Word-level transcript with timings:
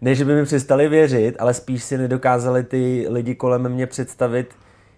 Ne, 0.00 0.14
že 0.14 0.24
by 0.24 0.34
mi 0.34 0.44
přestali 0.44 0.88
věřit, 0.88 1.36
ale 1.38 1.54
spíš 1.54 1.84
si 1.84 1.98
nedokázali 1.98 2.62
ty 2.62 3.06
lidi 3.08 3.34
kolem 3.34 3.68
mě 3.68 3.86
představit, 3.86 4.54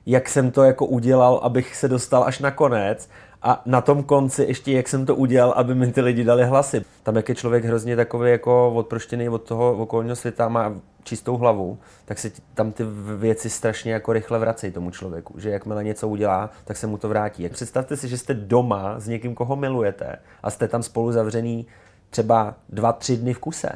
jak 0.07 0.29
jsem 0.29 0.51
to 0.51 0.63
jako 0.63 0.87
udělal, 0.87 1.41
abych 1.43 1.77
se 1.77 1.89
dostal 1.89 2.25
až 2.25 2.39
na 2.39 2.51
konec 2.51 3.09
a 3.43 3.63
na 3.67 3.81
tom 3.81 4.03
konci 4.03 4.45
ještě, 4.45 4.73
jak 4.73 4.89
jsem 4.89 5.07
to 5.07 5.17
udělal, 5.17 5.51
aby 5.51 5.75
mi 5.75 5.93
ty 5.93 6.01
lidi 6.01 6.25
dali 6.25 6.45
hlasy. 6.45 6.85
Tam, 7.03 7.17
jak 7.17 7.29
je 7.29 7.35
člověk 7.35 7.65
hrozně 7.65 7.97
takový 7.97 8.31
jako 8.31 8.73
odproštěný 8.75 9.29
od 9.29 9.43
toho 9.43 9.73
okolního 9.73 10.17
světa, 10.17 10.49
má 10.49 10.75
čistou 11.03 11.37
hlavu, 11.37 11.79
tak 12.05 12.19
se 12.19 12.31
tam 12.55 12.73
ty 12.73 12.85
věci 13.17 13.51
strašně 13.51 13.93
jako 13.93 14.13
rychle 14.13 14.39
vracejí 14.39 14.73
tomu 14.73 14.91
člověku. 14.91 15.41
Že 15.41 15.51
jakmile 15.51 15.85
něco 15.85 16.09
udělá, 16.09 16.51
tak 16.65 16.77
se 16.77 16.87
mu 16.87 16.99
to 16.99 17.09
vrátí. 17.09 17.49
Představte 17.49 17.97
si, 17.97 18.09
že 18.09 18.19
jste 18.19 18.35
doma 18.35 19.01
s 19.01 19.09
někým, 19.09 19.35
koho 19.35 19.57
milujete 19.57 20.17
a 20.43 20.51
jste 20.51 20.69
tam 20.69 20.83
spolu 20.83 21.13
zavřený 21.13 21.67
třeba 22.11 22.55
dva, 22.69 22.93
tři 22.93 23.17
dny 23.17 23.35
v 23.35 23.39
kuse 23.39 23.69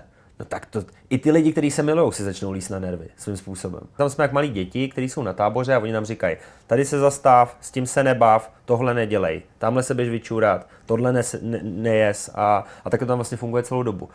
No 0.44 0.48
tak 0.48 0.66
to, 0.66 0.84
i 1.10 1.18
ty 1.18 1.30
lidi, 1.30 1.52
kteří 1.52 1.70
se 1.70 1.82
milují, 1.82 2.12
si 2.12 2.22
začnou 2.22 2.52
líst 2.52 2.70
na 2.70 2.78
nervy 2.78 3.08
svým 3.16 3.36
způsobem. 3.36 3.80
Tam 3.96 4.10
jsme 4.10 4.24
jak 4.24 4.32
malí 4.32 4.48
děti, 4.48 4.88
kteří 4.88 5.08
jsou 5.08 5.22
na 5.22 5.32
táboře 5.32 5.74
a 5.74 5.78
oni 5.78 5.92
nám 5.92 6.04
říkají, 6.04 6.36
tady 6.66 6.84
se 6.84 6.98
zastav, 6.98 7.56
s 7.60 7.70
tím 7.70 7.86
se 7.86 8.04
nebav, 8.04 8.52
tohle 8.64 8.94
nedělej, 8.94 9.42
tamhle 9.58 9.82
se 9.82 9.94
běž 9.94 10.08
vyčůrat, 10.08 10.66
tohle 10.86 11.12
ne, 11.12 11.22
ne, 11.42 11.60
nejes 11.62 12.30
a, 12.34 12.64
a 12.84 12.90
tak 12.90 13.00
to 13.00 13.06
tam 13.06 13.18
vlastně 13.18 13.36
funguje 13.36 13.62
celou 13.62 13.82
dobu. 13.82 14.08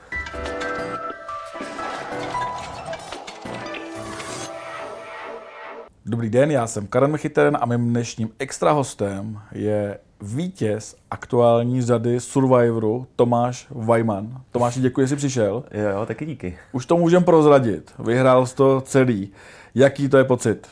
Dobrý 6.10 6.30
den, 6.30 6.52
já 6.52 6.68
jsem 6.68 6.88
Karen 6.88 7.12
Mechiteren 7.12 7.58
a 7.62 7.66
mým 7.66 7.90
dnešním 7.90 8.30
extra 8.40 8.72
hostem 8.72 9.40
je 9.52 10.00
vítěz 10.22 10.96
aktuální 11.12 11.82
řady 11.82 12.20
Survivoru 12.20 13.08
Tomáš 13.16 13.68
Vajman. 13.70 14.42
Tomáš, 14.52 14.80
děkuji, 14.80 15.02
že 15.02 15.08
jsi 15.08 15.16
přišel. 15.16 15.64
Jo, 15.72 15.90
jo, 15.90 16.06
taky 16.06 16.26
díky. 16.26 16.58
Už 16.72 16.86
to 16.86 16.98
můžem 16.98 17.24
prozradit. 17.24 17.94
Vyhrál 18.00 18.46
jsi 18.46 18.56
to 18.56 18.82
celý. 18.82 19.32
Jaký 19.76 20.10
to 20.10 20.18
je 20.18 20.24
pocit? 20.24 20.68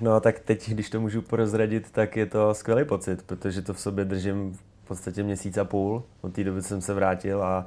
No 0.00 0.20
tak 0.20 0.38
teď, 0.38 0.70
když 0.70 0.90
to 0.90 1.00
můžu 1.00 1.22
prozradit, 1.22 1.90
tak 1.90 2.16
je 2.16 2.26
to 2.26 2.54
skvělý 2.54 2.84
pocit, 2.84 3.22
protože 3.22 3.62
to 3.62 3.74
v 3.74 3.80
sobě 3.80 4.04
držím 4.04 4.52
v 4.84 4.88
podstatě 4.88 5.22
měsíc 5.22 5.58
a 5.58 5.64
půl. 5.64 6.02
Od 6.20 6.32
té 6.32 6.44
doby 6.44 6.62
jsem 6.62 6.80
se 6.80 6.94
vrátil 6.94 7.42
a 7.42 7.66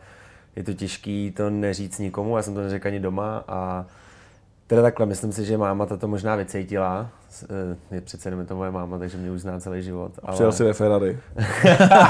je 0.56 0.64
to 0.64 0.74
těžký 0.74 1.32
to 1.32 1.50
neříct 1.50 2.00
nikomu, 2.00 2.38
já 2.38 2.44
jsem 2.44 2.54
to 2.54 2.62
neřekl 2.62 2.88
ani 2.88 3.00
doma 3.00 3.44
a 3.48 3.86
Teda 4.72 4.82
takhle, 4.82 5.06
myslím 5.06 5.32
si, 5.32 5.46
že 5.46 5.58
máma 5.58 5.86
to 5.86 6.08
možná 6.08 6.36
vycítila. 6.36 7.10
Eh, 7.44 7.96
je 7.96 8.02
přece 8.02 8.30
jenom 8.30 8.46
to 8.46 8.56
moje 8.56 8.72
máma, 8.72 8.98
takže 8.98 9.18
mě 9.18 9.32
už 9.32 9.42
zná 9.42 9.60
celý 9.60 9.84
život. 9.84 10.12
Ale... 10.24 10.34
Přijel 10.34 10.52
si 10.52 10.64
ve 10.64 10.74
Ferrari. 10.74 11.20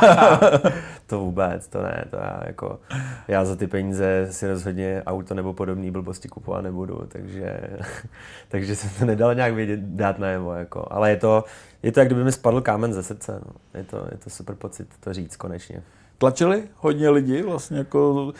to 1.07 1.19
vůbec, 1.19 1.67
to 1.67 1.81
ne. 1.81 2.05
To 2.09 2.15
já, 2.15 2.41
jako, 2.45 2.79
já 3.27 3.45
za 3.45 3.55
ty 3.55 3.67
peníze 3.67 4.27
si 4.31 4.47
rozhodně 4.47 5.03
auto 5.05 5.33
nebo 5.33 5.53
podobné 5.53 5.91
blbosti 5.91 6.27
kupovat 6.27 6.63
nebudu, 6.63 7.07
takže, 7.07 7.59
takže 8.47 8.75
jsem 8.75 8.89
to 8.99 9.05
nedal 9.05 9.35
nějak 9.35 9.53
vědět, 9.53 9.79
dát 9.79 10.19
najevo. 10.19 10.53
Jako. 10.53 10.87
Ale 10.91 11.09
je 11.09 11.17
to, 11.17 11.43
je 11.83 11.91
to, 11.91 11.99
jak 11.99 12.07
kdyby 12.09 12.23
mi 12.23 12.31
spadl 12.31 12.61
kámen 12.61 12.93
ze 12.93 13.03
srdce. 13.03 13.41
No. 13.45 13.79
Je, 13.79 13.83
to, 13.83 13.97
je 14.11 14.17
to 14.17 14.29
super 14.29 14.55
pocit 14.55 14.87
to 14.99 15.13
říct 15.13 15.35
konečně. 15.35 15.83
Tlačili 16.17 16.63
hodně 16.77 17.09
lidí 17.09 17.41
vlastně 17.41 17.77
jako 17.77 18.33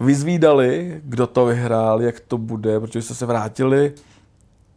vyzvídali, 0.00 1.00
kdo 1.04 1.26
to 1.26 1.46
vyhrál, 1.46 2.02
jak 2.02 2.20
to 2.20 2.38
bude, 2.38 2.80
protože 2.80 3.02
jste 3.02 3.14
se 3.14 3.26
vrátili 3.26 3.94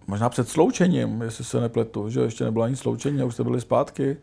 možná 0.07 0.29
před 0.29 0.49
sloučením, 0.49 1.21
jestli 1.21 1.43
se 1.43 1.59
nepletu, 1.59 2.09
že 2.09 2.21
ještě 2.21 2.43
nebylo 2.43 2.65
ani 2.65 2.75
sloučení 2.75 3.21
a 3.21 3.25
už 3.25 3.33
jste 3.33 3.43
byli 3.43 3.61
zpátky. 3.61 4.17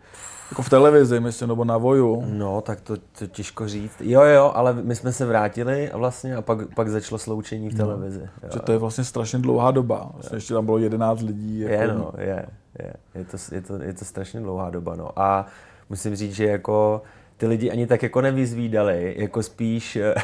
Jako 0.50 0.62
v 0.62 0.68
televizi, 0.68 1.20
myslím, 1.20 1.48
nebo 1.48 1.64
na 1.64 1.78
voju. 1.78 2.24
No, 2.26 2.60
tak 2.60 2.80
to, 2.80 2.96
to 3.18 3.26
těžko 3.26 3.68
říct. 3.68 3.96
Jo, 4.00 4.22
jo, 4.22 4.52
ale 4.54 4.74
my 4.74 4.96
jsme 4.96 5.12
se 5.12 5.26
vrátili 5.26 5.90
a 5.90 5.96
vlastně 5.96 6.36
a 6.36 6.42
pak, 6.42 6.74
pak 6.74 6.88
začalo 6.88 7.18
sloučení 7.18 7.68
v 7.68 7.72
no. 7.72 7.86
televizi. 7.86 8.28
No, 8.42 8.48
že 8.52 8.58
to 8.58 8.72
je 8.72 8.78
vlastně 8.78 9.04
strašně 9.04 9.38
dlouhá 9.38 9.70
doba. 9.70 10.10
Vlastně 10.14 10.36
ještě 10.36 10.54
tam 10.54 10.64
bylo 10.64 10.78
11 10.78 11.22
lidí. 11.22 11.60
Jako... 11.60 11.74
Je, 11.74 11.88
no, 11.88 12.12
je, 12.18 12.46
je. 12.78 12.92
Je 13.14 13.24
to, 13.24 13.36
je, 13.54 13.60
to, 13.60 13.82
je 13.82 13.92
to 13.92 14.04
strašně 14.04 14.40
dlouhá 14.40 14.70
doba, 14.70 14.96
no. 14.96 15.10
A 15.16 15.46
musím 15.90 16.16
říct, 16.16 16.34
že 16.34 16.44
jako 16.44 17.02
ty 17.40 17.46
lidi 17.46 17.70
ani 17.70 17.86
tak 17.86 18.02
jako 18.02 18.20
nevyzvídali, 18.20 19.14
jako 19.18 19.42
spíš 19.42 19.96
eh, 19.96 20.14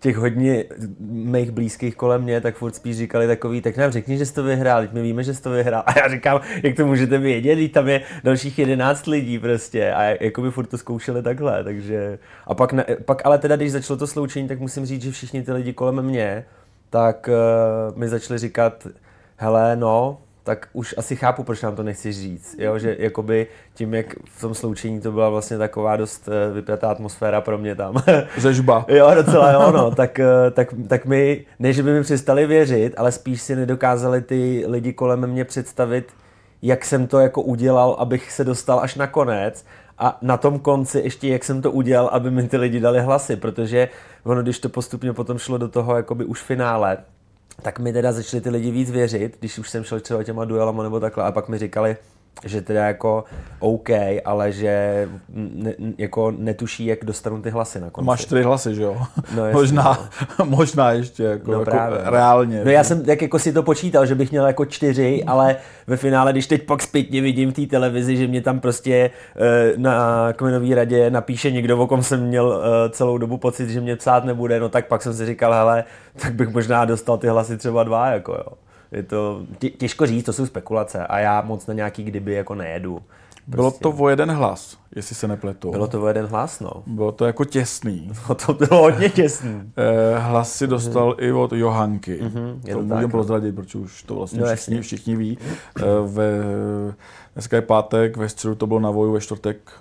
těch 0.00 0.16
hodně 0.16 0.64
mých 1.10 1.50
blízkých 1.50 1.96
kolem 1.96 2.22
mě, 2.22 2.40
tak 2.40 2.56
furt 2.56 2.74
spíš 2.74 2.96
říkali 2.96 3.26
takový, 3.26 3.60
tak 3.60 3.76
nám 3.76 3.90
řekni, 3.90 4.18
že 4.18 4.26
jsi 4.26 4.34
to 4.34 4.42
vyhrál, 4.42 4.88
my 4.92 5.02
víme, 5.02 5.24
že 5.24 5.34
jsi 5.34 5.42
to 5.42 5.50
vyhrál. 5.50 5.82
A 5.86 5.98
já 5.98 6.08
říkám, 6.08 6.40
jak 6.62 6.76
to 6.76 6.86
můžete 6.86 7.18
vědět, 7.18 7.54
když 7.54 7.70
tam 7.70 7.88
je 7.88 8.02
dalších 8.24 8.58
jedenáct 8.58 9.06
lidí 9.06 9.38
prostě 9.38 9.92
a 9.92 10.02
jako 10.02 10.42
by 10.42 10.50
furt 10.50 10.66
to 10.66 10.78
zkoušeli 10.78 11.22
takhle, 11.22 11.64
takže 11.64 12.18
a 12.46 12.54
pak, 12.54 12.72
ne, 12.72 12.84
pak 13.04 13.26
ale 13.26 13.38
teda, 13.38 13.56
když 13.56 13.72
začalo 13.72 13.96
to 13.96 14.06
sloučení, 14.06 14.48
tak 14.48 14.60
musím 14.60 14.86
říct, 14.86 15.02
že 15.02 15.10
všichni 15.10 15.42
ty 15.42 15.52
lidi 15.52 15.72
kolem 15.72 16.02
mě, 16.02 16.44
tak 16.90 17.28
uh, 17.28 17.98
mi 17.98 18.08
začali 18.08 18.38
říkat, 18.38 18.86
hele, 19.36 19.76
no, 19.76 20.18
tak 20.50 20.68
už 20.72 20.94
asi 20.98 21.16
chápu, 21.16 21.42
proč 21.42 21.62
nám 21.62 21.76
to 21.76 21.82
nechci 21.82 22.12
říct. 22.12 22.56
Jo? 22.58 22.78
Že 22.78 22.96
jakoby 22.98 23.46
tím, 23.74 23.94
jak 23.94 24.06
v 24.24 24.40
tom 24.40 24.54
sloučení 24.54 25.00
to 25.00 25.12
byla 25.12 25.28
vlastně 25.28 25.58
taková 25.58 25.96
dost 25.96 26.28
eh, 26.28 26.52
vypjatá 26.52 26.90
atmosféra 26.90 27.40
pro 27.40 27.58
mě 27.58 27.74
tam. 27.74 28.02
Zežba. 28.36 28.84
jo, 28.88 29.10
docela 29.14 29.52
jo, 29.52 29.70
no. 29.72 29.90
tak, 29.90 30.20
eh, 30.20 30.50
tak, 30.50 30.74
tak 30.88 31.06
mi, 31.06 31.44
ne, 31.58 31.72
že 31.72 31.82
by 31.82 31.92
mi 31.92 32.02
přestali 32.02 32.46
věřit, 32.46 32.94
ale 32.96 33.12
spíš 33.12 33.42
si 33.42 33.56
nedokázali 33.56 34.22
ty 34.22 34.64
lidi 34.66 34.92
kolem 34.92 35.26
mě 35.26 35.44
představit, 35.44 36.12
jak 36.62 36.84
jsem 36.84 37.06
to 37.06 37.18
jako 37.18 37.42
udělal, 37.42 37.96
abych 37.98 38.32
se 38.32 38.44
dostal 38.44 38.80
až 38.80 38.94
na 38.94 39.06
konec 39.06 39.64
a 39.98 40.18
na 40.22 40.36
tom 40.36 40.58
konci 40.58 40.98
ještě, 40.98 41.28
jak 41.28 41.44
jsem 41.44 41.62
to 41.62 41.70
udělal, 41.70 42.06
aby 42.12 42.30
mi 42.30 42.48
ty 42.48 42.56
lidi 42.56 42.80
dali 42.80 43.00
hlasy, 43.00 43.36
protože 43.36 43.88
ono, 44.24 44.42
když 44.42 44.58
to 44.58 44.68
postupně 44.68 45.12
potom 45.12 45.38
šlo 45.38 45.58
do 45.58 45.68
toho 45.68 45.96
jakoby 45.96 46.24
už 46.24 46.42
finále, 46.42 46.98
tak 47.60 47.78
mi 47.78 47.92
teda 47.92 48.12
začali 48.12 48.40
ty 48.40 48.50
lidi 48.50 48.70
víc 48.70 48.90
věřit, 48.90 49.36
když 49.38 49.58
už 49.58 49.70
jsem 49.70 49.84
šel 49.84 50.00
třeba 50.00 50.22
těma 50.22 50.44
duelama 50.44 50.82
nebo 50.82 51.00
takhle 51.00 51.24
a 51.24 51.32
pak 51.32 51.48
mi 51.48 51.58
říkali, 51.58 51.96
že 52.44 52.62
teda 52.62 52.86
jako 52.86 53.24
OK, 53.58 53.88
ale 54.24 54.52
že 54.52 55.08
ne, 55.28 55.74
jako 55.98 56.30
netuší, 56.30 56.86
jak 56.86 57.04
dostanu 57.04 57.42
ty 57.42 57.50
hlasy 57.50 57.80
na 57.80 57.90
konci. 57.90 58.06
Máš 58.06 58.20
čtyři 58.20 58.42
hlasy, 58.42 58.74
že 58.74 58.82
jo? 58.82 58.96
No, 59.36 59.44
jasný, 59.46 59.60
možná, 59.60 60.08
no. 60.38 60.44
možná 60.44 60.92
ještě 60.92 61.22
jako, 61.24 61.52
no, 61.52 61.58
jako 61.58 61.70
právě, 61.70 61.98
reálně. 62.04 62.64
No 62.64 62.70
já 62.70 62.84
jsem 62.84 63.04
tak 63.04 63.22
jako 63.22 63.38
si 63.38 63.52
to 63.52 63.62
počítal, 63.62 64.06
že 64.06 64.14
bych 64.14 64.30
měl 64.30 64.46
jako 64.46 64.64
čtyři, 64.64 65.24
ale 65.26 65.56
ve 65.86 65.96
finále, 65.96 66.32
když 66.32 66.46
teď 66.46 66.66
pak 66.66 66.82
zpětně 66.82 67.20
vidím 67.20 67.50
v 67.50 67.54
té 67.54 67.66
televizi, 67.66 68.16
že 68.16 68.26
mě 68.26 68.40
tam 68.40 68.60
prostě 68.60 69.10
eh, 69.36 69.72
na 69.76 70.28
kmenové 70.32 70.74
radě 70.74 71.10
napíše 71.10 71.50
někdo, 71.50 71.78
o 71.78 71.86
kom 71.86 72.02
jsem 72.02 72.26
měl 72.26 72.62
eh, 72.62 72.90
celou 72.90 73.18
dobu 73.18 73.36
pocit, 73.36 73.70
že 73.70 73.80
mě 73.80 73.96
psát 73.96 74.24
nebude, 74.24 74.60
no 74.60 74.68
tak 74.68 74.86
pak 74.86 75.02
jsem 75.02 75.14
si 75.14 75.26
říkal, 75.26 75.52
hele, 75.52 75.84
tak 76.22 76.34
bych 76.34 76.48
možná 76.48 76.84
dostal 76.84 77.18
ty 77.18 77.28
hlasy 77.28 77.56
třeba 77.56 77.82
dva, 77.82 78.10
jako 78.10 78.32
jo 78.32 78.69
je 78.92 79.02
to 79.02 79.42
těžko 79.78 80.06
říct, 80.06 80.24
to 80.24 80.32
jsou 80.32 80.46
spekulace 80.46 81.06
a 81.06 81.18
já 81.18 81.40
moc 81.40 81.66
na 81.66 81.74
nějaký 81.74 82.02
kdyby 82.02 82.32
jako 82.32 82.54
nejedu. 82.54 83.02
Prostě. 83.50 83.56
Bylo 83.56 83.92
to 83.92 84.02
o 84.02 84.08
jeden 84.08 84.30
hlas, 84.30 84.78
jestli 84.96 85.16
se 85.16 85.28
nepletu. 85.28 85.70
Bylo 85.70 85.88
to 85.88 86.02
o 86.02 86.08
jeden 86.08 86.26
hlas, 86.26 86.60
no. 86.60 86.70
Bylo 86.86 87.12
to 87.12 87.26
jako 87.26 87.44
těsný. 87.44 88.12
No 88.28 88.34
to 88.34 88.54
bylo 88.54 88.80
hodně 88.80 89.08
těsný. 89.08 89.72
Eh, 89.76 90.18
hlas 90.18 90.52
si 90.52 90.66
dostal 90.66 91.10
mm-hmm. 91.10 91.24
i 91.24 91.32
od 91.32 91.52
Johanky. 91.52 92.22
Mm-hmm, 92.22 92.72
to, 92.72 92.82
můžeme 92.82 93.02
no. 93.02 93.08
prozradit, 93.08 93.54
protože 93.54 93.78
už 93.78 94.02
to 94.02 94.14
vlastně 94.14 94.40
no, 94.40 94.46
všichni, 94.46 94.80
všichni 94.80 95.16
ví. 95.16 95.38
Eh, 95.76 95.82
ve, 96.06 96.30
dneska 97.34 97.56
je 97.56 97.62
pátek, 97.62 98.16
ve 98.16 98.28
středu 98.28 98.54
to 98.54 98.66
bylo 98.66 98.80
na 98.80 98.90
Voju, 98.90 99.12
ve 99.12 99.20
čtvrtek 99.20 99.72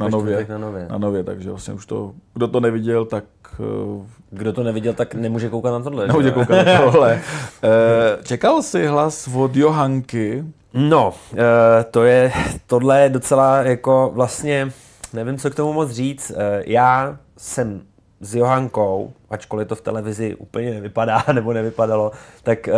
na 0.00 0.08
nově, 0.08 0.46
na 0.48 0.58
nově. 0.58 0.88
Na 0.90 0.98
nově, 0.98 1.24
takže 1.24 1.50
vlastně 1.50 1.74
už 1.74 1.86
to, 1.86 2.12
kdo 2.34 2.48
to 2.48 2.60
neviděl, 2.60 3.04
tak... 3.04 3.24
Uh, 3.58 4.06
kdo 4.30 4.52
to 4.52 4.62
neviděl, 4.62 4.92
tak 4.92 5.14
nemůže 5.14 5.48
koukat 5.48 5.72
na 5.72 5.80
tohle. 5.80 6.06
Nemůže 6.06 6.30
koukat 6.30 6.66
na 6.66 6.78
tohle. 6.82 7.14
uh, 7.14 7.70
čekal 8.24 8.62
jsi 8.62 8.86
hlas 8.86 9.28
od 9.34 9.56
Johanky? 9.56 10.44
No, 10.74 11.14
uh, 11.32 11.38
to 11.90 12.04
je, 12.04 12.32
tohle 12.66 13.02
je 13.02 13.08
docela 13.08 13.56
jako 13.56 14.10
vlastně, 14.14 14.70
nevím, 15.12 15.38
co 15.38 15.50
k 15.50 15.54
tomu 15.54 15.72
moc 15.72 15.90
říct. 15.90 16.32
Já 16.66 17.18
jsem 17.36 17.80
s 18.20 18.34
Johankou, 18.34 19.12
ačkoliv 19.30 19.68
to 19.68 19.74
v 19.74 19.80
televizi 19.80 20.34
úplně 20.34 20.70
nevypadá 20.70 21.24
nebo 21.32 21.52
nevypadalo, 21.52 22.12
tak 22.42 22.68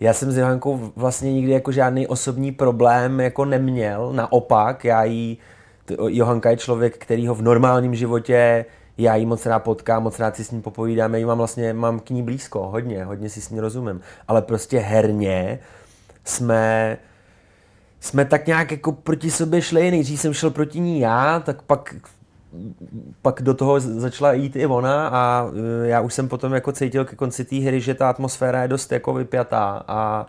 já 0.00 0.12
jsem 0.12 0.32
s 0.32 0.36
Johankou 0.36 0.92
vlastně 0.96 1.32
nikdy 1.32 1.52
jako 1.52 1.72
žádný 1.72 2.06
osobní 2.06 2.52
problém 2.52 3.20
jako 3.20 3.44
neměl. 3.44 4.12
Naopak, 4.12 4.84
já 4.84 5.04
jí 5.04 5.38
Johanka 6.06 6.50
je 6.50 6.56
člověk, 6.56 6.98
který 6.98 7.26
ho 7.26 7.34
v 7.34 7.42
normálním 7.42 7.94
životě 7.94 8.64
já 8.98 9.16
jí 9.16 9.26
moc 9.26 9.46
rád 9.46 9.58
potkám, 9.58 10.02
moc 10.02 10.18
rád 10.18 10.36
si 10.36 10.44
s 10.44 10.50
ní 10.50 10.62
popovídám, 10.62 11.14
já 11.14 11.26
mám 11.26 11.38
vlastně, 11.38 11.72
mám 11.72 12.00
k 12.00 12.10
ní 12.10 12.22
blízko, 12.22 12.68
hodně, 12.68 13.04
hodně 13.04 13.30
si 13.30 13.40
s 13.40 13.50
ní 13.50 13.60
rozumím, 13.60 14.00
ale 14.28 14.42
prostě 14.42 14.78
herně 14.78 15.58
jsme, 16.24 16.98
jsme 18.00 18.24
tak 18.24 18.46
nějak 18.46 18.70
jako 18.70 18.92
proti 18.92 19.30
sobě 19.30 19.62
šli, 19.62 19.90
nejdřív 19.90 20.20
jsem 20.20 20.34
šel 20.34 20.50
proti 20.50 20.80
ní 20.80 21.00
já, 21.00 21.40
tak 21.40 21.62
pak 21.62 21.94
pak 23.22 23.42
do 23.42 23.54
toho 23.54 23.80
začala 23.80 24.32
jít 24.32 24.56
i 24.56 24.66
ona 24.66 25.08
a 25.08 25.50
e, 25.84 25.88
já 25.88 26.00
už 26.00 26.14
jsem 26.14 26.28
potom 26.28 26.52
jako 26.52 26.72
cítil 26.72 27.04
ke 27.04 27.16
konci 27.16 27.44
té 27.44 27.56
hry, 27.56 27.80
že 27.80 27.94
ta 27.94 28.10
atmosféra 28.10 28.62
je 28.62 28.68
dost 28.68 28.92
jako 28.92 29.14
vypjatá 29.14 29.84
a 29.88 30.26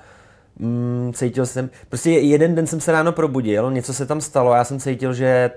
mm, 0.59 1.11
cítil 1.15 1.45
jsem, 1.45 1.69
prostě 1.89 2.11
jeden 2.11 2.56
den 2.56 2.67
jsem 2.67 2.81
se 2.81 2.91
ráno 2.91 3.11
probudil, 3.11 3.71
něco 3.71 3.94
se 3.94 4.06
tam 4.06 4.21
stalo, 4.21 4.53
já 4.53 4.63
jsem 4.63 4.79
cítil, 4.79 5.13
že, 5.13 5.51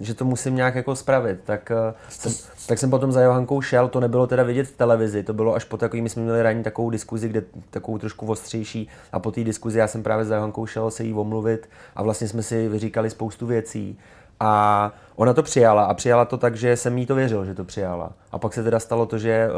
že 0.00 0.14
to 0.14 0.24
musím 0.24 0.56
nějak 0.56 0.74
jako 0.74 0.96
spravit, 0.96 1.40
tak, 1.44 1.72
uh, 1.88 1.94
jsem, 2.08 2.32
tak 2.66 2.78
jsem 2.78 2.90
potom 2.90 3.12
za 3.12 3.22
Johankou 3.22 3.60
šel, 3.60 3.88
to 3.88 4.00
nebylo 4.00 4.26
teda 4.26 4.42
vidět 4.42 4.64
v 4.64 4.76
televizi, 4.76 5.22
to 5.22 5.32
bylo 5.32 5.54
až 5.54 5.64
po 5.64 5.76
takový, 5.76 6.02
my 6.02 6.08
jsme 6.08 6.22
měli 6.22 6.42
ranní 6.42 6.62
takovou 6.62 6.90
diskuzi, 6.90 7.28
kde 7.28 7.42
takovou 7.70 7.98
trošku 7.98 8.26
ostřejší 8.26 8.88
a 9.12 9.18
po 9.18 9.30
té 9.30 9.44
diskuzi 9.44 9.78
já 9.78 9.86
jsem 9.86 10.02
právě 10.02 10.24
za 10.24 10.34
Johankou 10.34 10.66
šel 10.66 10.90
se 10.90 11.04
jí 11.04 11.14
omluvit 11.14 11.68
a 11.96 12.02
vlastně 12.02 12.28
jsme 12.28 12.42
si 12.42 12.68
vyříkali 12.68 13.10
spoustu 13.10 13.46
věcí 13.46 13.98
a 14.40 14.92
ona 15.16 15.34
to 15.34 15.42
přijala 15.42 15.84
a 15.84 15.94
přijala 15.94 16.24
to 16.24 16.36
tak, 16.36 16.56
že 16.56 16.76
jsem 16.76 16.98
jí 16.98 17.06
to 17.06 17.14
věřil, 17.14 17.44
že 17.44 17.54
to 17.54 17.64
přijala. 17.64 18.12
A 18.32 18.38
pak 18.38 18.54
se 18.54 18.62
teda 18.62 18.80
stalo 18.80 19.06
to, 19.06 19.18
že, 19.18 19.48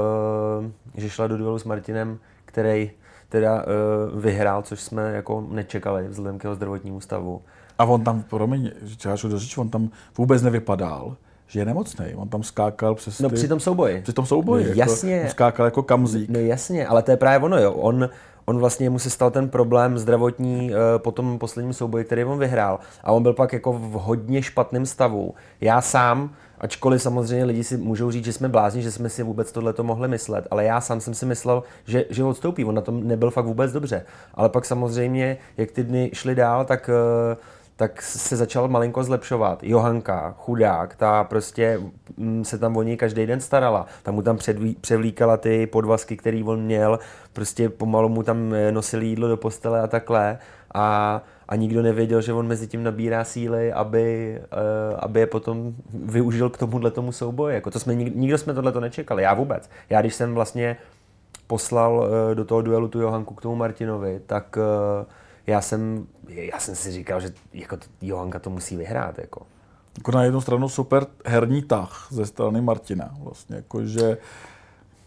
uh, 0.58 0.70
že 0.94 1.10
šla 1.10 1.26
do 1.26 1.36
duelu 1.36 1.58
s 1.58 1.64
Martinem, 1.64 2.18
který 2.44 2.90
teda 3.30 3.64
uh, 3.64 4.20
vyhrál, 4.20 4.62
což 4.62 4.80
jsme 4.80 5.12
jako 5.12 5.46
nečekali 5.50 6.08
vzhledem 6.08 6.38
k 6.38 6.44
jeho 6.44 6.54
zdravotnímu 6.54 7.00
stavu. 7.00 7.42
A 7.78 7.84
on 7.84 8.04
tam, 8.04 8.22
promiň, 8.22 8.70
že 8.82 9.28
do 9.28 9.38
řeči, 9.38 9.60
on 9.60 9.68
tam 9.68 9.90
vůbec 10.18 10.42
nevypadal, 10.42 11.16
že 11.46 11.60
je 11.60 11.64
nemocný. 11.64 12.06
On 12.16 12.28
tam 12.28 12.42
skákal 12.42 12.94
přes 12.94 13.20
No 13.20 13.30
při 13.30 13.48
tom 13.48 13.60
souboji. 13.60 14.02
Při 14.02 14.12
tom 14.12 14.26
souboji. 14.26 14.64
No, 14.64 14.68
jako, 14.68 14.80
jasně. 14.80 15.26
skákal 15.30 15.66
jako 15.66 15.82
kamzík. 15.82 16.30
No 16.30 16.38
jasně, 16.38 16.86
ale 16.86 17.02
to 17.02 17.10
je 17.10 17.16
právě 17.16 17.44
ono, 17.44 17.58
jo. 17.58 17.72
On, 17.72 18.08
on 18.44 18.58
vlastně 18.58 18.90
mu 18.90 18.98
se 18.98 19.10
stal 19.10 19.30
ten 19.30 19.48
problém 19.48 19.98
zdravotní 19.98 20.70
uh, 20.70 20.76
po 20.96 21.12
tom 21.12 21.38
posledním 21.38 21.72
souboji, 21.72 22.04
který 22.04 22.24
on 22.24 22.38
vyhrál. 22.38 22.78
A 23.04 23.12
on 23.12 23.22
byl 23.22 23.32
pak 23.32 23.52
jako 23.52 23.72
v 23.72 23.92
hodně 23.92 24.42
špatném 24.42 24.86
stavu. 24.86 25.34
Já 25.60 25.80
sám, 25.80 26.30
ačkoliv 26.60 27.02
samozřejmě 27.02 27.44
lidi 27.44 27.64
si 27.64 27.76
můžou 27.76 28.10
říct, 28.10 28.24
že 28.24 28.32
jsme 28.32 28.48
blázni, 28.48 28.82
že 28.82 28.90
jsme 28.90 29.08
si 29.08 29.22
vůbec 29.22 29.52
tohle 29.52 29.72
to 29.72 29.84
mohli 29.84 30.08
myslet, 30.08 30.48
ale 30.50 30.64
já 30.64 30.80
sám 30.80 31.00
jsem 31.00 31.14
si 31.14 31.26
myslel, 31.26 31.62
že, 31.84 32.04
že 32.10 32.24
odstoupí. 32.24 32.64
On 32.64 32.74
na 32.74 32.82
tom 32.82 33.08
nebyl 33.08 33.30
fakt 33.30 33.44
vůbec 33.44 33.72
dobře. 33.72 34.04
Ale 34.34 34.48
pak 34.48 34.64
samozřejmě, 34.64 35.36
jak 35.56 35.70
ty 35.70 35.84
dny 35.84 36.10
šly 36.14 36.34
dál, 36.34 36.64
tak 36.64 36.90
uh, 37.32 37.38
tak 37.80 38.02
se 38.02 38.36
začal 38.36 38.68
malinko 38.68 39.04
zlepšovat. 39.04 39.62
Johanka, 39.62 40.34
chudák, 40.38 40.96
ta 40.96 41.24
prostě 41.24 41.80
mm, 42.16 42.44
se 42.44 42.58
tam 42.58 42.76
o 42.76 42.82
něj 42.82 42.96
každý 42.96 43.26
den 43.26 43.40
starala. 43.40 43.86
Tam 44.02 44.14
mu 44.14 44.22
tam 44.22 44.38
převlíkala 44.80 45.36
ty 45.36 45.66
podvazky, 45.66 46.16
který 46.16 46.44
on 46.44 46.62
měl, 46.62 46.98
prostě 47.32 47.68
pomalu 47.68 48.08
mu 48.08 48.22
tam 48.22 48.54
eh, 48.54 48.72
nosili 48.72 49.06
jídlo 49.06 49.28
do 49.28 49.36
postele 49.36 49.80
a 49.80 49.86
takhle. 49.86 50.38
A, 50.74 51.22
a 51.50 51.56
nikdo 51.56 51.82
nevěděl, 51.82 52.20
že 52.20 52.32
on 52.32 52.46
mezi 52.46 52.66
tím 52.66 52.82
nabírá 52.82 53.24
síly, 53.24 53.72
aby, 53.72 54.38
uh, 54.40 54.98
aby 54.98 55.20
je 55.20 55.26
potom 55.26 55.74
využil 55.94 56.50
k 56.50 56.58
tomuhle 56.58 56.90
tomu 56.90 57.12
souboji. 57.12 57.54
Jako 57.54 57.70
to 57.70 57.80
jsme, 57.80 57.94
nikdo 57.94 58.38
jsme 58.38 58.54
tohle 58.54 58.72
to 58.72 58.80
nečekali, 58.80 59.22
já 59.22 59.34
vůbec. 59.34 59.70
Já 59.90 60.00
když 60.00 60.14
jsem 60.14 60.34
vlastně 60.34 60.76
poslal 61.46 61.98
uh, 61.98 62.34
do 62.34 62.44
toho 62.44 62.62
duelu 62.62 62.88
tu 62.88 63.00
Johanku 63.00 63.34
k 63.34 63.42
tomu 63.42 63.56
Martinovi, 63.56 64.20
tak 64.26 64.56
uh, 64.56 65.06
já 65.46 65.60
jsem, 65.60 66.06
já 66.28 66.58
jsem 66.58 66.74
si 66.74 66.92
říkal, 66.92 67.20
že 67.20 67.32
jako 67.52 67.76
Johanka 68.02 68.38
to 68.38 68.50
musí 68.50 68.76
vyhrát. 68.76 69.18
Jako. 69.18 69.46
Jako 69.98 70.12
na 70.12 70.24
jednu 70.24 70.40
stranu 70.40 70.68
super 70.68 71.06
herní 71.26 71.62
tah 71.62 72.08
ze 72.10 72.26
strany 72.26 72.60
Martina. 72.60 73.14
Vlastně, 73.22 73.56
jako, 73.56 73.84
že 73.84 74.16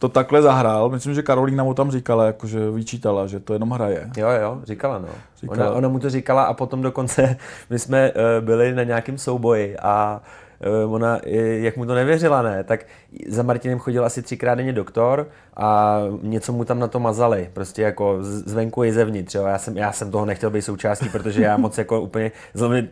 to 0.04 0.10
takhle 0.10 0.42
zahrál. 0.42 0.90
Myslím, 0.90 1.14
že 1.14 1.22
Karolína 1.22 1.64
mu 1.64 1.74
tam 1.74 1.92
říkala, 1.92 2.26
jako, 2.26 2.48
že 2.48 2.72
vyčítala, 2.72 3.28
že 3.28 3.40
to 3.40 3.54
jenom 3.54 3.72
hraje. 3.72 4.10
Jo, 4.18 4.28
jo, 4.30 4.62
říkala, 4.64 5.00
no. 5.00 5.08
Říkala. 5.38 5.68
Ona, 5.68 5.78
ona 5.78 5.90
mu 5.90 6.00
to 6.00 6.10
říkala 6.10 6.44
a 6.44 6.54
potom 6.54 6.82
dokonce 6.82 7.38
my 7.70 7.80
jsme 7.80 8.12
uh, 8.12 8.46
byli 8.46 8.74
na 8.74 8.84
nějakém 8.84 9.18
souboji 9.18 9.78
a 9.82 10.22
Eh, 10.64 10.86
ona, 10.86 11.20
jak 11.62 11.78
mu 11.78 11.86
to 11.86 11.96
nevěřila, 11.96 12.42
ne, 12.42 12.64
tak 12.64 12.86
za 13.28 13.44
Martinem 13.44 13.80
chodil 13.80 14.06
asi 14.06 14.22
třikrát 14.22 14.56
denně 14.56 14.74
doktor 14.74 15.28
a 15.58 16.00
něco 16.22 16.54
mu 16.54 16.66
tam 16.66 16.80
na 16.80 16.88
to 16.88 17.00
mazali, 17.00 17.50
prostě 17.54 17.82
jako 17.82 18.18
zvenku 18.22 18.84
i 18.84 18.94
zevnitř, 18.94 19.36
jo. 19.36 19.46
Já 19.46 19.58
jsem, 19.58 19.78
já 19.78 19.92
jsem 19.92 20.12
toho 20.12 20.26
nechtěl 20.26 20.50
být 20.50 20.62
součástí, 20.62 21.10
protože 21.10 21.42
já 21.42 21.58
moc 21.58 21.78
jako 21.78 22.02
úplně, 22.02 22.32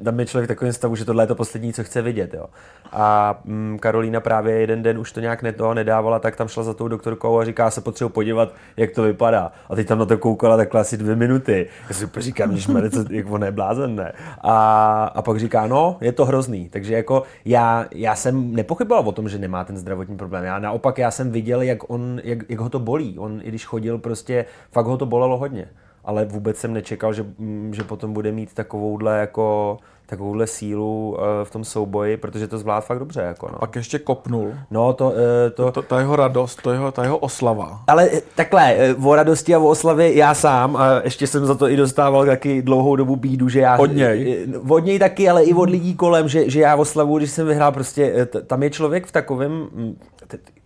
tam 0.04 0.20
je 0.20 0.26
člověk 0.26 0.48
v 0.48 0.54
takovém 0.54 0.74
stavu, 0.74 0.96
že 0.96 1.06
tohle 1.06 1.24
je 1.24 1.28
to 1.28 1.36
poslední, 1.36 1.74
co 1.74 1.84
chce 1.84 2.02
vidět, 2.02 2.34
jo. 2.34 2.46
A 2.92 3.40
mm, 3.46 3.78
Karolína 3.80 4.20
právě 4.20 4.56
jeden 4.56 4.84
den 4.84 4.98
už 4.98 5.12
to 5.12 5.20
nějak 5.20 5.44
ne 5.44 5.54
toho 5.54 5.74
nedávala, 5.74 6.20
tak 6.20 6.36
tam 6.36 6.48
šla 6.48 6.64
za 6.64 6.74
tou 6.74 6.88
doktorkou 6.88 7.40
a 7.40 7.46
říká, 7.46 7.72
se 7.72 7.82
potřebuji 7.82 8.10
podívat, 8.10 8.54
jak 8.78 8.92
to 8.92 9.04
vypadá. 9.04 9.52
A 9.70 9.76
teď 9.76 9.88
tam 9.88 10.00
na 10.00 10.06
to 10.06 10.18
koukala 10.18 10.58
takhle 10.58 10.82
asi 10.82 10.98
dvě 10.98 11.16
minuty. 11.16 11.68
Já 11.90 11.96
si 11.96 12.10
říkám, 12.18 12.58
že 12.58 12.90
co, 12.90 13.06
jak 13.10 13.32
on 13.32 13.44
je 13.44 13.52
blázen, 13.52 13.96
ne? 13.96 14.14
A, 14.42 15.04
a 15.16 15.22
pak 15.22 15.40
říká, 15.40 15.68
no, 15.68 15.98
je 16.02 16.12
to 16.12 16.26
hrozný. 16.26 16.70
Takže 16.70 16.94
jako 16.94 17.24
já, 17.46 17.86
já 17.92 18.16
jsem 18.16 18.54
nepochyboval 18.54 19.10
o 19.10 19.12
tom, 19.12 19.30
že 19.30 19.38
nemá 19.38 19.64
ten 19.64 19.78
zdravotní 19.78 20.11
problém. 20.18 20.44
Já 20.44 20.60
naopak, 20.60 20.98
já 20.98 21.12
jsem 21.12 21.32
viděl, 21.32 21.62
jak, 21.62 21.90
on, 21.90 22.22
jak, 22.24 22.50
jak 22.50 22.60
ho 22.60 22.70
to 22.70 22.80
bolí. 22.80 23.20
On, 23.20 23.42
i 23.44 23.48
když 23.48 23.66
chodil, 23.66 23.98
prostě 23.98 24.46
fakt 24.72 24.86
ho 24.86 24.98
to 24.98 25.06
bolelo 25.06 25.38
hodně. 25.38 25.68
Ale 26.04 26.26
vůbec 26.26 26.58
jsem 26.58 26.74
nečekal, 26.74 27.14
že, 27.14 27.24
mm, 27.24 27.74
že 27.74 27.84
potom 27.84 28.14
bude 28.14 28.32
mít 28.32 28.54
takovouhle 28.54 29.20
jako 29.20 29.78
takovouhle 30.12 30.48
sílu 30.48 31.10
uh, 31.10 31.24
v 31.44 31.52
tom 31.52 31.64
souboji, 31.64 32.18
protože 32.18 32.48
to 32.48 32.58
zvládl 32.58 32.86
fakt 32.86 33.00
dobře. 33.00 33.22
Jako, 33.22 33.48
no. 33.52 33.60
Pak 33.60 33.76
ještě 33.76 34.00
kopnul. 34.00 34.54
No, 34.72 34.94
to, 34.94 35.06
uh, 35.08 35.14
to... 35.54 35.72
to... 35.72 35.82
Ta 35.82 36.00
jeho 36.00 36.16
radost, 36.16 36.62
to 36.62 36.72
jeho, 36.72 36.92
ta 36.92 37.04
jeho 37.04 37.18
oslava. 37.18 37.80
Ale 37.88 38.10
eh, 38.14 38.22
takhle, 38.36 38.96
o 39.04 39.16
radosti 39.16 39.56
a 39.56 39.60
o 39.60 39.68
oslavě 39.68 40.16
já 40.16 40.34
sám, 40.34 40.76
a 40.76 41.02
ještě 41.04 41.28
jsem 41.28 41.46
za 41.46 41.56
to 41.56 41.70
i 41.70 41.76
dostával 41.76 42.26
taky 42.26 42.62
dlouhou 42.62 42.96
dobu 42.96 43.16
bídu, 43.16 43.50
že 43.50 43.60
já... 43.60 43.78
Od 43.78 43.96
něj. 43.96 44.48
Od 44.70 44.80
něj 44.80 45.00
taky, 45.00 45.30
ale 45.30 45.44
i 45.44 45.54
od 45.54 45.70
lidí 45.70 45.96
kolem, 45.96 46.28
že, 46.28 46.50
že 46.50 46.60
já 46.60 46.76
oslavu, 46.76 47.18
když 47.18 47.32
jsem 47.32 47.48
vyhrál, 47.48 47.72
prostě 47.72 48.28
tam 48.48 48.64
je 48.64 48.70
člověk 48.70 49.06
v 49.06 49.12
takovém 49.12 49.52
mm, 49.52 49.96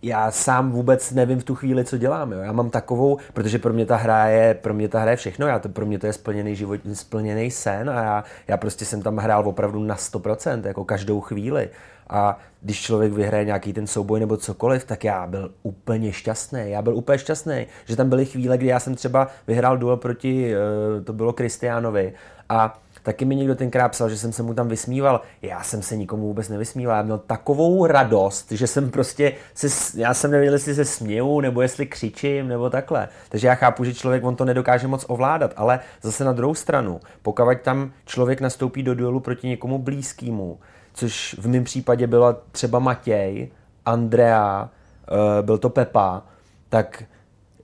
já 0.02 0.30
sám 0.30 0.70
vůbec 0.70 1.10
nevím 1.10 1.38
v 1.38 1.44
tu 1.44 1.54
chvíli, 1.54 1.84
co 1.84 1.98
dělám. 1.98 2.32
Jo. 2.32 2.38
Já 2.38 2.52
mám 2.52 2.70
takovou, 2.70 3.18
protože 3.34 3.58
pro 3.58 3.72
mě 3.72 3.86
ta 3.86 3.96
hra 3.96 4.26
je, 4.26 4.54
pro 4.54 4.74
mě 4.74 4.88
ta 4.88 5.00
hra 5.00 5.10
je 5.10 5.16
všechno, 5.16 5.46
já 5.46 5.58
to, 5.58 5.68
pro 5.68 5.86
mě 5.86 5.98
to 5.98 6.06
je 6.06 6.12
splněný 6.12 6.56
život, 6.56 6.80
splněný 6.92 7.50
sen 7.50 7.90
a 7.90 8.02
já, 8.02 8.24
já 8.48 8.56
prostě 8.56 8.84
jsem 8.84 9.02
tam 9.02 9.16
hrál 9.16 9.35
opravdu 9.40 9.84
na 9.84 9.96
100%, 9.96 10.66
jako 10.66 10.84
každou 10.84 11.20
chvíli. 11.20 11.68
A 12.08 12.38
když 12.60 12.82
člověk 12.82 13.12
vyhraje 13.12 13.44
nějaký 13.44 13.72
ten 13.72 13.86
souboj 13.86 14.20
nebo 14.20 14.36
cokoliv, 14.36 14.84
tak 14.84 15.04
já 15.04 15.26
byl 15.26 15.50
úplně 15.62 16.12
šťastný. 16.12 16.70
Já 16.70 16.82
byl 16.82 16.96
úplně 16.96 17.18
šťastný, 17.18 17.66
že 17.84 17.96
tam 17.96 18.08
byly 18.08 18.26
chvíle, 18.26 18.58
kdy 18.58 18.66
já 18.66 18.80
jsem 18.80 18.94
třeba 18.94 19.28
vyhrál 19.46 19.78
duel 19.78 19.96
proti, 19.96 20.54
eh, 20.54 21.00
to 21.00 21.12
bylo 21.12 21.32
Kristiánovi 21.32 22.12
a 22.48 22.78
Taky 23.06 23.24
mi 23.24 23.36
někdo 23.36 23.54
tenkrát 23.54 23.88
psal, 23.88 24.08
že 24.08 24.18
jsem 24.18 24.32
se 24.32 24.42
mu 24.42 24.54
tam 24.54 24.68
vysmíval. 24.68 25.20
Já 25.42 25.62
jsem 25.62 25.82
se 25.82 25.96
nikomu 25.96 26.26
vůbec 26.26 26.48
nevysmíval. 26.48 26.96
Já 26.96 27.02
měl 27.02 27.18
takovou 27.18 27.86
radost, 27.86 28.52
že 28.52 28.66
jsem 28.66 28.90
prostě, 28.90 29.32
se, 29.54 30.00
já 30.00 30.14
jsem 30.14 30.30
nevěděl, 30.30 30.54
jestli 30.54 30.74
se 30.74 30.84
směju, 30.84 31.40
nebo 31.40 31.62
jestli 31.62 31.86
křičím, 31.86 32.48
nebo 32.48 32.70
takhle. 32.70 33.08
Takže 33.28 33.46
já 33.46 33.54
chápu, 33.54 33.84
že 33.84 33.94
člověk 33.94 34.24
on 34.24 34.36
to 34.36 34.44
nedokáže 34.44 34.88
moc 34.88 35.04
ovládat, 35.08 35.54
ale 35.56 35.80
zase 36.02 36.24
na 36.24 36.32
druhou 36.32 36.54
stranu, 36.54 37.00
pokud 37.22 37.60
tam 37.62 37.92
člověk 38.04 38.40
nastoupí 38.40 38.82
do 38.82 38.94
duelu 38.94 39.20
proti 39.20 39.48
někomu 39.48 39.78
blízkému, 39.78 40.58
což 40.94 41.36
v 41.38 41.48
mém 41.48 41.64
případě 41.64 42.06
byla 42.06 42.36
třeba 42.52 42.78
Matěj, 42.78 43.50
Andrea, 43.84 44.70
eh, 45.08 45.42
byl 45.42 45.58
to 45.58 45.70
Pepa, 45.70 46.22
tak 46.68 47.02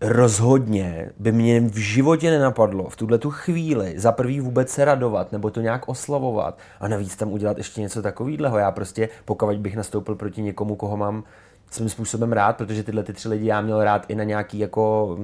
rozhodně 0.02 1.10
by 1.19 1.32
mě 1.32 1.60
v 1.60 1.76
životě 1.76 2.31
nenapadlo 2.31 2.88
v 2.88 2.96
tuhle 2.96 3.19
tu 3.19 3.31
chvíli 3.31 3.94
za 3.96 4.12
prvý 4.12 4.41
vůbec 4.41 4.70
se 4.70 4.84
radovat 4.84 5.32
nebo 5.32 5.50
to 5.50 5.60
nějak 5.60 5.88
oslavovat 5.88 6.58
a 6.81 6.88
navíc 6.88 7.17
tam 7.17 7.32
udělat 7.32 7.58
ještě 7.58 7.81
něco 7.81 8.03
takového. 8.03 8.58
Já 8.58 8.70
prostě, 8.70 9.08
pokud 9.24 9.58
bych 9.58 9.76
nastoupil 9.76 10.15
proti 10.15 10.43
někomu, 10.43 10.76
koho 10.76 10.96
mám 10.96 11.24
svým 11.70 11.88
způsobem 11.88 12.32
rád, 12.32 12.56
protože 12.56 12.82
tyhle 12.82 13.03
ty 13.03 13.12
tři 13.12 13.29
lidi 13.29 13.46
já 13.46 13.60
měl 13.60 13.84
rád 13.84 14.05
i 14.08 14.15
na 14.15 14.24
nějaký 14.24 14.58
jako 14.58 15.17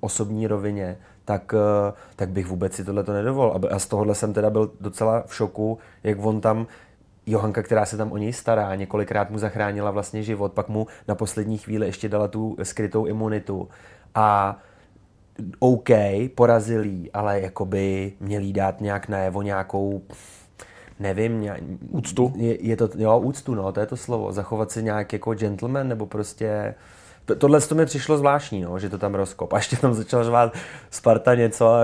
osobní 0.00 0.46
rovině, 0.46 0.98
tak, 1.24 1.54
eh, 1.54 1.92
tak 2.16 2.28
bych 2.28 2.46
vůbec 2.46 2.74
si 2.74 2.84
tohle 2.84 3.04
to 3.04 3.12
nedovolil. 3.12 3.60
A 3.70 3.78
z 3.78 3.86
tohohle 3.86 4.14
jsem 4.14 4.32
teda 4.32 4.50
byl 4.50 4.70
docela 4.80 5.22
v 5.26 5.34
šoku, 5.34 5.78
jak 6.04 6.24
on 6.24 6.40
tam 6.40 6.66
Johanka, 7.26 7.62
která 7.62 7.86
se 7.86 7.96
tam 7.96 8.12
o 8.12 8.16
něj 8.16 8.32
stará, 8.32 8.74
několikrát 8.74 9.30
mu 9.30 9.38
zachránila 9.38 9.90
vlastně 9.90 10.22
život, 10.22 10.52
pak 10.52 10.68
mu 10.68 10.86
na 11.08 11.14
poslední 11.14 11.58
chvíli 11.58 11.86
ještě 11.86 12.08
dala 12.08 12.28
tu 12.28 12.56
skrytou 12.62 13.06
imunitu 13.06 13.68
a 14.14 14.58
OK, 15.58 15.88
porazili, 16.34 17.10
ale 17.14 17.40
jakoby 17.40 18.12
měli 18.20 18.52
dát 18.52 18.80
nějak 18.80 19.08
najevo 19.08 19.42
nějakou 19.42 20.02
nevím, 21.00 21.40
nějak, 21.40 21.60
úctu. 21.90 22.32
Je, 22.36 22.66
je, 22.66 22.76
to, 22.76 22.88
jo, 22.96 23.18
úctu, 23.18 23.54
no, 23.54 23.72
to 23.72 23.80
je 23.80 23.86
to 23.86 23.96
slovo. 23.96 24.32
Zachovat 24.32 24.70
se 24.70 24.82
nějak 24.82 25.12
jako 25.12 25.34
gentleman, 25.34 25.88
nebo 25.88 26.06
prostě 26.06 26.74
tohle 27.38 27.60
to 27.60 27.74
mi 27.74 27.86
přišlo 27.86 28.18
zvláštní, 28.18 28.60
no, 28.60 28.78
že 28.78 28.88
to 28.88 28.98
tam 28.98 29.14
rozkop. 29.14 29.52
A 29.52 29.56
ještě 29.56 29.76
tam 29.76 29.94
začal 29.94 30.24
řvát 30.24 30.52
Sparta 30.90 31.34
něco. 31.34 31.80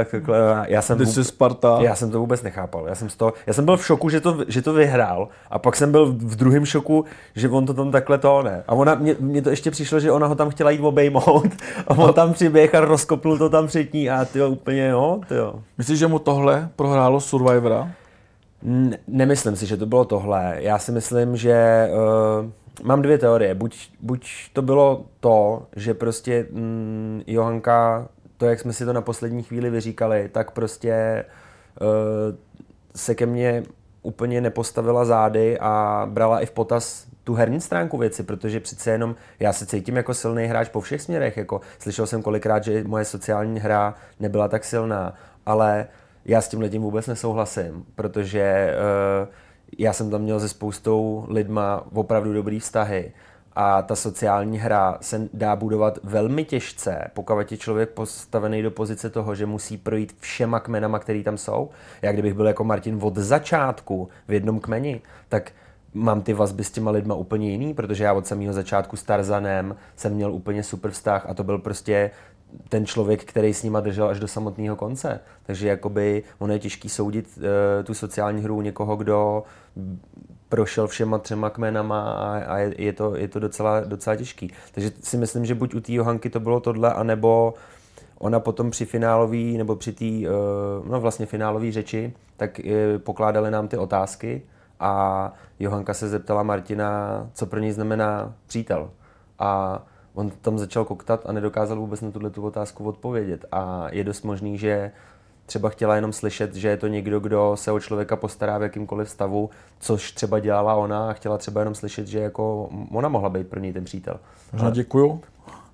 Já 0.67 0.83
jsem, 0.83 1.07
jsi 1.07 1.25
Sparta. 1.25 1.79
Já 1.81 1.95
jsem 1.95 2.11
to 2.11 2.21
vůbec 2.21 2.43
nechápal. 2.43 2.89
Já 2.89 2.95
jsem, 2.95 3.11
z 3.11 3.17
toho, 3.17 3.33
já 3.47 3.53
jsem 3.53 3.65
byl 3.65 3.77
v 3.77 3.87
šoku, 3.87 4.09
že 4.09 4.21
to, 4.21 4.39
že 4.49 4.63
to 4.63 4.73
vyhrál. 4.73 5.29
A 5.51 5.59
pak 5.59 5.77
jsem 5.77 5.93
byl 5.93 6.07
v 6.07 6.37
druhém 6.37 6.67
šoku, 6.67 7.05
že 7.35 7.49
on 7.49 7.67
to 7.67 7.75
tam 7.75 7.91
takhle 7.91 8.19
to 8.19 8.43
ne. 8.43 8.65
A 8.69 8.73
ona, 8.73 8.95
mě, 8.95 9.17
mě 9.21 9.43
to 9.43 9.51
ještě 9.51 9.71
přišlo, 9.71 10.01
že 10.01 10.13
ona 10.13 10.27
ho 10.27 10.35
tam 10.35 10.51
chtěla 10.51 10.71
jít 10.71 10.81
obejmout. 10.81 11.47
A 11.87 11.91
on 11.99 12.13
tam 12.13 12.33
přiběh 12.33 12.75
a 12.75 12.81
rozkopnul 12.81 13.39
to 13.39 13.49
tam 13.51 13.67
před 13.67 13.95
ní. 13.95 14.11
A 14.11 14.25
ty 14.25 14.43
úplně, 14.43 14.89
jo, 14.89 15.21
ty 15.29 15.35
jo. 15.35 15.55
Myslíš, 15.79 15.99
že 15.99 16.07
mu 16.07 16.19
tohle 16.19 16.69
prohrálo 16.77 17.21
Survivora? 17.21 17.91
Nemyslím 19.09 19.57
si, 19.57 19.67
že 19.67 19.77
to 19.77 19.87
bylo 19.87 20.05
tohle. 20.05 20.57
Já 20.59 20.79
si 20.79 20.93
myslím, 20.93 21.37
že 21.37 21.89
uh, 22.43 22.51
mám 22.83 23.03
dvě 23.03 23.19
teorie. 23.19 23.55
Buď, 23.55 23.91
buď 24.01 24.31
to 24.53 24.63
bylo 24.63 25.05
to, 25.21 25.67
že 25.77 25.95
prostě 25.95 26.47
mm, 26.51 27.23
Johanka 27.27 28.09
to, 28.37 28.47
jak 28.47 28.61
jsme 28.61 28.73
si 28.73 28.85
to 28.85 28.93
na 28.93 29.01
poslední 29.01 29.43
chvíli 29.43 29.71
vyříkali, 29.71 30.29
tak 30.33 30.51
prostě 30.51 31.25
uh, 31.81 31.87
se 32.95 33.15
ke 33.15 33.27
mně 33.27 33.63
úplně 34.03 34.41
nepostavila 34.41 35.05
zády 35.05 35.59
a 35.59 36.07
brala 36.11 36.41
i 36.41 36.47
v 36.47 36.51
potaz 36.51 37.07
tu 37.25 37.35
herní 37.35 37.61
stránku 37.61 37.99
věci, 37.99 38.23
protože 38.23 38.61
přece 38.61 38.91
jenom 38.91 39.17
já 39.41 39.53
se 39.53 39.67
cítím 39.67 39.97
jako 39.97 40.15
silný 40.15 40.45
hráč 40.47 40.69
po 40.69 40.81
všech 40.81 41.03
směrech. 41.03 41.37
Jako, 41.37 41.61
slyšel 41.79 42.07
jsem 42.07 42.23
kolikrát, 42.23 42.65
že 42.65 42.85
moje 42.85 43.05
sociální 43.05 43.61
hra 43.61 43.95
nebyla 44.21 44.49
tak 44.49 44.65
silná, 44.65 45.15
ale 45.47 45.87
já 46.25 46.41
s 46.41 46.49
tím 46.49 46.61
lidem 46.61 46.83
vůbec 46.83 47.07
nesouhlasím, 47.07 47.85
protože 47.95 48.75
uh, 49.23 49.29
já 49.79 49.93
jsem 49.93 50.11
tam 50.11 50.23
měl 50.23 50.41
se 50.41 50.49
spoustou 50.49 51.25
lidma 51.29 51.87
opravdu 51.93 52.33
dobrý 52.33 52.59
vztahy 52.59 53.13
a 53.57 53.83
ta 53.83 53.97
sociální 53.97 54.59
hra 54.59 54.99
se 55.01 55.29
dá 55.33 55.57
budovat 55.57 55.99
velmi 56.05 56.45
těžce, 56.45 57.11
pokud 57.15 57.53
je 57.53 57.59
člověk 57.59 57.91
postavený 57.91 58.63
do 58.63 58.71
pozice 58.71 59.11
toho, 59.11 59.35
že 59.35 59.47
musí 59.47 59.77
projít 59.77 60.17
všema 60.21 60.61
kmenama, 60.61 60.99
který 60.99 61.23
tam 61.23 61.39
jsou. 61.39 61.71
Já 62.03 62.13
kdybych 62.13 62.35
byl 62.35 62.47
jako 62.47 62.65
Martin 62.65 62.99
od 63.03 63.17
začátku 63.17 64.09
v 64.29 64.33
jednom 64.33 64.61
kmeni, 64.61 65.01
tak 65.29 65.53
mám 65.95 66.23
ty 66.23 66.33
vazby 66.33 66.65
s 66.65 66.71
těma 66.71 66.91
lidma 66.91 67.15
úplně 67.15 67.51
jiný, 67.51 67.75
protože 67.75 68.05
já 68.05 68.13
od 68.13 68.27
samého 68.27 68.53
začátku 68.53 68.97
s 68.97 69.03
Tarzanem 69.03 69.77
jsem 69.97 70.15
měl 70.15 70.33
úplně 70.33 70.63
super 70.63 70.91
vztah 70.91 71.27
a 71.29 71.35
to 71.35 71.45
byl 71.45 71.59
prostě 71.59 72.11
ten 72.69 72.87
člověk, 72.87 73.25
který 73.25 73.55
s 73.55 73.63
nima 73.63 73.81
držel 73.81 74.09
až 74.09 74.21
do 74.21 74.29
samotného 74.29 74.77
konce. 74.77 75.21
Takže 75.43 75.69
jakoby 75.69 76.23
ono 76.39 76.53
je 76.53 76.59
těžký 76.59 76.89
soudit 76.89 77.29
uh, 77.37 77.43
tu 77.85 77.95
sociální 77.95 78.43
hru 78.43 78.61
někoho, 78.61 78.97
kdo 78.97 79.43
prošel 80.49 80.87
všema 80.87 81.19
třema 81.19 81.51
kmenama 81.51 82.13
a, 82.13 82.39
a 82.39 82.59
je, 82.59 82.75
je, 82.79 82.93
to, 82.93 83.17
je 83.17 83.29
to 83.29 83.41
docela, 83.41 83.81
docela 83.81 84.17
těžký. 84.17 84.53
Takže 84.73 84.93
si 85.01 85.17
myslím, 85.17 85.45
že 85.45 85.55
buď 85.55 85.75
u 85.75 85.81
té 85.81 85.93
Johanky 85.93 86.31
to 86.31 86.41
bylo 86.41 86.61
tohle, 86.61 86.95
anebo 86.95 87.55
ona 88.19 88.41
potom 88.41 88.71
při 88.71 88.85
finálový, 88.85 89.59
nebo 89.59 89.77
při 89.77 89.93
té, 89.93 90.05
uh, 90.05 90.89
no 90.89 91.01
vlastně 91.01 91.27
finálové 91.27 91.73
řeči, 91.73 92.13
tak 92.37 92.61
uh, 92.65 92.73
pokládali 92.99 93.51
nám 93.51 93.69
ty 93.69 93.77
otázky 93.77 94.43
a 94.81 95.33
Johanka 95.59 95.95
se 95.95 96.09
zeptala 96.09 96.43
Martina, 96.43 97.27
co 97.35 97.47
pro 97.47 97.61
něj 97.61 97.73
znamená 97.73 98.35
přítel. 98.47 98.91
A 99.39 99.83
on 100.17 100.31
tam 100.41 100.59
začal 100.59 100.85
koktat 100.85 101.23
a 101.27 101.33
nedokázal 101.33 101.77
vůbec 101.81 102.01
na 102.01 102.11
tuhle 102.11 102.31
tu 102.31 102.43
otázku 102.43 102.85
odpovědět. 102.85 103.45
A 103.53 103.87
je 103.91 104.05
dost 104.05 104.23
možný, 104.23 104.59
že 104.59 104.91
třeba 105.47 105.69
chtěla 105.69 105.97
jenom 105.97 106.13
slyšet, 106.13 106.55
že 106.55 106.69
je 106.69 106.77
to 106.77 106.87
někdo, 106.87 107.21
kdo 107.21 107.53
se 107.55 107.73
o 107.73 107.81
člověka 107.81 108.17
postará 108.17 108.59
v 108.59 108.63
jakýmkoliv 108.63 109.11
stavu, 109.11 109.51
což 109.79 110.13
třeba 110.13 110.41
dělala 110.41 110.75
ona 110.75 111.11
a 111.11 111.13
chtěla 111.13 111.39
třeba 111.39 111.61
jenom 111.61 111.75
slyšet, 111.75 112.07
že 112.07 112.19
jako 112.19 112.71
ona 112.93 113.09
mohla 113.09 113.29
být 113.29 113.49
pro 113.49 113.61
něj 113.61 113.73
ten 113.73 113.85
přítel. 113.85 114.21
Možná 114.53 114.71
děkuju. 114.71 115.21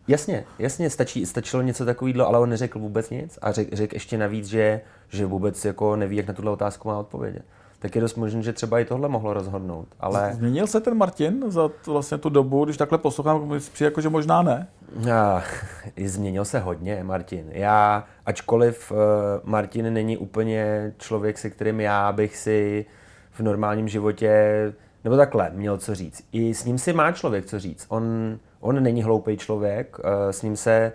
Jasně, 0.08 0.44
jasně, 0.58 0.90
stačí, 0.90 1.26
stačilo 1.26 1.62
něco 1.62 1.84
takového, 1.84 2.28
ale 2.28 2.38
on 2.38 2.50
neřekl 2.50 2.78
vůbec 2.78 3.10
nic 3.10 3.38
a 3.42 3.52
řekl 3.52 3.76
řek 3.76 3.92
ještě 3.92 4.18
navíc, 4.18 4.46
že, 4.46 4.80
že 5.08 5.26
vůbec 5.26 5.64
jako 5.64 5.96
neví, 5.96 6.16
jak 6.16 6.26
na 6.26 6.34
tuhle 6.34 6.50
otázku 6.50 6.88
má 6.88 6.98
odpovědět 6.98 7.44
tak 7.82 7.94
je 7.94 8.00
dost 8.00 8.16
možné, 8.16 8.42
že 8.42 8.52
třeba 8.52 8.80
i 8.80 8.84
tohle 8.84 9.08
mohlo 9.08 9.32
rozhodnout. 9.32 9.88
Ale... 10.00 10.32
Změnil 10.34 10.66
se 10.66 10.80
ten 10.80 10.94
Martin 10.94 11.44
za 11.48 11.68
t, 11.68 11.74
vlastně 11.86 12.18
tu 12.18 12.28
dobu, 12.28 12.64
když 12.64 12.76
takhle 12.76 12.98
poslouchám, 12.98 13.58
přijde 13.72 13.86
jako, 13.86 14.00
že 14.00 14.08
možná 14.08 14.42
ne? 14.42 14.68
Já, 15.00 15.42
změnil 16.04 16.44
se 16.44 16.58
hodně, 16.58 17.04
Martin. 17.04 17.46
Já, 17.50 18.04
ačkoliv 18.26 18.92
uh, 18.92 18.98
Martin 19.44 19.92
není 19.92 20.16
úplně 20.16 20.92
člověk, 20.98 21.38
se 21.38 21.50
kterým 21.50 21.80
já 21.80 22.12
bych 22.12 22.36
si 22.36 22.86
v 23.32 23.40
normálním 23.40 23.88
životě, 23.88 24.72
nebo 25.04 25.16
takhle, 25.16 25.50
měl 25.54 25.78
co 25.78 25.94
říct. 25.94 26.24
I 26.32 26.54
s 26.54 26.64
ním 26.64 26.78
si 26.78 26.92
má 26.92 27.12
člověk 27.12 27.46
co 27.46 27.58
říct. 27.58 27.86
On, 27.88 28.04
on 28.60 28.82
není 28.82 29.02
hloupý 29.02 29.36
člověk, 29.36 29.98
uh, 29.98 30.04
s 30.30 30.42
ním 30.42 30.56
se 30.56 30.92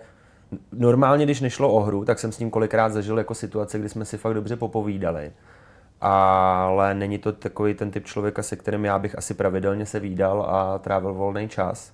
normálně, 0.72 1.24
když 1.24 1.40
nešlo 1.40 1.72
o 1.72 1.80
hru, 1.80 2.04
tak 2.04 2.18
jsem 2.18 2.32
s 2.32 2.38
ním 2.38 2.50
kolikrát 2.50 2.92
zažil 2.92 3.18
jako 3.18 3.34
situace, 3.34 3.78
kdy 3.78 3.88
jsme 3.88 4.04
si 4.04 4.18
fakt 4.18 4.34
dobře 4.34 4.56
popovídali 4.56 5.32
ale 6.00 6.94
není 6.94 7.18
to 7.18 7.32
takový 7.32 7.74
ten 7.74 7.90
typ 7.90 8.06
člověka, 8.06 8.42
se 8.42 8.56
kterým 8.56 8.84
já 8.84 8.98
bych 8.98 9.18
asi 9.18 9.34
pravidelně 9.34 9.86
se 9.86 10.00
výdal 10.00 10.42
a 10.42 10.78
trávil 10.78 11.14
volný 11.14 11.48
čas. 11.48 11.92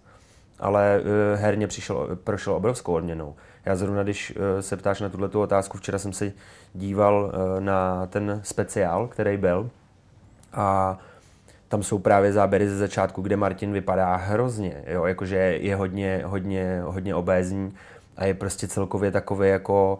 Ale 0.60 1.00
uh, 1.00 1.40
herně 1.40 1.66
přišel, 1.66 2.18
prošel 2.24 2.52
obrovskou 2.52 2.92
odměnou. 2.92 3.34
Já 3.64 3.76
zrovna, 3.76 4.02
když 4.02 4.30
uh, 4.36 4.60
se 4.60 4.76
ptáš 4.76 5.00
na 5.00 5.08
tuto 5.08 5.40
otázku, 5.40 5.78
včera 5.78 5.98
jsem 5.98 6.12
se 6.12 6.32
díval 6.74 7.24
uh, 7.24 7.60
na 7.60 8.06
ten 8.06 8.40
speciál, 8.44 9.06
který 9.06 9.36
byl 9.36 9.70
a 10.52 10.98
tam 11.68 11.82
jsou 11.82 11.98
právě 11.98 12.32
záběry 12.32 12.68
ze 12.68 12.76
začátku, 12.76 13.22
kde 13.22 13.36
Martin 13.36 13.72
vypadá 13.72 14.16
hrozně, 14.16 14.84
jo, 14.86 15.04
jakože 15.04 15.36
je 15.36 15.76
hodně, 15.76 16.22
hodně, 16.24 16.80
hodně 16.84 17.14
obézní 17.14 17.74
a 18.16 18.24
je 18.24 18.34
prostě 18.34 18.68
celkově 18.68 19.10
takový 19.10 19.48
jako 19.48 19.98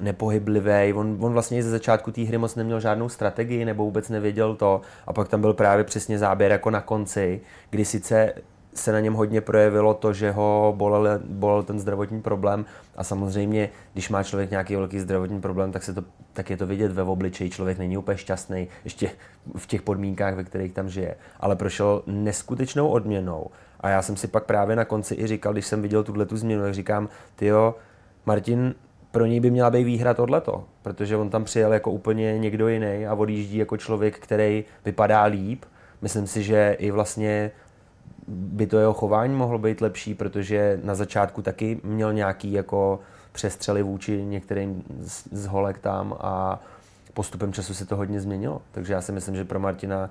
nepohyblivý. 0.00 0.92
On, 0.92 1.16
on 1.20 1.32
vlastně 1.32 1.62
ze 1.62 1.70
začátku 1.70 2.12
té 2.12 2.22
hry 2.22 2.38
moc 2.38 2.54
neměl 2.54 2.80
žádnou 2.80 3.08
strategii 3.08 3.64
nebo 3.64 3.84
vůbec 3.84 4.08
nevěděl 4.08 4.56
to. 4.56 4.80
A 5.06 5.12
pak 5.12 5.28
tam 5.28 5.40
byl 5.40 5.54
právě 5.54 5.84
přesně 5.84 6.18
záběr 6.18 6.52
jako 6.52 6.70
na 6.70 6.80
konci, 6.80 7.40
kdy 7.70 7.84
sice 7.84 8.32
se 8.74 8.92
na 8.92 9.00
něm 9.00 9.14
hodně 9.14 9.40
projevilo 9.40 9.94
to, 9.94 10.12
že 10.12 10.30
ho 10.30 10.74
bolel, 10.76 11.20
bolel 11.24 11.62
ten 11.62 11.80
zdravotní 11.80 12.22
problém 12.22 12.64
a 12.96 13.04
samozřejmě, 13.04 13.70
když 13.92 14.08
má 14.08 14.22
člověk 14.22 14.50
nějaký 14.50 14.76
velký 14.76 15.00
zdravotní 15.00 15.40
problém, 15.40 15.72
tak, 15.72 15.82
se 15.82 15.94
to, 15.94 16.04
tak 16.32 16.50
je 16.50 16.56
to 16.56 16.66
vidět 16.66 16.92
ve 16.92 17.02
obličeji, 17.02 17.50
člověk 17.50 17.78
není 17.78 17.96
úplně 17.96 18.18
šťastný, 18.18 18.68
ještě 18.84 19.10
v 19.56 19.66
těch 19.66 19.82
podmínkách, 19.82 20.34
ve 20.34 20.44
kterých 20.44 20.72
tam 20.72 20.88
žije, 20.88 21.14
ale 21.40 21.56
prošel 21.56 22.02
neskutečnou 22.06 22.88
odměnou 22.88 23.46
a 23.80 23.88
já 23.88 24.02
jsem 24.02 24.16
si 24.16 24.28
pak 24.28 24.44
právě 24.44 24.76
na 24.76 24.84
konci 24.84 25.14
i 25.14 25.26
říkal, 25.26 25.52
když 25.52 25.66
jsem 25.66 25.82
viděl 25.82 26.04
tuhle 26.04 26.26
tu 26.26 26.36
změnu, 26.36 26.62
tak 26.62 26.74
říkám, 26.74 27.08
tyjo, 27.36 27.74
Martin 28.26 28.74
pro 29.10 29.26
něj 29.26 29.40
by 29.40 29.50
měla 29.50 29.70
být 29.70 29.84
výhra 29.84 30.14
tohleto, 30.14 30.64
protože 30.82 31.16
on 31.16 31.30
tam 31.30 31.44
přijel 31.44 31.72
jako 31.72 31.90
úplně 31.90 32.38
někdo 32.38 32.68
jiný 32.68 33.06
a 33.06 33.14
odjíždí 33.14 33.56
jako 33.56 33.76
člověk, 33.76 34.18
který 34.18 34.64
vypadá 34.84 35.24
líp. 35.24 35.64
Myslím 36.02 36.26
si, 36.26 36.42
že 36.42 36.76
i 36.78 36.90
vlastně 36.90 37.50
by 38.28 38.66
to 38.66 38.78
jeho 38.78 38.94
chování 38.94 39.34
mohlo 39.34 39.58
být 39.58 39.80
lepší, 39.80 40.14
protože 40.14 40.80
na 40.84 40.94
začátku 40.94 41.42
taky 41.42 41.80
měl 41.84 42.12
nějaký 42.12 42.52
jako 42.52 43.00
přestřely 43.32 43.82
vůči 43.82 44.24
některým 44.24 44.82
z, 45.00 45.28
z 45.32 45.46
holek 45.46 45.78
tam 45.78 46.14
a 46.20 46.62
postupem 47.14 47.52
času 47.52 47.74
se 47.74 47.86
to 47.86 47.96
hodně 47.96 48.20
změnilo. 48.20 48.62
Takže 48.72 48.92
já 48.92 49.00
si 49.00 49.12
myslím, 49.12 49.36
že 49.36 49.44
pro 49.44 49.60
Martina 49.60 50.10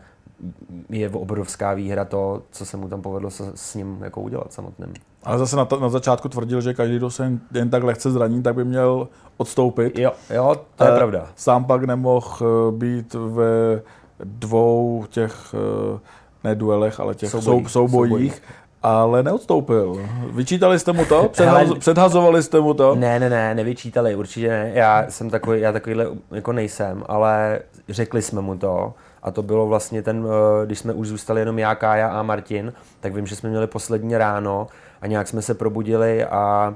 je 0.89 1.10
obrovská 1.10 1.74
výhra 1.74 2.05
to, 2.05 2.41
co 2.51 2.65
se 2.65 2.77
mu 2.77 2.88
tam 2.88 3.01
povedlo 3.01 3.29
s, 3.29 3.51
s 3.55 3.75
ním 3.75 3.98
jako 4.03 4.22
udělat 4.22 4.53
samotným. 4.53 4.93
Ale 5.24 5.38
zase 5.38 5.55
na, 5.55 5.65
to, 5.65 5.79
na 5.79 5.89
začátku 5.89 6.29
tvrdil, 6.29 6.62
že 6.62 6.74
každý, 6.74 6.98
kdo 6.98 7.10
se 7.10 7.39
jen 7.53 7.69
tak 7.69 7.84
lehce 7.84 8.12
zraní, 8.12 8.43
tak 8.43 8.55
by 8.55 8.65
měl 8.65 9.08
odstoupit. 9.38 10.00
Jo, 10.00 10.12
jo 10.34 10.55
to 10.75 10.84
je 10.84 10.91
e, 10.91 10.96
pravda. 10.96 11.27
Sám 11.36 11.65
pak 11.65 11.84
nemohl 11.84 12.27
eh, 12.41 12.72
být 12.72 13.13
ve 13.13 13.81
dvou 14.24 15.05
těch, 15.10 15.55
eh, 15.96 16.00
ne 16.43 16.55
duelech, 16.55 17.00
ale 17.00 17.15
těch 17.15 17.29
soubojích, 17.29 17.69
soubojích, 17.69 18.12
soubojích 18.12 18.41
ale 18.84 19.24
neodstoupil. 19.24 20.10
Vyčítali 20.31 20.79
jste 20.79 20.91
mu 20.91 21.05
to? 21.05 21.29
Předhaz, 21.31 21.67
Hele, 21.67 21.79
předhazovali 21.79 22.43
jste 22.43 22.60
mu 22.60 22.74
to? 22.74 22.96
Ne, 22.96 23.19
ne, 23.19 23.29
ne, 23.29 23.55
nevyčítali, 23.55 24.15
určitě 24.15 24.50
ne. 24.50 24.72
Já 24.74 25.05
jsem 25.10 25.29
takový, 25.29 25.62
já 25.62 25.72
takovýhle 25.72 26.08
jako 26.31 26.53
nejsem, 26.53 27.03
ale 27.08 27.60
řekli 27.89 28.22
jsme 28.22 28.41
mu 28.41 28.58
to. 28.58 28.93
A 29.24 29.32
to 29.32 29.44
bylo 29.44 29.68
vlastně 29.68 30.02
ten, 30.02 30.28
když 30.66 30.80
jsme 30.80 30.94
už 30.94 31.08
zůstali 31.08 31.42
jenom 31.42 31.60
já, 31.60 31.76
Kája 31.76 32.08
a 32.08 32.24
Martin, 32.24 32.74
tak 33.00 33.14
vím, 33.14 33.28
že 33.28 33.36
jsme 33.36 33.50
měli 33.50 33.68
poslední 33.68 34.18
ráno 34.18 34.68
a 35.02 35.08
nějak 35.08 35.28
jsme 35.28 35.42
se 35.42 35.54
probudili 35.54 36.26
a 36.26 36.76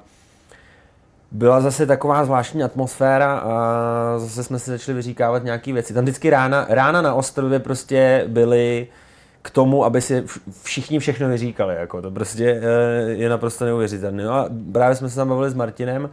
byla 1.31 1.61
zase 1.61 1.85
taková 1.85 2.25
zvláštní 2.25 2.63
atmosféra 2.63 3.37
a 3.37 3.53
zase 4.17 4.43
jsme 4.43 4.59
si 4.59 4.71
začali 4.71 4.95
vyříkávat 4.95 5.43
nějaké 5.43 5.73
věci. 5.73 5.93
Tam 5.93 6.03
vždycky 6.03 6.29
rána, 6.29 6.65
rána 6.69 7.01
na 7.01 7.13
ostrově 7.13 7.59
prostě 7.59 8.25
byly 8.27 8.87
k 9.41 9.49
tomu, 9.49 9.85
aby 9.85 10.01
si 10.01 10.23
všichni 10.63 10.99
všechno 10.99 11.29
vyříkali. 11.29 11.75
Jako 11.75 12.01
to 12.01 12.11
prostě 12.11 12.61
eh, 12.61 13.09
je 13.09 13.29
naprosto 13.29 13.65
neuvěřitelné. 13.65 14.23
No 14.23 14.33
a 14.33 14.49
právě 14.71 14.95
jsme 14.95 15.09
se 15.09 15.15
tam 15.15 15.29
bavili 15.29 15.49
s 15.49 15.53
Martinem. 15.53 16.09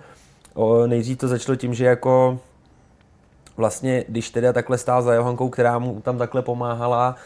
O, 0.55 0.87
nejdřív 0.87 1.19
to 1.19 1.29
začalo 1.29 1.57
tím, 1.57 1.75
že 1.75 1.85
jako 1.85 2.39
vlastně, 3.61 4.05
když 4.09 4.31
teda 4.31 4.53
takhle 4.53 4.79
stál 4.79 5.03
za 5.03 5.15
Johankou, 5.15 5.49
která 5.49 5.79
mu 5.79 6.01
tam 6.01 6.19
takhle 6.19 6.43
pomáhala, 6.43 7.17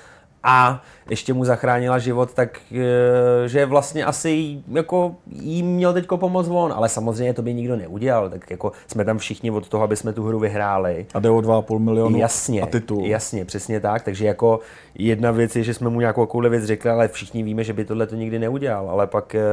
a 0.45 0.83
ještě 1.11 1.33
mu 1.33 1.45
zachránila 1.45 1.99
život, 1.99 2.35
tak 2.35 2.61
e, 2.73 3.49
že 3.49 3.67
vlastně 3.67 4.05
asi 4.05 4.59
jako 4.73 5.15
jí 5.31 5.63
měl 5.63 5.93
teď 5.93 6.07
pomoct 6.07 6.49
on, 6.49 6.73
ale 6.73 6.89
samozřejmě 6.89 7.35
to 7.35 7.43
by 7.43 7.55
nikdo 7.55 7.77
neudělal, 7.77 8.31
tak 8.31 8.51
jako 8.51 8.73
jsme 8.87 9.05
tam 9.05 9.19
všichni 9.19 9.51
od 9.51 9.69
toho, 9.69 9.85
aby 9.85 9.97
jsme 9.97 10.13
tu 10.13 10.25
hru 10.25 10.39
vyhráli. 10.39 11.07
A 11.15 11.21
jde 11.21 11.31
o 11.31 11.39
2,5 11.39 11.79
milionu 11.79 12.19
jasně, 12.19 12.63
a 12.63 12.67
titul. 12.67 13.07
Jasně, 13.07 13.45
přesně 13.45 13.81
tak, 13.81 14.03
takže 14.03 14.27
jako 14.27 14.61
jedna 14.95 15.31
věc 15.31 15.57
je, 15.57 15.63
že 15.63 15.75
jsme 15.75 15.91
mu 15.91 16.01
nějakou 16.01 16.27
takovou 16.27 16.49
věc 16.49 16.65
řekli, 16.65 16.91
ale 16.91 17.09
všichni 17.09 17.43
víme, 17.43 17.65
že 17.65 17.73
by 17.73 17.85
tohle 17.85 18.07
to 18.07 18.15
nikdy 18.15 18.39
neudělal, 18.39 18.91
ale 18.91 19.07
pak, 19.07 19.35
e, 19.35 19.45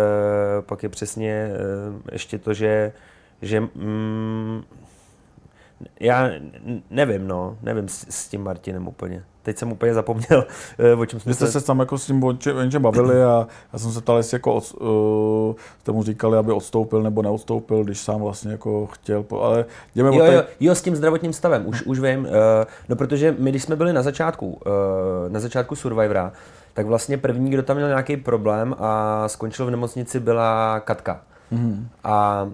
pak 0.62 0.84
je 0.84 0.90
přesně 0.90 1.32
e, 1.32 1.52
ještě 2.12 2.38
to, 2.38 2.54
že, 2.54 2.92
že 3.42 3.60
mm, 3.60 4.62
já 6.00 6.30
nevím, 6.90 7.28
no, 7.28 7.58
nevím 7.62 7.88
s, 7.88 8.06
s 8.10 8.28
tím 8.28 8.44
Martinem 8.44 8.88
úplně. 8.88 9.24
Teď 9.44 9.58
jsem 9.58 9.72
úplně 9.72 9.94
zapomněl, 9.94 10.46
eh, 10.80 10.96
o 10.96 11.06
čem 11.06 11.20
jsme 11.20 11.30
Vy 11.30 11.34
jste 11.34 11.48
se 11.48 11.62
tam 11.62 11.80
jako 11.80 11.98
s 11.98 12.06
tím 12.06 12.24
o 12.24 12.34
čem, 12.34 12.58
o 12.58 12.70
čem 12.70 12.82
bavili 12.82 13.24
a 13.24 13.48
já 13.74 13.80
jsem 13.80 13.92
se 13.92 14.02
ptal, 14.02 14.18
jestli 14.18 14.36
jako 14.36 14.54
od, 14.54 14.74
uh, 14.74 15.56
jste 15.80 15.92
mu 15.92 16.04
říkali, 16.04 16.38
aby 16.38 16.52
odstoupil 16.52 17.04
nebo 17.04 17.22
neodstoupil, 17.22 17.84
když 17.84 18.00
sám 18.00 18.22
vlastně 18.22 18.52
jako 18.52 18.88
chtěl, 18.88 19.26
ale 19.42 19.66
jdeme 19.96 20.16
jo, 20.16 20.26
jo, 20.26 20.44
jo, 20.60 20.76
s 20.76 20.82
tím 20.82 20.96
zdravotním 20.96 21.34
stavem, 21.34 21.68
už, 21.68 21.82
už 21.82 22.00
vím, 22.00 22.20
uh, 22.20 22.30
no 22.90 22.96
protože 22.96 23.36
my, 23.40 23.50
když 23.50 23.64
jsme 23.64 23.76
byli 23.76 23.94
na 23.94 24.02
začátku, 24.02 24.48
uh, 24.48 24.62
na 25.30 25.40
začátku 25.40 25.76
Survivora, 25.76 26.32
tak 26.74 26.86
vlastně 26.86 27.18
první, 27.18 27.52
kdo 27.52 27.64
tam 27.64 27.76
měl 27.76 27.88
nějaký 27.88 28.18
problém 28.18 28.76
a 28.80 29.24
skončil 29.28 29.66
v 29.66 29.72
nemocnici, 29.72 30.20
byla 30.20 30.80
Katka. 30.80 31.22
Mm-hmm. 31.52 31.86
A 32.04 32.48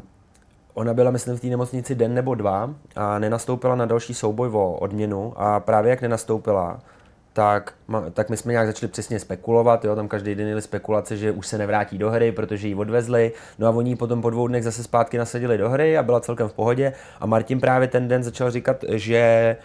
Ona 0.77 0.93
byla, 0.93 1.11
myslím, 1.11 1.37
v 1.37 1.39
té 1.41 1.47
nemocnici 1.47 1.95
den 1.95 2.13
nebo 2.13 2.35
dva 2.35 2.73
a 2.95 3.19
nenastoupila 3.19 3.75
na 3.75 3.85
další 3.85 4.13
souboj 4.13 4.49
o 4.53 4.73
odměnu. 4.73 5.33
A 5.35 5.59
právě 5.59 5.89
jak 5.89 6.01
nenastoupila, 6.01 6.79
tak, 7.33 7.73
tak 8.13 8.29
my 8.29 8.37
jsme 8.37 8.51
nějak 8.51 8.67
začali 8.67 8.91
přesně 8.91 9.19
spekulovat, 9.19 9.85
jo, 9.85 9.95
tam 9.95 10.07
každý 10.07 10.35
den 10.35 10.45
měli 10.45 10.61
spekulace, 10.61 11.17
že 11.17 11.31
už 11.31 11.47
se 11.47 11.57
nevrátí 11.57 11.97
do 11.97 12.11
hry, 12.11 12.31
protože 12.31 12.67
ji 12.67 12.75
odvezli, 12.75 13.31
no 13.59 13.67
a 13.67 13.69
oni 13.69 13.95
potom 13.95 14.21
po 14.21 14.29
dvou 14.29 14.47
dnech 14.47 14.63
zase 14.63 14.83
zpátky 14.83 15.17
nasadili 15.17 15.57
do 15.57 15.69
hry 15.69 15.97
a 15.97 16.03
byla 16.03 16.19
celkem 16.19 16.47
v 16.47 16.53
pohodě. 16.53 16.93
A 17.19 17.25
Martin 17.25 17.59
právě 17.59 17.87
ten 17.87 18.07
den 18.07 18.23
začal 18.23 18.51
říkat, 18.51 18.85
že 18.89 19.55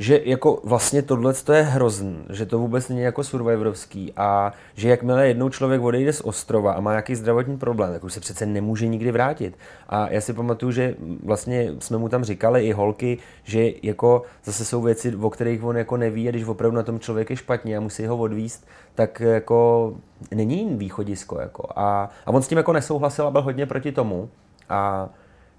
že 0.00 0.20
jako 0.24 0.60
vlastně 0.64 1.02
tohle 1.02 1.34
je 1.52 1.62
hrozný, 1.62 2.24
že 2.30 2.46
to 2.46 2.58
vůbec 2.58 2.88
není 2.88 3.00
jako 3.00 3.24
survivorovský 3.24 4.12
a 4.16 4.52
že 4.74 4.88
jakmile 4.88 5.28
jednou 5.28 5.48
člověk 5.48 5.82
odejde 5.82 6.12
z 6.12 6.20
ostrova 6.20 6.72
a 6.72 6.80
má 6.80 6.90
nějaký 6.90 7.14
zdravotní 7.14 7.58
problém, 7.58 7.92
tak 7.92 8.04
už 8.04 8.12
se 8.12 8.20
přece 8.20 8.46
nemůže 8.46 8.88
nikdy 8.88 9.12
vrátit. 9.12 9.58
A 9.88 10.08
já 10.10 10.20
si 10.20 10.32
pamatuju, 10.32 10.72
že 10.72 10.94
vlastně 11.24 11.72
jsme 11.78 11.98
mu 11.98 12.08
tam 12.08 12.24
říkali 12.24 12.66
i 12.66 12.72
holky, 12.72 13.18
že 13.44 13.70
jako 13.82 14.22
zase 14.44 14.64
jsou 14.64 14.82
věci, 14.82 15.16
o 15.16 15.30
kterých 15.30 15.64
on 15.64 15.76
jako 15.76 15.96
neví 15.96 16.28
a 16.28 16.30
když 16.30 16.44
opravdu 16.44 16.76
na 16.76 16.82
tom 16.82 17.00
člověk 17.00 17.30
je 17.30 17.36
špatně 17.36 17.76
a 17.76 17.80
musí 17.80 18.06
ho 18.06 18.16
odvíst, 18.16 18.66
tak 18.94 19.20
jako 19.20 19.92
není 20.34 20.76
východisko. 20.76 21.40
Jako. 21.40 21.68
A, 21.76 22.10
a 22.26 22.30
on 22.30 22.42
s 22.42 22.48
tím 22.48 22.58
jako 22.58 22.72
nesouhlasil 22.72 23.26
a 23.26 23.30
byl 23.30 23.42
hodně 23.42 23.66
proti 23.66 23.92
tomu. 23.92 24.28
A 24.68 25.08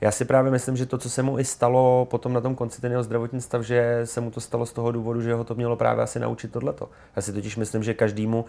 já 0.01 0.11
si 0.11 0.25
právě 0.25 0.51
myslím, 0.51 0.77
že 0.77 0.85
to, 0.85 0.97
co 0.97 1.09
se 1.09 1.23
mu 1.23 1.39
i 1.39 1.45
stalo 1.45 2.07
potom 2.09 2.33
na 2.33 2.41
tom 2.41 2.55
konci 2.55 2.81
ten 2.81 2.91
jeho 2.91 3.03
zdravotní 3.03 3.41
stav, 3.41 3.61
že 3.61 4.01
se 4.03 4.21
mu 4.21 4.31
to 4.31 4.41
stalo 4.41 4.65
z 4.65 4.73
toho 4.73 4.91
důvodu, 4.91 5.21
že 5.21 5.33
ho 5.33 5.43
to 5.43 5.55
mělo 5.55 5.75
právě 5.75 6.03
asi 6.03 6.19
naučit 6.19 6.51
tohleto. 6.51 6.89
Já 7.15 7.21
si 7.21 7.33
totiž 7.33 7.57
myslím, 7.57 7.83
že 7.83 7.93
každému 7.93 8.45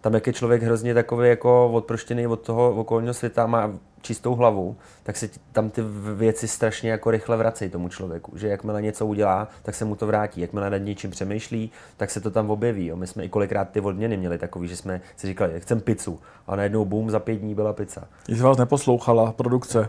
tam, 0.00 0.14
jak 0.14 0.26
je 0.26 0.32
člověk 0.32 0.62
hrozně 0.62 0.94
takový 0.94 1.28
jako 1.28 1.70
odproštěný 1.72 2.26
od 2.26 2.40
toho 2.40 2.74
okolního 2.74 3.14
světa, 3.14 3.46
má 3.46 3.72
čistou 4.00 4.34
hlavu, 4.34 4.76
tak 5.02 5.16
se 5.16 5.28
tam 5.52 5.70
ty 5.70 5.82
věci 6.14 6.48
strašně 6.48 6.90
jako 6.90 7.10
rychle 7.10 7.36
vracejí 7.36 7.70
tomu 7.70 7.88
člověku. 7.88 8.38
Že 8.38 8.48
jakmile 8.48 8.82
něco 8.82 9.06
udělá, 9.06 9.48
tak 9.62 9.74
se 9.74 9.84
mu 9.84 9.96
to 9.96 10.06
vrátí. 10.06 10.40
Jakmile 10.40 10.70
nad 10.70 10.78
něčím 10.78 11.10
přemýšlí, 11.10 11.70
tak 11.96 12.10
se 12.10 12.20
to 12.20 12.30
tam 12.30 12.50
objeví. 12.50 12.86
Jo. 12.86 12.96
My 12.96 13.06
jsme 13.06 13.24
i 13.24 13.28
kolikrát 13.28 13.70
ty 13.70 13.80
odměny 13.80 14.16
měli 14.16 14.38
takový, 14.38 14.68
že 14.68 14.76
jsme 14.76 15.00
si 15.16 15.26
říkali, 15.26 15.60
chcem 15.60 15.80
pizzu. 15.80 16.20
A 16.46 16.56
najednou 16.56 16.84
boom, 16.84 17.10
za 17.10 17.20
pět 17.20 17.36
dní 17.36 17.54
byla 17.54 17.72
pizza. 17.72 18.02
Jestli 18.28 18.44
vás 18.44 18.58
neposlouchala 18.58 19.32
produkce, 19.32 19.88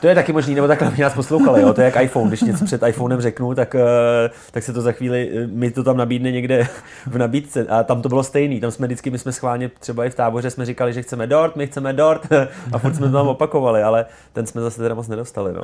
to 0.00 0.06
je 0.06 0.14
taky 0.14 0.32
možný, 0.32 0.54
nebo 0.54 0.66
takhle 0.66 0.90
mě 0.90 1.04
nás 1.04 1.14
poslouchali, 1.14 1.62
jo? 1.62 1.72
to 1.72 1.80
je 1.80 1.84
jak 1.84 2.02
iPhone, 2.02 2.28
když 2.28 2.42
něco 2.42 2.64
před 2.64 2.82
iPhonem 2.82 3.20
řeknu, 3.20 3.54
tak, 3.54 3.74
eh, 3.74 4.30
tak 4.50 4.62
se 4.62 4.72
to 4.72 4.80
za 4.80 4.92
chvíli, 4.92 5.30
eh, 5.34 5.46
mi 5.46 5.70
to 5.70 5.84
tam 5.84 5.96
nabídne 5.96 6.32
někde 6.32 6.68
v 7.06 7.18
nabídce 7.18 7.66
a 7.66 7.82
tam 7.82 8.02
to 8.02 8.08
bylo 8.08 8.22
stejný, 8.22 8.60
tam 8.60 8.70
jsme 8.70 8.86
vždycky, 8.86 9.10
my 9.10 9.18
jsme 9.18 9.32
schválně 9.32 9.70
třeba 9.80 10.04
i 10.04 10.10
v 10.10 10.14
táboře 10.14 10.50
jsme 10.50 10.64
říkali, 10.64 10.92
že 10.92 11.02
chceme 11.02 11.26
dort, 11.26 11.56
my 11.56 11.66
chceme 11.66 11.92
dort 11.92 12.26
a 12.72 12.78
furt 12.78 12.94
jsme 12.94 13.06
to 13.06 13.12
tam 13.12 13.28
opakovali, 13.28 13.82
ale 13.82 14.06
ten 14.32 14.46
jsme 14.46 14.60
zase 14.60 14.82
teda 14.82 14.94
moc 14.94 15.08
nedostali, 15.08 15.52
no. 15.52 15.62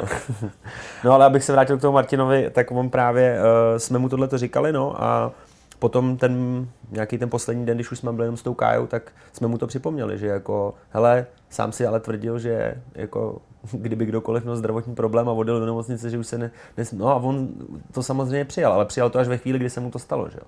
no 1.04 1.12
ale 1.12 1.24
abych 1.24 1.44
se 1.44 1.52
vrátil 1.52 1.78
k 1.78 1.80
tomu 1.80 1.92
Martinovi, 1.92 2.50
tak 2.52 2.70
on 2.70 2.90
právě, 2.90 3.38
uh, 3.38 3.78
jsme 3.78 3.98
mu 3.98 4.08
tohle 4.08 4.28
to 4.28 4.38
říkali, 4.38 4.72
no 4.72 5.02
a 5.02 5.32
potom 5.78 6.16
ten 6.16 6.66
nějaký 6.90 7.18
ten 7.18 7.30
poslední 7.30 7.66
den, 7.66 7.76
když 7.76 7.90
už 7.90 7.98
jsme 7.98 8.12
byli 8.12 8.26
jenom 8.26 8.36
s 8.36 8.42
tou 8.42 8.54
Kájou, 8.54 8.86
tak 8.86 9.12
jsme 9.32 9.48
mu 9.48 9.58
to 9.58 9.66
připomněli, 9.66 10.18
že 10.18 10.26
jako, 10.26 10.74
hele, 10.90 11.26
sám 11.50 11.72
si 11.72 11.86
ale 11.86 12.00
tvrdil, 12.00 12.38
že 12.38 12.74
jako 12.94 13.40
kdyby 13.72 14.06
kdokoliv 14.06 14.42
měl 14.42 14.56
zdravotní 14.56 14.94
problém 14.94 15.28
a 15.28 15.32
odjel 15.32 15.60
do 15.60 15.66
nemocnice, 15.66 16.10
že 16.10 16.18
už 16.18 16.26
se 16.26 16.38
ne, 16.38 16.50
ne... 16.76 16.84
No 16.92 17.08
a 17.08 17.14
on 17.14 17.48
to 17.92 18.02
samozřejmě 18.02 18.44
přijal, 18.44 18.72
ale 18.72 18.84
přijal 18.84 19.10
to 19.10 19.18
až 19.18 19.28
ve 19.28 19.38
chvíli, 19.38 19.58
kdy 19.58 19.70
se 19.70 19.80
mu 19.80 19.90
to 19.90 19.98
stalo, 19.98 20.28
že 20.30 20.38
jo. 20.40 20.46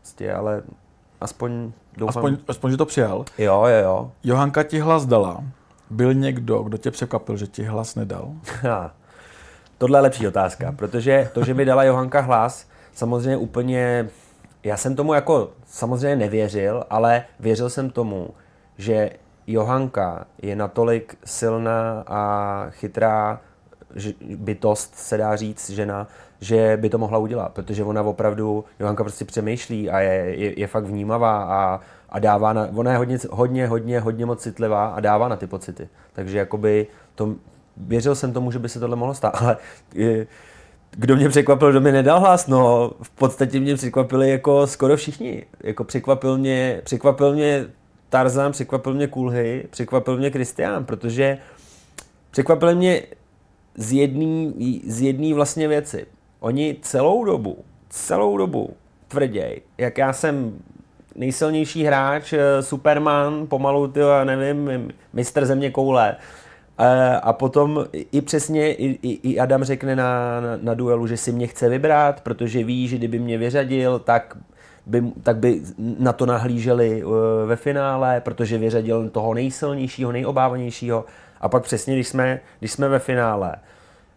Prostě, 0.00 0.32
ale 0.32 0.62
aspoň 1.20 1.72
doufám... 1.96 2.24
Aspoň, 2.24 2.36
aspoň, 2.48 2.70
že 2.70 2.76
to 2.76 2.86
přijal. 2.86 3.24
Jo, 3.38 3.64
jo, 3.66 3.84
jo. 3.84 4.10
Johanka 4.24 4.62
ti 4.62 4.78
hlas 4.78 5.06
dala. 5.06 5.44
Byl 5.90 6.14
někdo, 6.14 6.62
kdo 6.62 6.78
tě 6.78 6.90
překvapil, 6.90 7.36
že 7.36 7.46
ti 7.46 7.62
hlas 7.62 7.94
nedal? 7.94 8.32
Tohle 9.78 9.98
je 9.98 10.02
lepší 10.02 10.28
otázka, 10.28 10.72
protože 10.72 11.30
to, 11.34 11.44
že 11.44 11.54
mi 11.54 11.64
dala 11.64 11.84
Johanka 11.84 12.20
hlas, 12.20 12.66
samozřejmě 12.92 13.36
úplně, 13.36 14.08
já 14.64 14.76
jsem 14.76 14.96
tomu 14.96 15.14
jako 15.14 15.50
samozřejmě 15.66 16.16
nevěřil, 16.16 16.84
ale 16.90 17.24
věřil 17.40 17.70
jsem 17.70 17.90
tomu, 17.90 18.30
že 18.78 19.10
Johanka 19.48 20.26
je 20.42 20.56
natolik 20.56 21.16
silná 21.24 22.04
a 22.06 22.66
chytrá 22.70 23.40
bytost, 24.36 24.94
se 24.94 25.16
dá 25.16 25.36
říct, 25.36 25.70
žena, 25.70 26.06
že 26.40 26.78
by 26.80 26.90
to 26.90 26.98
mohla 26.98 27.18
udělat, 27.18 27.52
protože 27.52 27.84
ona 27.84 28.02
opravdu, 28.02 28.64
Johanka 28.80 29.04
prostě 29.04 29.24
přemýšlí 29.24 29.90
a 29.90 30.00
je, 30.00 30.14
je, 30.14 30.60
je 30.60 30.66
fakt 30.66 30.84
vnímavá 30.84 31.42
a, 31.42 31.80
a 32.08 32.18
dává 32.18 32.52
na, 32.52 32.68
ona 32.74 32.92
je 32.92 32.98
hodně, 32.98 33.18
hodně, 33.30 33.66
hodně, 33.66 34.00
hodně 34.00 34.26
moc 34.26 34.42
citlivá 34.42 34.86
a 34.86 35.00
dává 35.00 35.28
na 35.28 35.36
ty 35.36 35.46
pocity. 35.46 35.88
Takže 36.12 36.38
jakoby 36.38 36.86
to, 37.14 37.34
věřil 37.76 38.14
jsem 38.14 38.32
tomu, 38.32 38.50
že 38.50 38.58
by 38.58 38.68
se 38.68 38.80
tohle 38.80 38.96
mohlo 38.96 39.14
stát, 39.14 39.42
ale 39.42 39.56
je, 39.94 40.26
kdo 40.90 41.16
mě 41.16 41.28
překvapil, 41.28 41.70
kdo 41.70 41.80
mi 41.80 41.92
nedal 41.92 42.20
hlas, 42.20 42.46
no 42.46 42.90
v 43.02 43.10
podstatě 43.10 43.60
mě 43.60 43.74
překvapili 43.74 44.30
jako 44.30 44.66
skoro 44.66 44.96
všichni. 44.96 45.46
Jako 45.60 45.84
překvapil 45.84 46.38
mě, 46.38 46.80
překvapil 46.84 47.32
mě 47.32 47.66
Tarzan, 48.08 48.52
překvapil 48.52 48.94
mě 48.94 49.06
Kulhy, 49.06 49.64
překvapil 49.70 50.16
mě 50.16 50.30
Kristián, 50.30 50.84
protože 50.84 51.38
překvapil 52.30 52.74
mě 52.74 53.02
z 53.74 53.92
jedné 53.92 54.52
z 54.86 55.00
jedný 55.00 55.32
vlastně 55.32 55.68
věci. 55.68 56.06
Oni 56.40 56.76
celou 56.82 57.24
dobu, 57.24 57.64
celou 57.88 58.36
dobu 58.36 58.76
tvrděj, 59.08 59.62
jak 59.78 59.98
já 59.98 60.12
jsem 60.12 60.58
nejsilnější 61.14 61.84
hráč, 61.84 62.32
eh, 62.32 62.62
Superman, 62.62 63.46
pomalu, 63.46 63.88
ty, 63.88 64.00
já 64.00 64.24
nevím, 64.24 64.92
mistr 65.12 65.46
země 65.46 65.70
koule. 65.70 66.16
Eh, 66.78 67.16
a 67.16 67.32
potom 67.32 67.86
i 67.92 68.20
přesně 68.20 68.74
i, 68.74 68.98
i, 69.02 69.30
i 69.32 69.38
Adam 69.38 69.64
řekne 69.64 69.96
na, 69.96 70.40
na, 70.40 70.58
na 70.62 70.74
duelu, 70.74 71.06
že 71.06 71.16
si 71.16 71.32
mě 71.32 71.46
chce 71.46 71.68
vybrat, 71.68 72.20
protože 72.20 72.64
ví, 72.64 72.88
že 72.88 72.96
kdyby 72.96 73.18
mě 73.18 73.38
vyřadil, 73.38 73.98
tak 73.98 74.36
by, 74.88 75.02
tak 75.22 75.36
by 75.36 75.62
na 75.98 76.12
to 76.12 76.26
nahlíželi 76.26 77.04
uh, 77.04 77.14
ve 77.46 77.56
finále, 77.56 78.20
protože 78.20 78.58
vyřadil 78.58 79.08
toho 79.08 79.34
nejsilnějšího, 79.34 80.12
nejobávanějšího. 80.12 81.04
A 81.40 81.48
pak 81.48 81.62
přesně, 81.62 81.94
když 81.94 82.08
jsme, 82.08 82.40
když 82.58 82.72
jsme 82.72 82.88
ve 82.88 82.98
finále, 82.98 83.54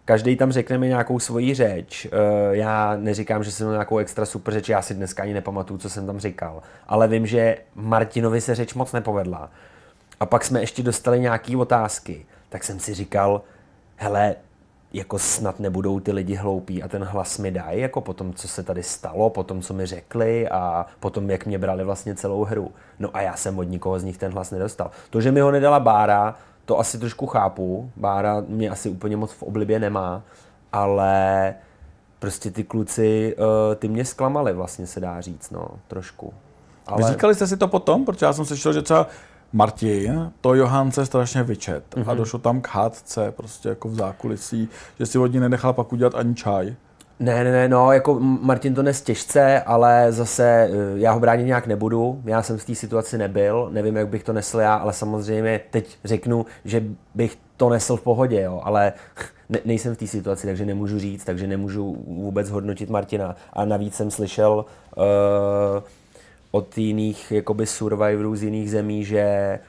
každý 0.06 0.36
tam 0.36 0.52
řekne 0.52 0.78
mi 0.78 0.88
nějakou 0.88 1.20
svoji 1.20 1.54
řeč. 1.54 2.06
Uh, 2.06 2.12
já 2.52 2.96
neříkám, 2.98 3.44
že 3.44 3.52
jsem 3.52 3.68
měl 3.68 3.74
nějakou 3.74 3.98
extra 3.98 4.26
super 4.26 4.54
řeč, 4.54 4.70
já 4.70 4.82
si 4.82 4.94
dneska 4.94 5.24
ani 5.24 5.34
nepamatuju, 5.34 5.78
co 5.78 5.90
jsem 5.90 6.06
tam 6.06 6.20
říkal. 6.20 6.62
Ale 6.88 7.08
vím, 7.08 7.26
že 7.26 7.58
Martinovi 7.76 8.42
se 8.42 8.56
řeč 8.56 8.74
moc 8.74 8.92
nepovedla. 8.92 9.50
A 10.20 10.26
pak 10.26 10.46
jsme 10.46 10.60
ještě 10.60 10.84
dostali 10.84 11.20
nějaké 11.20 11.58
otázky. 11.58 12.26
Tak 12.50 12.64
jsem 12.64 12.80
si 12.80 12.94
říkal, 12.94 13.42
hele, 13.96 14.36
jako 14.94 15.20
snad 15.20 15.60
nebudou 15.60 16.00
ty 16.00 16.12
lidi 16.12 16.36
hloupí 16.36 16.84
a 16.84 16.88
ten 16.88 17.04
hlas 17.04 17.38
mi 17.38 17.52
dají, 17.52 17.82
jako 17.82 18.02
po 18.02 18.14
tom, 18.14 18.34
co 18.34 18.48
se 18.48 18.64
tady 18.64 18.84
stalo, 18.84 19.30
po 19.30 19.44
tom, 19.44 19.62
co 19.62 19.74
mi 19.74 19.86
řekli 19.86 20.50
a 20.50 20.86
potom, 21.00 21.30
jak 21.30 21.46
mě 21.46 21.58
brali 21.58 21.84
vlastně 21.84 22.16
celou 22.16 22.44
hru. 22.44 22.72
No 23.00 23.10
a 23.14 23.22
já 23.22 23.36
jsem 23.36 23.60
od 23.60 23.64
nikoho 23.64 24.00
z 24.00 24.04
nich 24.04 24.18
ten 24.18 24.32
hlas 24.32 24.52
nedostal. 24.52 24.92
To, 25.10 25.22
že 25.22 25.32
mi 25.32 25.40
ho 25.40 25.52
nedala 25.52 25.80
Bára, 25.80 26.36
to 26.66 26.80
asi 26.80 26.98
trošku 27.00 27.26
chápu. 27.26 27.92
Bára 27.96 28.44
mě 28.48 28.70
asi 28.70 28.90
úplně 28.90 29.18
moc 29.18 29.32
v 29.32 29.44
oblibě 29.44 29.80
nemá, 29.80 30.22
ale 30.74 31.56
prostě 32.20 32.52
ty 32.52 32.64
kluci, 32.64 33.36
uh, 33.38 33.76
ty 33.76 33.88
mě 33.88 34.06
zklamali 34.06 34.54
vlastně, 34.54 34.88
se 34.88 35.00
dá 35.00 35.22
říct, 35.22 35.52
no, 35.52 35.68
trošku. 35.88 36.34
Ale... 36.88 37.12
Říkali 37.12 37.36
jste 37.36 37.48
si 37.48 37.58
to 37.58 37.68
potom? 37.68 38.06
Protože 38.06 38.26
já 38.26 38.34
jsem 38.34 38.46
slyšel, 38.46 38.74
že 38.74 38.82
třeba 38.82 39.08
Martin 39.54 40.32
to 40.42 40.56
Johance 40.56 41.06
strašně 41.06 41.44
vyčet 41.44 41.84
mm-hmm. 41.90 42.02
a 42.02 42.12
mhm. 42.12 42.18
došlo 42.18 42.40
tam 42.40 42.62
k 42.62 42.68
hádce 42.68 43.32
prostě 43.32 43.70
jako 43.70 43.90
v 43.90 43.96
zákulisí, 43.96 44.70
že 45.00 45.06
si 45.06 45.18
od 45.18 45.28
ní 45.28 45.40
nenechal 45.40 45.74
pak 45.74 45.94
udělat 45.94 46.16
ani 46.16 46.36
čaj. 46.36 46.76
Ne, 47.22 47.44
ne, 47.44 47.52
ne, 47.52 47.70
no, 47.70 47.92
jako 47.92 48.20
Martin 48.20 48.76
to 48.76 48.84
nestěžce, 48.84 49.62
ale 49.62 50.12
zase 50.12 50.44
eh, 50.44 50.70
já 50.96 51.12
ho 51.12 51.20
bránit 51.20 51.44
nějak 51.44 51.68
nebudu. 51.68 52.22
Já 52.26 52.44
jsem 52.44 52.58
v 52.58 52.66
té 52.66 52.76
situaci 52.76 53.18
nebyl, 53.18 53.70
nevím, 53.72 53.96
jak 53.96 54.08
bych 54.08 54.24
to 54.24 54.34
nesl 54.34 54.60
já, 54.60 54.76
ale 54.76 54.94
samozřejmě 54.94 55.60
teď 55.72 55.98
řeknu, 56.04 56.46
že 56.66 56.84
bych 57.16 57.38
to 57.58 57.70
nesl 57.70 57.98
v 57.98 58.02
pohodě, 58.02 58.42
jo, 58.42 58.62
ale 58.64 58.94
ne, 59.50 59.60
nejsem 59.66 59.96
v 59.96 59.98
té 59.98 60.08
situaci, 60.08 60.48
takže 60.48 60.66
nemůžu 60.66 61.00
říct, 61.00 61.24
takže 61.24 61.48
nemůžu 61.48 61.98
vůbec 62.08 62.50
hodnotit 62.50 62.90
Martina. 62.90 63.36
A 63.54 63.66
navíc 63.66 63.96
jsem 63.96 64.12
slyšel 64.12 64.66
uh, 64.98 65.04
od 66.52 66.78
jiných 66.78 67.32
jakoby 67.32 67.66
survivorů 67.66 68.36
z 68.36 68.44
jiných 68.44 68.72
zemí, 68.72 69.06
že 69.06 69.60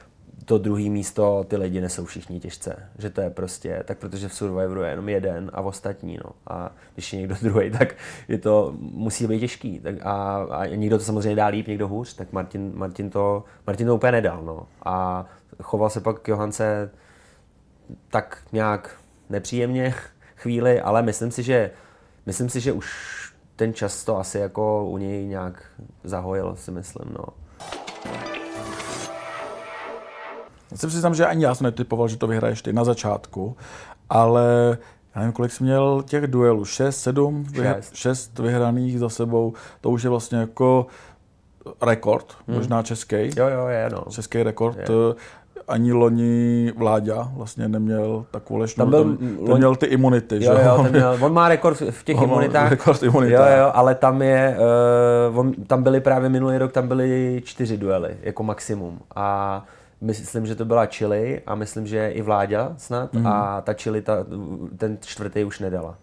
to 0.45 0.57
druhý 0.57 0.89
místo 0.89 1.45
ty 1.47 1.57
lidi 1.57 1.81
nesou 1.81 2.05
všichni 2.05 2.39
těžce. 2.39 2.89
Že 2.97 3.09
to 3.09 3.21
je 3.21 3.29
prostě, 3.29 3.83
tak 3.85 3.97
protože 3.97 4.27
v 4.27 4.33
Survivoru 4.33 4.81
je 4.81 4.89
jenom 4.89 5.09
jeden 5.09 5.51
a 5.53 5.61
ostatní. 5.61 6.19
No. 6.23 6.31
A 6.47 6.71
když 6.93 7.13
je 7.13 7.19
někdo 7.19 7.35
druhý, 7.41 7.71
tak 7.71 7.95
je 8.27 8.37
to, 8.37 8.73
musí 8.79 9.27
být 9.27 9.39
těžký. 9.39 9.79
Tak 9.79 9.95
a, 10.01 10.43
a, 10.51 10.65
někdo 10.65 10.97
to 10.97 11.03
samozřejmě 11.03 11.35
dá 11.35 11.47
líp, 11.47 11.67
někdo 11.67 11.87
hůř, 11.87 12.13
tak 12.13 12.33
Martin, 12.33 12.71
Martin, 12.75 13.09
to, 13.09 13.43
Martin 13.67 13.87
to 13.87 13.95
úplně 13.95 14.11
nedal. 14.11 14.43
No. 14.43 14.67
A 14.85 15.25
choval 15.63 15.89
se 15.89 16.01
pak 16.01 16.19
k 16.19 16.27
Johance 16.27 16.91
tak 18.09 18.37
nějak 18.51 18.95
nepříjemně 19.29 19.93
chvíli, 20.35 20.81
ale 20.81 21.01
myslím 21.01 21.31
si, 21.31 21.43
že 21.43 21.71
myslím 22.25 22.49
si, 22.49 22.59
že 22.59 22.71
už 22.71 23.22
ten 23.55 23.73
čas 23.73 24.03
to 24.03 24.17
asi 24.17 24.37
jako 24.37 24.85
u 24.85 24.97
něj 24.97 25.27
nějak 25.27 25.63
zahojil, 26.03 26.55
si 26.55 26.71
myslím. 26.71 27.15
No. 27.19 27.25
Já 30.71 30.77
si 30.77 30.87
přiznám, 30.87 31.15
že 31.15 31.25
ani 31.25 31.43
já 31.43 31.55
jsem 31.55 31.65
netypoval, 31.65 32.07
že 32.07 32.17
to 32.17 32.27
vyhraješ 32.27 32.61
ty 32.61 32.73
na 32.73 32.83
začátku, 32.83 33.57
ale 34.09 34.77
já 35.15 35.21
nevím, 35.21 35.33
kolik 35.33 35.51
jsi 35.51 35.63
měl 35.63 36.03
těch 36.07 36.27
duelů, 36.27 36.65
6, 36.65 37.01
7, 37.01 37.45
6 37.93 38.39
vyhraných 38.39 38.99
za 38.99 39.09
sebou, 39.09 39.53
to 39.81 39.89
už 39.89 40.03
je 40.03 40.09
vlastně 40.09 40.37
jako 40.37 40.87
rekord, 41.81 42.37
hmm. 42.47 42.57
možná 42.57 42.83
český. 42.83 43.15
Jo, 43.15 43.47
jo, 43.47 43.67
je, 43.67 43.89
no. 43.89 44.03
Český 44.09 44.43
rekord. 44.43 44.77
Je 44.77 44.85
ani 45.67 45.93
loni 45.93 46.73
Vláďa 46.77 47.31
vlastně 47.35 47.67
neměl 47.67 48.25
takovou 48.31 48.59
lešnu. 48.59 48.81
Tam, 48.81 48.89
byl, 48.89 49.03
tam, 49.03 49.37
tam 49.47 49.57
měl 49.57 49.75
ty 49.75 49.85
imunity. 49.85 50.35
Jo, 50.35 50.55
že? 50.55 50.63
jo, 50.65 50.87
měl, 50.91 51.17
on 51.21 51.33
má 51.33 51.49
rekord 51.49 51.81
v 51.89 52.03
těch 52.03 52.17
on 52.21 52.23
imunitách. 52.23 52.69
rekord 52.69 53.03
imunitách. 53.03 53.51
Jo, 53.51 53.57
jo, 53.57 53.71
ale 53.73 53.95
tam 53.95 54.21
je, 54.21 54.57
uh, 55.29 55.39
on, 55.39 55.53
tam 55.53 55.83
byly 55.83 56.01
právě 56.01 56.29
minulý 56.29 56.57
rok, 56.57 56.71
tam 56.71 56.87
byly 56.87 57.41
čtyři 57.45 57.77
duely, 57.77 58.17
jako 58.21 58.43
maximum. 58.43 58.99
A 59.15 59.65
myslím, 60.01 60.45
že 60.45 60.55
to 60.55 60.65
byla 60.65 60.85
Chile 60.85 61.39
a 61.45 61.55
myslím, 61.55 61.87
že 61.87 62.09
i 62.09 62.21
Vláďa 62.21 62.73
snad. 62.77 63.13
Mm. 63.13 63.27
A 63.27 63.61
ta 63.61 63.73
Chile, 63.73 64.01
ta, 64.01 64.25
ten 64.77 64.97
čtvrtý 65.01 65.43
už 65.43 65.59
nedala 65.59 65.95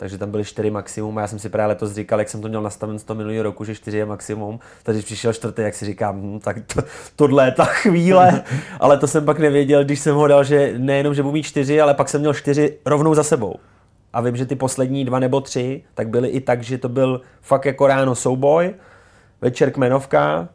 takže 0.00 0.18
tam 0.18 0.30
byly 0.30 0.44
čtyři 0.44 0.70
maximum 0.70 1.18
a 1.18 1.20
já 1.20 1.26
jsem 1.26 1.38
si 1.38 1.48
právě 1.48 1.68
letos 1.68 1.92
říkal, 1.92 2.18
jak 2.18 2.28
jsem 2.28 2.40
to 2.42 2.48
měl 2.48 2.62
nastaven 2.62 2.98
z 2.98 3.04
toho 3.04 3.18
minulého 3.18 3.42
roku, 3.42 3.64
že 3.64 3.74
čtyři 3.74 3.96
je 3.96 4.06
maximum, 4.06 4.60
takže 4.82 4.98
když 4.98 5.04
přišel 5.04 5.32
čtvrtý, 5.32 5.62
jak 5.62 5.74
si 5.74 5.86
říkám, 5.86 6.20
hm, 6.22 6.40
tak 6.40 6.56
to, 6.74 6.82
tohle 7.16 7.44
je 7.44 7.50
ta 7.50 7.64
chvíle, 7.64 8.42
ale 8.80 8.98
to 8.98 9.06
jsem 9.06 9.24
pak 9.24 9.38
nevěděl, 9.38 9.84
když 9.84 10.00
jsem 10.00 10.14
ho 10.14 10.26
dal, 10.26 10.44
že 10.44 10.74
nejenom, 10.78 11.14
že 11.14 11.22
budu 11.22 11.32
mít 11.32 11.42
čtyři, 11.42 11.80
ale 11.80 11.94
pak 11.94 12.08
jsem 12.08 12.20
měl 12.20 12.34
čtyři 12.34 12.78
rovnou 12.86 13.14
za 13.14 13.22
sebou. 13.22 13.54
A 14.12 14.20
vím, 14.20 14.36
že 14.36 14.46
ty 14.46 14.56
poslední 14.56 15.04
dva 15.04 15.18
nebo 15.18 15.40
tři, 15.40 15.82
tak 15.94 16.08
byly 16.08 16.28
i 16.28 16.40
tak, 16.40 16.62
že 16.62 16.78
to 16.78 16.88
byl 16.88 17.20
fakt 17.40 17.64
jako 17.64 17.86
ráno 17.86 18.14
souboj, 18.14 18.74
večer 19.40 19.70
kmenovka, 19.70 20.48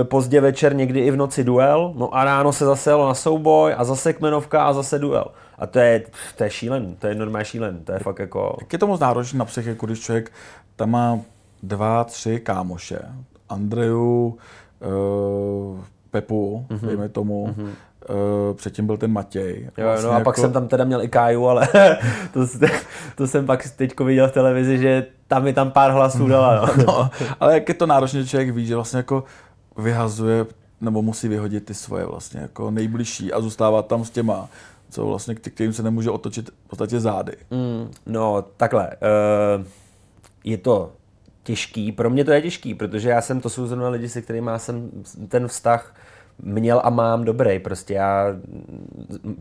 e, 0.00 0.04
pozdě 0.04 0.40
večer 0.40 0.74
někdy 0.74 1.00
i 1.00 1.10
v 1.10 1.16
noci 1.16 1.44
duel, 1.44 1.92
no 1.96 2.14
a 2.14 2.24
ráno 2.24 2.52
se 2.52 2.64
zase 2.64 2.90
jelo 2.90 3.06
na 3.08 3.14
souboj 3.14 3.74
a 3.76 3.84
zase 3.84 4.12
kmenovka 4.12 4.64
a 4.64 4.72
zase 4.72 4.98
duel. 4.98 5.26
A 5.58 5.66
to 5.66 5.78
je, 5.78 6.02
to 6.36 6.44
je 6.44 6.50
šílen, 6.50 6.94
to 6.98 7.06
je 7.06 7.14
normálně 7.14 7.44
šílen, 7.44 7.84
to 7.84 7.92
je 7.92 7.98
fakt 7.98 8.18
jako... 8.18 8.56
Jak 8.60 8.72
je 8.72 8.78
to 8.78 8.86
moc 8.86 9.00
náročné 9.00 9.38
na 9.38 9.44
psychiku, 9.44 9.86
když 9.86 10.00
člověk 10.00 10.32
tam 10.76 10.90
má 10.90 11.18
dva, 11.62 12.04
tři 12.04 12.40
kámoše, 12.40 12.98
Andreju, 13.48 14.38
uh, 14.80 15.80
Pepu, 16.10 16.66
mm-hmm. 16.68 16.86
dejme 16.86 17.08
tomu, 17.08 17.46
mm-hmm. 17.46 17.70
Uh, 18.10 18.56
předtím 18.56 18.86
byl 18.86 18.96
ten 18.96 19.12
Matěj. 19.12 19.70
Jo, 19.78 19.84
vlastně 19.84 20.06
no 20.06 20.12
a 20.12 20.18
jako... 20.18 20.24
pak 20.24 20.38
jsem 20.38 20.52
tam 20.52 20.68
teda 20.68 20.84
měl 20.84 21.02
i 21.02 21.08
Káju, 21.08 21.46
ale 21.46 21.68
to, 22.32 22.46
to 23.14 23.26
jsem 23.26 23.46
pak 23.46 23.70
teď 23.76 24.00
viděl 24.00 24.28
v 24.28 24.32
televizi, 24.32 24.78
že 24.78 25.06
tam 25.28 25.42
mi 25.42 25.52
tam 25.52 25.70
pár 25.70 25.90
hlasů 25.90 26.28
dala. 26.28 26.66
No. 26.76 26.84
no, 26.86 27.10
ale 27.40 27.54
jak 27.54 27.68
je 27.68 27.74
to 27.74 27.86
náročné, 27.86 28.22
že 28.22 28.28
člověk 28.28 28.50
ví, 28.50 28.66
že 28.66 28.74
vlastně 28.74 28.96
jako 28.96 29.24
vyhazuje 29.76 30.46
nebo 30.80 31.02
musí 31.02 31.28
vyhodit 31.28 31.64
ty 31.64 31.74
svoje 31.74 32.06
vlastně 32.06 32.40
jako 32.40 32.70
nejbližší 32.70 33.32
a 33.32 33.40
zůstává 33.40 33.82
tam 33.82 34.04
s 34.04 34.10
těma 34.10 34.48
co 34.96 35.06
vlastně, 35.06 35.34
kterým 35.34 35.72
se 35.72 35.82
nemůže 35.82 36.10
otočit 36.10 36.50
v 36.50 36.68
podstatě 36.68 37.00
zády. 37.00 37.32
Mm, 37.50 37.90
no, 38.06 38.44
takhle. 38.56 38.88
Uh, 38.88 39.66
je 40.44 40.58
to 40.58 40.92
těžký, 41.42 41.92
pro 41.92 42.10
mě 42.10 42.24
to 42.24 42.30
je 42.30 42.42
těžký, 42.42 42.74
protože 42.74 43.08
já 43.08 43.20
jsem, 43.20 43.40
to 43.40 43.50
jsou 43.50 43.66
zrovna 43.66 43.88
lidi, 43.88 44.08
se 44.08 44.22
kterými 44.22 44.50
jsem 44.56 44.90
ten 45.28 45.48
vztah 45.48 45.94
měl 46.42 46.80
a 46.84 46.90
mám 46.90 47.24
dobrý. 47.24 47.58
Prostě 47.58 47.94
já, 47.94 48.26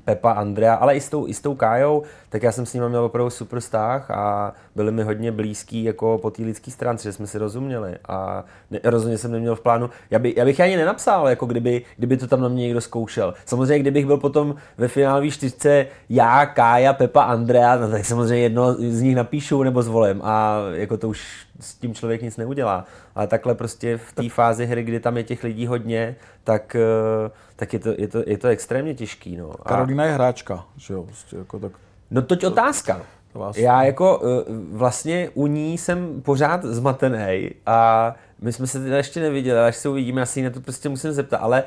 Pepa, 0.06 0.32
Andrea, 0.32 0.74
ale 0.74 0.96
i 0.96 1.02
s 1.02 1.10
tou, 1.10 1.28
i 1.28 1.34
s 1.34 1.42
tou 1.42 1.56
Kájou, 1.56 2.04
tak 2.30 2.44
já 2.44 2.52
jsem 2.52 2.66
s 2.66 2.74
nimi 2.74 2.90
měl 2.90 3.04
opravdu 3.04 3.30
super 3.30 3.60
vztah 3.60 4.12
a 4.12 4.54
byli 4.76 4.92
mi 4.92 5.04
hodně 5.04 5.32
blízký 5.32 5.84
jako 5.84 6.18
po 6.22 6.32
té 6.32 6.44
lidské 6.44 6.72
stránce, 6.72 7.04
že 7.04 7.14
jsme 7.14 7.28
si 7.28 7.38
rozuměli 7.38 7.96
a 8.08 8.44
ne, 8.72 8.80
rozhodně 8.84 9.18
jsem 9.18 9.32
neměl 9.32 9.56
v 9.56 9.62
plánu, 9.62 9.90
já, 10.12 10.20
by, 10.20 10.34
já 10.38 10.46
bych 10.46 10.60
ani 10.60 10.78
nenapsal, 10.78 11.28
jako 11.28 11.46
kdyby, 11.46 11.82
kdyby 11.98 12.18
to 12.18 12.28
tam 12.28 12.42
na 12.42 12.48
mě 12.48 12.64
někdo 12.64 12.82
zkoušel. 12.82 13.34
Samozřejmě, 13.46 13.80
kdybych 13.80 14.06
byl 14.06 14.18
potom 14.18 14.56
ve 14.78 14.88
finálové 14.88 15.32
čtyřce 15.32 15.88
já, 16.10 16.46
Kája, 16.46 16.94
Pepa, 16.94 17.24
Andrea, 17.24 17.76
no 17.76 17.90
tak 17.90 18.06
samozřejmě 18.06 18.44
jedno 18.44 18.74
z 18.74 19.02
nich 19.02 19.16
napíšu 19.16 19.64
nebo 19.64 19.82
zvolím 19.82 20.22
a 20.24 20.62
jako 20.72 20.98
to 20.98 21.10
už 21.10 21.46
s 21.60 21.76
tím 21.76 21.94
člověk 21.94 22.22
nic 22.22 22.38
neudělá. 22.38 22.86
Ale 23.16 23.28
takhle 23.28 23.56
prostě 23.56 23.98
v 23.98 24.14
té 24.14 24.30
fázi 24.30 24.66
hry, 24.66 24.84
kdy 24.84 25.00
tam 25.00 25.18
je 25.18 25.24
těch 25.24 25.44
lidí 25.44 25.68
hodně, 25.68 26.16
tak, 26.44 26.76
eh, 26.76 27.32
tak 27.56 27.74
je, 27.74 27.80
to, 27.80 27.90
je, 27.98 28.08
to, 28.08 28.24
je 28.28 28.38
to 28.38 28.48
extrémně 28.48 28.96
těžký. 28.96 29.38
No. 29.38 29.52
A... 29.66 29.70
Karolina 29.70 30.06
je 30.06 30.12
hráčka, 30.12 30.66
že 30.78 30.94
jo? 30.94 31.04
Prostě 31.04 31.36
jako 31.36 31.60
tak... 31.60 31.72
No 32.12 32.22
toť 32.22 32.42
to, 32.42 32.48
otázka. 32.48 33.02
To 33.34 33.40
vás... 33.40 33.58
Já 33.58 33.84
jako 33.84 34.22
eh, 34.24 34.52
vlastně 34.72 35.30
u 35.34 35.48
ní 35.48 35.78
jsem 35.78 36.22
pořád 36.22 36.66
zmatený 36.66 37.52
a 37.66 38.16
my 38.42 38.54
jsme 38.54 38.68
se 38.68 38.80
teda 38.80 38.98
ještě 38.98 39.20
neviděli, 39.20 39.60
až 39.60 39.76
se 39.76 39.90
uvidíme, 39.90 40.22
asi 40.22 40.42
na 40.42 40.50
to 40.50 40.62
prostě 40.62 40.90
musím 40.90 41.12
zeptat, 41.12 41.38
ale 41.38 41.64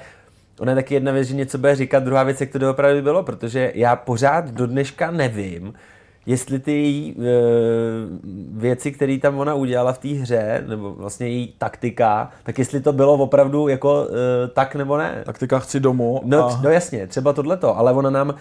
ona 0.61 0.73
je 0.73 0.77
taky 0.77 0.95
jedna 0.95 1.13
věc, 1.13 1.29
že 1.29 1.35
něco 1.35 1.59
bude 1.59 1.77
říkat, 1.77 2.03
druhá 2.03 2.23
věc, 2.23 2.41
jak 2.41 2.51
to 2.51 2.59
doopravdy 2.59 3.03
bylo, 3.03 3.23
protože 3.23 3.73
já 3.75 3.97
pořád 3.97 4.51
do 4.51 4.67
dneška 4.67 5.11
nevím, 5.11 5.75
jestli 6.29 6.59
ty 6.59 6.73
její 6.73 7.17
e, 7.19 7.23
věci, 8.53 8.93
které 8.93 9.19
tam 9.19 9.39
ona 9.39 9.55
udělala 9.55 9.93
v 9.93 9.99
té 9.99 10.09
hře, 10.09 10.65
nebo 10.69 10.93
vlastně 10.93 11.29
její 11.29 11.55
taktika, 11.59 12.31
tak 12.43 12.59
jestli 12.59 12.81
to 12.81 12.93
bylo 12.93 13.15
opravdu 13.15 13.69
jako 13.69 14.09
e, 14.09 14.49
tak 14.49 14.75
nebo 14.75 14.97
ne. 14.97 15.23
Taktika 15.27 15.59
chci 15.59 15.81
domů. 15.81 16.21
No, 16.25 16.47
a... 16.47 16.61
no 16.63 16.71
jasně, 16.71 17.07
třeba 17.07 17.33
tohleto, 17.33 17.79
ale 17.79 17.93
ona 17.93 18.11
nám, 18.11 18.35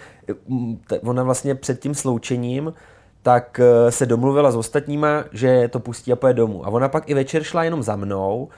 ona 1.02 1.22
vlastně 1.22 1.54
před 1.54 1.80
tím 1.80 1.94
sloučením 1.94 2.72
tak 3.22 3.60
e, 3.60 3.90
se 3.90 4.06
domluvila 4.06 4.50
s 4.50 4.56
ostatníma, 4.56 5.24
že 5.32 5.68
to 5.68 5.80
pustí 5.80 6.12
a 6.12 6.16
poje 6.16 6.34
domů. 6.34 6.66
A 6.66 6.68
ona 6.68 6.88
pak 6.88 7.10
i 7.10 7.14
večer 7.14 7.42
šla 7.42 7.64
jenom 7.64 7.82
za 7.82 7.96
mnou 7.96 8.48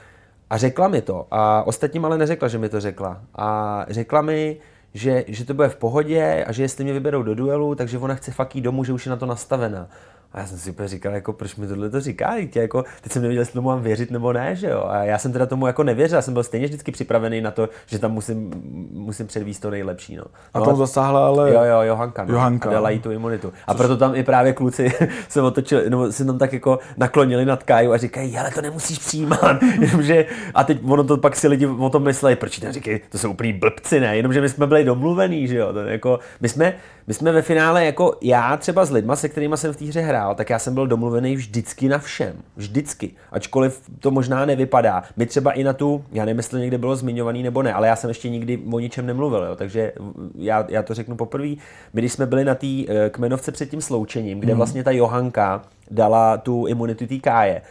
a 0.49 0.57
řekla 0.57 0.87
mi 0.87 1.01
to. 1.01 1.27
A 1.31 1.63
ostatním 1.63 2.05
ale 2.05 2.17
neřekla, 2.17 2.47
že 2.47 2.57
mi 2.57 2.69
to 2.69 2.79
řekla. 2.79 3.21
A 3.35 3.85
řekla 3.89 4.21
mi, 4.21 4.57
že, 4.93 5.23
že 5.27 5.45
to 5.45 5.53
bude 5.53 5.69
v 5.69 5.75
pohodě 5.75 6.45
a 6.47 6.51
že 6.51 6.63
jestli 6.63 6.83
mě 6.83 6.93
vyberou 6.93 7.23
do 7.23 7.35
duelu, 7.35 7.75
takže 7.75 7.97
ona 7.97 8.15
chce 8.15 8.31
fakt 8.31 8.55
jít 8.55 8.61
domů, 8.61 8.83
že 8.83 8.93
už 8.93 9.05
je 9.05 9.09
na 9.09 9.15
to 9.15 9.25
nastavena. 9.25 9.87
A 10.33 10.39
já 10.39 10.45
jsem 10.45 10.57
si 10.57 10.69
úplně 10.69 10.87
říkal, 10.87 11.13
jako, 11.13 11.33
proč 11.33 11.55
mi 11.55 11.67
tohle 11.67 11.89
to 11.89 12.01
říká, 12.01 12.33
tě, 12.49 12.59
jako, 12.59 12.85
teď 13.01 13.11
jsem 13.11 13.21
nevěděl, 13.21 13.41
jestli 13.41 13.53
tomu 13.53 13.67
mám 13.67 13.81
věřit 13.81 14.11
nebo 14.11 14.33
ne, 14.33 14.55
že 14.55 14.67
jo. 14.67 14.85
A 14.87 15.03
já 15.03 15.17
jsem 15.17 15.31
teda 15.33 15.45
tomu 15.45 15.67
jako 15.67 15.83
nevěřil, 15.83 16.15
já 16.15 16.21
jsem 16.21 16.33
byl 16.33 16.43
stejně 16.43 16.67
vždycky 16.67 16.91
připravený 16.91 17.41
na 17.41 17.51
to, 17.51 17.69
že 17.85 17.99
tam 17.99 18.11
musím, 18.11 18.51
musím 18.91 19.27
předvíst 19.27 19.61
to 19.61 19.69
nejlepší. 19.69 20.15
No. 20.15 20.23
A 20.53 20.59
no, 20.59 20.65
tam 20.65 20.75
zasáhla 20.75 21.27
ale... 21.27 21.53
Jo, 21.53 21.63
jo, 21.63 21.81
Johanka. 21.81 22.25
No, 22.25 22.33
Johanka. 22.33 22.69
A 22.69 22.73
dala 22.73 22.89
jí 22.89 22.99
tu 22.99 23.11
imunitu. 23.11 23.53
A 23.67 23.73
proto 23.73 23.97
tam 23.97 24.15
i 24.15 24.23
právě 24.23 24.53
kluci 24.53 24.91
se 25.29 25.41
otočili, 25.41 25.89
nebo 25.89 26.11
se 26.11 26.25
tam 26.25 26.37
tak 26.37 26.53
jako 26.53 26.79
naklonili 26.97 27.45
nad 27.45 27.63
Káju 27.63 27.91
a 27.93 27.97
říkají, 27.97 28.37
ale 28.37 28.51
to 28.51 28.61
nemusíš 28.61 28.99
přijímat. 28.99 29.63
Jenomže, 29.79 30.25
a 30.53 30.63
teď 30.63 30.79
ono 30.87 31.03
to 31.03 31.17
pak 31.17 31.35
si 31.35 31.47
lidi 31.47 31.67
o 31.67 31.89
tom 31.89 32.03
myslí, 32.03 32.35
proč 32.35 32.59
tam 32.59 32.71
říkají, 32.71 32.99
to 33.09 33.17
jsou 33.17 33.31
úplný 33.31 33.53
blbci, 33.53 33.99
ne? 33.99 34.17
Jenomže 34.17 34.41
my 34.41 34.49
jsme 34.49 34.67
byli 34.67 34.83
domluvení, 34.83 35.47
že 35.47 35.57
jo. 35.57 35.73
To 35.73 35.79
jako, 35.79 36.19
my 36.41 36.49
jsme, 36.49 36.73
my 37.07 37.13
jsme 37.13 37.31
ve 37.31 37.41
finále 37.41 37.85
jako 37.85 38.17
já 38.21 38.57
třeba 38.57 38.85
s 38.85 38.91
lidma, 38.91 39.15
se 39.15 39.29
kterými 39.29 39.57
jsem 39.57 39.73
v 39.73 39.77
té 39.77 39.85
hře 39.85 40.01
hrál, 40.01 40.35
tak 40.35 40.49
já 40.49 40.59
jsem 40.59 40.73
byl 40.73 40.87
domluvený 40.87 41.35
vždycky 41.35 41.89
na 41.89 41.97
všem. 41.97 42.33
Vždycky. 42.55 43.11
Ačkoliv 43.31 43.81
to 43.99 44.11
možná 44.11 44.45
nevypadá. 44.45 45.03
My 45.17 45.25
třeba 45.25 45.51
i 45.51 45.63
na 45.63 45.73
tu, 45.73 46.05
já 46.11 46.25
nevím, 46.25 46.39
jestli 46.39 46.59
někde 46.59 46.77
bylo 46.77 46.95
zmiňovaný 46.95 47.43
nebo 47.43 47.63
ne, 47.63 47.73
ale 47.73 47.87
já 47.87 47.95
jsem 47.95 48.09
ještě 48.09 48.29
nikdy 48.29 48.59
o 48.71 48.79
ničem 48.79 49.05
nemluvil, 49.05 49.43
jo, 49.43 49.55
takže 49.55 49.93
já, 50.35 50.65
já 50.69 50.83
to 50.83 50.93
řeknu 50.93 51.15
poprvé. 51.15 51.47
My, 51.93 52.01
když 52.01 52.13
jsme 52.13 52.25
byli 52.25 52.45
na 52.45 52.55
té 52.55 52.67
eh, 52.67 53.09
kmenovce 53.09 53.51
před 53.51 53.69
tím 53.69 53.81
sloučením, 53.81 54.39
kde 54.39 54.53
mm. 54.53 54.57
vlastně 54.57 54.83
ta 54.83 54.91
Johanka 54.91 55.61
dala 55.91 56.37
tu 56.37 56.65
imunitu 56.65 57.07
té 57.07 57.19
káje, 57.19 57.61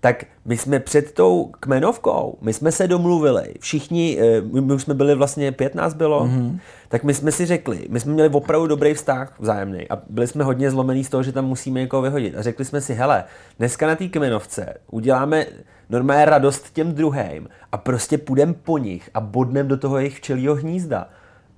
tak 0.00 0.24
my 0.44 0.56
jsme 0.56 0.80
před 0.80 1.12
tou 1.12 1.52
kmenovkou, 1.60 2.38
my 2.40 2.52
jsme 2.52 2.72
se 2.72 2.88
domluvili, 2.88 3.54
všichni, 3.60 4.18
eh, 4.20 4.40
my 4.40 4.74
už 4.74 4.82
jsme 4.82 4.94
byli 4.94 5.14
vlastně, 5.14 5.52
pět 5.52 5.74
nás 5.74 5.94
bylo, 5.94 6.26
mm-hmm. 6.26 6.58
tak 6.88 7.04
my 7.04 7.14
jsme 7.14 7.32
si 7.32 7.46
řekli, 7.46 7.86
my 7.88 8.00
jsme 8.00 8.12
měli 8.12 8.28
opravdu 8.28 8.66
dobrý 8.66 8.94
vztah 8.94 9.40
vzájemný 9.40 9.90
a 9.90 10.02
byli 10.10 10.26
jsme 10.26 10.44
hodně 10.44 10.70
zlomený 10.70 11.04
z 11.04 11.08
toho, 11.08 11.22
že 11.22 11.32
tam 11.32 11.44
musíme 11.44 11.80
někoho 11.80 12.02
vyhodit. 12.02 12.36
A 12.36 12.42
řekli 12.42 12.64
jsme 12.64 12.80
si, 12.80 12.94
hele, 12.94 13.24
dneska 13.58 13.86
na 13.86 13.96
té 13.96 14.08
kmenovce 14.08 14.74
uděláme 14.90 15.46
normálně 15.90 16.24
radost 16.24 16.72
těm 16.72 16.92
druhým 16.92 17.48
a 17.72 17.76
prostě 17.76 18.18
půjdeme 18.18 18.52
po 18.52 18.78
nich 18.78 19.10
a 19.14 19.20
bodnem 19.20 19.68
do 19.68 19.76
toho 19.76 19.98
jejich 19.98 20.16
včelího 20.16 20.54
hnízda. 20.54 21.08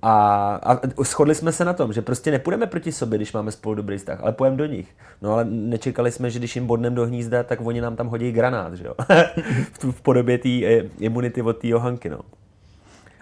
A, 0.01 0.53
a 0.63 1.03
shodli 1.03 1.35
jsme 1.35 1.51
se 1.51 1.65
na 1.65 1.73
tom, 1.73 1.93
že 1.93 2.01
prostě 2.01 2.31
nepůjdeme 2.31 2.67
proti 2.67 2.91
sobě, 2.91 3.17
když 3.17 3.33
máme 3.33 3.51
spolu 3.51 3.75
dobrý 3.75 3.97
vztah, 3.97 4.21
ale 4.21 4.31
půjdeme 4.31 4.57
do 4.57 4.65
nich. 4.65 4.87
No 5.21 5.33
ale 5.33 5.45
nečekali 5.45 6.11
jsme, 6.11 6.29
že 6.29 6.39
když 6.39 6.55
jim 6.55 6.67
bodneme 6.67 6.95
do 6.95 7.05
hnízda, 7.05 7.43
tak 7.43 7.59
oni 7.61 7.81
nám 7.81 7.95
tam 7.95 8.07
hodí 8.07 8.31
granát, 8.31 8.73
že 8.73 8.85
jo? 8.85 8.93
v, 9.79 9.91
v 9.91 10.01
podobě 10.01 10.37
té 10.37 10.49
eh, 10.49 10.83
imunity 10.99 11.41
od 11.41 11.57
té 11.57 11.67
Johanky, 11.67 12.09
no. 12.09 12.19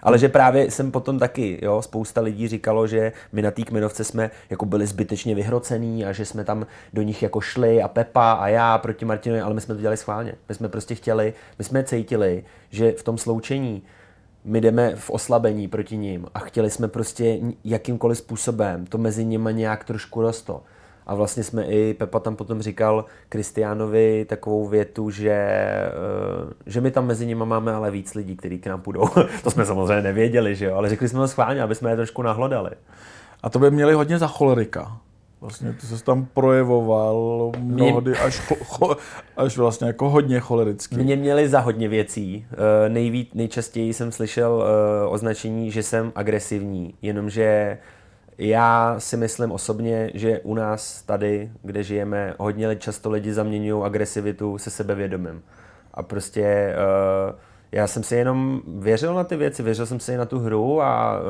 Ale 0.02 0.18
že 0.18 0.28
právě 0.28 0.70
jsem 0.70 0.90
potom 0.90 1.18
taky, 1.18 1.58
jo, 1.62 1.82
spousta 1.82 2.20
lidí 2.20 2.48
říkalo, 2.48 2.86
že 2.86 3.12
my 3.32 3.42
na 3.42 3.50
té 3.50 3.62
kmenovce 3.62 4.04
jsme 4.04 4.30
jako 4.50 4.66
byli 4.66 4.86
zbytečně 4.86 5.34
vyhrocený 5.34 6.04
a 6.04 6.12
že 6.12 6.24
jsme 6.24 6.44
tam 6.44 6.66
do 6.92 7.02
nich 7.02 7.22
jako 7.22 7.40
šli 7.40 7.82
a 7.82 7.88
Pepa 7.88 8.32
a 8.32 8.48
já 8.48 8.78
proti 8.78 9.04
Martinovi, 9.04 9.40
ale 9.40 9.54
my 9.54 9.60
jsme 9.60 9.74
to 9.74 9.80
dělali 9.80 9.96
schválně. 9.96 10.32
My 10.48 10.54
jsme 10.54 10.68
prostě 10.68 10.94
chtěli, 10.94 11.34
my 11.58 11.64
jsme 11.64 11.84
cítili, 11.84 12.44
že 12.70 12.92
v 12.92 13.02
tom 13.02 13.18
sloučení 13.18 13.82
my 14.44 14.60
jdeme 14.60 14.96
v 14.96 15.10
oslabení 15.10 15.68
proti 15.68 15.96
ním 15.96 16.26
a 16.34 16.38
chtěli 16.38 16.70
jsme 16.70 16.88
prostě 16.88 17.38
jakýmkoliv 17.64 18.18
způsobem 18.18 18.86
to 18.86 18.98
mezi 18.98 19.24
nimi 19.24 19.54
nějak 19.54 19.84
trošku 19.84 20.20
rosto. 20.20 20.62
A 21.06 21.14
vlastně 21.14 21.44
jsme 21.44 21.64
i, 21.64 21.94
Pepa 21.94 22.20
tam 22.20 22.36
potom 22.36 22.62
říkal 22.62 23.04
Kristiánovi 23.28 24.24
takovou 24.28 24.66
větu, 24.66 25.10
že, 25.10 25.30
eh, 25.30 25.90
že 26.66 26.80
my 26.80 26.90
tam 26.90 27.06
mezi 27.06 27.26
nimi 27.26 27.46
máme 27.46 27.72
ale 27.72 27.90
víc 27.90 28.14
lidí, 28.14 28.36
kteří 28.36 28.58
k 28.58 28.66
nám 28.66 28.80
půjdou. 28.80 29.08
to 29.42 29.50
jsme 29.50 29.66
samozřejmě 29.66 30.02
nevěděli, 30.02 30.56
že 30.56 30.66
jo, 30.66 30.74
ale 30.74 30.88
řekli 30.88 31.08
jsme 31.08 31.18
to 31.18 31.28
schválně, 31.28 31.62
aby 31.62 31.74
jsme 31.74 31.90
je 31.90 31.96
trošku 31.96 32.22
nahlodali. 32.22 32.70
A 33.42 33.50
to 33.50 33.58
by 33.58 33.70
měli 33.70 33.94
hodně 33.94 34.18
za 34.18 34.26
cholerika. 34.26 35.00
Vlastně 35.40 35.72
ty 35.72 35.86
se 35.86 36.04
tam 36.04 36.24
projevoval 36.24 37.52
mnohdy 37.58 38.12
až, 38.16 38.40
cho, 38.64 38.96
až 39.36 39.58
vlastně 39.58 39.86
jako 39.86 40.10
hodně 40.10 40.40
cholerický. 40.40 40.96
Mě 40.96 41.16
měli 41.16 41.48
za 41.48 41.60
hodně 41.60 41.88
věcí. 41.88 42.46
Eh, 42.52 42.88
nejvíc, 42.88 43.28
nejčastěji 43.34 43.94
jsem 43.94 44.12
slyšel 44.12 44.64
eh, 44.64 45.06
označení, 45.06 45.70
že 45.70 45.82
jsem 45.82 46.12
agresivní, 46.14 46.94
jenomže 47.02 47.78
já 48.38 48.94
si 48.98 49.16
myslím 49.16 49.52
osobně, 49.52 50.10
že 50.14 50.40
u 50.40 50.54
nás 50.54 51.02
tady, 51.02 51.50
kde 51.62 51.82
žijeme, 51.82 52.34
hodně 52.38 52.76
často 52.76 53.10
lidi 53.10 53.32
zaměňují 53.32 53.84
agresivitu 53.84 54.58
se 54.58 54.70
sebevědomím. 54.70 55.42
A 55.94 56.02
prostě 56.02 56.74
uh, 57.30 57.34
já 57.72 57.86
jsem 57.86 58.02
si 58.02 58.16
jenom 58.16 58.62
věřil 58.66 59.14
na 59.14 59.24
ty 59.24 59.36
věci, 59.36 59.62
věřil 59.62 59.86
jsem 59.86 60.00
si 60.00 60.16
na 60.16 60.24
tu 60.24 60.38
hru 60.38 60.82
a, 60.82 61.20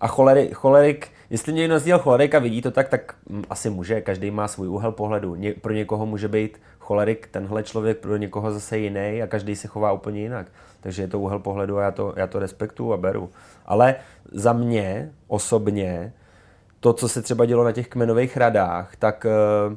a 0.00 0.06
cholerik, 0.06 0.54
cholerik, 0.54 1.08
jestli 1.30 1.52
někdo 1.52 1.74
nazdíl 1.74 1.98
cholerik 1.98 2.34
a 2.34 2.38
vidí 2.38 2.62
to 2.62 2.70
tak, 2.70 2.88
tak 2.88 3.14
asi 3.50 3.70
může, 3.70 4.00
každý 4.00 4.30
má 4.30 4.48
svůj 4.48 4.68
úhel 4.68 4.92
pohledu. 4.92 5.34
Ně, 5.34 5.54
pro 5.54 5.72
někoho 5.72 6.06
může 6.06 6.28
být 6.28 6.60
cholerik 6.78 7.28
tenhle 7.30 7.62
člověk, 7.62 7.98
pro 7.98 8.16
někoho 8.16 8.52
zase 8.52 8.78
jiný 8.78 9.22
a 9.22 9.26
každý 9.26 9.56
se 9.56 9.68
chová 9.68 9.92
úplně 9.92 10.20
jinak. 10.20 10.46
Takže 10.80 11.02
je 11.02 11.08
to 11.08 11.20
úhel 11.20 11.38
pohledu 11.38 11.78
a 11.78 11.82
já 11.82 11.90
to, 11.90 12.12
já 12.16 12.26
to 12.26 12.38
respektuju 12.38 12.92
a 12.92 12.96
beru. 12.96 13.30
Ale 13.66 13.94
za 14.32 14.52
mě 14.52 15.12
osobně 15.26 16.12
to, 16.80 16.92
co 16.92 17.08
se 17.08 17.22
třeba 17.22 17.44
dělo 17.44 17.64
na 17.64 17.72
těch 17.72 17.88
kmenových 17.88 18.36
radách, 18.36 18.96
tak 18.96 19.26
uh, 19.70 19.76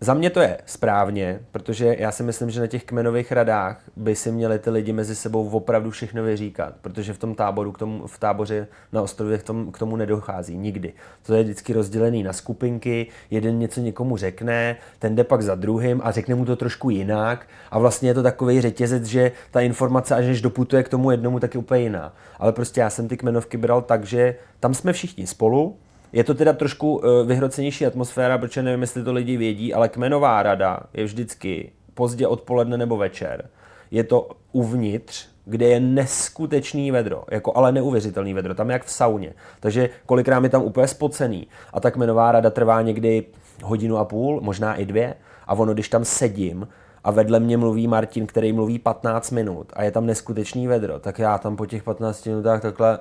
za 0.00 0.14
mě 0.14 0.30
to 0.30 0.40
je 0.40 0.58
správně, 0.66 1.40
protože 1.52 1.96
já 1.98 2.12
si 2.12 2.22
myslím, 2.22 2.50
že 2.50 2.60
na 2.60 2.66
těch 2.66 2.84
kmenových 2.84 3.32
radách 3.32 3.80
by 3.96 4.14
si 4.16 4.32
měli 4.32 4.58
ty 4.58 4.70
lidi 4.70 4.92
mezi 4.92 5.16
sebou 5.16 5.48
opravdu 5.48 5.90
všechno 5.90 6.22
vyříkat, 6.22 6.74
protože 6.80 7.12
v 7.12 7.18
tom 7.18 7.34
táboru, 7.34 7.72
k 7.72 7.78
tomu, 7.78 8.06
v 8.06 8.18
táboře 8.18 8.66
na 8.92 9.02
ostrově 9.02 9.38
k 9.38 9.42
tomu, 9.42 9.70
k 9.70 9.78
tomu 9.78 9.96
nedochází 9.96 10.56
nikdy. 10.56 10.92
To 11.22 11.34
je 11.34 11.42
vždycky 11.42 11.72
rozdělený 11.72 12.22
na 12.22 12.32
skupinky, 12.32 13.06
jeden 13.30 13.58
něco 13.58 13.80
někomu 13.80 14.16
řekne, 14.16 14.76
ten 14.98 15.14
jde 15.14 15.24
pak 15.24 15.42
za 15.42 15.54
druhým 15.54 16.00
a 16.04 16.10
řekne 16.10 16.34
mu 16.34 16.44
to 16.44 16.56
trošku 16.56 16.90
jinak 16.90 17.46
a 17.70 17.78
vlastně 17.78 18.10
je 18.10 18.14
to 18.14 18.22
takový 18.22 18.60
řetězec, 18.60 19.04
že 19.04 19.32
ta 19.50 19.60
informace 19.60 20.14
až 20.14 20.26
než 20.26 20.42
doputuje 20.42 20.82
k 20.82 20.88
tomu 20.88 21.10
jednomu, 21.10 21.40
tak 21.40 21.54
je 21.54 21.58
úplně 21.58 21.82
jiná. 21.82 22.14
Ale 22.38 22.52
prostě 22.52 22.80
já 22.80 22.90
jsem 22.90 23.08
ty 23.08 23.16
kmenovky 23.16 23.56
bral 23.56 23.82
tak, 23.82 24.04
že 24.04 24.34
tam 24.60 24.74
jsme 24.74 24.92
všichni 24.92 25.26
spolu, 25.26 25.76
je 26.16 26.24
to 26.24 26.34
teda 26.34 26.52
trošku 26.52 26.96
uh, 26.96 27.02
vyhrocenější 27.26 27.86
atmosféra, 27.86 28.38
protože 28.38 28.62
nevím, 28.62 28.80
jestli 28.80 29.04
to 29.04 29.12
lidi 29.12 29.36
vědí, 29.36 29.74
ale 29.74 29.88
kmenová 29.88 30.42
rada 30.42 30.80
je 30.92 31.04
vždycky 31.04 31.72
pozdě 31.94 32.26
odpoledne 32.26 32.78
nebo 32.78 32.96
večer. 32.96 33.48
Je 33.90 34.04
to 34.04 34.28
uvnitř, 34.52 35.28
kde 35.44 35.66
je 35.66 35.80
neskutečný 35.80 36.90
vedro, 36.90 37.24
jako 37.30 37.56
ale 37.56 37.72
neuvěřitelný 37.72 38.34
vedro, 38.34 38.54
tam 38.54 38.70
jak 38.70 38.84
v 38.84 38.90
sauně. 38.90 39.34
Takže 39.60 39.90
kolikrát 40.06 40.42
je 40.42 40.48
tam 40.48 40.62
úplně 40.62 40.88
spocený. 40.88 41.46
A 41.72 41.80
ta 41.80 41.90
kmenová 41.90 42.32
rada 42.32 42.50
trvá 42.50 42.82
někdy 42.82 43.24
hodinu 43.62 43.96
a 43.96 44.04
půl, 44.04 44.40
možná 44.40 44.74
i 44.74 44.84
dvě. 44.84 45.14
A 45.46 45.54
ono, 45.54 45.74
když 45.74 45.88
tam 45.88 46.04
sedím 46.04 46.68
a 47.04 47.10
vedle 47.10 47.40
mě 47.40 47.56
mluví 47.56 47.86
Martin, 47.88 48.26
který 48.26 48.52
mluví 48.52 48.78
15 48.78 49.30
minut 49.30 49.72
a 49.72 49.82
je 49.82 49.90
tam 49.90 50.06
neskutečný 50.06 50.66
vedro, 50.66 50.98
tak 50.98 51.18
já 51.18 51.38
tam 51.38 51.56
po 51.56 51.66
těch 51.66 51.82
15 51.82 52.26
minutách 52.26 52.62
takhle 52.62 52.98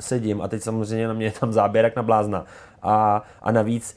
sedím 0.00 0.42
a 0.42 0.48
teď 0.48 0.62
samozřejmě 0.62 1.08
na 1.08 1.14
mě 1.14 1.26
je 1.26 1.32
tam 1.32 1.52
záběrek 1.52 1.96
na 1.96 2.02
blázna. 2.02 2.44
A, 2.82 3.22
a 3.42 3.52
navíc, 3.52 3.96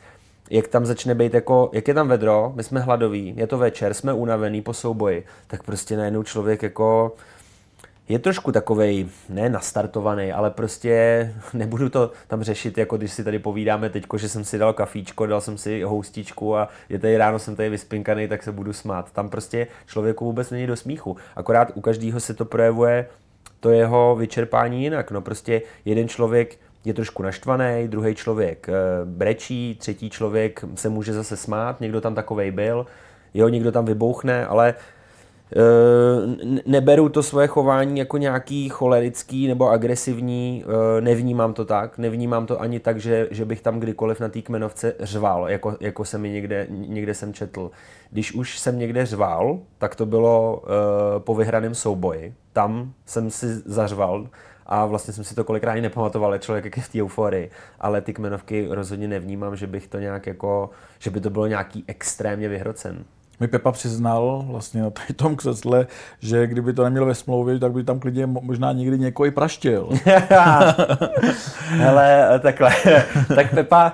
jak 0.49 0.67
tam 0.67 0.85
začne 0.85 1.15
být 1.15 1.33
jako, 1.33 1.69
jak 1.73 1.88
je 1.88 1.93
tam 1.93 2.07
vedro, 2.07 2.51
my 2.55 2.63
jsme 2.63 2.79
hladoví, 2.79 3.33
je 3.38 3.47
to 3.47 3.57
večer, 3.57 3.93
jsme 3.93 4.13
unavený 4.13 4.62
po 4.62 4.73
souboji, 4.73 5.25
tak 5.47 5.63
prostě 5.63 5.97
najednou 5.97 6.23
člověk 6.23 6.63
jako 6.63 7.15
je 8.09 8.19
trošku 8.19 8.51
takovej, 8.51 9.07
ne 9.29 9.49
nastartovaný, 9.49 10.31
ale 10.31 10.51
prostě 10.51 11.33
nebudu 11.53 11.89
to 11.89 12.12
tam 12.27 12.43
řešit, 12.43 12.77
jako 12.77 12.97
když 12.97 13.12
si 13.12 13.23
tady 13.23 13.39
povídáme 13.39 13.89
teď, 13.89 14.05
že 14.17 14.29
jsem 14.29 14.43
si 14.43 14.57
dal 14.57 14.73
kafíčko, 14.73 15.25
dal 15.25 15.41
jsem 15.41 15.57
si 15.57 15.81
houstičku 15.81 16.57
a 16.57 16.69
je 16.89 16.99
tady 16.99 17.17
ráno 17.17 17.39
jsem 17.39 17.55
tady 17.55 17.69
vyspinkaný, 17.69 18.27
tak 18.27 18.43
se 18.43 18.51
budu 18.51 18.73
smát. 18.73 19.12
Tam 19.12 19.29
prostě 19.29 19.67
člověku 19.88 20.25
vůbec 20.25 20.49
není 20.51 20.67
do 20.67 20.75
smíchu. 20.75 21.17
Akorát 21.35 21.71
u 21.75 21.81
každého 21.81 22.19
se 22.19 22.33
to 22.33 22.45
projevuje 22.45 23.05
to 23.59 23.69
jeho 23.69 24.15
vyčerpání 24.15 24.83
jinak. 24.83 25.11
No 25.11 25.21
prostě 25.21 25.61
jeden 25.85 26.07
člověk 26.07 26.57
je 26.85 26.93
trošku 26.93 27.23
naštvaný, 27.23 27.87
druhý 27.87 28.15
člověk 28.15 28.69
eh, 28.69 28.73
brečí, 29.05 29.75
třetí 29.79 30.09
člověk 30.09 30.65
se 30.75 30.89
může 30.89 31.13
zase 31.13 31.37
smát, 31.37 31.81
někdo 31.81 32.01
tam 32.01 32.15
takovej 32.15 32.51
byl, 32.51 32.85
jo, 33.33 33.47
někdo 33.47 33.71
tam 33.71 33.85
vybouchne, 33.85 34.45
ale 34.45 34.73
eh, 35.55 35.59
neberu 36.65 37.09
to 37.09 37.23
svoje 37.23 37.47
chování 37.47 37.99
jako 37.99 38.17
nějaký 38.17 38.69
cholerický 38.69 39.47
nebo 39.47 39.69
agresivní, 39.69 40.63
eh, 40.65 41.01
nevnímám 41.01 41.53
to 41.53 41.65
tak, 41.65 41.97
nevnímám 41.97 42.45
to 42.45 42.61
ani 42.61 42.79
tak, 42.79 42.99
že, 42.99 43.27
že 43.31 43.45
bych 43.45 43.61
tam 43.61 43.79
kdykoliv 43.79 44.19
na 44.19 44.29
té 44.29 44.41
kmenovce 44.41 44.95
řval, 44.99 45.49
jako, 45.49 45.77
jako 45.79 46.05
se 46.05 46.17
mi 46.17 46.29
někde, 46.29 46.67
někde 46.69 47.13
jsem 47.13 47.33
četl. 47.33 47.71
Když 48.11 48.33
už 48.33 48.59
jsem 48.59 48.79
někde 48.79 49.05
řval, 49.05 49.59
tak 49.77 49.95
to 49.95 50.05
bylo 50.05 50.63
po 51.17 51.35
vyhraném 51.35 51.75
souboji, 51.75 52.33
tam 52.59 52.93
jsem 53.05 53.31
si 53.31 53.55
zařval 53.65 54.27
a 54.65 54.85
vlastně 54.85 55.13
jsem 55.13 55.23
si 55.23 55.35
to 55.35 55.43
kolikrát 55.43 55.71
ani 55.71 55.81
nepamatoval, 55.81 56.37
člověk 56.37 56.65
jak 56.65 56.77
je 56.77 56.83
v 56.83 56.89
té 56.89 57.01
euforii, 57.01 57.51
ale 57.79 58.01
ty 58.01 58.13
kmenovky 58.13 58.67
rozhodně 58.69 59.07
nevnímám, 59.07 59.55
že 59.55 59.67
bych 59.67 59.87
to 59.87 59.99
nějak 59.99 60.27
jako, 60.27 60.69
že 60.99 61.09
by 61.09 61.21
to 61.21 61.29
bylo 61.29 61.47
nějaký 61.47 61.83
extrémně 61.87 62.49
vyhrocen. 62.49 63.05
Mi 63.39 63.47
Pepa 63.47 63.71
přiznal 63.71 64.45
vlastně 64.47 64.81
na 64.81 64.91
tom 65.15 65.35
křesle, 65.35 65.87
že 66.19 66.47
kdyby 66.47 66.73
to 66.73 66.83
neměl 66.83 67.05
ve 67.05 67.15
smlouvě, 67.15 67.59
tak 67.59 67.71
by 67.71 67.83
tam 67.83 67.99
klidně 67.99 68.25
možná 68.25 68.71
někdy 68.71 68.99
někoho 68.99 69.25
i 69.27 69.31
praštil. 69.31 69.89
Hele, 71.67 72.39
takhle. 72.39 72.71
tak 73.35 73.53
Pepa, 73.53 73.93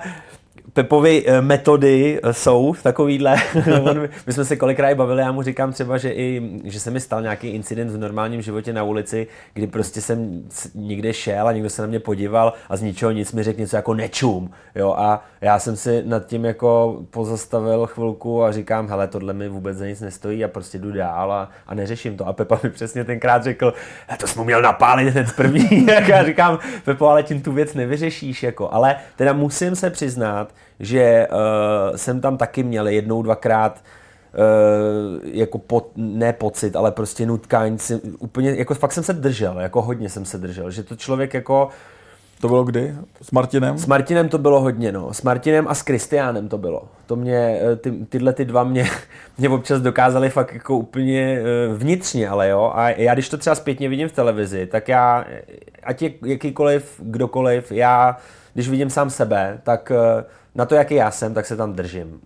Pepovy 0.76 1.24
eh, 1.28 1.42
metody 1.42 2.20
eh, 2.24 2.34
jsou 2.34 2.76
takovýhle. 2.84 3.36
My 4.28 4.34
jsme 4.34 4.46
se 4.46 4.56
kolikrát 4.56 4.98
bavili, 4.98 5.22
já 5.22 5.32
mu 5.32 5.42
říkám 5.42 5.72
třeba, 5.72 5.98
že, 5.98 6.10
i, 6.10 6.42
že 6.64 6.80
se 6.80 6.92
mi 6.92 7.00
stal 7.00 7.22
nějaký 7.22 7.48
incident 7.48 7.92
v 7.92 7.98
normálním 7.98 8.42
životě 8.42 8.74
na 8.74 8.84
ulici, 8.84 9.28
kdy 9.54 9.68
prostě 9.68 10.02
jsem 10.02 10.44
někde 10.76 11.14
šel 11.14 11.48
a 11.48 11.52
někdo 11.52 11.70
se 11.70 11.82
na 11.82 11.88
mě 11.88 12.00
podíval 12.00 12.54
a 12.70 12.76
z 12.76 12.82
ničeho 12.82 13.12
nic 13.12 13.32
mi 13.32 13.44
řekl 13.44 13.60
něco 13.60 13.76
jako 13.76 13.94
nečum. 13.94 14.52
Jo, 14.76 14.96
a 14.98 15.24
já 15.42 15.60
jsem 15.60 15.76
si 15.76 16.04
nad 16.06 16.26
tím 16.26 16.46
jako 16.46 17.02
pozastavil 17.10 17.86
chvilku 17.86 18.44
a 18.44 18.52
říkám, 18.52 18.90
hele, 18.90 19.08
tohle 19.08 19.34
mi 19.34 19.50
vůbec 19.50 19.78
za 19.78 19.86
nic 19.86 20.02
nestojí 20.02 20.44
a 20.44 20.48
prostě 20.48 20.78
jdu 20.78 20.92
dál 20.92 21.32
a, 21.32 21.50
a 21.68 21.76
neřeším 21.76 22.18
to. 22.18 22.28
A 22.28 22.34
Pepa 22.34 22.60
mi 22.64 22.70
přesně 22.70 23.04
tenkrát 23.04 23.44
řekl, 23.44 23.74
to 24.20 24.28
jsem 24.28 24.44
měl 24.44 24.62
napálit 24.62 25.08
hned 25.08 25.28
první. 25.36 25.86
já 26.08 26.26
říkám, 26.26 26.60
Pepo, 26.86 27.08
ale 27.08 27.24
tím 27.24 27.42
tu 27.42 27.52
věc 27.52 27.74
nevyřešíš. 27.74 28.44
Jako. 28.44 28.74
Ale 28.74 28.96
teda 29.16 29.34
musím 29.34 29.76
se 29.76 29.90
přiznat, 29.90 30.54
že 30.80 31.28
uh, 31.32 31.96
jsem 31.96 32.22
tam 32.22 32.38
taky 32.38 32.64
měl 32.64 32.88
jednou, 32.88 33.22
dvakrát 33.22 33.84
uh, 34.34 35.20
jako 35.24 35.58
po, 35.58 35.88
ne 35.96 36.34
pocit, 36.34 36.76
ale 36.76 36.92
prostě 36.92 37.26
nutkání, 37.26 37.80
si, 37.80 38.02
úplně, 38.20 38.56
jako 38.56 38.76
fakt 38.76 38.92
jsem 38.92 39.04
se 39.04 39.14
držel, 39.14 39.60
jako 39.60 39.82
hodně 39.82 40.10
jsem 40.10 40.26
se 40.26 40.38
držel, 40.38 40.72
že 40.72 40.84
to 40.84 40.96
člověk 40.96 41.34
jako 41.34 41.70
to 42.42 42.48
bylo 42.48 42.64
kdy? 42.64 42.96
S 43.22 43.32
Martinem? 43.32 43.78
S 43.78 43.86
Martinem 43.86 44.30
to 44.30 44.38
bylo 44.38 44.62
hodně, 44.62 44.92
no. 44.92 45.14
S 45.14 45.22
Martinem 45.22 45.68
a 45.68 45.74
s 45.76 45.82
Kristiánem 45.82 46.50
to 46.50 46.58
bylo. 46.58 46.84
To 47.06 47.16
mě, 47.16 47.60
eh, 47.62 47.76
ty, 47.76 47.92
tyhle 47.92 48.34
ty 48.34 48.46
dva 48.46 48.64
mě, 48.64 48.88
mě 49.38 49.50
občas 49.50 49.82
dokázali 49.82 50.30
fakt 50.30 50.54
jako 50.54 50.78
úplně 50.78 51.40
vnitřně, 51.76 52.30
ale 52.30 52.50
jo. 52.50 52.72
A 52.76 52.90
já 52.90 53.14
když 53.14 53.30
to 53.30 53.38
třeba 53.38 53.56
zpětně 53.56 53.90
vidím 53.90 54.08
v 54.08 54.12
televizi, 54.12 54.66
tak 54.66 54.88
já, 54.88 55.26
ať 55.84 56.02
je 56.02 56.12
jakýkoliv, 56.26 57.02
kdokoliv, 57.04 57.72
já, 57.72 58.18
když 58.54 58.70
vidím 58.70 58.90
sám 58.90 59.10
sebe, 59.10 59.60
tak 59.64 59.92
na 60.56 60.66
to, 60.66 60.76
jaký 60.76 60.96
já 60.96 61.12
jsem, 61.12 61.34
tak 61.34 61.46
se 61.46 61.56
tam 61.56 61.74
držím. 61.74 62.20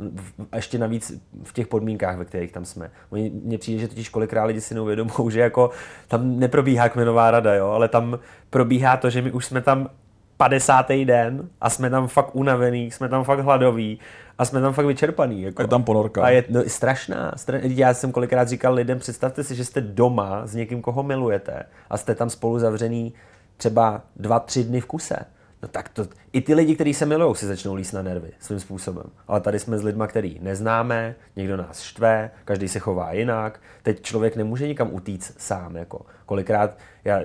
A 0.51 0.55
ještě 0.55 0.77
navíc 0.77 1.11
v 1.43 1.53
těch 1.53 1.67
podmínkách, 1.67 2.17
ve 2.17 2.25
kterých 2.25 2.51
tam 2.51 2.65
jsme. 2.65 2.91
Mně 3.11 3.57
přijde, 3.57 3.81
že 3.81 3.87
totiž 3.87 4.09
kolikrát 4.09 4.43
lidi 4.43 4.61
si 4.61 4.75
neuvědomují, 4.75 5.31
že 5.31 5.39
jako 5.39 5.69
tam 6.07 6.39
neprobíhá 6.39 6.89
kmenová 6.89 7.31
rada, 7.31 7.55
jo, 7.55 7.67
ale 7.67 7.87
tam 7.87 8.19
probíhá 8.49 8.97
to, 8.97 9.09
že 9.09 9.21
my 9.21 9.31
už 9.31 9.45
jsme 9.45 9.61
tam 9.61 9.89
50. 10.37 10.89
den 10.91 11.49
a 11.61 11.69
jsme 11.69 11.89
tam 11.89 12.07
fakt 12.07 12.35
unavený, 12.35 12.91
jsme 12.91 13.09
tam 13.09 13.23
fakt 13.23 13.39
hladoví 13.39 13.99
a 14.37 14.45
jsme 14.45 14.61
tam 14.61 14.73
fakt 14.73 14.85
vyčerpaný. 14.85 15.41
Jako. 15.41 15.61
A 15.61 15.63
je 15.63 15.67
tam 15.67 15.83
ponorka. 15.83 16.23
A 16.23 16.29
je 16.29 16.43
no, 16.49 16.61
strašná, 16.67 17.31
strašná. 17.35 17.69
Já 17.73 17.93
jsem 17.93 18.11
kolikrát 18.11 18.47
říkal 18.47 18.73
lidem, 18.73 18.99
představte 18.99 19.43
si, 19.43 19.55
že 19.55 19.65
jste 19.65 19.81
doma 19.81 20.47
s 20.47 20.55
někým, 20.55 20.81
koho 20.81 21.03
milujete 21.03 21.63
a 21.89 21.97
jste 21.97 22.15
tam 22.15 22.29
spolu 22.29 22.59
zavřený 22.59 23.13
třeba 23.57 24.01
dva, 24.15 24.39
tři 24.39 24.63
dny 24.63 24.81
v 24.81 24.85
kuse. 24.85 25.15
No 25.61 25.67
tak 25.67 25.89
to, 25.89 26.07
i 26.33 26.41
ty 26.41 26.53
lidi, 26.53 26.75
kteří 26.75 26.93
se 26.93 27.05
milují, 27.05 27.35
si 27.35 27.45
začnou 27.45 27.75
líst 27.75 27.93
na 27.93 28.01
nervy 28.01 28.31
svým 28.39 28.59
způsobem. 28.59 29.05
Ale 29.27 29.41
tady 29.41 29.59
jsme 29.59 29.77
s 29.77 29.83
lidmi, 29.83 30.03
který 30.07 30.39
neznáme, 30.41 31.15
někdo 31.35 31.57
nás 31.57 31.81
štve, 31.81 32.31
každý 32.45 32.67
se 32.67 32.79
chová 32.79 33.13
jinak. 33.13 33.59
Teď 33.83 34.01
člověk 34.01 34.35
nemůže 34.35 34.67
nikam 34.67 34.93
utíct 34.93 35.41
sám. 35.41 35.75
Jako. 35.75 36.05
Kolikrát 36.25 36.77
já, 37.05 37.21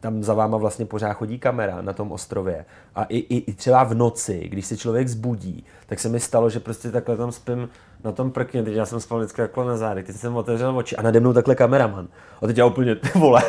tam 0.00 0.22
za 0.22 0.34
váma 0.34 0.56
vlastně 0.56 0.86
pořád 0.86 1.12
chodí 1.12 1.38
kamera 1.38 1.82
na 1.82 1.92
tom 1.92 2.12
ostrově. 2.12 2.64
A 2.94 3.04
i, 3.04 3.18
i, 3.18 3.36
i 3.50 3.54
třeba 3.54 3.84
v 3.84 3.94
noci, 3.94 4.48
když 4.48 4.66
se 4.66 4.76
člověk 4.76 5.08
zbudí, 5.08 5.64
tak 5.86 6.00
se 6.00 6.08
mi 6.08 6.20
stalo, 6.20 6.50
že 6.50 6.60
prostě 6.60 6.90
takhle 6.90 7.16
tam 7.16 7.32
spím 7.32 7.68
na 8.04 8.12
tom 8.12 8.30
prkně, 8.30 8.62
teď 8.62 8.74
já 8.74 8.86
jsem 8.86 9.00
spal 9.00 9.18
vždycky 9.18 9.42
takhle 9.42 9.64
na 9.64 9.76
zádech, 9.76 10.06
teď 10.06 10.16
jsem 10.16 10.36
otevřel 10.36 10.76
oči 10.76 10.96
a 10.96 11.02
nade 11.02 11.20
mnou 11.20 11.32
takhle 11.32 11.54
kameraman. 11.54 12.08
A 12.42 12.46
teď 12.46 12.58
já 12.58 12.66
úplně, 12.66 12.96
vole, 13.14 13.42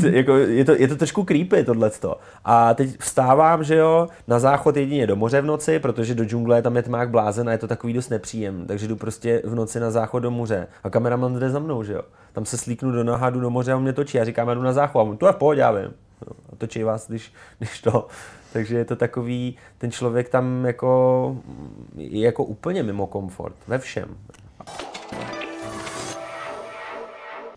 teď, 0.00 0.14
jako, 0.14 0.36
je, 0.36 0.64
to, 0.64 0.72
je 0.72 0.88
to 0.88 0.96
trošku 0.96 1.24
creepy 1.24 1.64
tohleto. 1.64 2.16
A 2.44 2.74
teď 2.74 2.98
vstávám, 2.98 3.64
že 3.64 3.76
jo, 3.76 4.08
na 4.28 4.38
záchod 4.38 4.76
jedině 4.76 5.06
do 5.06 5.16
moře 5.16 5.40
v 5.40 5.46
noci, 5.46 5.78
protože 5.78 6.14
do 6.14 6.24
džungle 6.24 6.62
tam 6.62 6.76
je 6.76 6.82
tmák 6.82 7.10
blázen 7.10 7.48
a 7.48 7.52
je 7.52 7.58
to 7.58 7.68
takový 7.68 7.92
dost 7.92 8.08
nepříjem. 8.08 8.66
Takže 8.66 8.88
jdu 8.88 8.96
prostě 8.96 9.42
v 9.44 9.54
noci 9.54 9.80
na 9.80 9.90
záchod 9.90 10.22
do 10.22 10.30
moře 10.30 10.66
a 10.84 10.90
kameraman 10.90 11.38
jde 11.38 11.50
za 11.50 11.58
mnou, 11.58 11.82
že 11.82 11.92
jo. 11.92 12.02
Tam 12.32 12.44
se 12.44 12.58
slíknu 12.58 12.92
do 12.92 13.04
nohadu 13.04 13.40
do 13.40 13.50
moře 13.50 13.72
a 13.72 13.76
on 13.76 13.82
mě 13.82 13.92
točí 13.92 14.20
a 14.20 14.24
říkám, 14.24 14.48
já 14.48 14.54
jdu 14.54 14.62
na 14.62 14.72
záchod 14.72 15.00
a 15.00 15.02
on, 15.02 15.16
to 15.16 15.26
je 15.26 15.32
v 15.32 15.36
pohodě, 15.36 15.60
já 15.60 15.72
vím. 15.72 15.94
No, 16.26 16.36
a 16.52 16.56
točí 16.56 16.82
vás, 16.82 17.08
když, 17.08 17.32
když 17.58 17.80
to. 17.80 18.06
Takže 18.52 18.76
je 18.76 18.84
to 18.84 18.96
takový, 18.96 19.56
ten 19.78 19.90
člověk 19.90 20.28
tam 20.28 20.64
jako, 20.64 21.36
je 21.96 22.24
jako 22.24 22.44
úplně 22.44 22.82
mimo 22.82 23.06
komfort, 23.06 23.54
ve 23.68 23.78
všem. 23.78 24.08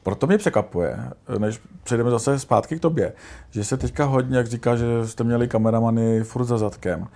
Proto 0.04 0.28
mě 0.28 0.38
překapuje, 0.38 1.00
než 1.38 1.62
přejdeme 1.84 2.10
zase 2.10 2.40
zpátky 2.40 2.78
k 2.78 2.82
tobě, 2.82 3.14
že 3.52 3.64
se 3.64 3.78
teďka 3.78 4.06
hodně, 4.06 4.38
jak 4.38 4.48
říká, 4.48 4.76
že 4.76 5.08
jste 5.08 5.24
měli 5.24 5.48
kameramany 5.48 6.24
furt 6.24 6.46
za 6.46 6.58
zadkem, 6.58 7.08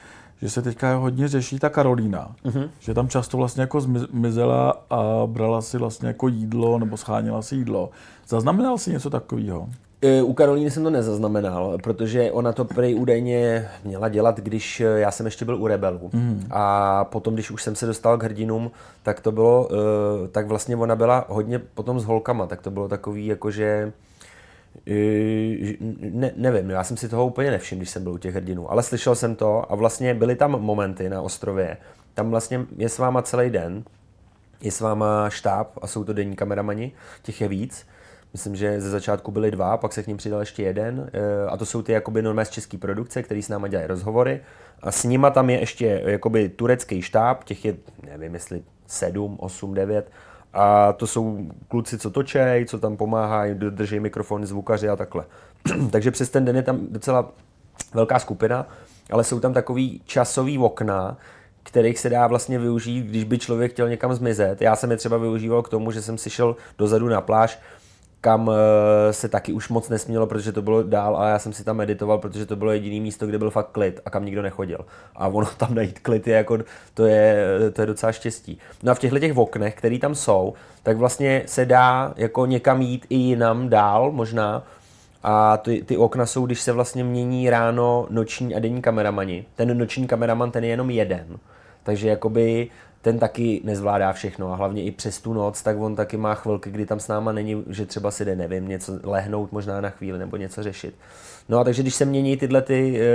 že 0.42 0.50
se 0.50 0.62
teďka 0.62 0.96
hodně 0.96 1.28
řeší 1.28 1.60
ta 1.60 1.70
Karolína, 1.70 2.36
uh-huh. 2.46 2.70
že 2.80 2.94
tam 2.94 3.08
často 3.08 3.38
vlastně 3.38 3.62
jako 3.62 3.82
zmizela 3.82 4.86
a 4.90 5.04
brala 5.26 5.62
si 5.62 5.78
vlastně 5.78 6.08
jako 6.08 6.28
jídlo 6.28 6.80
nebo 6.80 6.98
schánila 6.98 7.42
si 7.42 7.56
jídlo. 7.56 7.90
Zaznamenal 8.28 8.78
si 8.78 8.92
něco 8.92 9.10
takového? 9.10 9.70
E, 10.02 10.22
u 10.22 10.34
Karolíny 10.34 10.72
jsem 10.72 10.84
to 10.84 10.90
nezaznamenal, 10.90 11.78
protože 11.84 12.32
ona 12.32 12.54
to 12.54 12.66
prej 12.66 12.96
údajně 12.96 13.70
měla 13.84 14.10
dělat, 14.10 14.40
když 14.40 14.80
já 14.80 15.12
jsem 15.12 15.26
ještě 15.26 15.46
byl 15.46 15.62
u 15.62 15.68
Rebelů. 15.68 16.10
Mm. 16.14 16.48
A 16.52 17.06
potom, 17.06 17.34
když 17.34 17.52
už 17.52 17.64
jsem 17.64 17.76
se 17.76 17.86
dostal 17.86 18.18
k 18.18 18.24
hrdinům, 18.24 18.72
tak 19.04 19.20
to 19.20 19.32
bylo, 19.32 19.70
e, 19.72 20.28
tak 20.28 20.48
vlastně 20.48 20.76
ona 20.76 20.96
byla 20.96 21.26
hodně 21.30 21.60
potom 21.60 22.00
s 22.00 22.06
holkama, 22.06 22.48
tak 22.48 22.62
to 22.62 22.72
bylo 22.72 22.88
takový 22.88 23.28
jakože 23.28 23.94
e, 24.88 24.94
ne, 26.12 26.32
nevím, 26.36 26.70
já 26.70 26.84
jsem 26.84 26.98
si 26.98 27.10
toho 27.10 27.28
úplně 27.28 27.52
nevšiml, 27.52 27.80
když 27.80 27.90
jsem 27.90 28.04
byl 28.04 28.14
u 28.14 28.18
těch 28.18 28.36
hrdinů, 28.36 28.72
ale 28.72 28.84
slyšel 28.84 29.16
jsem 29.16 29.36
to 29.36 29.72
a 29.72 29.76
vlastně 29.76 30.14
byly 30.14 30.36
tam 30.36 30.52
momenty 30.52 31.10
na 31.10 31.22
ostrově, 31.22 31.78
tam 32.14 32.30
vlastně 32.30 32.66
je 32.78 32.90
s 32.90 32.98
váma 32.98 33.22
celý 33.22 33.50
den, 33.50 33.84
je 34.62 34.72
s 34.72 34.82
váma 34.82 35.30
štáb 35.30 35.68
a 35.82 35.88
jsou 35.88 36.04
to 36.04 36.14
denní 36.14 36.36
kameramani, 36.36 36.92
těch 37.24 37.42
je 37.42 37.48
víc 37.48 37.86
Myslím, 38.38 38.56
že 38.56 38.82
ze 38.82 38.90
začátku 38.90 39.32
byly 39.32 39.52
dva, 39.52 39.78
pak 39.78 39.94
se 39.94 40.04
k 40.04 40.08
ním 40.08 40.18
přidal 40.18 40.40
ještě 40.40 40.64
jeden. 40.64 41.10
Eh, 41.14 41.50
a 41.50 41.58
to 41.58 41.66
jsou 41.66 41.82
ty 41.82 41.92
jakoby 41.92 42.22
normální 42.22 42.46
z 42.46 42.50
české 42.50 42.78
produkce, 42.78 43.24
který 43.24 43.44
s 43.44 43.50
náma 43.50 43.68
dělají 43.68 43.88
rozhovory. 43.88 44.42
A 44.82 44.92
s 44.92 45.04
nima 45.04 45.30
tam 45.30 45.50
je 45.50 45.60
ještě 45.60 46.02
jakoby 46.06 46.50
turecký 46.50 47.02
štáb, 47.02 47.44
těch 47.44 47.66
je, 47.66 47.76
nevím, 48.12 48.34
jestli 48.34 48.62
sedm, 48.88 49.38
osm, 49.40 49.74
devět. 49.74 50.12
A 50.54 50.94
to 50.94 51.08
jsou 51.08 51.48
kluci, 51.68 51.98
co 51.98 52.10
točej, 52.10 52.66
co 52.66 52.80
tam 52.80 52.98
pomáhají, 52.98 53.54
drží 53.56 54.00
mikrofony, 54.00 54.46
zvukaři 54.46 54.90
a 54.90 54.96
takhle. 54.96 55.26
Takže 55.92 56.12
přes 56.12 56.30
ten 56.30 56.46
den 56.46 56.56
je 56.56 56.64
tam 56.64 56.80
docela 56.90 57.32
velká 57.94 58.20
skupina, 58.20 58.68
ale 59.12 59.24
jsou 59.24 59.40
tam 59.40 59.54
takový 59.54 60.02
časový 60.06 60.58
okna, 60.58 61.18
kterých 61.64 62.00
se 62.00 62.10
dá 62.10 62.28
vlastně 62.28 62.60
využít, 62.60 63.06
když 63.06 63.24
by 63.24 63.38
člověk 63.38 63.72
chtěl 63.72 63.90
někam 63.90 64.14
zmizet. 64.14 64.62
Já 64.62 64.76
jsem 64.76 64.92
je 64.92 64.98
třeba 64.98 65.18
využíval 65.18 65.62
k 65.62 65.70
tomu, 65.70 65.92
že 65.92 66.02
jsem 66.02 66.18
si 66.18 66.30
šel 66.30 66.56
dozadu 66.78 67.10
na 67.10 67.22
pláž, 67.22 67.60
kam 68.22 68.52
eh, 68.52 69.14
se 69.14 69.30
taky 69.30 69.54
už 69.54 69.70
moc 69.70 69.90
nesmělo, 69.90 70.28
protože 70.28 70.52
to 70.52 70.62
bylo 70.62 70.84
dál 70.84 71.18
a 71.18 71.30
já 71.30 71.40
jsem 71.40 71.54
si 71.54 71.64
tam 71.64 71.78
meditoval, 71.78 72.18
protože 72.18 72.46
to 72.46 72.56
bylo 72.56 72.72
jediné 72.72 73.02
místo, 73.02 73.28
kde 73.28 73.38
byl 73.38 73.50
fakt 73.50 73.72
klid 73.72 74.00
a 74.06 74.10
kam 74.10 74.26
nikdo 74.26 74.42
nechodil. 74.42 74.86
A 75.16 75.28
ono 75.28 75.48
tam 75.58 75.76
najít 75.76 76.00
klid 76.00 76.28
je 76.28 76.36
jako, 76.36 76.58
to 76.94 77.06
je, 77.06 77.48
to 77.74 77.82
je 77.82 77.86
docela 77.86 78.12
štěstí. 78.12 78.60
No 78.84 78.92
a 78.92 78.96
v 78.96 79.00
těchto 79.00 79.20
těch 79.20 79.38
oknech, 79.38 79.76
které 79.76 80.00
tam 80.00 80.16
jsou, 80.16 80.54
tak 80.84 80.98
vlastně 80.98 81.44
se 81.46 81.66
dá 81.66 82.14
jako 82.16 82.46
někam 82.46 82.82
jít 82.82 83.06
i 83.10 83.16
jinam 83.16 83.70
dál 83.70 84.12
možná, 84.12 84.64
a 85.24 85.58
ty, 85.58 85.84
ty 85.84 85.98
okna 85.98 86.26
jsou, 86.26 86.46
když 86.46 86.62
se 86.62 86.72
vlastně 86.72 87.04
mění 87.04 87.50
ráno 87.50 88.08
noční 88.10 88.56
a 88.56 88.60
denní 88.60 88.82
kameramani. 88.82 89.46
Ten 89.56 89.78
noční 89.78 90.08
kameraman, 90.08 90.52
ten 90.52 90.64
je 90.64 90.70
jenom 90.70 90.90
jeden. 90.90 91.38
Takže 91.84 92.10
jakoby 92.10 92.70
ten 93.02 93.20
taky 93.20 93.62
nezvládá 93.64 94.14
všechno 94.14 94.52
a 94.54 94.56
hlavně 94.56 94.84
i 94.84 94.92
přes 94.92 95.22
tu 95.22 95.34
noc, 95.34 95.62
tak 95.62 95.78
on 95.80 95.96
taky 95.96 96.18
má 96.18 96.34
chvilky, 96.36 96.72
kdy 96.72 96.86
tam 96.86 97.00
s 97.00 97.08
náma 97.08 97.32
není, 97.32 97.64
že 97.68 97.86
třeba 97.86 98.12
si 98.12 98.26
jde, 98.26 98.36
nevím, 98.36 98.68
něco 98.68 99.00
lehnout 99.04 99.52
možná 99.52 99.82
na 99.82 99.90
chvíli 99.90 100.20
nebo 100.20 100.38
něco 100.38 100.64
řešit. 100.64 100.96
No 101.50 101.60
a 101.60 101.64
takže 101.64 101.82
když 101.82 101.96
se 101.96 102.06
mění 102.06 102.38
tyhle 102.38 102.62
ty 102.62 103.02
e, 103.02 103.06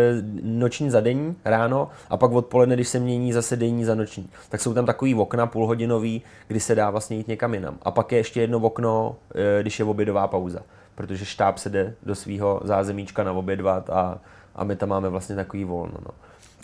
noční 0.43 0.91
za 0.91 1.01
denní 1.01 1.37
ráno 1.45 1.89
a 2.11 2.17
pak 2.17 2.33
odpoledne, 2.33 2.75
když 2.75 2.89
se 2.89 2.99
mění 2.99 3.33
zase 3.33 3.57
denní 3.57 3.85
za 3.85 3.95
noční, 3.95 4.31
tak 4.49 4.61
jsou 4.61 4.75
tam 4.75 4.87
takový 4.87 5.15
okna 5.15 5.47
půlhodinový, 5.47 6.23
kdy 6.49 6.61
se 6.61 6.75
dá 6.75 6.91
vlastně 6.91 7.17
jít 7.17 7.29
někam 7.29 7.55
jinam. 7.55 7.79
A 7.83 7.91
pak 7.91 8.13
je 8.13 8.19
ještě 8.19 8.41
jedno 8.41 8.59
okno, 8.59 9.17
e, 9.35 9.63
když 9.63 9.79
je 9.79 9.85
obědová 9.85 10.29
pauza, 10.29 10.61
protože 10.95 11.25
štáb 11.25 11.59
se 11.59 11.71
jde 11.71 11.95
do 12.03 12.15
svého 12.15 12.61
zázemíčka 12.65 13.25
na 13.25 13.33
obědvat 13.33 13.91
a, 13.91 14.19
a 14.55 14.65
my 14.65 14.77
tam 14.77 14.89
máme 14.89 15.09
vlastně 15.09 15.37
takový 15.37 15.65
volno. 15.65 15.99
No. 16.05 16.11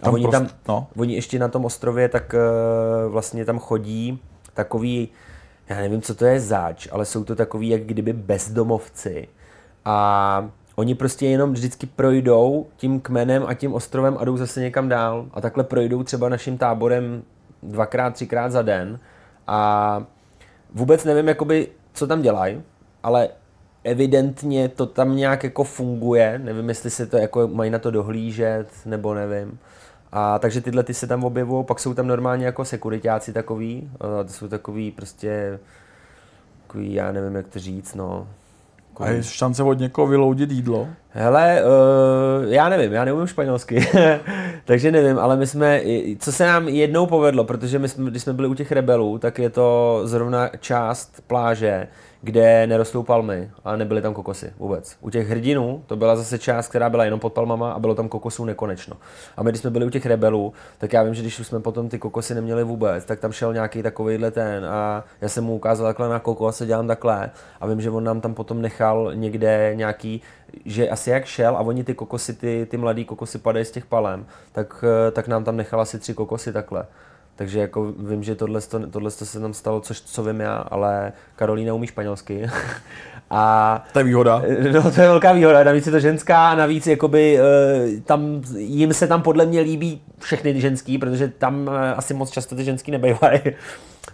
A 0.03 0.11
oni 0.11 0.29
tam, 0.29 0.49
no. 0.69 0.87
oni 0.97 1.15
ještě 1.15 1.39
na 1.39 1.49
tom 1.49 1.65
ostrově, 1.65 2.09
tak 2.09 2.35
uh, 2.35 3.13
vlastně 3.13 3.45
tam 3.45 3.59
chodí 3.59 4.23
takový, 4.55 5.09
já 5.69 5.77
nevím, 5.77 6.03
co 6.03 6.15
to 6.15 6.25
je 6.25 6.41
zač, 6.41 6.89
ale 6.93 7.05
jsou 7.05 7.25
to 7.25 7.37
takový, 7.37 7.69
jak 7.69 7.83
kdyby 7.83 8.13
bezdomovci. 8.13 9.29
A 9.85 10.49
oni 10.75 10.95
prostě 10.95 11.27
jenom 11.27 11.53
vždycky 11.53 11.87
projdou 11.87 12.67
tím 12.77 13.01
kmenem 13.01 13.45
a 13.47 13.55
tím 13.55 13.75
ostrovem 13.75 14.17
a 14.21 14.25
jdou 14.25 14.37
zase 14.37 14.61
někam 14.61 14.89
dál. 14.89 15.27
A 15.35 15.41
takhle 15.41 15.65
projdou 15.65 16.03
třeba 16.03 16.29
naším 16.29 16.59
táborem 16.59 17.23
dvakrát, 17.63 18.15
třikrát 18.15 18.53
za 18.53 18.63
den. 18.63 18.99
A 19.47 20.03
vůbec 20.75 21.05
nevím, 21.05 21.29
jakoby, 21.29 21.69
co 21.93 22.07
tam 22.07 22.23
dělají, 22.23 22.63
ale 23.03 23.29
evidentně 23.85 24.69
to 24.69 24.87
tam 24.87 25.17
nějak 25.17 25.45
jako 25.45 25.65
funguje. 25.65 26.41
Nevím, 26.45 26.69
jestli 26.69 26.91
se 26.91 27.07
to 27.07 27.17
jako 27.17 27.49
mají 27.49 27.71
na 27.71 27.79
to 27.79 27.91
dohlížet, 27.91 28.69
nebo 28.87 29.15
nevím. 29.15 29.59
A 30.13 30.39
takže 30.39 30.61
tyhle 30.61 30.83
ty 30.83 30.95
se 30.95 31.07
tam 31.07 31.25
objevují, 31.25 31.65
pak 31.65 31.81
jsou 31.81 31.95
tam 31.95 32.07
normálně 32.07 32.47
jako 32.47 32.65
sekuritáci 32.65 33.33
takový, 33.33 33.91
a 34.01 34.25
to 34.25 34.33
jsou 34.33 34.49
takový 34.49 34.91
prostě, 34.91 35.59
takový, 36.63 36.95
já 36.95 37.13
nevím, 37.13 37.35
jak 37.35 37.49
to 37.49 37.59
říct, 37.59 37.95
no. 37.95 38.29
A 39.01 39.09
je 39.09 39.23
šance 39.23 39.63
od 39.63 39.79
někoho 39.79 40.07
vyloudit 40.07 40.51
jídlo? 40.51 40.89
Hele, 41.11 41.63
uh, 41.63 42.53
já 42.53 42.69
nevím, 42.69 42.93
já 42.93 43.05
neumím 43.05 43.27
španělsky, 43.27 43.89
takže 44.65 44.93
nevím, 44.93 45.19
ale 45.19 45.37
my 45.37 45.47
jsme, 45.47 45.81
co 46.19 46.33
se 46.33 46.47
nám 46.47 46.69
jednou 46.69 47.07
povedlo, 47.07 47.45
protože 47.45 47.79
my 47.79 47.89
jsme, 47.89 48.11
když 48.11 48.23
jsme 48.23 48.33
byli 48.33 48.49
u 48.49 48.55
těch 48.55 48.73
rebelů, 48.73 49.19
tak 49.19 49.39
je 49.39 49.51
to 49.51 50.01
zrovna 50.05 50.49
část 50.61 51.23
pláže, 51.27 51.89
kde 52.23 52.67
nerostou 52.67 53.03
palmy 53.03 53.51
a 53.65 53.77
nebyly 53.77 54.03
tam 54.03 54.15
kokosy 54.15 54.53
vůbec. 54.59 54.97
U 55.01 55.11
těch 55.11 55.29
hrdinů 55.29 55.83
to 55.87 55.97
byla 55.97 56.17
zase 56.17 56.39
část, 56.39 56.69
která 56.69 56.91
byla 56.91 57.05
jenom 57.05 57.21
pod 57.21 57.33
palmama 57.33 57.73
a 57.73 57.79
bylo 57.79 57.95
tam 57.95 58.09
kokosů 58.09 58.45
nekonečno. 58.45 58.97
A 59.37 59.43
my, 59.43 59.51
když 59.51 59.61
jsme 59.61 59.71
byli 59.71 59.87
u 59.87 59.91
těch 59.91 60.07
rebelů, 60.07 60.53
tak 60.79 60.93
já 60.93 61.03
vím, 61.03 61.15
že 61.15 61.23
když 61.23 61.37
jsme 61.37 61.61
potom 61.61 61.89
ty 61.89 61.99
kokosy 61.99 62.35
neměli 62.35 62.65
vůbec, 62.65 63.05
tak 63.05 63.21
tam 63.21 63.33
šel 63.33 63.53
nějaký 63.53 63.83
takovýhle 63.83 64.31
ten 64.31 64.67
a 64.67 65.05
já 65.21 65.29
jsem 65.29 65.45
mu 65.45 65.55
ukázal 65.55 65.87
takhle 65.87 66.09
na 66.09 66.19
kokos 66.19 66.61
a 66.61 66.65
dělám 66.65 66.87
takhle 66.87 67.31
a 67.61 67.67
vím, 67.67 67.81
že 67.81 67.91
on 67.91 68.05
nám 68.05 68.21
tam 68.21 68.35
potom 68.35 68.63
nechal 68.63 69.11
někde 69.15 69.73
nějaký, 69.75 70.23
že 70.65 70.89
asi 70.89 71.11
jak 71.11 71.25
šel 71.25 71.57
a 71.57 71.61
oni 71.61 71.85
ty 71.85 71.95
kokosy, 71.95 72.35
ty, 72.35 72.67
ty 72.71 72.77
mladý 72.77 73.05
kokosy 73.05 73.39
padají 73.39 73.65
z 73.65 73.71
těch 73.71 73.87
palem, 73.87 74.27
tak, 74.53 74.85
tak 75.13 75.29
nám 75.29 75.45
tam 75.45 75.57
nechal 75.57 75.81
asi 75.81 75.99
tři 75.99 76.15
kokosy 76.15 76.53
takhle. 76.53 76.87
Takže 77.39 77.61
jako 77.61 77.93
vím, 77.99 78.23
že 78.23 78.35
tohle, 78.35 78.61
tohle 78.91 79.11
se 79.11 79.41
tam 79.41 79.55
stalo, 79.55 79.81
což 79.81 80.01
co 80.01 80.23
vím 80.23 80.41
já, 80.41 80.55
ale 80.57 81.13
Karolína 81.37 81.75
umí 81.75 81.87
španělsky. 81.87 82.47
a, 83.31 83.85
to 83.93 83.99
je 83.99 84.05
výhoda. 84.05 84.43
No, 84.73 84.83
to 84.83 85.01
je 85.01 85.09
velká 85.09 85.33
výhoda. 85.33 85.65
Navíc 85.65 85.87
je 85.87 85.93
to 85.93 86.01
ženská, 86.01 86.55
navíc 86.55 86.87
jakoby, 86.87 87.39
uh, 87.41 88.01
tam, 88.01 88.43
jim 88.57 88.95
se 88.95 89.07
tam 89.07 89.23
podle 89.23 89.47
mě 89.47 89.61
líbí 89.61 90.01
všechny 90.19 90.61
ženský, 90.61 90.99
protože 90.99 91.29
tam 91.29 91.67
uh, 91.69 91.75
asi 91.97 92.15
moc 92.15 92.31
často 92.31 92.57
ty 92.57 92.65
ženský 92.65 92.91
nebývají. 92.91 93.41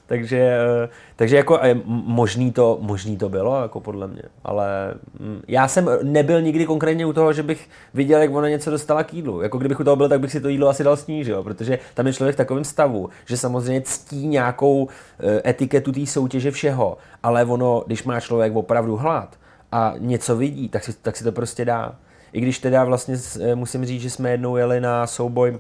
Takže, 0.07 0.39
eh, 0.85 0.89
takže 1.17 1.37
jako 1.37 1.61
možný 1.87 2.53
to, 2.53 2.79
možný 2.81 3.17
to 3.17 3.29
bylo, 3.29 3.63
jako 3.63 3.81
podle 3.81 4.09
mě. 4.09 4.23
Ale 4.45 4.95
mm, 5.21 5.43
já 5.49 5.69
jsem 5.69 5.91
nebyl 6.03 6.43
nikdy 6.43 6.67
konkrétně 6.67 7.07
u 7.07 7.13
toho, 7.13 7.33
že 7.33 7.43
bych 7.43 7.69
viděl, 7.95 8.21
jak 8.21 8.35
ona 8.35 8.49
něco 8.49 8.71
dostala 8.71 9.05
k 9.05 9.15
jídlu. 9.15 9.43
Jako 9.43 9.59
kdybych 9.59 9.81
u 9.81 9.85
toho 9.85 9.97
byl, 9.97 10.09
tak 10.09 10.21
bych 10.21 10.33
si 10.33 10.41
to 10.41 10.49
jídlo 10.49 10.69
asi 10.69 10.85
dal 10.85 10.97
sníž, 10.97 11.27
jo? 11.27 11.43
protože 11.43 11.79
tam 11.95 12.07
je 12.07 12.13
člověk 12.13 12.35
v 12.35 12.37
takovém 12.37 12.65
stavu, 12.65 13.09
že 13.27 13.37
samozřejmě 13.37 13.81
ctí 13.81 14.27
nějakou 14.27 14.89
eh, 15.21 15.51
etiketu 15.51 15.93
té 15.93 16.07
soutěže 16.07 16.51
všeho, 16.51 16.99
ale 17.23 17.45
ono, 17.45 17.85
když 17.87 18.05
má 18.05 18.21
člověk 18.21 18.57
opravdu 18.57 18.97
hlad 18.97 19.37
a 19.73 19.95
něco 19.99 20.37
vidí, 20.37 20.69
tak 20.69 20.85
si, 20.85 20.93
tak 20.93 21.17
si 21.17 21.25
to 21.25 21.33
prostě 21.33 21.65
dá. 21.65 21.95
I 22.33 22.41
když 22.41 22.59
teda 22.59 22.85
vlastně 22.85 23.17
eh, 23.41 23.55
musím 23.55 23.85
říct, 23.85 24.03
že 24.03 24.11
jsme 24.11 24.31
jednou 24.31 24.57
jeli 24.57 24.81
na 24.81 25.07
souboj, 25.07 25.59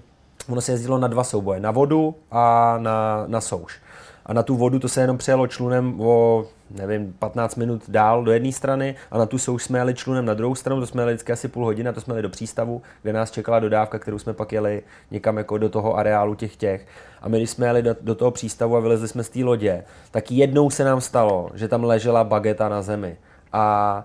ono 0.49 0.61
se 0.61 0.73
jezdilo 0.73 0.99
na 0.99 1.09
dva 1.09 1.25
souboje, 1.25 1.61
na 1.61 1.71
vodu 1.71 2.15
a 2.31 2.77
na, 2.79 3.25
na 3.27 3.41
souš. 3.41 3.81
A 4.27 4.33
na 4.33 4.43
tu 4.43 4.57
vodu 4.57 4.79
to 4.79 4.89
se 4.89 5.01
jenom 5.01 5.19
přijelo 5.19 5.47
člunem 5.47 6.01
o 6.01 6.47
nevím, 6.71 7.15
15 7.19 7.57
minut 7.57 7.83
dál 7.89 8.25
do 8.25 8.33
jedné 8.33 8.53
strany 8.53 8.95
a 9.11 9.19
na 9.19 9.27
tu 9.27 9.39
souš 9.39 9.65
jsme 9.65 9.79
jeli 9.79 9.95
člunem 9.95 10.25
na 10.25 10.35
druhou 10.35 10.55
stranu, 10.55 10.81
to 10.81 10.87
jsme 10.87 11.03
jeli 11.03 11.13
vždycky 11.13 11.33
asi 11.33 11.49
půl 11.49 11.65
hodiny, 11.65 11.93
to 11.93 12.01
jsme 12.01 12.13
jeli 12.13 12.23
do 12.23 12.29
přístavu, 12.29 12.83
kde 13.03 13.13
nás 13.13 13.31
čekala 13.31 13.61
dodávka, 13.61 13.99
kterou 13.99 14.19
jsme 14.19 14.33
pak 14.33 14.53
jeli 14.53 14.83
někam 15.11 15.37
jako 15.37 15.59
do 15.59 15.69
toho 15.69 15.97
areálu 15.97 16.35
těch 16.35 16.57
těch. 16.57 16.87
A 17.23 17.29
my, 17.29 17.39
když 17.39 17.51
jsme 17.51 17.67
jeli 17.67 17.83
do, 17.83 17.97
do 18.01 18.15
toho 18.15 18.31
přístavu 18.31 18.77
a 18.77 18.81
vylezli 18.81 19.09
jsme 19.09 19.23
z 19.25 19.29
té 19.29 19.45
lodě, 19.45 19.85
tak 20.11 20.31
jednou 20.31 20.71
se 20.71 20.85
nám 20.85 21.01
stalo, 21.01 21.51
že 21.55 21.69
tam 21.69 21.85
ležela 21.85 22.25
bageta 22.25 22.69
na 22.69 22.83
zemi. 22.83 23.17
A 23.53 24.05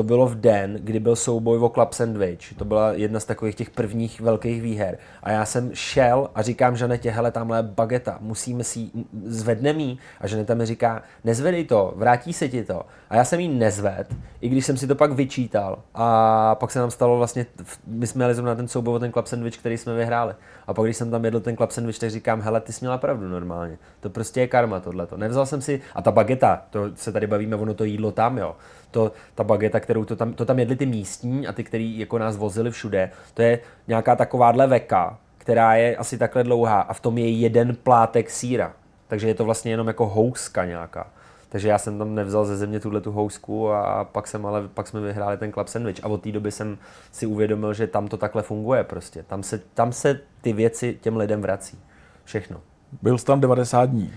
to 0.00 0.04
bylo 0.04 0.26
v 0.26 0.34
den, 0.34 0.78
kdy 0.80 1.00
byl 1.00 1.16
souboj 1.16 1.58
o 1.58 1.68
Club 1.68 1.92
Sandwich. 1.92 2.54
To 2.56 2.64
byla 2.64 2.92
jedna 2.92 3.20
z 3.20 3.24
takových 3.24 3.54
těch 3.54 3.70
prvních 3.70 4.20
velkých 4.20 4.62
výher. 4.62 4.98
A 5.22 5.30
já 5.30 5.44
jsem 5.44 5.70
šel 5.74 6.30
a 6.34 6.42
říkám 6.42 6.76
Žanetě, 6.76 7.10
hele, 7.10 7.30
tamhle 7.30 7.58
je 7.58 7.62
bageta, 7.62 8.18
musíme 8.20 8.64
si 8.64 8.90
zvedneme 9.24 9.82
jí. 9.82 9.98
A 10.20 10.26
Žaneta 10.26 10.54
mi 10.54 10.66
říká, 10.66 11.02
nezvedej 11.24 11.64
to, 11.64 11.92
vrátí 11.96 12.32
se 12.32 12.48
ti 12.48 12.64
to. 12.64 12.82
A 13.10 13.16
já 13.16 13.24
jsem 13.24 13.40
jí 13.40 13.48
nezved, 13.48 14.06
i 14.40 14.48
když 14.48 14.66
jsem 14.66 14.76
si 14.76 14.86
to 14.86 14.94
pak 14.94 15.12
vyčítal. 15.12 15.78
A 15.94 16.54
pak 16.54 16.70
se 16.70 16.78
nám 16.78 16.90
stalo 16.90 17.18
vlastně, 17.18 17.46
my 17.86 18.06
jsme 18.06 18.24
jeli 18.24 18.42
na 18.42 18.54
ten 18.54 18.68
souboj 18.68 18.94
o 18.94 18.98
ten 18.98 19.12
Club 19.12 19.26
Sandwich, 19.26 19.58
který 19.58 19.78
jsme 19.78 19.94
vyhráli. 19.94 20.34
A 20.70 20.74
pak, 20.74 20.84
když 20.84 20.96
jsem 20.96 21.10
tam 21.10 21.24
jedl 21.24 21.40
ten 21.40 21.56
Club 21.56 21.70
Sandwich, 21.70 21.98
tak 21.98 22.10
říkám, 22.10 22.40
hele, 22.40 22.60
ty 22.60 22.72
jsi 22.72 22.84
měla 22.84 22.98
pravdu 22.98 23.28
normálně. 23.28 23.78
To 24.00 24.10
prostě 24.10 24.40
je 24.40 24.46
karma 24.46 24.80
tohleto. 24.80 25.16
Nevzal 25.16 25.46
jsem 25.46 25.60
si, 25.60 25.80
a 25.94 26.02
ta 26.02 26.10
bageta, 26.10 26.62
to 26.70 26.90
se 26.94 27.12
tady 27.12 27.26
bavíme, 27.26 27.56
ono 27.56 27.74
to 27.74 27.84
jídlo 27.84 28.12
tam, 28.12 28.38
jo 28.38 28.56
to, 28.90 29.12
ta 29.34 29.44
bageta, 29.44 29.80
kterou 29.80 30.04
to 30.04 30.16
tam, 30.16 30.32
to 30.32 30.44
tam 30.44 30.58
jedli 30.58 30.76
ty 30.76 30.86
místní 30.86 31.46
a 31.46 31.52
ty, 31.52 31.64
který 31.64 31.98
jako 31.98 32.18
nás 32.18 32.36
vozili 32.36 32.70
všude, 32.70 33.10
to 33.34 33.42
je 33.42 33.58
nějaká 33.88 34.16
takováhle 34.16 34.66
veka, 34.66 35.18
která 35.38 35.74
je 35.74 35.96
asi 35.96 36.18
takhle 36.18 36.44
dlouhá 36.44 36.80
a 36.80 36.92
v 36.92 37.00
tom 37.00 37.18
je 37.18 37.30
jeden 37.30 37.76
plátek 37.76 38.30
síra. 38.30 38.72
Takže 39.08 39.28
je 39.28 39.34
to 39.34 39.44
vlastně 39.44 39.70
jenom 39.70 39.86
jako 39.86 40.06
houska 40.06 40.64
nějaká. 40.64 41.06
Takže 41.50 41.68
já 41.68 41.78
jsem 41.78 41.98
tam 41.98 42.14
nevzal 42.14 42.44
ze 42.44 42.56
země 42.56 42.80
tuhle 42.80 43.00
tu 43.00 43.12
housku 43.12 43.70
a 43.70 44.04
pak 44.04 44.26
jsem 44.26 44.46
ale 44.46 44.68
pak 44.68 44.86
jsme 44.86 45.00
vyhráli 45.00 45.36
ten 45.36 45.52
club 45.52 45.68
sandwich 45.68 46.04
a 46.04 46.08
od 46.08 46.22
té 46.22 46.32
doby 46.32 46.52
jsem 46.52 46.78
si 47.12 47.26
uvědomil, 47.26 47.74
že 47.74 47.86
tam 47.86 48.08
to 48.08 48.16
takhle 48.16 48.42
funguje 48.42 48.84
prostě. 48.84 49.22
Tam 49.22 49.42
se, 49.42 49.60
tam 49.74 49.92
se 49.92 50.20
ty 50.40 50.52
věci 50.52 50.98
těm 51.00 51.16
lidem 51.16 51.42
vrací. 51.42 51.78
Všechno. 52.24 52.60
Byl 53.02 53.18
jsi 53.18 53.24
tam 53.24 53.40
90 53.40 53.84
dní. 53.84 54.12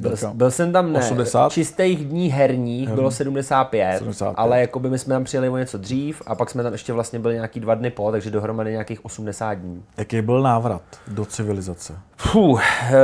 Byl, 0.00 0.16
byl 0.34 0.50
jsem 0.50 0.72
tam 0.72 0.92
ne, 0.92 0.98
80? 0.98 1.52
čistých 1.52 2.06
dní 2.06 2.28
herních 2.30 2.88
Herní. 2.88 2.94
bylo 2.94 3.10
75, 3.10 3.98
75, 3.98 4.34
ale 4.36 4.60
jako 4.60 4.80
by 4.80 4.90
my 4.90 4.98
jsme 4.98 5.14
tam 5.14 5.24
přijeli 5.24 5.48
o 5.48 5.56
něco 5.56 5.78
dřív 5.78 6.22
a 6.26 6.34
pak 6.34 6.50
jsme 6.50 6.62
tam 6.62 6.72
ještě 6.72 6.92
vlastně 6.92 7.18
byli 7.18 7.34
nějaký 7.34 7.60
dva 7.60 7.74
dny 7.74 7.90
po, 7.90 8.10
takže 8.10 8.30
dohromady 8.30 8.70
nějakých 8.70 9.04
80 9.04 9.54
dní. 9.54 9.84
Jaký 9.96 10.22
byl 10.22 10.42
návrat 10.42 10.82
do 11.08 11.24
civilizace? 11.24 11.98
Fuh, 12.16 12.62
e, 12.62 12.94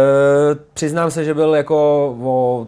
přiznám 0.75 1.11
se, 1.11 1.25
že 1.25 1.35
byl 1.35 1.55
jako 1.55 1.77
o 2.22 2.66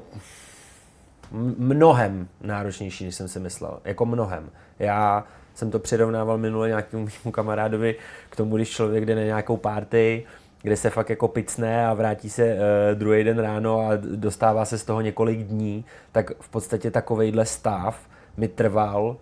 mnohem 1.59 2.29
náročnější, 2.41 3.05
než 3.05 3.15
jsem 3.15 3.29
si 3.29 3.41
myslel. 3.41 3.81
Jako 3.85 4.07
mnohem. 4.07 4.51
Já 4.79 5.25
jsem 5.55 5.71
to 5.71 5.79
přirovnával 5.79 6.39
minule 6.39 6.69
nějakému 6.69 7.09
kamarádovi 7.31 7.97
k 8.31 8.37
tomu, 8.37 8.57
když 8.57 8.71
člověk 8.71 9.07
jde 9.07 9.15
na 9.15 9.23
nějakou 9.23 9.57
party, 9.57 10.27
kde 10.63 10.77
se 10.77 10.91
fakt 10.91 11.11
jako 11.11 11.29
picne 11.29 11.87
a 11.87 11.95
vrátí 11.95 12.31
se 12.31 12.55
uh, 12.55 12.59
druhý 12.99 13.25
den 13.25 13.39
ráno 13.39 13.81
a 13.81 13.97
dostává 13.97 14.65
se 14.65 14.79
z 14.79 14.85
toho 14.85 15.01
několik 15.01 15.39
dní, 15.39 15.85
tak 16.13 16.31
v 16.41 16.49
podstatě 16.49 16.91
takovejhle 16.91 17.47
stav 17.47 18.09
mi 18.37 18.49
trval 18.49 19.17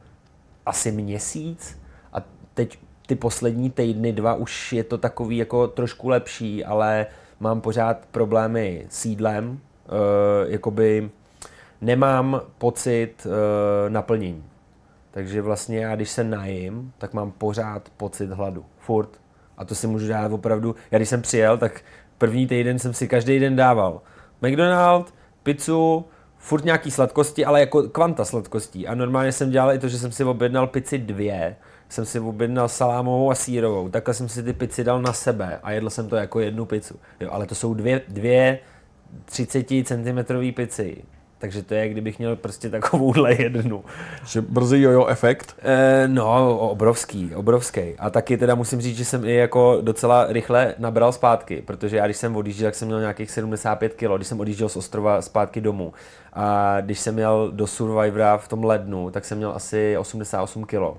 asi 0.67 0.93
měsíc 0.93 1.81
a 2.13 2.23
teď 2.55 2.79
ty 3.07 3.15
poslední 3.15 3.71
týdny, 3.71 4.13
dva, 4.13 4.35
už 4.35 4.73
je 4.73 4.85
to 4.85 4.99
takový 4.99 5.37
jako 5.37 5.69
trošku 5.69 6.09
lepší, 6.09 6.65
ale 6.65 7.07
mám 7.41 7.61
pořád 7.61 8.07
problémy 8.11 8.87
s 8.89 9.05
jídlem, 9.05 9.49
uh, 9.49 9.59
jakoby 10.51 11.11
nemám 11.85 12.41
pocit 12.59 13.27
uh, 13.27 13.33
naplnění. 13.89 14.45
Takže 15.11 15.43
vlastně 15.43 15.79
já, 15.79 15.97
když 15.97 16.11
se 16.11 16.25
najím, 16.25 16.93
tak 16.99 17.15
mám 17.15 17.33
pořád 17.33 17.89
pocit 17.97 18.31
hladu. 18.31 18.65
Furt. 18.79 19.11
A 19.57 19.65
to 19.65 19.75
si 19.75 19.87
můžu 19.87 20.09
dát 20.09 20.33
opravdu. 20.33 20.75
Já 20.91 20.99
když 20.99 21.09
jsem 21.09 21.23
přijel, 21.23 21.59
tak 21.59 21.83
první 22.19 22.47
týden 22.47 22.79
jsem 22.79 22.95
si 22.95 23.09
každý 23.09 23.39
den 23.39 23.57
dával 23.57 24.01
McDonald, 24.43 25.15
pizzu, 25.43 26.05
furt 26.39 26.65
nějaký 26.65 26.91
sladkosti, 26.91 27.45
ale 27.45 27.61
jako 27.61 27.83
kvanta 27.83 28.25
sladkostí. 28.25 28.87
A 28.87 28.95
normálně 28.95 29.33
jsem 29.33 29.51
dělal 29.51 29.73
i 29.73 29.79
to, 29.79 29.89
že 29.89 29.99
jsem 29.99 30.13
si 30.13 30.25
objednal 30.25 30.67
pici 30.67 30.99
dvě, 30.99 31.57
jsem 31.89 32.05
si 32.05 32.21
objednal 32.21 32.69
salámovou 32.69 33.31
a 33.31 33.35
sírovou, 33.35 33.89
takhle 33.89 34.15
jsem 34.15 34.29
si 34.29 34.43
ty 34.43 34.53
pici 34.53 34.85
dal 34.85 35.03
na 35.03 35.13
sebe 35.13 35.61
a 35.63 35.73
jedl 35.73 35.91
jsem 35.91 36.09
to 36.09 36.17
jako 36.17 36.41
jednu 36.41 36.65
pizzu. 36.65 36.95
Jo, 37.21 37.29
ale 37.33 37.47
to 37.47 37.55
jsou 37.55 37.75
dvě, 37.75 38.01
dvě 38.09 38.59
30 39.25 39.67
cm 39.85 40.53
pici 40.55 41.05
takže 41.45 41.63
to 41.63 41.75
je, 41.75 41.89
kdybych 41.89 42.19
měl 42.19 42.37
prostě 42.37 42.71
takovouhle 42.71 43.35
jednu. 43.35 43.85
Že 44.27 44.41
brzy 44.41 44.81
jojo 44.81 45.07
efekt? 45.07 45.57
E, 45.63 46.09
no, 46.09 46.59
obrovský, 46.59 47.35
obrovský. 47.35 47.81
A 47.99 48.11
taky 48.11 48.37
teda 48.37 48.55
musím 48.55 48.81
říct, 48.81 48.97
že 48.97 49.05
jsem 49.05 49.25
i 49.25 49.35
jako 49.35 49.79
docela 49.81 50.27
rychle 50.29 50.75
nabral 50.79 51.13
zpátky, 51.13 51.63
protože 51.67 51.97
já 51.97 52.05
když 52.05 52.17
jsem 52.17 52.37
odjížděl, 52.37 52.67
tak 52.67 52.75
jsem 52.75 52.89
měl 52.89 53.01
nějakých 53.01 53.31
75 53.31 53.95
kg, 53.95 54.17
když 54.17 54.29
jsem 54.29 54.41
odjížděl 54.41 54.69
z 54.69 54.77
ostrova 54.77 55.23
zpátky 55.23 55.61
domů. 55.61 55.93
A 56.33 56.77
když 56.81 56.99
jsem 56.99 57.15
měl 57.15 57.51
do 57.53 57.67
Survivora 57.67 58.37
v 58.37 58.49
tom 58.49 58.65
lednu, 58.65 59.11
tak 59.11 59.25
jsem 59.25 59.39
měl 59.39 59.53
asi 59.55 59.99
88 59.99 60.65
kg. 60.65 60.99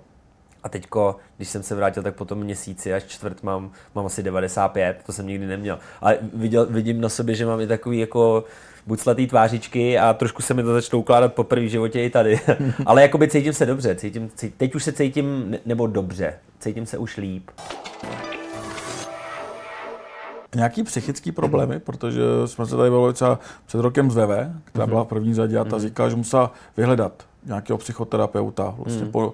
A 0.63 0.69
teďko, 0.69 1.15
když 1.37 1.49
jsem 1.49 1.63
se 1.63 1.75
vrátil, 1.75 2.03
tak 2.03 2.15
po 2.15 2.25
tom 2.25 2.39
měsíci 2.39 2.93
až 2.93 3.03
čtvrt 3.03 3.43
mám, 3.43 3.71
mám 3.95 4.05
asi 4.05 4.23
95, 4.23 4.97
to 5.05 5.13
jsem 5.13 5.27
nikdy 5.27 5.47
neměl. 5.47 5.79
Ale 6.01 6.17
viděl, 6.33 6.65
vidím 6.65 7.01
na 7.01 7.09
sobě, 7.09 7.35
že 7.35 7.45
mám 7.45 7.61
i 7.61 7.67
takový 7.67 7.99
jako 7.99 8.43
buď 8.88 8.99
slatý 8.99 9.27
tvářičky 9.27 9.99
a 9.99 10.13
trošku 10.13 10.41
se 10.41 10.53
mi 10.53 10.63
to 10.63 10.73
začalo 10.73 10.99
ukládat 10.99 11.33
po 11.33 11.43
první 11.43 11.69
životě 11.69 12.03
i 12.03 12.09
tady. 12.09 12.39
Ale 12.86 13.01
jakoby 13.01 13.27
cítím 13.27 13.53
se 13.53 13.65
dobře, 13.65 13.95
cítím, 13.95 14.29
cítím, 14.36 14.57
teď 14.57 14.75
už 14.75 14.83
se 14.83 14.91
cítím, 14.91 15.57
nebo 15.65 15.88
dobře, 15.88 16.33
cítím 16.59 16.86
se 16.86 16.97
už 16.97 17.17
líp. 17.17 17.51
Nějaký 20.55 20.83
psychický 20.83 21.31
problémy, 21.31 21.79
protože 21.79 22.21
jsme 22.45 22.65
se 22.65 22.77
tady 22.77 22.89
bavili 22.89 23.13
třeba 23.13 23.39
před 23.65 23.81
rokem 23.81 24.11
z 24.11 24.15
VV, 24.15 24.61
která 24.63 24.88
byla 24.88 25.03
v 25.03 25.07
první 25.07 25.33
řadě 25.33 25.57
a 25.57 25.63
ta 25.63 25.75
mhm. 25.75 25.86
říká, 25.86 26.09
že 26.09 26.15
musela 26.15 26.53
vyhledat 26.77 27.25
nějakého 27.45 27.77
psychoterapeuta 27.77 28.75
vlastně 28.77 29.05
po, 29.05 29.33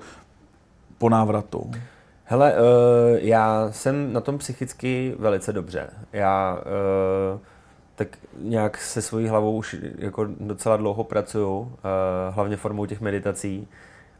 po 0.97 1.09
návratu. 1.09 1.71
Hele, 2.23 2.53
uh, 2.53 2.59
já 3.19 3.67
jsem 3.71 4.13
na 4.13 4.21
tom 4.21 4.37
psychicky 4.37 5.15
velice 5.19 5.53
dobře. 5.53 5.89
Já 6.13 6.57
uh, 7.33 7.39
tak 8.05 8.17
nějak 8.39 8.77
se 8.77 9.01
svojí 9.01 9.27
hlavou 9.27 9.55
už 9.57 9.75
jako 9.97 10.27
docela 10.39 10.77
dlouho 10.77 11.03
pracuju, 11.03 11.71
eh, 11.77 12.31
hlavně 12.31 12.57
formou 12.57 12.85
těch 12.85 13.01
meditací, 13.01 13.67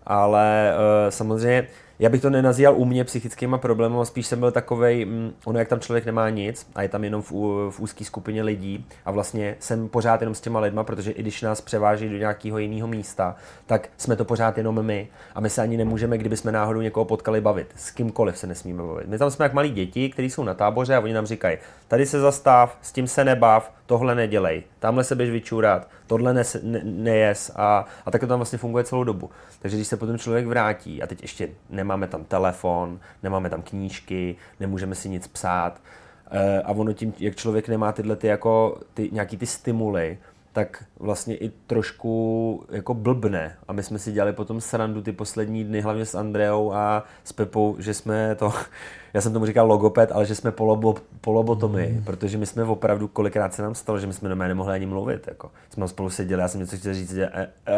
ale 0.06 0.74
eh, 0.74 1.12
samozřejmě 1.12 1.68
já 2.02 2.10
bych 2.10 2.22
to 2.22 2.30
nenazýval 2.30 2.76
u 2.78 2.86
mě 2.86 3.04
psychickýma 3.04 3.58
problémy, 3.58 3.96
spíš 4.04 4.28
jsem 4.28 4.40
byl 4.40 4.52
takový, 4.52 5.06
mm, 5.06 5.34
ono 5.46 5.60
jak 5.60 5.68
tam 5.68 5.80
člověk 5.80 6.06
nemá 6.06 6.30
nic 6.30 6.68
a 6.76 6.82
je 6.82 6.90
tam 6.90 7.04
jenom 7.04 7.22
v, 7.22 7.32
v 7.70 7.80
úzké 7.80 8.06
skupině 8.06 8.44
lidí 8.44 8.86
a 9.06 9.12
vlastně 9.12 9.56
jsem 9.60 9.90
pořád 9.90 10.22
jenom 10.22 10.36
s 10.36 10.42
těma 10.42 10.60
lidma, 10.60 10.84
protože 10.84 11.12
i 11.12 11.22
když 11.22 11.42
nás 11.42 11.62
převáží 11.62 12.10
do 12.10 12.18
nějakého 12.18 12.58
jiného 12.58 12.88
místa, 12.88 13.36
tak 13.66 13.90
jsme 13.98 14.16
to 14.16 14.26
pořád 14.26 14.58
jenom 14.58 14.86
my 14.86 15.08
a 15.36 15.40
my 15.40 15.50
se 15.50 15.62
ani 15.62 15.78
nemůžeme, 15.78 16.18
kdyby 16.18 16.38
jsme 16.38 16.52
náhodou 16.52 16.82
někoho 16.82 17.06
potkali, 17.06 17.42
bavit. 17.42 17.68
S 17.76 17.92
kýmkoliv 17.92 18.38
se 18.38 18.48
nesmíme 18.48 18.84
bavit. 18.84 19.08
My 19.08 19.18
tam 19.18 19.32
jsme 19.32 19.46
jak 19.46 19.54
malí 19.54 19.70
děti, 19.70 20.10
kteří 20.10 20.30
jsou 20.30 20.44
na 20.44 20.54
táboře 20.54 20.96
a 20.96 21.00
oni 21.00 21.14
nám 21.14 21.26
říkají, 21.26 21.58
tady 21.88 22.06
se 22.06 22.20
zastav, 22.20 22.78
s 22.82 22.92
tím 22.92 23.08
se 23.08 23.26
nebav, 23.26 23.72
tohle 23.86 24.16
nedělej, 24.16 24.64
tamhle 24.80 25.04
se 25.04 25.16
běž 25.16 25.30
vyčůrat, 25.30 25.88
tohle 26.08 26.34
ne, 26.34 26.44
ne, 26.64 26.82
nejes 26.84 27.52
a, 27.56 27.86
a 28.06 28.12
tak 28.12 28.22
to 28.22 28.28
tam 28.28 28.40
vlastně 28.40 28.58
funguje 28.58 28.84
celou 28.84 29.04
dobu. 29.04 29.30
Takže 29.60 29.78
když 29.78 29.88
se 29.88 29.98
potom 29.98 30.18
člověk 30.18 30.48
vrátí 30.48 31.04
a 31.04 31.08
teď 31.08 31.22
ještě 31.22 31.50
nemáme 31.92 32.08
tam 32.08 32.24
telefon, 32.24 33.00
nemáme 33.24 33.50
tam 33.50 33.62
knížky, 33.62 34.36
nemůžeme 34.60 34.96
si 34.96 35.10
nic 35.10 35.28
psát 35.28 35.82
eh, 36.32 36.62
a 36.62 36.72
ono 36.72 36.94
tím, 36.94 37.14
jak 37.20 37.36
člověk 37.36 37.68
nemá 37.68 37.92
tyhle 37.92 38.16
ty 38.16 38.28
jako 38.28 38.80
ty, 38.94 39.10
nějaký 39.12 39.38
ty 39.38 39.46
stimuly, 39.46 40.18
tak 40.54 40.84
vlastně 41.00 41.36
i 41.36 41.50
trošku 41.68 42.64
jako 42.72 42.94
blbne. 42.94 43.56
A 43.68 43.74
my 43.74 43.84
jsme 43.84 44.00
si 44.00 44.12
dělali 44.12 44.34
potom 44.34 44.62
srandu 44.62 45.02
ty 45.02 45.12
poslední 45.12 45.64
dny, 45.64 45.82
hlavně 45.82 46.06
s 46.06 46.16
Andreou 46.16 46.74
a 46.74 47.04
s 47.24 47.34
Pepou, 47.34 47.76
že 47.80 47.94
jsme 47.94 48.36
to, 48.36 48.54
já 49.14 49.22
jsem 49.22 49.34
tomu 49.34 49.46
říkal 49.46 49.68
logoped, 49.68 50.12
ale 50.12 50.26
že 50.26 50.36
jsme 50.36 50.52
polobo, 50.52 50.96
polobotomy, 51.22 51.88
mm. 51.88 52.04
protože 52.04 52.38
my 52.38 52.46
jsme 52.46 52.64
opravdu, 52.64 53.08
kolikrát 53.08 53.54
se 53.54 53.62
nám 53.62 53.76
stalo, 53.76 54.00
že 54.00 54.08
my 54.08 54.14
jsme 54.14 54.30
normálně 54.30 54.48
nemohli 54.48 54.74
ani 54.74 54.86
mluvit. 54.86 55.28
Jako. 55.28 55.52
Jsme 55.70 55.88
spolu 55.88 56.10
seděli, 56.10 56.42
já 56.42 56.48
jsem 56.48 56.60
něco 56.60 56.78
chtěl 56.78 56.94
říct 56.94 57.18
a, 57.18 57.28
a, 57.38 57.74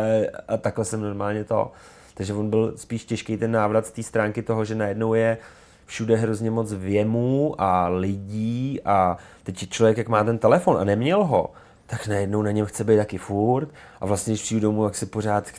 a 0.48 0.58
takhle 0.58 0.86
jsem 0.86 1.02
normálně 1.02 1.44
to. 1.44 1.72
Takže 2.14 2.34
on 2.34 2.50
byl 2.50 2.74
spíš 2.76 3.06
těžký 3.06 3.38
ten 3.38 3.52
návrat 3.52 3.86
z 3.86 3.92
té 3.92 4.04
stránky 4.04 4.42
toho, 4.42 4.66
že 4.66 4.76
najednou 4.76 5.14
je 5.14 5.38
všude 5.86 6.16
hrozně 6.16 6.52
moc 6.52 6.74
věmů 6.74 7.56
a 7.58 7.88
lidí 7.88 8.80
a 8.86 9.18
teď 9.44 9.70
člověk, 9.70 9.98
jak 9.98 10.08
má 10.08 10.24
ten 10.24 10.38
telefon 10.38 10.78
a 10.78 10.84
neměl 10.84 11.24
ho, 11.24 11.50
tak 11.86 12.08
najednou 12.08 12.42
na 12.42 12.52
něm 12.52 12.66
chce 12.66 12.84
být 12.84 12.98
taky 12.98 13.18
furt 13.18 13.70
a 14.02 14.06
vlastně, 14.06 14.32
když 14.32 14.42
přijdu 14.42 14.62
domů, 14.62 14.84
jak 14.84 14.96
si 14.96 15.06
pořád, 15.06 15.52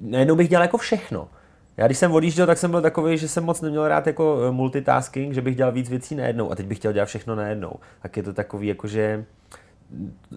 najednou 0.00 0.36
bych 0.36 0.48
dělal 0.48 0.64
jako 0.64 0.78
všechno. 0.78 1.28
Já 1.76 1.86
když 1.86 1.98
jsem 1.98 2.12
odjížděl, 2.12 2.46
tak 2.46 2.58
jsem 2.58 2.70
byl 2.70 2.82
takový, 2.82 3.18
že 3.18 3.28
jsem 3.28 3.44
moc 3.44 3.60
neměl 3.60 3.88
rád 3.88 4.06
jako 4.06 4.38
eh, 4.48 4.50
multitasking, 4.50 5.34
že 5.34 5.42
bych 5.42 5.56
dělal 5.56 5.72
víc 5.72 5.90
věcí 5.90 6.14
najednou 6.14 6.52
a 6.52 6.54
teď 6.54 6.66
bych 6.66 6.78
chtěl 6.78 6.92
dělat 6.92 7.06
všechno 7.06 7.34
najednou. 7.34 7.72
Tak 8.02 8.16
je 8.16 8.22
to 8.22 8.32
takový 8.32 8.66
jako, 8.66 8.88
že 8.88 9.24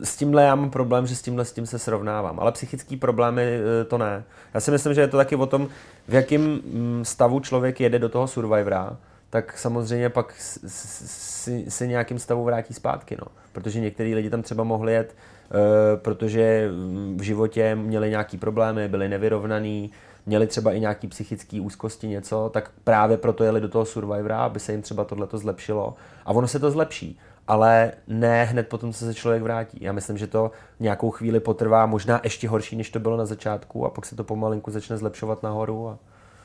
s 0.03 0.17
tímhle 0.17 0.43
já 0.43 0.55
mám 0.55 0.69
problém, 0.69 1.07
že 1.07 1.15
s 1.15 1.21
tímhle 1.21 1.45
s 1.45 1.51
tím 1.51 1.65
se 1.65 1.79
srovnávám, 1.79 2.39
ale 2.39 2.51
psychický 2.51 2.97
problémy 2.97 3.43
eh, 3.43 3.83
to 3.85 3.97
ne. 3.97 4.23
Já 4.53 4.59
si 4.59 4.71
myslím, 4.71 4.93
že 4.93 5.01
je 5.01 5.07
to 5.07 5.17
taky 5.17 5.35
o 5.35 5.45
tom, 5.45 5.67
v 6.07 6.13
jakém 6.13 6.41
mm, 6.41 7.05
stavu 7.05 7.39
člověk 7.39 7.81
jede 7.81 7.99
do 7.99 8.09
toho 8.09 8.27
Survivora, 8.27 8.97
tak 9.29 9.57
samozřejmě 9.57 10.09
pak 10.09 10.33
si, 10.67 11.71
si 11.71 11.87
nějakým 11.87 12.19
stavu 12.19 12.43
vrátí 12.43 12.73
zpátky, 12.73 13.17
no. 13.19 13.27
Protože 13.51 13.79
některý 13.79 14.15
lidi 14.15 14.29
tam 14.29 14.41
třeba 14.41 14.63
mohli 14.63 14.93
jet, 14.93 15.15
uh, 15.15 15.57
protože 16.01 16.69
v 17.15 17.21
životě 17.21 17.75
měli 17.75 18.09
nějaký 18.09 18.37
problémy, 18.37 18.87
byli 18.87 19.09
nevyrovnaný, 19.09 19.91
měli 20.25 20.47
třeba 20.47 20.71
i 20.71 20.79
nějaký 20.79 21.07
psychický 21.07 21.59
úzkosti, 21.59 22.07
něco, 22.07 22.49
tak 22.53 22.71
právě 22.83 23.17
proto 23.17 23.43
jeli 23.43 23.61
do 23.61 23.69
toho 23.69 23.85
Survivora, 23.85 24.39
aby 24.39 24.59
se 24.59 24.71
jim 24.71 24.81
třeba 24.81 25.05
tohleto 25.05 25.37
zlepšilo. 25.37 25.95
A 26.25 26.31
ono 26.31 26.47
se 26.47 26.59
to 26.59 26.71
zlepší 26.71 27.19
ale 27.49 27.91
ne 28.07 28.43
hned 28.43 28.67
potom, 28.67 28.93
co 28.93 29.05
se 29.05 29.13
člověk 29.13 29.43
vrátí. 29.43 29.77
Já 29.81 29.91
myslím, 29.91 30.17
že 30.17 30.27
to 30.27 30.51
nějakou 30.79 31.09
chvíli 31.11 31.39
potrvá, 31.39 31.85
možná 31.85 32.21
ještě 32.23 32.49
horší, 32.49 32.75
než 32.75 32.89
to 32.89 32.99
bylo 32.99 33.17
na 33.17 33.25
začátku 33.25 33.85
a 33.85 33.89
pak 33.89 34.05
se 34.05 34.15
to 34.15 34.23
pomalinku 34.23 34.71
začne 34.71 34.97
zlepšovat 34.97 35.43
nahoru. 35.43 35.89
A... 35.89 35.97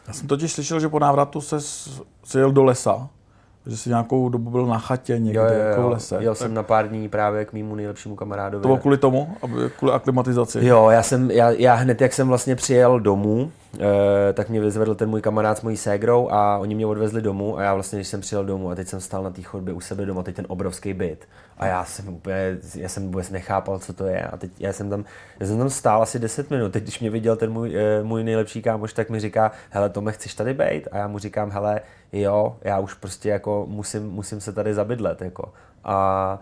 Já 0.08 0.14
jsem 0.14 0.28
totiž 0.28 0.52
slyšel, 0.52 0.80
že 0.80 0.88
po 0.88 0.98
návratu 0.98 1.40
se 1.40 2.38
jel 2.38 2.52
do 2.52 2.64
lesa 2.64 3.08
že 3.66 3.76
jsi 3.76 3.88
nějakou 3.88 4.28
dobu 4.28 4.50
byl 4.50 4.66
na 4.66 4.78
chatě 4.78 5.18
někde, 5.18 5.40
jo, 5.40 5.46
jo, 5.46 5.54
jo. 5.54 5.68
jako 5.68 5.82
v 5.82 5.90
lese. 5.90 6.16
Jel 6.20 6.34
tak... 6.34 6.38
jsem 6.38 6.54
na 6.54 6.62
pár 6.62 6.88
dní 6.88 7.08
právě 7.08 7.44
k 7.44 7.52
mýmu 7.52 7.74
nejlepšímu 7.74 8.16
kamarádovi. 8.16 8.62
To 8.62 8.68
bylo 8.68 8.78
kvůli 8.78 8.98
tomu? 8.98 9.36
Kvůli 9.78 9.92
aklimatizaci? 9.92 10.58
Jo, 10.62 10.90
já, 10.90 11.02
jsem, 11.02 11.30
já, 11.30 11.50
já 11.50 11.74
hned, 11.74 12.00
jak 12.00 12.12
jsem 12.12 12.28
vlastně 12.28 12.56
přijel 12.56 13.00
domů, 13.00 13.52
tak 14.34 14.48
mě 14.48 14.60
vyzvedl 14.60 14.94
ten 14.94 15.10
můj 15.10 15.20
kamarád 15.20 15.58
s 15.58 15.62
mojí 15.62 15.76
ségrou 15.76 16.28
a 16.30 16.58
oni 16.58 16.74
mě 16.74 16.86
odvezli 16.86 17.22
domů 17.22 17.58
a 17.58 17.62
já 17.62 17.74
vlastně, 17.74 17.98
když 17.98 18.08
jsem 18.08 18.20
přijel 18.20 18.44
domů 18.44 18.70
a 18.70 18.74
teď 18.74 18.88
jsem 18.88 19.00
stál 19.00 19.22
na 19.22 19.30
té 19.30 19.42
chodbě 19.42 19.74
u 19.74 19.80
sebe 19.80 20.06
doma, 20.06 20.22
teď 20.22 20.36
ten 20.36 20.46
obrovský 20.48 20.94
byt 20.94 21.28
a 21.58 21.66
já 21.66 21.84
jsem 21.84 22.08
úplně, 22.08 22.58
já 22.74 22.88
jsem 22.88 23.06
vůbec 23.06 23.30
nechápal, 23.30 23.78
co 23.78 23.92
to 23.92 24.06
je 24.06 24.22
a 24.22 24.36
teď 24.36 24.50
já 24.58 24.72
jsem 24.72 24.90
tam, 24.90 25.04
já 25.40 25.46
jsem 25.46 25.58
tam 25.58 25.70
stál 25.70 26.02
asi 26.02 26.18
10 26.18 26.50
minut, 26.50 26.72
teď 26.72 26.82
když 26.82 27.00
mě 27.00 27.10
viděl 27.10 27.36
ten 27.36 27.52
můj, 27.52 27.76
eh, 27.76 28.02
můj 28.02 28.24
nejlepší 28.24 28.62
kámoš, 28.62 28.92
tak 28.92 29.10
mi 29.10 29.20
říká, 29.20 29.52
hele 29.70 29.90
Tome, 29.90 30.12
chceš 30.12 30.34
tady 30.34 30.54
být? 30.54 30.88
A 30.92 30.96
já 30.96 31.08
mu 31.08 31.18
říkám, 31.18 31.50
hele, 31.50 31.80
jo, 32.12 32.56
já 32.62 32.78
už 32.78 32.94
prostě 32.94 33.28
jako 33.28 33.66
musím, 33.68 34.10
musím 34.10 34.40
se 34.40 34.52
tady 34.52 34.74
zabydlet, 34.74 35.22
jako. 35.22 35.52
A 35.84 36.38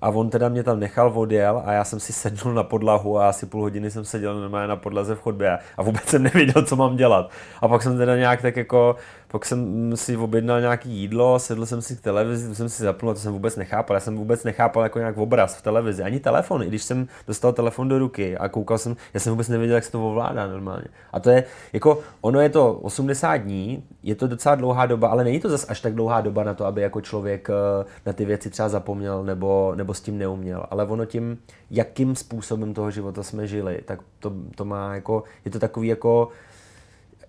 a 0.00 0.08
on 0.08 0.30
teda 0.30 0.48
mě 0.48 0.62
tam 0.62 0.80
nechal, 0.80 1.12
odjel 1.14 1.62
a 1.64 1.72
já 1.72 1.84
jsem 1.84 2.00
si 2.00 2.12
sednul 2.12 2.54
na 2.54 2.62
podlahu 2.62 3.18
a 3.18 3.28
asi 3.28 3.46
půl 3.46 3.60
hodiny 3.62 3.90
jsem 3.90 4.04
seděl 4.04 4.40
normálně 4.40 4.68
na 4.68 4.76
podlaze 4.76 5.14
v 5.14 5.20
chodbě 5.20 5.58
a 5.76 5.82
vůbec 5.82 6.04
jsem 6.04 6.22
nevěděl, 6.22 6.62
co 6.62 6.76
mám 6.76 6.96
dělat. 6.96 7.30
A 7.60 7.68
pak 7.68 7.82
jsem 7.82 7.98
teda 7.98 8.16
nějak 8.16 8.42
tak 8.42 8.56
jako 8.56 8.96
pak 9.30 9.44
jsem 9.44 9.92
si 9.96 10.16
objednal 10.16 10.60
nějaký 10.60 10.90
jídlo, 10.90 11.38
sedl 11.38 11.66
jsem 11.66 11.82
si 11.82 11.96
k 11.96 12.00
televizi, 12.00 12.54
jsem 12.54 12.68
si 12.68 12.82
zapnul, 12.82 13.14
to 13.14 13.20
jsem 13.20 13.32
vůbec 13.32 13.56
nechápal. 13.56 13.96
Já 13.96 14.00
jsem 14.00 14.16
vůbec 14.16 14.44
nechápal 14.44 14.82
jako 14.82 14.98
nějak 14.98 15.18
obraz 15.18 15.56
v 15.56 15.62
televizi, 15.62 16.02
ani 16.02 16.20
telefon, 16.20 16.62
i 16.62 16.66
když 16.66 16.82
jsem 16.82 17.08
dostal 17.26 17.52
telefon 17.52 17.88
do 17.88 17.98
ruky 17.98 18.38
a 18.38 18.48
koukal 18.48 18.78
jsem, 18.78 18.96
já 19.14 19.20
jsem 19.20 19.32
vůbec 19.32 19.48
nevěděl, 19.48 19.74
jak 19.74 19.84
se 19.84 19.92
to 19.92 20.08
ovládá 20.08 20.46
normálně. 20.46 20.84
A 21.12 21.20
to 21.20 21.30
je, 21.30 21.44
jako, 21.72 22.00
ono 22.20 22.40
je 22.40 22.48
to 22.48 22.72
80 22.72 23.36
dní, 23.36 23.84
je 24.02 24.14
to 24.14 24.26
docela 24.26 24.54
dlouhá 24.54 24.86
doba, 24.86 25.08
ale 25.08 25.24
není 25.24 25.40
to 25.40 25.48
zas 25.48 25.66
až 25.68 25.80
tak 25.80 25.94
dlouhá 25.94 26.20
doba 26.20 26.44
na 26.44 26.54
to, 26.54 26.66
aby 26.66 26.82
jako 26.82 27.00
člověk 27.00 27.50
eh, 27.50 27.84
na 28.06 28.12
ty 28.12 28.24
věci 28.24 28.50
třeba 28.50 28.68
zapomněl 28.68 29.24
nebo, 29.24 29.72
nebo 29.76 29.94
s 29.94 30.00
tím 30.00 30.18
neuměl. 30.18 30.66
Ale 30.70 30.84
ono 30.84 31.04
tím, 31.04 31.38
jakým 31.70 32.16
způsobem 32.16 32.74
toho 32.74 32.90
života 32.90 33.22
jsme 33.22 33.46
žili, 33.46 33.80
tak 33.84 34.00
to, 34.18 34.32
to 34.54 34.64
má 34.64 34.94
jako, 34.94 35.22
je 35.44 35.50
to 35.50 35.58
takový 35.58 35.88
jako, 35.88 36.28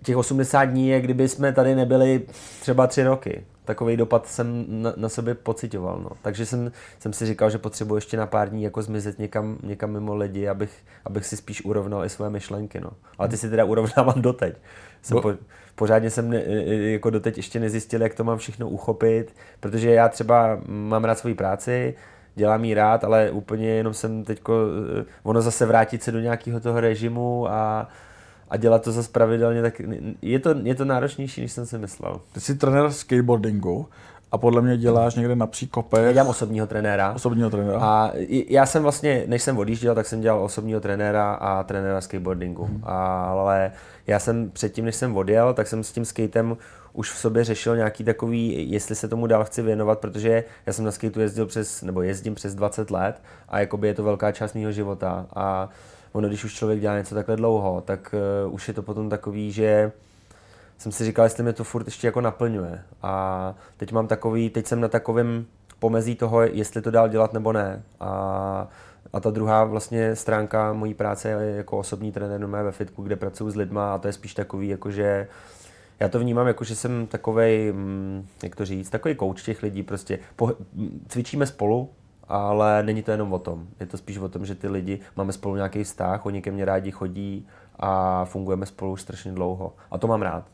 těch 0.03 0.17
80 0.17 0.65
dní 0.65 0.89
je, 0.89 1.01
kdyby 1.01 1.27
jsme 1.27 1.53
tady 1.53 1.75
nebyli 1.75 2.21
třeba 2.61 2.87
tři 2.87 3.03
roky. 3.03 3.45
Takový 3.65 3.97
dopad 3.97 4.27
jsem 4.27 4.65
na, 4.67 4.93
na 4.95 5.09
sobě 5.09 5.35
pocitoval. 5.35 5.99
No. 6.03 6.09
Takže 6.21 6.45
jsem, 6.45 6.71
jsem 6.99 7.13
si 7.13 7.25
říkal, 7.25 7.49
že 7.49 7.57
potřebuji 7.57 7.95
ještě 7.95 8.17
na 8.17 8.25
pár 8.25 8.49
dní 8.49 8.63
jako 8.63 8.81
zmizet 8.81 9.19
někam, 9.19 9.57
někam 9.63 9.91
mimo 9.91 10.15
lidi, 10.15 10.47
abych, 10.47 10.71
abych 11.05 11.25
si 11.25 11.37
spíš 11.37 11.65
urovnal 11.65 12.05
i 12.05 12.09
své 12.09 12.29
myšlenky. 12.29 12.79
No. 12.79 12.89
Ale 13.17 13.29
ty 13.29 13.37
si 13.37 13.49
teda 13.49 13.65
urovnávám 13.65 14.15
doteď. 14.21 14.55
Jsem 15.01 15.15
Bo... 15.15 15.21
po, 15.21 15.33
pořádně 15.75 16.09
jsem 16.09 16.29
ne, 16.29 16.43
jako 16.91 17.09
doteď 17.09 17.37
ještě 17.37 17.59
nezjistil, 17.59 18.01
jak 18.01 18.15
to 18.15 18.23
mám 18.23 18.37
všechno 18.37 18.69
uchopit, 18.69 19.35
protože 19.59 19.91
já 19.91 20.09
třeba 20.09 20.59
mám 20.67 21.03
rád 21.03 21.19
svoji 21.19 21.35
práci, 21.35 21.93
dělám 22.35 22.65
jí 22.65 22.73
rád, 22.73 23.03
ale 23.03 23.31
úplně 23.31 23.69
jenom 23.69 23.93
jsem 23.93 24.23
teďko, 24.23 24.53
eh, 24.99 25.05
ono 25.23 25.41
zase 25.41 25.65
vrátit 25.65 26.03
se 26.03 26.11
do 26.11 26.19
nějakého 26.19 26.59
toho 26.59 26.79
režimu 26.79 27.47
a, 27.49 27.89
a 28.49 28.57
dělat 28.57 28.83
to 28.83 28.91
zase 28.91 29.11
pravidelně, 29.11 29.61
tak 29.61 29.81
je 30.21 30.39
to, 30.39 30.55
je 30.63 30.75
to 30.75 30.85
náročnější, 30.85 31.41
než 31.41 31.51
jsem 31.51 31.65
si 31.65 31.77
myslel. 31.77 32.21
Ty 32.31 32.39
jsi 32.39 32.55
trenér 32.55 32.91
skateboardingu 32.91 33.87
a 34.31 34.37
podle 34.37 34.61
mě 34.61 34.77
děláš 34.77 35.15
někde 35.15 35.35
na 35.35 35.47
příkopech. 35.47 36.03
Já 36.05 36.11
dělám 36.11 36.27
osobního 36.27 36.67
trenéra. 36.67 37.11
Osobního 37.11 37.49
trenéra. 37.49 37.79
A 37.81 38.11
já 38.49 38.65
jsem 38.65 38.83
vlastně, 38.83 39.23
než 39.27 39.43
jsem 39.43 39.57
odjížděl, 39.57 39.95
tak 39.95 40.05
jsem 40.05 40.21
dělal 40.21 40.43
osobního 40.43 40.79
trenéra 40.79 41.33
a 41.33 41.63
trenéra 41.63 42.01
skateboardingu. 42.01 42.65
Hmm. 42.65 42.81
Ale 42.83 43.71
já 44.07 44.19
jsem 44.19 44.49
předtím, 44.49 44.85
než 44.85 44.95
jsem 44.95 45.17
odjel, 45.17 45.53
tak 45.53 45.67
jsem 45.67 45.83
s 45.83 45.91
tím 45.91 46.05
skatem 46.05 46.57
už 46.93 47.11
v 47.11 47.17
sobě 47.17 47.43
řešil 47.43 47.75
nějaký 47.75 48.03
takový, 48.03 48.71
jestli 48.71 48.95
se 48.95 49.07
tomu 49.07 49.27
dál 49.27 49.43
chci 49.43 49.61
věnovat, 49.61 49.99
protože 49.99 50.43
já 50.65 50.73
jsem 50.73 50.85
na 50.85 50.91
skateu 50.91 51.19
jezdil 51.19 51.45
přes, 51.45 51.81
nebo 51.81 52.01
jezdím 52.01 52.35
přes 52.35 52.55
20 52.55 52.91
let 52.91 53.21
a 53.49 53.59
jakoby 53.59 53.87
je 53.87 53.93
to 53.93 54.03
velká 54.03 54.31
část 54.31 54.53
mého 54.53 54.71
života. 54.71 55.25
A 55.35 55.69
ono, 56.11 56.27
když 56.27 56.43
už 56.43 56.53
člověk 56.53 56.79
dělá 56.79 56.97
něco 56.97 57.15
takhle 57.15 57.35
dlouho, 57.35 57.81
tak 57.85 58.15
uh, 58.47 58.53
už 58.53 58.67
je 58.67 58.73
to 58.73 58.81
potom 58.81 59.09
takový, 59.09 59.51
že 59.51 59.91
jsem 60.77 60.91
si 60.91 61.05
říkal, 61.05 61.25
jestli 61.25 61.43
mě 61.43 61.53
to 61.53 61.63
furt 61.63 61.85
ještě 61.87 62.07
jako 62.07 62.21
naplňuje. 62.21 62.81
A 63.01 63.55
teď 63.77 63.91
mám 63.91 64.07
takový, 64.07 64.49
teď 64.49 64.67
jsem 64.67 64.81
na 64.81 64.87
takovém 64.87 65.45
pomezí 65.79 66.15
toho, 66.15 66.41
jestli 66.41 66.81
to 66.81 66.91
dál 66.91 67.09
dělat 67.09 67.33
nebo 67.33 67.53
ne. 67.53 67.83
A, 67.99 68.67
a 69.13 69.19
ta 69.19 69.29
druhá 69.29 69.63
vlastně 69.63 70.15
stránka 70.15 70.73
mojí 70.73 70.93
práce 70.93 71.29
je 71.29 71.55
jako 71.55 71.77
osobní 71.77 72.11
trenér 72.11 72.45
ve 72.45 72.71
fitku, 72.71 73.03
kde 73.03 73.15
pracuji 73.15 73.51
s 73.51 73.55
lidma 73.55 73.93
a 73.93 73.97
to 73.97 74.07
je 74.07 74.13
spíš 74.13 74.33
takový, 74.33 74.67
jako 74.67 74.91
že 74.91 75.27
já 75.99 76.09
to 76.09 76.19
vnímám 76.19 76.47
jako, 76.47 76.63
že 76.63 76.75
jsem 76.75 77.07
takový, 77.07 77.71
mm, 77.71 78.27
jak 78.43 78.55
to 78.55 78.65
říct, 78.65 78.89
takový 78.89 79.15
kouč 79.15 79.43
těch 79.43 79.63
lidí, 79.63 79.83
prostě 79.83 80.19
po, 80.35 80.53
cvičíme 81.07 81.45
spolu, 81.45 81.89
ale 82.29 82.83
není 82.83 83.03
to 83.03 83.11
jenom 83.11 83.33
o 83.33 83.39
tom. 83.39 83.67
Je 83.79 83.85
to 83.85 83.97
spíš 83.97 84.17
o 84.17 84.29
tom, 84.29 84.45
že 84.45 84.55
ty 84.55 84.67
lidi 84.67 84.99
máme 85.15 85.33
spolu 85.33 85.55
nějaký 85.55 85.83
vztah, 85.83 86.25
oni 86.25 86.41
ke 86.41 86.51
mně 86.51 86.65
rádi 86.65 86.91
chodí 86.91 87.47
a 87.79 88.25
fungujeme 88.25 88.65
spolu 88.65 88.97
strašně 88.97 89.31
dlouho. 89.31 89.73
A 89.91 89.97
to 89.97 90.07
mám 90.07 90.21
rád, 90.21 90.45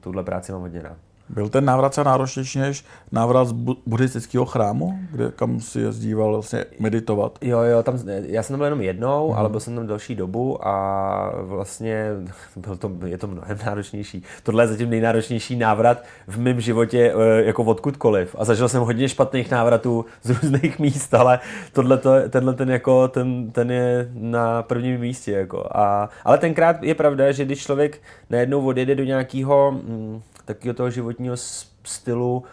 tuhle 0.00 0.24
práci 0.24 0.52
mám 0.52 0.60
hodně 0.60 0.82
rád. 0.82 0.96
Byl 1.32 1.48
ten 1.48 1.64
návrat 1.64 1.94
se 1.94 2.04
náročnější 2.04 2.58
než 2.58 2.84
návrat 3.12 3.44
z 3.44 3.52
buddhistického 3.86 4.44
chrámu, 4.44 4.98
kde 5.10 5.30
kam 5.36 5.60
si 5.60 5.80
jezdíval 5.80 6.32
vlastně 6.32 6.64
meditovat? 6.78 7.38
Jo, 7.40 7.60
jo, 7.60 7.82
tam, 7.82 7.98
já 8.06 8.42
jsem 8.42 8.54
tam 8.54 8.58
byl 8.58 8.66
jenom 8.66 8.80
jednou, 8.80 9.28
mm. 9.28 9.38
ale 9.38 9.48
byl 9.48 9.60
jsem 9.60 9.74
tam 9.74 9.86
delší 9.86 10.14
dobu 10.14 10.66
a 10.66 11.32
vlastně 11.42 12.06
byl 12.56 12.76
to, 12.76 12.90
je 13.04 13.18
to 13.18 13.26
mnohem 13.26 13.58
náročnější. 13.66 14.22
Tohle 14.42 14.62
je 14.62 14.68
zatím 14.68 14.90
nejnáročnější 14.90 15.56
návrat 15.56 16.02
v 16.26 16.38
mém 16.38 16.60
životě 16.60 17.14
eh, 17.14 17.44
jako 17.44 17.64
odkudkoliv. 17.64 18.36
A 18.38 18.44
zažil 18.44 18.68
jsem 18.68 18.82
hodně 18.82 19.08
špatných 19.08 19.50
návratů 19.50 20.04
z 20.22 20.30
různých 20.30 20.78
míst, 20.78 21.14
ale 21.14 21.40
tohle 21.72 22.00
tenhle 22.28 22.54
ten, 22.54 22.70
jako, 22.70 23.08
ten, 23.08 23.50
ten 23.50 23.70
je 23.70 24.08
na 24.14 24.62
prvním 24.62 25.00
místě. 25.00 25.32
Jako. 25.32 25.66
A, 25.70 26.08
ale 26.24 26.38
tenkrát 26.38 26.82
je 26.82 26.94
pravda, 26.94 27.32
že 27.32 27.44
když 27.44 27.62
člověk 27.62 28.00
najednou 28.30 28.66
odjede 28.66 28.94
do 28.94 29.04
nějakého 29.04 29.72
mm, 29.72 30.22
takového 30.44 30.74
toho 30.74 30.90
životního 30.90 31.36
stylu 31.84 32.44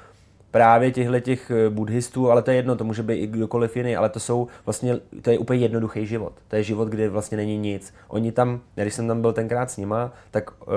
právě 0.52 0.92
těchto 0.92 1.20
těch 1.20 1.52
eh, 1.52 1.70
buddhistů, 1.70 2.32
ale 2.32 2.42
to 2.42 2.52
je 2.52 2.58
jedno, 2.58 2.76
to 2.76 2.84
může 2.84 3.04
být 3.04 3.16
i 3.16 3.28
kdokoliv 3.28 3.78
jiný, 3.78 3.96
ale 3.96 4.10
to 4.10 4.20
jsou 4.20 4.48
vlastně, 4.66 4.98
to 5.22 5.32
je 5.32 5.38
úplně 5.38 5.60
jednoduchý 5.60 6.06
život. 6.06 6.34
To 6.48 6.56
je 6.56 6.64
život, 6.64 6.88
kde 6.88 7.10
vlastně 7.10 7.38
není 7.38 7.58
nic. 7.58 7.94
Oni 8.08 8.32
tam, 8.32 8.62
když 8.76 8.94
jsem 8.94 9.08
tam 9.08 9.22
byl 9.22 9.34
tenkrát 9.34 9.72
s 9.72 9.78
nima, 9.78 10.12
tak 10.32 10.52
uh, 10.52 10.68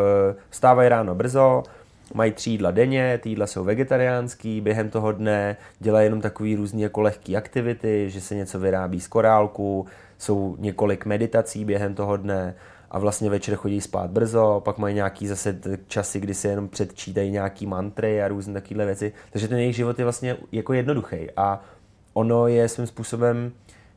vstávají 0.51 0.89
ráno 0.89 1.15
brzo, 1.15 1.63
mají 2.15 2.33
tři 2.33 2.51
jídla 2.51 2.71
denně, 2.71 3.19
ty 3.23 3.29
jídla 3.29 3.47
jsou 3.47 3.65
vegetariánský, 3.65 4.61
během 4.61 4.91
toho 4.91 5.13
dne 5.13 5.57
dělají 5.81 6.07
jenom 6.07 6.21
takový 6.21 6.57
různý 6.57 6.83
jako 6.83 7.01
lehký 7.01 7.37
aktivity, 7.37 8.11
že 8.11 8.21
se 8.21 8.35
něco 8.35 8.59
vyrábí 8.59 9.01
z 9.01 9.09
korálku, 9.09 9.87
jsou 10.19 10.57
několik 10.59 11.07
meditací 11.07 11.65
během 11.65 11.95
toho 11.95 12.17
dne, 12.17 12.55
a 12.93 12.99
vlastně 12.99 13.31
večer 13.31 13.57
chodí 13.57 13.81
spát 13.81 14.11
brzo, 14.11 14.63
pak 14.65 14.79
mají 14.79 14.95
nějaký 14.95 15.27
zase 15.27 15.59
časy, 15.87 16.21
kdy 16.21 16.35
se 16.35 16.49
jenom 16.49 16.69
předčítají 16.69 17.31
nějaký 17.31 17.67
mantry 17.67 18.23
a 18.23 18.29
různé 18.29 18.61
takové 18.61 18.87
věci. 18.87 19.13
Takže 19.31 19.49
ten 19.49 19.59
jejich 19.59 19.77
život 19.77 19.99
je 19.99 20.05
vlastně 20.05 20.37
jako 20.53 20.73
jednoduchý 20.73 21.31
a 21.37 21.61
ono 22.13 22.47
je 22.47 22.69
svým 22.69 22.87
způsobem 22.87 23.53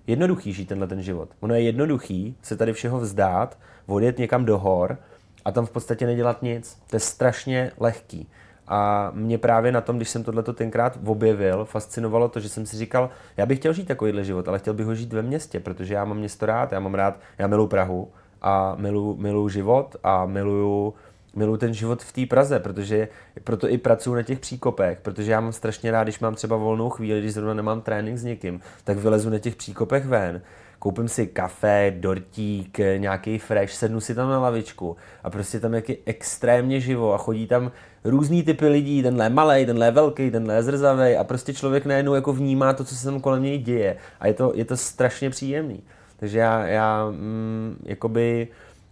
jednoduchý 0.07 0.53
žít 0.53 0.65
tenhle 0.65 0.87
ten 0.87 1.01
život. 1.01 1.29
Ono 1.39 1.53
je 1.53 1.61
jednoduchý 1.61 2.35
se 2.41 2.57
tady 2.57 2.73
všeho 2.73 2.99
vzdát, 2.99 3.57
odjet 3.87 4.17
někam 4.17 4.45
do 4.45 4.57
hor 4.57 4.97
a 5.45 5.51
tam 5.51 5.65
v 5.65 5.71
podstatě 5.71 6.05
nedělat 6.05 6.41
nic. 6.41 6.77
To 6.89 6.95
je 6.95 6.99
strašně 6.99 7.71
lehký. 7.79 8.27
A 8.67 9.11
mě 9.13 9.37
právě 9.37 9.71
na 9.71 9.81
tom, 9.81 9.97
když 9.97 10.09
jsem 10.09 10.23
tohleto 10.23 10.53
tenkrát 10.53 10.99
objevil, 11.05 11.65
fascinovalo 11.65 12.29
to, 12.29 12.39
že 12.39 12.49
jsem 12.49 12.65
si 12.65 12.77
říkal, 12.77 13.09
já 13.37 13.45
bych 13.45 13.59
chtěl 13.59 13.73
žít 13.73 13.87
takovýhle 13.87 14.23
život, 14.23 14.47
ale 14.47 14.59
chtěl 14.59 14.73
bych 14.73 14.85
ho 14.85 14.95
žít 14.95 15.13
ve 15.13 15.21
městě, 15.21 15.59
protože 15.59 15.93
já 15.93 16.05
mám 16.05 16.17
město 16.17 16.45
rád, 16.45 16.71
já 16.71 16.79
mám 16.79 16.93
rád, 16.93 17.19
já 17.37 17.47
miluji 17.47 17.67
Prahu, 17.67 18.11
a 18.45 18.75
miluju, 18.77 19.15
miluju 19.15 19.49
život 19.49 19.95
a 20.03 20.25
miluju 20.25 20.93
miluji 21.35 21.57
ten 21.57 21.73
život 21.73 22.03
v 22.03 22.13
té 22.13 22.25
Praze, 22.25 22.59
protože 22.59 23.07
proto 23.43 23.69
i 23.69 23.77
pracuji 23.77 24.15
na 24.15 24.23
těch 24.23 24.39
příkopech, 24.39 24.99
protože 25.01 25.31
já 25.31 25.41
mám 25.41 25.53
strašně 25.53 25.91
rád, 25.91 26.03
když 26.03 26.19
mám 26.19 26.35
třeba 26.35 26.55
volnou 26.55 26.89
chvíli, 26.89 27.19
když 27.19 27.33
zrovna 27.33 27.53
nemám 27.53 27.81
trénink 27.81 28.17
s 28.17 28.23
někým, 28.23 28.59
tak 28.83 28.97
vylezu 28.97 29.29
na 29.29 29.39
těch 29.39 29.55
příkopech 29.55 30.05
ven, 30.05 30.41
koupím 30.79 31.07
si 31.07 31.27
kafe, 31.27 31.93
dortík, 31.97 32.77
nějaký 32.97 33.39
fresh, 33.39 33.73
sednu 33.73 33.99
si 33.99 34.15
tam 34.15 34.29
na 34.29 34.39
lavičku 34.39 34.95
a 35.23 35.29
prostě 35.29 35.59
tam 35.59 35.73
jak 35.73 35.89
je 35.89 35.97
extrémně 36.05 36.79
živo 36.79 37.13
a 37.13 37.17
chodí 37.17 37.47
tam 37.47 37.71
různý 38.03 38.43
typy 38.43 38.67
lidí, 38.67 39.03
tenhle 39.03 39.25
je 39.25 39.29
malej, 39.29 39.65
tenhle 39.65 39.85
je 39.85 39.91
velký, 39.91 40.31
tenhle 40.31 40.55
je 40.55 40.63
zrzavý 40.63 41.15
a 41.15 41.23
prostě 41.23 41.53
člověk 41.53 41.85
najednou 41.85 42.13
jako 42.13 42.33
vnímá 42.33 42.73
to, 42.73 42.83
co 42.83 42.95
se 42.95 43.05
tam 43.05 43.19
kolem 43.19 43.43
něj 43.43 43.57
děje 43.57 43.97
a 44.19 44.27
je 44.27 44.33
to, 44.33 44.51
je 44.55 44.65
to 44.65 44.77
strašně 44.77 45.29
příjemný. 45.29 45.83
Takže 46.17 46.39
já, 46.39 46.65
já 46.65 47.07
mm, 47.09 47.77
jakoby, 47.83 48.47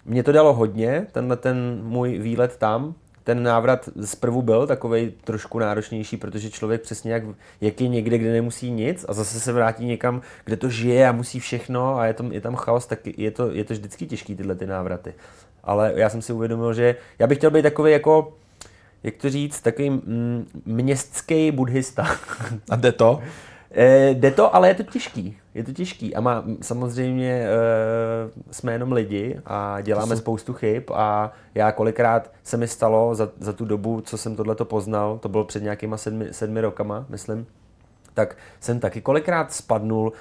mě 0.06 0.24
to 0.24 0.32
dalo 0.32 0.54
hodně, 0.54 1.08
tenhle 1.12 1.38
ten 1.38 1.80
můj 1.84 2.18
výlet 2.18 2.58
tam, 2.58 2.96
ten 3.24 3.44
návrat 3.44 3.90
zprvu 4.04 4.42
byl 4.42 4.68
takový 4.68 5.14
trošku 5.24 5.60
náročnější, 5.60 6.18
protože 6.18 6.50
člověk 6.50 6.82
přesně 6.82 7.14
jak, 7.14 7.24
jak 7.62 7.82
je 7.82 7.88
někde, 7.88 8.18
kde 8.18 8.32
nemusí 8.32 8.72
nic 8.72 9.06
a 9.08 9.14
zase 9.14 9.40
se 9.40 9.54
vrátí 9.54 9.86
někam, 9.86 10.22
kde 10.46 10.58
to 10.58 10.70
žije 10.70 11.08
a 11.08 11.12
musí 11.12 11.40
všechno 11.40 11.98
a 11.98 12.06
je 12.06 12.14
tam, 12.14 12.32
je 12.32 12.42
tam 12.42 12.56
chaos, 12.56 12.86
tak 12.86 13.00
je 13.18 13.32
to, 13.32 13.52
je 13.52 13.64
to 13.64 13.74
vždycky 13.74 14.06
těžký 14.06 14.36
tyhle 14.36 14.56
ty 14.56 14.66
návraty. 14.66 15.14
Ale 15.64 15.94
já 15.96 16.10
jsem 16.10 16.22
si 16.22 16.34
uvědomil, 16.34 16.74
že 16.74 16.96
já 17.20 17.28
bych 17.28 17.38
chtěl 17.38 17.52
být 17.52 17.62
takový 17.62 17.92
jako, 17.92 18.34
jak 19.04 19.18
to 19.18 19.30
říct, 19.30 19.62
takový 19.62 19.90
mm, 19.90 20.48
městský 20.66 21.52
buddhista. 21.52 22.08
A 22.70 22.76
jde 22.76 22.92
to? 22.92 23.22
E, 23.74 24.10
jde 24.10 24.32
to, 24.32 24.56
ale 24.56 24.68
je 24.68 24.74
to 24.74 24.84
těžký. 24.84 25.38
Je 25.54 25.64
to 25.64 25.74
těžký 25.74 26.16
a 26.16 26.22
má, 26.22 26.44
samozřejmě 26.62 27.32
e, 27.32 27.50
jsme 28.52 28.72
jenom 28.72 28.92
lidi 28.92 29.40
a 29.46 29.82
děláme 29.82 30.16
jsou... 30.16 30.22
spoustu 30.22 30.54
chyb 30.54 30.84
a 30.94 31.32
já 31.56 31.72
kolikrát 31.72 32.32
se 32.44 32.58
mi 32.58 32.68
stalo 32.68 33.16
za, 33.16 33.30
za 33.40 33.54
tu 33.54 33.66
dobu, 33.66 34.02
co 34.02 34.18
jsem 34.18 34.36
tohleto 34.36 34.66
poznal, 34.66 35.18
to 35.18 35.30
bylo 35.30 35.46
před 35.46 35.64
nějakýma 35.64 35.98
sedmi, 35.98 36.28
sedmi 36.32 36.62
rokama, 36.62 37.06
myslím, 37.10 37.46
tak 38.14 38.38
jsem 38.60 38.80
taky 38.80 39.02
kolikrát 39.02 39.54
spadnul 39.54 40.14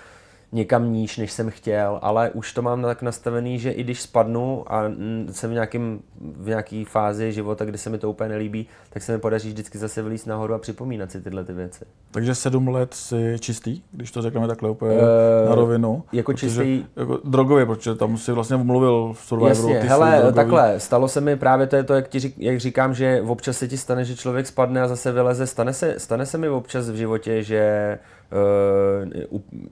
někam 0.52 0.92
níž, 0.92 1.18
než 1.18 1.32
jsem 1.32 1.50
chtěl, 1.50 1.98
ale 2.02 2.30
už 2.30 2.52
to 2.52 2.62
mám 2.62 2.82
tak 2.82 3.02
nastavený, 3.02 3.58
že 3.58 3.70
i 3.70 3.84
když 3.84 4.02
spadnu 4.02 4.64
a 4.72 4.82
jsem 5.30 5.50
v, 5.50 5.52
nějakým, 5.52 6.02
v 6.20 6.48
nějaký 6.48 6.84
fázi 6.84 7.32
života, 7.32 7.64
kdy 7.64 7.78
se 7.78 7.90
mi 7.90 7.98
to 7.98 8.10
úplně 8.10 8.28
nelíbí, 8.28 8.66
tak 8.90 9.02
se 9.02 9.12
mi 9.12 9.18
podaří 9.18 9.48
vždycky 9.48 9.78
zase 9.78 10.02
vylíst 10.02 10.26
nahoru 10.26 10.54
a 10.54 10.58
připomínat 10.58 11.12
si 11.12 11.20
tyhle 11.20 11.44
ty 11.44 11.52
věci. 11.52 11.84
Takže 12.10 12.34
sedm 12.34 12.68
let 12.68 12.94
si 12.94 13.36
čistý, 13.40 13.82
když 13.92 14.10
to 14.10 14.22
řekneme 14.22 14.48
takhle 14.48 14.70
úplně 14.70 14.96
uh, 14.96 15.48
na 15.48 15.54
rovinu. 15.54 16.02
Jako 16.12 16.32
protože, 16.32 16.46
čistý... 16.46 16.84
Jako 16.96 17.20
drogově, 17.24 17.66
protože 17.66 17.94
tam 17.94 18.16
si 18.16 18.32
vlastně 18.32 18.56
mluvil 18.56 19.12
v 19.12 19.18
Survivoru. 19.18 19.68
Jasně, 19.68 19.88
hele, 19.88 20.32
takhle, 20.32 20.80
stalo 20.80 21.08
se 21.08 21.20
mi 21.20 21.36
právě 21.36 21.66
to 21.66 21.76
je 21.76 21.84
to, 21.84 21.94
jak, 21.94 22.08
ti 22.08 22.18
řík, 22.18 22.34
jak 22.38 22.60
říkám, 22.60 22.94
že 22.94 23.22
občas 23.26 23.58
se 23.58 23.68
ti 23.68 23.78
stane, 23.78 24.04
že 24.04 24.16
člověk 24.16 24.46
spadne 24.46 24.82
a 24.82 24.88
zase 24.88 25.12
vyleze. 25.12 25.46
Stane 25.46 25.72
se, 25.72 25.94
stane 25.98 26.26
se 26.26 26.38
mi 26.38 26.48
občas 26.48 26.90
v 26.90 26.94
životě, 26.94 27.42
že 27.42 27.98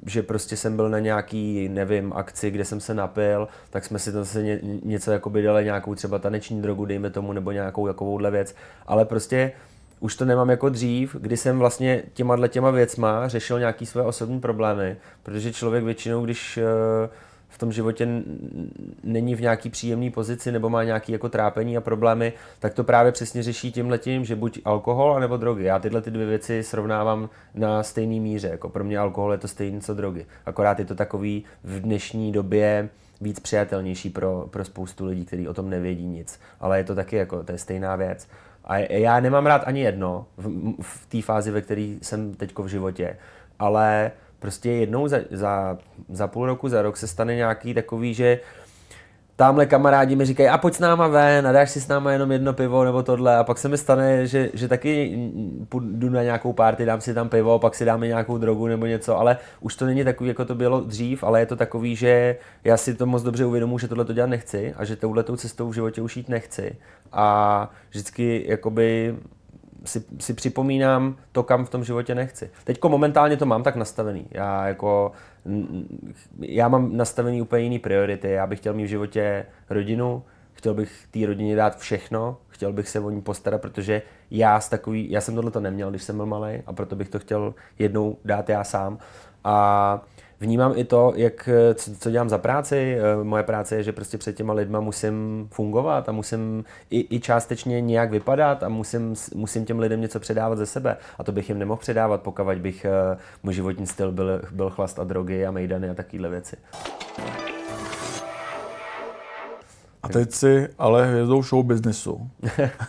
že 0.07 0.23
prostě 0.23 0.57
jsem 0.57 0.77
byl 0.77 0.89
na 0.89 0.99
nějaký, 0.99 1.69
nevím, 1.69 2.13
akci, 2.13 2.51
kde 2.51 2.65
jsem 2.65 2.81
se 2.81 2.95
napil, 2.95 3.49
tak 3.71 3.85
jsme 3.85 3.99
si 3.99 4.11
zase 4.11 4.43
ně, 4.43 4.61
něco 4.85 5.13
jako 5.13 5.31
by 5.31 5.43
dali 5.43 5.65
nějakou 5.65 5.95
třeba 5.95 6.19
taneční 6.19 6.63
drogu, 6.63 6.85
dejme 6.85 7.11
tomu, 7.11 7.33
nebo 7.33 7.53
nějakou 7.53 7.87
takovouhle 7.87 8.31
věc, 8.31 8.55
ale 8.87 9.05
prostě 9.05 9.53
už 10.01 10.17
to 10.17 10.25
nemám 10.25 10.51
jako 10.51 10.69
dřív, 10.69 11.17
kdy 11.21 11.37
jsem 11.37 11.59
vlastně 11.59 12.03
těma 12.13 12.49
těma 12.49 12.71
věcma 12.71 13.29
řešil 13.29 13.59
nějaký 13.59 13.87
své 13.87 14.03
osobní 14.03 14.41
problémy, 14.41 14.97
protože 15.23 15.53
člověk 15.53 15.85
většinou, 15.85 16.25
když 16.25 16.59
uh, 16.59 17.11
tom 17.61 17.73
životě 17.73 18.09
není 19.05 19.35
v 19.35 19.41
nějaký 19.41 19.71
příjemné 19.71 20.11
pozici 20.11 20.53
nebo 20.53 20.71
má 20.71 20.85
nějaký 20.85 21.13
jako 21.13 21.29
trápení 21.29 21.77
a 21.77 21.81
problémy, 21.81 22.33
tak 22.59 22.75
to 22.75 22.85
právě 22.85 23.13
přesně 23.13 23.43
řeší 23.43 23.73
tím 23.73 23.91
letím, 23.91 24.25
že 24.25 24.37
buď 24.37 24.61
alkohol 24.65 25.21
nebo 25.21 25.37
drogy. 25.37 25.65
Já 25.65 25.79
tyhle 25.79 26.03
ty 26.03 26.11
dvě 26.11 26.27
věci 26.27 26.63
srovnávám 26.63 27.29
na 27.55 27.83
stejný 27.83 28.21
míře. 28.21 28.49
Jako 28.49 28.69
pro 28.69 28.85
mě 28.85 28.99
alkohol 28.99 29.33
je 29.33 29.39
to 29.39 29.49
stejný 29.49 29.81
co 29.81 29.95
drogy. 29.95 30.27
Akorát 30.47 30.79
je 30.79 30.85
to 30.85 30.95
takový 30.95 31.45
v 31.65 31.81
dnešní 31.81 32.33
době 32.33 32.89
víc 33.21 33.41
přijatelnější 33.41 34.11
pro, 34.11 34.47
pro 34.51 34.65
spoustu 34.65 35.07
lidí, 35.07 35.25
kteří 35.25 35.49
o 35.49 35.55
tom 35.55 35.71
nevědí 35.71 36.07
nic. 36.07 36.41
Ale 36.61 36.79
je 36.79 36.85
to 36.85 36.95
taky 36.95 37.17
jako, 37.17 37.45
to 37.45 37.53
je 37.53 37.59
stejná 37.59 37.97
věc. 37.97 38.29
A 38.65 38.79
já 38.79 39.21
nemám 39.21 39.47
rád 39.47 39.63
ani 39.67 39.81
jedno 39.81 40.27
v, 40.37 40.73
v 40.83 41.07
té 41.07 41.23
fázi, 41.23 41.51
ve 41.51 41.63
které 41.63 41.95
jsem 42.03 42.35
teď 42.35 42.59
v 42.59 42.67
životě, 42.67 43.17
ale 43.59 44.11
prostě 44.41 44.71
jednou 44.71 45.09
za, 45.09 45.19
za, 45.31 45.79
za 46.09 46.27
půl 46.27 46.47
roku, 46.47 46.69
za 46.69 46.83
rok 46.83 46.97
se 46.97 47.07
stane 47.07 47.35
nějaký 47.35 47.75
takový, 47.75 48.15
že 48.15 48.41
tamhle 49.41 49.67
kamarádi 49.67 50.17
mi 50.17 50.25
říkají, 50.25 50.49
a 50.49 50.59
pojď 50.59 50.75
s 50.75 50.79
náma 50.79 51.07
ven 51.07 51.47
a 51.47 51.53
dáš 51.53 51.71
si 51.71 51.81
s 51.81 51.89
náma 51.89 52.13
jenom 52.13 52.33
jedno 52.33 52.53
pivo 52.53 52.85
nebo 52.85 53.03
tohle. 53.03 53.37
A 53.37 53.45
pak 53.45 53.59
se 53.59 53.69
mi 53.69 53.79
stane, 53.79 54.27
že, 54.27 54.51
že 54.55 54.69
taky 54.69 55.19
jdu 55.81 56.11
na 56.11 56.23
nějakou 56.23 56.53
party, 56.53 56.85
dám 56.85 57.01
si 57.01 57.15
tam 57.15 57.29
pivo, 57.29 57.59
pak 57.59 57.75
si 57.75 57.85
dáme 57.85 58.07
nějakou 58.07 58.39
drogu 58.39 58.67
nebo 58.67 58.87
něco, 58.87 59.19
ale 59.19 59.37
už 59.61 59.77
to 59.77 59.87
není 59.87 60.05
takový, 60.05 60.29
jako 60.29 60.45
to 60.45 60.55
bylo 60.55 60.81
dřív, 60.81 61.25
ale 61.25 61.41
je 61.41 61.47
to 61.47 61.57
takový, 61.57 61.97
že 61.97 62.37
já 62.65 62.77
si 62.77 62.95
to 62.95 63.07
moc 63.07 63.23
dobře 63.23 63.45
uvědomuji, 63.45 63.79
že 63.79 63.89
tohle 63.89 64.05
to 64.05 64.13
dělat 64.13 64.31
nechci 64.31 64.75
a 64.77 64.85
že 64.85 64.97
touhletou 64.97 65.37
cestou 65.37 65.69
v 65.69 65.75
životě 65.75 66.03
už 66.03 66.17
jít 66.17 66.29
nechci. 66.29 66.77
A 67.13 67.71
vždycky 67.91 68.45
jakoby 68.49 69.17
si, 69.85 70.05
si 70.19 70.35
připomínám 70.35 71.17
to, 71.33 71.43
kam 71.43 71.65
v 71.65 71.71
tom 71.71 71.85
životě 71.85 72.15
nechci. 72.15 72.51
Teďko 72.65 72.89
momentálně 72.89 73.37
to 73.37 73.47
mám 73.47 73.63
tak 73.63 73.77
nastavený. 73.77 74.27
Já 74.31 74.69
jako, 74.69 75.13
já 76.41 76.69
mám 76.69 76.97
nastavený 76.97 77.43
úplně 77.43 77.63
jiný 77.63 77.79
priority. 77.79 78.31
Já 78.31 78.47
bych 78.47 78.59
chtěl 78.59 78.75
mít 78.75 78.85
v 78.85 78.89
životě 78.89 79.47
rodinu, 79.71 80.23
chtěl 80.53 80.75
bych 80.75 81.07
té 81.11 81.27
rodině 81.27 81.57
dát 81.57 81.79
všechno, 81.79 82.37
chtěl 82.49 82.73
bych 82.73 82.89
se 82.89 83.01
o 83.01 83.11
ní 83.11 83.23
postarat, 83.23 83.61
protože 83.61 84.03
já, 84.31 84.61
z 84.61 84.69
takový, 84.69 85.11
já 85.11 85.21
jsem 85.21 85.35
tohle 85.35 85.51
to 85.51 85.61
neměl, 85.61 85.91
když 85.91 86.03
jsem 86.03 86.17
byl 86.17 86.27
malý 86.27 86.63
a 86.67 86.73
proto 86.73 86.97
bych 86.97 87.09
to 87.09 87.19
chtěl 87.19 87.55
jednou 87.79 88.17
dát 88.25 88.49
já 88.49 88.65
sám. 88.65 88.99
A 89.45 90.03
vnímám 90.41 90.73
i 90.77 90.85
to, 90.85 91.13
jak, 91.17 91.49
co, 91.75 91.97
co 91.97 92.11
dělám 92.11 92.29
za 92.29 92.39
práci. 92.39 92.99
Eh, 92.99 93.25
moje 93.25 93.43
práce 93.43 93.77
je, 93.77 93.83
že 93.83 93.93
prostě 93.93 94.19
před 94.19 94.37
těma 94.37 94.53
lidma 94.53 94.81
musím 94.81 95.49
fungovat 95.53 96.09
a 96.09 96.13
musím 96.13 96.65
i, 96.91 97.17
i 97.17 97.21
částečně 97.21 97.81
nějak 97.81 98.11
vypadat 98.11 98.63
a 98.63 98.69
musím, 98.69 99.15
musím 99.35 99.65
těm 99.65 99.79
lidem 99.79 100.01
něco 100.01 100.21
předávat 100.21 100.57
ze 100.57 100.67
sebe. 100.67 100.97
A 101.19 101.25
to 101.25 101.33
bych 101.33 101.49
jim 101.49 101.59
nemohl 101.59 101.81
předávat, 101.81 102.23
pokud 102.23 102.59
bych 102.59 102.85
eh, 102.85 103.17
můj 103.43 103.55
životní 103.55 103.87
styl 103.87 104.13
byl, 104.13 104.43
byl 104.51 104.71
chlast 104.71 104.99
a 104.99 105.05
drogy 105.05 105.47
a 105.47 105.51
mejdany 105.51 105.91
a 105.91 105.95
takovéhle 105.95 106.29
věci. 106.29 106.57
A 110.03 110.09
teď 110.09 110.33
si 110.33 110.69
ale 110.79 111.07
hvězdou 111.07 111.43
show 111.43 111.65
businessu. 111.65 112.31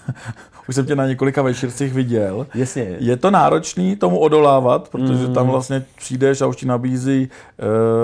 Už 0.70 0.76
jsem 0.76 0.86
tě 0.86 0.95
na 0.95 1.07
několika 1.07 1.41
večírcích 1.41 1.93
viděl. 1.93 2.47
Jasně. 2.55 2.95
Je 2.99 3.18
to 3.18 3.32
náročný 3.32 3.95
tomu 3.95 4.20
odolávat, 4.20 4.89
protože 4.89 5.28
mm. 5.28 5.34
tam 5.34 5.47
vlastně 5.47 5.86
přijdeš 5.95 6.41
a 6.41 6.47
už 6.47 6.55
ti 6.55 6.66
nabízí 6.66 7.30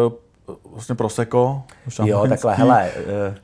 uh, 0.06 0.14
vlastně 0.72 0.96
proseko. 0.96 1.64
Jo, 2.06 2.26
takhle, 2.30 2.56
hele, 2.56 2.92
uh, 3.30 3.36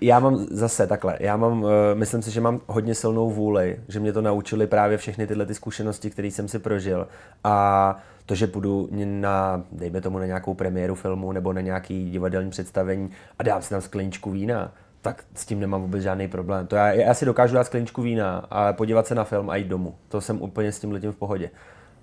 já 0.00 0.18
mám 0.18 0.36
zase 0.50 0.86
takhle, 0.86 1.16
já 1.20 1.36
mám, 1.36 1.62
uh, 1.62 1.70
myslím 1.94 2.22
si, 2.22 2.30
že 2.30 2.40
mám 2.40 2.60
hodně 2.66 2.94
silnou 2.94 3.30
vůli, 3.30 3.80
že 3.88 4.00
mě 4.00 4.12
to 4.12 4.22
naučili 4.22 4.66
právě 4.66 4.98
všechny 4.98 5.26
tyhle 5.26 5.46
ty 5.46 5.54
zkušenosti, 5.54 6.10
které 6.10 6.28
jsem 6.28 6.48
si 6.48 6.58
prožil. 6.58 7.08
A 7.44 7.96
to, 8.26 8.34
že 8.34 8.46
půjdu 8.46 8.88
na, 9.04 9.62
dejme 9.72 10.00
tomu, 10.00 10.18
na 10.18 10.26
nějakou 10.26 10.54
premiéru 10.54 10.94
filmu 10.94 11.32
nebo 11.32 11.52
na 11.52 11.60
nějaký 11.60 12.10
divadelní 12.10 12.50
představení 12.50 13.10
a 13.38 13.42
dám 13.42 13.62
si 13.62 13.70
tam 13.70 13.80
skleničku 13.80 14.30
vína, 14.30 14.72
tak 15.06 15.24
s 15.34 15.46
tím 15.46 15.60
nemám 15.60 15.82
vůbec 15.82 16.02
žádný 16.02 16.28
problém. 16.28 16.66
To 16.66 16.76
já, 16.76 16.92
já 16.92 17.14
si 17.14 17.24
dokážu 17.24 17.54
dát 17.54 17.64
skleničku 17.64 18.02
vína 18.02 18.46
a 18.50 18.72
podívat 18.72 19.06
se 19.06 19.14
na 19.14 19.24
film 19.24 19.50
a 19.50 19.56
jít 19.56 19.68
domů. 19.68 19.94
To 20.08 20.20
jsem 20.20 20.42
úplně 20.42 20.72
s 20.72 20.80
tím 20.80 20.92
letím 20.92 21.12
v 21.12 21.16
pohodě. 21.16 21.50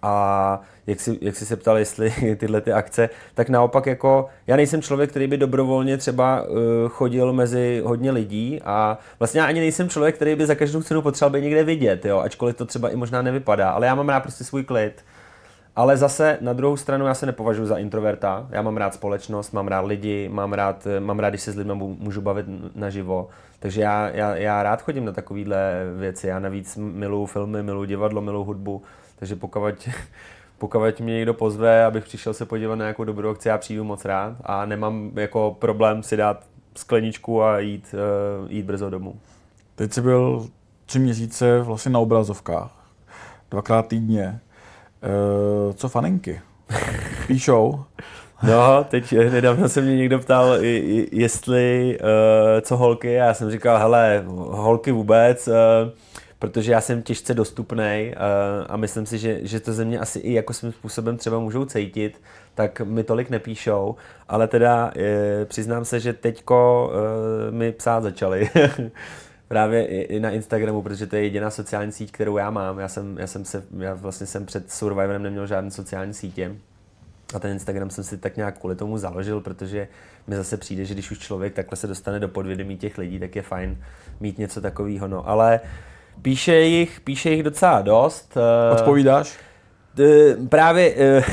A 0.02 0.62
jak 0.88 1.00
si, 1.00 1.18
jak 1.22 1.36
si 1.36 1.46
se 1.46 1.56
ptal, 1.56 1.78
jestli 1.78 2.36
tyhle 2.40 2.62
ty 2.62 2.72
akce, 2.74 3.10
tak 3.34 3.50
naopak 3.50 3.86
jako, 3.86 4.30
já 4.48 4.56
nejsem 4.56 4.82
člověk, 4.82 5.10
který 5.10 5.28
by 5.28 5.38
dobrovolně 5.38 5.98
třeba 5.98 6.42
uh, 6.42 6.58
chodil 6.90 7.34
mezi 7.34 7.82
hodně 7.86 8.12
lidí 8.12 8.62
a 8.66 8.98
vlastně 9.20 9.42
já 9.42 9.48
ani 9.48 9.60
nejsem 9.60 9.90
člověk, 9.90 10.16
který 10.16 10.36
by 10.36 10.46
za 10.46 10.56
každou 10.56 10.82
cenu 10.82 11.02
potřeboval 11.02 11.34
být 11.34 11.44
někde 11.44 11.64
vidět, 11.64 12.06
jo, 12.06 12.20
ačkoliv 12.20 12.56
to 12.56 12.66
třeba 12.66 12.90
i 12.90 12.96
možná 12.96 13.22
nevypadá, 13.22 13.70
ale 13.70 13.88
já 13.88 13.96
mám 13.96 14.10
rád 14.10 14.20
prostě 14.20 14.44
svůj 14.44 14.64
klid 14.64 15.04
ale 15.76 15.98
zase 15.98 16.38
na 16.42 16.54
druhou 16.54 16.78
stranu 16.78 17.06
já 17.08 17.14
se 17.14 17.26
nepovažuji 17.26 17.66
za 17.66 17.78
introverta. 17.78 18.48
Já 18.50 18.62
mám 18.62 18.78
rád 18.78 18.94
společnost, 18.94 19.52
mám 19.52 19.68
rád 19.68 19.86
lidi, 19.86 20.30
mám 20.30 20.54
rád, 20.54 20.88
mám 21.00 21.20
rád, 21.20 21.30
když 21.30 21.42
se 21.42 21.52
s 21.52 21.56
lidmi 21.56 21.74
můžu 21.76 22.22
bavit 22.22 22.46
naživo. 22.76 23.30
Takže 23.60 23.82
já, 23.82 24.10
já, 24.10 24.36
já 24.36 24.64
rád 24.64 24.82
chodím 24.82 25.06
na 25.06 25.12
takovéhle 25.12 25.84
věci. 25.98 26.28
Já 26.28 26.40
navíc 26.40 26.78
miluju 26.78 27.26
filmy, 27.26 27.64
miluju 27.64 27.86
divadlo, 27.86 28.22
miluju 28.22 28.44
hudbu. 28.44 28.82
Takže 29.20 29.36
pokud, 29.36 29.90
pokud 30.58 31.00
mě 31.00 31.14
někdo 31.14 31.34
pozve, 31.34 31.86
abych 31.86 32.04
přišel 32.04 32.34
se 32.34 32.46
podívat 32.46 32.76
na 32.76 32.86
nějakou 32.86 33.04
dobrou 33.04 33.30
akci, 33.30 33.48
já 33.48 33.58
přijdu 33.58 33.84
moc 33.84 34.06
rád 34.06 34.36
a 34.44 34.66
nemám 34.66 35.12
jako 35.16 35.56
problém 35.60 36.04
si 36.04 36.18
dát 36.18 36.44
skleničku 36.76 37.44
a 37.44 37.60
jít, 37.60 37.96
uh, 38.44 38.52
jít 38.52 38.66
brzo 38.66 38.90
domů. 38.90 39.16
Teď 39.76 39.94
jsi 39.94 40.02
byl 40.02 40.48
tři 40.86 41.00
měsíce 41.00 41.62
vlastně 41.62 41.92
na 41.92 42.00
obrazovkách, 42.00 42.72
dvakrát 43.52 43.88
týdně. 43.88 44.40
Uh, 45.04 45.74
co 45.74 45.90
faninky? 45.90 46.42
Píšou? 47.28 47.84
No, 48.44 48.84
teď 48.90 49.14
eh, 49.14 49.30
nedávno 49.30 49.70
se 49.70 49.82
mě 49.82 49.96
někdo 49.96 50.20
ptal, 50.20 50.58
jestli 51.12 51.98
uh, 52.02 52.08
co 52.62 52.78
holky, 52.78 53.12
já 53.12 53.34
jsem 53.34 53.52
říkal, 53.52 53.78
hele, 53.78 54.24
holky 54.28 54.92
vůbec, 54.92 55.50
protože 56.40 56.72
já 56.72 56.82
jsem 56.82 57.02
těžce 57.02 57.34
dostupný 57.34 58.14
a 58.68 58.78
myslím 58.78 59.06
si, 59.06 59.18
že, 59.18 59.40
že 59.42 59.60
to 59.60 59.74
ze 59.74 59.86
mě 59.86 60.00
asi 60.00 60.20
i 60.20 60.34
jako 60.34 60.54
svým 60.54 60.72
způsobem 60.72 61.18
třeba 61.18 61.40
můžou 61.40 61.66
cítit, 61.66 62.22
tak 62.56 62.82
mi 62.82 63.04
tolik 63.04 63.30
nepíšou, 63.30 63.96
ale 64.30 64.48
teda 64.48 64.92
přiznám 65.46 65.86
se, 65.86 66.00
že 66.00 66.14
teďko 66.14 66.92
mi 67.50 67.72
psát 67.72 68.04
začali. 68.04 68.50
Právě 69.54 69.86
i, 69.86 70.20
na 70.20 70.30
Instagramu, 70.30 70.82
protože 70.82 71.08
to 71.08 71.16
je 71.16 71.24
jediná 71.24 71.50
sociální 71.50 71.92
síť, 71.92 72.12
kterou 72.12 72.38
já 72.38 72.50
mám. 72.50 72.80
Já 72.80 72.88
jsem, 72.88 73.18
já 73.18 73.28
jsem 73.28 73.46
se, 73.46 73.64
já 73.78 73.94
vlastně 73.94 74.28
jsem 74.28 74.46
před 74.46 74.72
Survivorem 74.72 75.24
neměl 75.24 75.48
žádné 75.48 75.72
sociální 75.72 76.14
sítě. 76.14 76.56
A 77.34 77.40
ten 77.40 77.52
Instagram 77.52 77.90
jsem 77.90 78.04
si 78.04 78.18
tak 78.18 78.38
nějak 78.38 78.60
kvůli 78.60 78.76
tomu 78.76 78.98
založil, 78.98 79.42
protože 79.42 79.88
mi 80.28 80.36
zase 80.36 80.58
přijde, 80.58 80.86
že 80.86 80.94
když 80.94 81.12
už 81.12 81.20
člověk 81.20 81.54
takhle 81.54 81.76
se 81.76 81.88
dostane 81.88 82.20
do 82.20 82.28
podvědomí 82.28 82.78
těch 82.78 82.98
lidí, 82.98 83.20
tak 83.20 83.36
je 83.36 83.42
fajn 83.42 83.78
mít 84.20 84.38
něco 84.38 84.62
takového. 84.62 85.08
No, 85.08 85.30
ale 85.30 85.60
píše 86.22 86.56
jich, 86.56 87.00
píše 87.00 87.30
jich 87.30 87.44
docela 87.44 87.82
dost. 87.82 88.38
Eh, 88.38 88.74
Odpovídáš? 88.74 89.38
Právě 90.50 90.94
eh, 90.98 91.24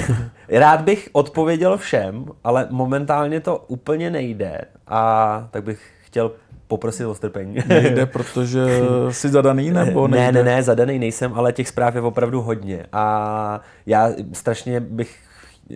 rád 0.59 0.81
bych 0.81 1.09
odpověděl 1.13 1.79
všem, 1.79 2.27
ale 2.45 2.67
momentálně 2.71 3.41
to 3.41 3.65
úplně 3.69 4.11
nejde. 4.11 4.61
A 4.87 5.49
tak 5.51 5.65
bych 5.65 5.93
chtěl 6.05 6.33
poprosit 6.71 7.07
o 7.07 7.15
strpení. 7.15 7.57
Nejde, 7.67 8.07
protože 8.07 8.61
jsi 9.11 9.29
zadaný, 9.29 9.71
nebo 9.71 10.09
nejde? 10.09 10.33
Ne, 10.33 10.45
ne, 10.45 10.55
ne, 10.55 10.63
zadaný 10.63 10.99
nejsem, 10.99 11.33
ale 11.35 11.53
těch 11.53 11.69
zpráv 11.69 11.95
je 11.95 12.01
opravdu 12.01 12.43
hodně. 12.43 12.87
A 12.93 13.61
já 13.87 14.11
strašně 14.33 14.81
bych, 14.81 15.17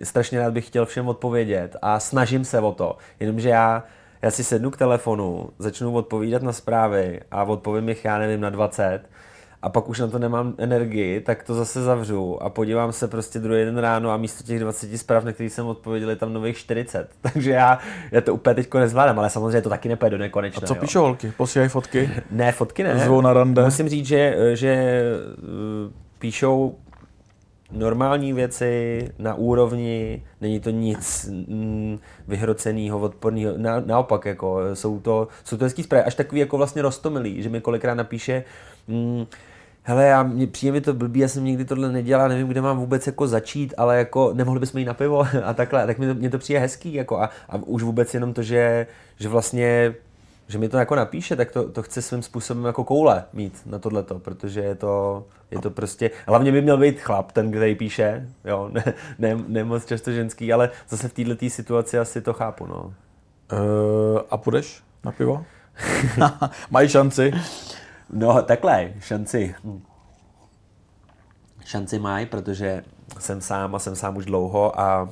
strašně 0.03 0.39
rád 0.39 0.53
bych 0.53 0.67
chtěl 0.67 0.85
všem 0.85 1.07
odpovědět 1.07 1.75
a 1.81 1.99
snažím 1.99 2.45
se 2.45 2.59
o 2.59 2.71
to, 2.71 2.97
jenomže 3.19 3.49
já 3.49 3.83
já 4.21 4.31
si 4.31 4.43
sednu 4.43 4.71
k 4.71 4.77
telefonu, 4.77 5.49
začnu 5.59 5.93
odpovídat 5.93 6.41
na 6.41 6.53
zprávy 6.53 7.19
a 7.31 7.43
odpovím 7.43 7.89
jich, 7.89 8.05
já 8.05 8.17
nevím, 8.17 8.41
na 8.41 8.49
20 8.49 9.01
a 9.65 9.69
pak 9.69 9.89
už 9.89 9.99
na 9.99 10.07
to 10.07 10.19
nemám 10.19 10.53
energii, 10.57 11.21
tak 11.21 11.43
to 11.43 11.53
zase 11.53 11.83
zavřu 11.83 12.43
a 12.43 12.49
podívám 12.49 12.91
se 12.91 13.07
prostě 13.07 13.39
druhý 13.39 13.65
den 13.65 13.77
ráno 13.77 14.11
a 14.11 14.17
místo 14.17 14.43
těch 14.43 14.59
20 14.59 14.97
zpráv, 14.97 15.23
na 15.23 15.31
které 15.31 15.49
jsem 15.49 15.65
odpověděl, 15.65 16.09
je 16.09 16.15
tam 16.15 16.33
nových 16.33 16.57
40. 16.57 17.09
Takže 17.21 17.51
já, 17.51 17.79
já 18.11 18.21
to 18.21 18.33
úplně 18.33 18.55
teď 18.55 18.73
nezvládám, 18.73 19.19
ale 19.19 19.29
samozřejmě 19.29 19.61
to 19.61 19.69
taky 19.69 19.89
nepůjde 19.89 20.09
do 20.09 20.17
nekonečna. 20.17 20.61
A 20.63 20.67
co 20.67 20.75
píšou 20.75 21.01
holky? 21.01 21.33
Posílají 21.37 21.69
fotky? 21.69 22.09
ne, 22.31 22.51
fotky 22.51 22.83
ne. 22.83 22.99
Zvou 22.99 23.21
na 23.21 23.33
rande? 23.33 23.63
Musím 23.63 23.89
říct, 23.89 24.05
že, 24.05 24.35
že 24.53 24.73
eh, 24.73 25.91
píšou 26.19 26.75
normální 27.71 28.33
věci 28.33 29.01
na 29.19 29.33
úrovni, 29.33 30.23
není 30.41 30.59
to 30.59 30.69
nic 30.69 31.29
mm, 31.47 31.99
vyhroceného, 32.27 32.99
odporného, 32.99 33.53
na, 33.57 33.79
naopak, 33.79 34.25
jako, 34.25 34.59
jsou 34.73 34.99
to, 34.99 35.27
jsou 35.43 35.57
to 35.57 35.65
hezký 35.65 35.83
zprávy, 35.83 36.03
až 36.05 36.15
takový 36.15 36.39
jako 36.39 36.57
vlastně 36.57 36.81
rostomilý, 36.81 37.43
že 37.43 37.49
mi 37.49 37.61
kolikrát 37.61 37.93
napíše, 37.93 38.43
mm, 38.87 39.25
hele, 39.87 40.05
já, 40.05 40.23
mě, 40.23 40.47
přijde 40.47 40.71
mi 40.71 40.81
to 40.81 40.93
blbý, 40.93 41.19
já 41.19 41.27
jsem 41.27 41.43
nikdy 41.43 41.65
tohle 41.65 41.91
nedělal, 41.91 42.29
nevím, 42.29 42.47
kde 42.47 42.61
mám 42.61 42.77
vůbec 42.77 43.07
jako 43.07 43.27
začít, 43.27 43.73
ale 43.77 43.97
jako 43.97 44.33
nemohli 44.33 44.59
bychom 44.59 44.79
jít 44.79 44.85
na 44.85 44.93
pivo 44.93 45.27
a 45.43 45.53
takhle, 45.53 45.85
tak 45.85 45.97
mi 45.97 46.07
to, 46.07 46.13
mě 46.13 46.29
to 46.29 46.37
přijde 46.37 46.59
hezký, 46.59 46.93
jako 46.93 47.19
a, 47.21 47.29
a 47.49 47.57
už 47.57 47.83
vůbec 47.83 48.13
jenom 48.13 48.33
to, 48.33 48.43
že, 48.43 48.87
že 49.19 49.29
vlastně 49.29 49.95
že 50.47 50.57
mi 50.57 50.69
to 50.69 50.77
jako 50.77 50.95
napíše, 50.95 51.35
tak 51.35 51.51
to, 51.51 51.69
to 51.71 51.83
chce 51.83 52.01
svým 52.01 52.21
způsobem 52.21 52.65
jako 52.65 52.83
koule 52.83 53.25
mít 53.33 53.61
na 53.65 53.79
tohleto, 53.79 54.19
protože 54.19 54.61
je 54.61 54.75
to, 54.75 55.25
je 55.51 55.59
to 55.59 55.69
prostě, 55.69 56.11
hlavně 56.27 56.51
by 56.51 56.61
měl 56.61 56.77
být 56.77 56.99
chlap, 56.99 57.31
ten, 57.31 57.51
který 57.51 57.75
píše, 57.75 58.29
jo, 58.45 58.69
ne, 58.73 58.83
ne, 59.19 59.37
ne 59.47 59.63
moc 59.63 59.85
často 59.85 60.11
ženský, 60.11 60.53
ale 60.53 60.69
zase 60.89 61.07
v 61.07 61.13
této 61.13 61.49
situaci 61.49 61.99
asi 61.99 62.21
to 62.21 62.33
chápu, 62.33 62.65
no. 62.65 62.93
Uh, 63.53 64.19
a 64.29 64.37
půjdeš 64.37 64.83
na 65.03 65.11
pivo? 65.11 65.45
Mají 66.69 66.89
šanci? 66.89 67.33
No, 68.09 68.41
takhle, 68.41 68.93
šanci. 68.99 69.55
Šanci 71.65 71.99
mají, 71.99 72.25
protože 72.25 72.83
jsem 73.19 73.41
sám 73.41 73.75
a 73.75 73.79
jsem 73.79 73.95
sám 73.95 74.17
už 74.17 74.25
dlouho 74.25 74.79
a 74.79 75.09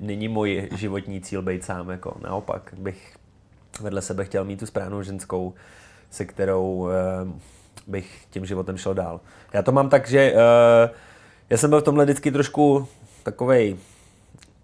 není 0.00 0.28
můj 0.28 0.68
životní 0.74 1.20
cíl 1.20 1.42
být 1.42 1.64
sám, 1.64 1.90
jako 1.90 2.16
naopak 2.22 2.74
bych 2.78 3.16
vedle 3.80 4.02
sebe 4.02 4.24
chtěl 4.24 4.44
mít 4.44 4.60
tu 4.60 4.66
správnou 4.66 5.02
ženskou, 5.02 5.54
se 6.10 6.24
kterou 6.24 6.64
uh, 6.64 6.90
bych 7.86 8.26
tím 8.30 8.46
životem 8.46 8.76
šel 8.76 8.94
dál. 8.94 9.20
Já 9.52 9.62
to 9.62 9.72
mám 9.72 9.88
tak, 9.88 10.08
že 10.08 10.32
uh, 10.32 10.40
já 11.50 11.56
jsem 11.56 11.70
byl 11.70 11.80
v 11.80 11.84
tomhle 11.84 12.04
vždycky 12.04 12.32
trošku 12.32 12.88
takovej 13.22 13.76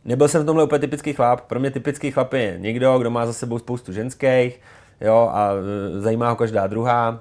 Nebyl 0.07 0.29
jsem 0.29 0.43
v 0.43 0.47
tomhle 0.47 0.65
úplně 0.65 0.79
typický 0.79 1.13
chlap. 1.13 1.41
Pro 1.41 1.61
mě 1.61 1.71
typický 1.71 2.11
chlap 2.11 2.33
je 2.33 2.57
někdo, 2.59 2.99
kdo 2.99 3.11
má 3.11 3.27
za 3.27 3.33
sebou 3.33 3.59
spoustu 3.59 3.93
ženských, 3.93 4.61
jo, 5.01 5.31
a 5.33 5.53
uh, 5.53 6.01
zajímá 6.01 6.31
ho 6.31 6.37
každá 6.37 6.67
druhá. 6.67 7.21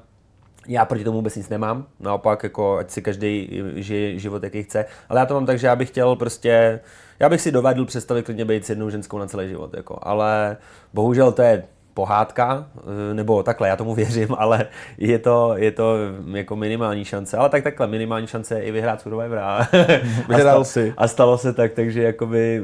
Já 0.68 0.86
proti 0.86 1.04
tomu 1.04 1.18
vůbec 1.18 1.36
nic 1.36 1.50
nemám, 1.50 1.86
naopak, 2.00 2.44
jako 2.44 2.78
ať 2.78 2.92
si 2.92 3.02
každý 3.02 3.64
žije 3.76 4.20
život, 4.20 4.44
jaký 4.44 4.64
chce. 4.64 4.86
Ale 5.10 5.20
já 5.20 5.26
to 5.26 5.34
mám 5.34 5.46
tak, 5.46 5.60
že 5.60 5.68
já 5.68 5.76
bych 5.76 5.90
chtěl 5.90 6.16
prostě, 6.16 6.80
já 7.20 7.30
bych 7.30 7.42
si 7.42 7.52
dovedl 7.52 7.86
představit 7.86 8.26
klidně 8.26 8.46
být 8.46 8.66
s 8.66 8.70
jednou 8.70 8.90
ženskou 8.90 9.18
na 9.18 9.28
celý 9.28 9.50
život, 9.50 9.74
jako. 9.74 10.00
ale 10.02 10.58
bohužel 10.94 11.32
to 11.32 11.42
je 11.42 11.64
pohádka, 11.96 12.68
eh, 12.78 13.14
nebo 13.14 13.44
takhle, 13.44 13.68
já 13.68 13.76
tomu 13.76 13.96
věřím, 13.96 14.28
ale 14.38 14.68
je 14.98 15.20
to, 15.20 15.54
je 15.58 15.72
to 15.72 15.96
jako 16.34 16.56
minimální 16.56 17.06
šance. 17.06 17.38
Ale 17.38 17.50
tak 17.50 17.64
takhle, 17.64 17.88
minimální 17.88 18.28
šance 18.28 18.56
je 18.56 18.62
i 18.62 18.72
vyhrát 18.72 19.02
Survivor 19.02 19.38
a, 19.38 19.68
Vyhrál 20.30 20.62
a, 20.62 20.64
si. 20.64 20.94
a 20.98 21.08
stalo 21.08 21.38
se 21.38 21.54
tak, 21.54 21.74
takže 21.74 22.04
jakoby 22.04 22.62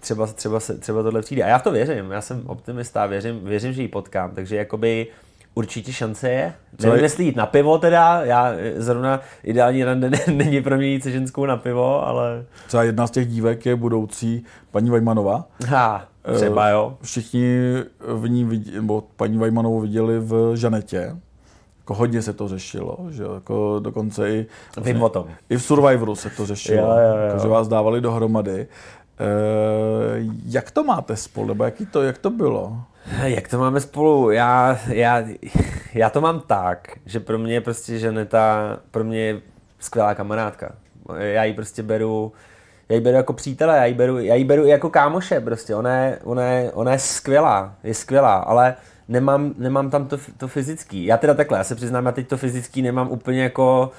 třeba, 0.00 0.26
třeba, 0.26 0.60
se, 0.60 0.78
třeba 0.78 1.02
tohle 1.02 1.22
přijde. 1.22 1.42
A 1.42 1.48
já 1.48 1.58
v 1.58 1.62
to 1.62 1.70
věřím, 1.70 2.10
já 2.10 2.20
jsem 2.20 2.42
optimista, 2.46 3.06
věřím, 3.06 3.40
věřím, 3.44 3.72
že 3.72 3.82
ji 3.82 3.88
potkám, 3.88 4.30
takže 4.34 4.56
jakoby 4.56 5.06
určitě 5.54 5.92
šance 5.92 6.30
je. 6.30 6.54
Co 6.78 6.86
Nevím, 6.86 6.98
je... 6.98 7.04
jestli 7.04 7.24
jít 7.24 7.36
na 7.36 7.46
pivo 7.46 7.78
teda, 7.78 8.20
já 8.24 8.52
eh, 8.52 8.82
zrovna 8.82 9.20
ideální 9.42 9.84
rande 9.84 10.10
není 10.34 10.62
pro 10.62 10.76
mě 10.76 10.86
jít 10.86 11.02
se 11.02 11.10
ženskou 11.10 11.46
na 11.46 11.56
pivo, 11.56 12.06
ale... 12.06 12.44
Třeba 12.66 12.82
jedna 12.82 13.06
z 13.06 13.10
těch 13.10 13.28
dívek 13.28 13.66
je 13.66 13.76
budoucí 13.76 14.44
paní 14.70 14.90
Vajmanová. 14.90 15.44
Ha, 15.66 16.08
třeba 16.34 16.68
jo. 16.68 16.92
Eh, 16.94 17.04
všichni 17.04 17.58
v 18.00 18.28
ní, 18.28 18.44
vidí, 18.44 18.72
nebo 18.74 19.04
paní 19.16 19.38
Vajmanovou 19.38 19.80
viděli 19.80 20.18
v 20.18 20.56
Žanetě. 20.56 21.16
Jako 21.78 21.94
hodně 21.94 22.22
se 22.22 22.32
to 22.32 22.48
řešilo, 22.48 22.98
že 23.10 23.24
jako 23.34 23.80
dokonce 23.82 24.30
i... 24.30 24.46
Vím 24.82 25.02
o 25.02 25.08
tom. 25.08 25.26
I 25.48 25.56
v 25.56 25.62
Survivoru 25.62 26.14
se 26.14 26.30
to 26.30 26.46
řešilo, 26.46 26.86
jo, 26.86 26.98
jo, 26.98 27.16
jo. 27.16 27.26
Jako, 27.26 27.38
že 27.42 27.48
vás 27.48 27.68
dávali 27.68 28.00
dohromady. 28.00 28.66
E, 29.20 29.24
jak 30.44 30.70
to 30.70 30.84
máte 30.84 31.16
spolu, 31.16 31.48
nebo 31.48 31.64
jaký 31.64 31.86
to, 31.86 32.02
jak 32.02 32.18
to 32.18 32.30
bylo? 32.30 32.82
Jak 33.22 33.48
to 33.48 33.58
máme 33.58 33.80
spolu? 33.80 34.30
Já, 34.30 34.78
já, 34.88 35.24
já 35.94 36.10
to 36.10 36.20
mám 36.20 36.40
tak, 36.40 36.88
že 37.06 37.20
pro 37.20 37.38
mě 37.38 37.54
je 37.54 37.60
prostě 37.60 37.98
Žaneta, 37.98 38.78
pro 38.90 39.04
mě 39.04 39.20
je 39.20 39.40
skvělá 39.78 40.14
kamarádka. 40.14 40.72
Já 41.18 41.44
ji 41.44 41.54
prostě 41.54 41.82
beru, 41.82 42.32
já 42.88 42.94
ji 42.94 43.00
beru 43.00 43.16
jako 43.16 43.32
přítele, 43.32 43.76
já 43.76 43.84
ji 43.84 43.94
beru, 43.94 44.18
já 44.18 44.34
ji 44.34 44.44
beru 44.44 44.66
i 44.66 44.68
jako 44.68 44.90
kámoše 44.90 45.40
prostě. 45.40 45.74
Ona 45.74 45.96
je, 45.96 46.18
ona 46.24 46.44
je, 46.44 46.72
ona 46.72 46.92
je 46.92 46.98
skvělá, 46.98 47.74
je 47.84 47.94
skvělá, 47.94 48.36
ale 48.36 48.74
nemám, 49.08 49.54
nemám 49.58 49.90
tam 49.90 50.06
to, 50.06 50.18
to 50.36 50.48
fyzický. 50.48 51.04
Já 51.04 51.16
teda 51.16 51.34
takhle, 51.34 51.58
já 51.58 51.64
se 51.64 51.74
přiznám, 51.74 52.06
já 52.06 52.12
teď 52.12 52.28
to 52.28 52.36
fyzický 52.36 52.82
nemám 52.82 53.10
úplně 53.10 53.42
jako 53.42 53.90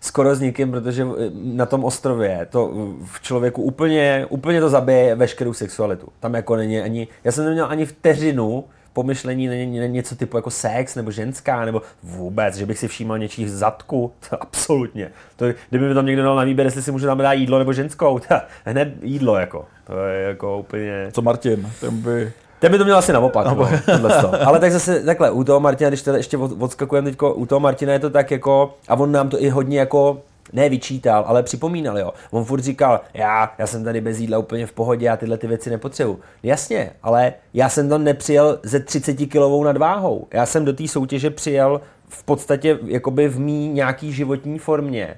skoro 0.00 0.34
s 0.34 0.40
nikým, 0.40 0.70
protože 0.70 1.06
na 1.32 1.66
tom 1.66 1.84
ostrově 1.84 2.46
to 2.50 2.72
v 3.04 3.22
člověku 3.22 3.62
úplně, 3.62 4.26
úplně 4.28 4.60
to 4.60 4.68
zabije 4.68 5.14
veškerou 5.14 5.52
sexualitu. 5.52 6.08
Tam 6.20 6.34
jako 6.34 6.56
není 6.56 6.80
ani, 6.80 7.08
já 7.24 7.32
jsem 7.32 7.44
neměl 7.44 7.66
ani 7.68 7.86
vteřinu 7.86 8.64
pomyšlení 8.96 9.48
není 9.48 9.88
něco 9.88 10.16
typu 10.16 10.36
jako 10.36 10.50
sex 10.50 10.94
nebo 10.94 11.10
ženská, 11.10 11.64
nebo 11.64 11.82
vůbec, 12.02 12.56
že 12.56 12.66
bych 12.66 12.78
si 12.78 12.88
všímal 12.88 13.18
něčích 13.18 13.50
zadku, 13.50 14.12
to 14.30 14.42
absolutně. 14.42 15.10
To, 15.36 15.46
kdyby 15.70 15.88
mi 15.88 15.94
tam 15.94 16.06
někdo 16.06 16.22
dal 16.22 16.36
na 16.36 16.44
výběr, 16.44 16.66
jestli 16.66 16.82
si 16.82 16.92
může 16.92 17.06
tam 17.06 17.18
dát 17.18 17.32
jídlo 17.32 17.58
nebo 17.58 17.72
ženskou, 17.72 18.18
to, 18.28 18.34
hned 18.64 18.88
jídlo 19.02 19.36
jako. 19.36 19.64
To 19.84 20.06
je 20.06 20.22
jako 20.22 20.58
úplně... 20.58 21.08
Co 21.12 21.22
Martin, 21.22 21.72
ten 21.80 21.96
by 22.00 22.32
ten 22.58 22.72
by 22.72 22.78
to 22.78 22.84
měl 22.84 22.98
asi 22.98 23.12
naopak, 23.12 23.46
no, 23.46 23.68
no 24.02 24.10
Ale 24.46 24.60
tak 24.60 24.72
zase 24.72 25.00
takhle, 25.00 25.30
u 25.30 25.44
toho 25.44 25.60
Martina, 25.60 25.90
když 25.90 26.02
teda 26.02 26.16
ještě 26.16 26.38
odskakujeme 26.38 27.10
teď, 27.10 27.18
u 27.34 27.46
toho 27.46 27.60
Martina 27.60 27.92
je 27.92 27.98
to 27.98 28.10
tak 28.10 28.30
jako, 28.30 28.74
a 28.88 28.94
on 28.94 29.12
nám 29.12 29.28
to 29.28 29.42
i 29.42 29.48
hodně 29.48 29.78
jako 29.78 30.22
ne 30.52 30.68
vyčítal, 30.68 31.24
ale 31.26 31.42
připomínal, 31.42 31.98
jo. 31.98 32.12
On 32.30 32.44
furt 32.44 32.60
říkal, 32.60 33.00
já, 33.14 33.54
já 33.58 33.66
jsem 33.66 33.84
tady 33.84 34.00
bez 34.00 34.18
jídla 34.18 34.38
úplně 34.38 34.66
v 34.66 34.72
pohodě, 34.72 35.06
já 35.06 35.16
tyhle 35.16 35.38
ty 35.38 35.46
věci 35.46 35.70
nepotřebuju. 35.70 36.20
Jasně, 36.42 36.90
ale 37.02 37.32
já 37.54 37.68
jsem 37.68 37.88
tam 37.88 38.04
nepřijel 38.04 38.58
ze 38.62 38.80
30 38.80 39.14
kilovou 39.14 39.64
nadváhou. 39.64 40.26
Já 40.32 40.46
jsem 40.46 40.64
do 40.64 40.72
té 40.72 40.88
soutěže 40.88 41.30
přijel 41.30 41.80
v 42.08 42.24
podstatě 42.24 42.78
jakoby 42.84 43.28
v 43.28 43.40
mý 43.40 43.68
nějaký 43.68 44.12
životní 44.12 44.58
formě, 44.58 45.16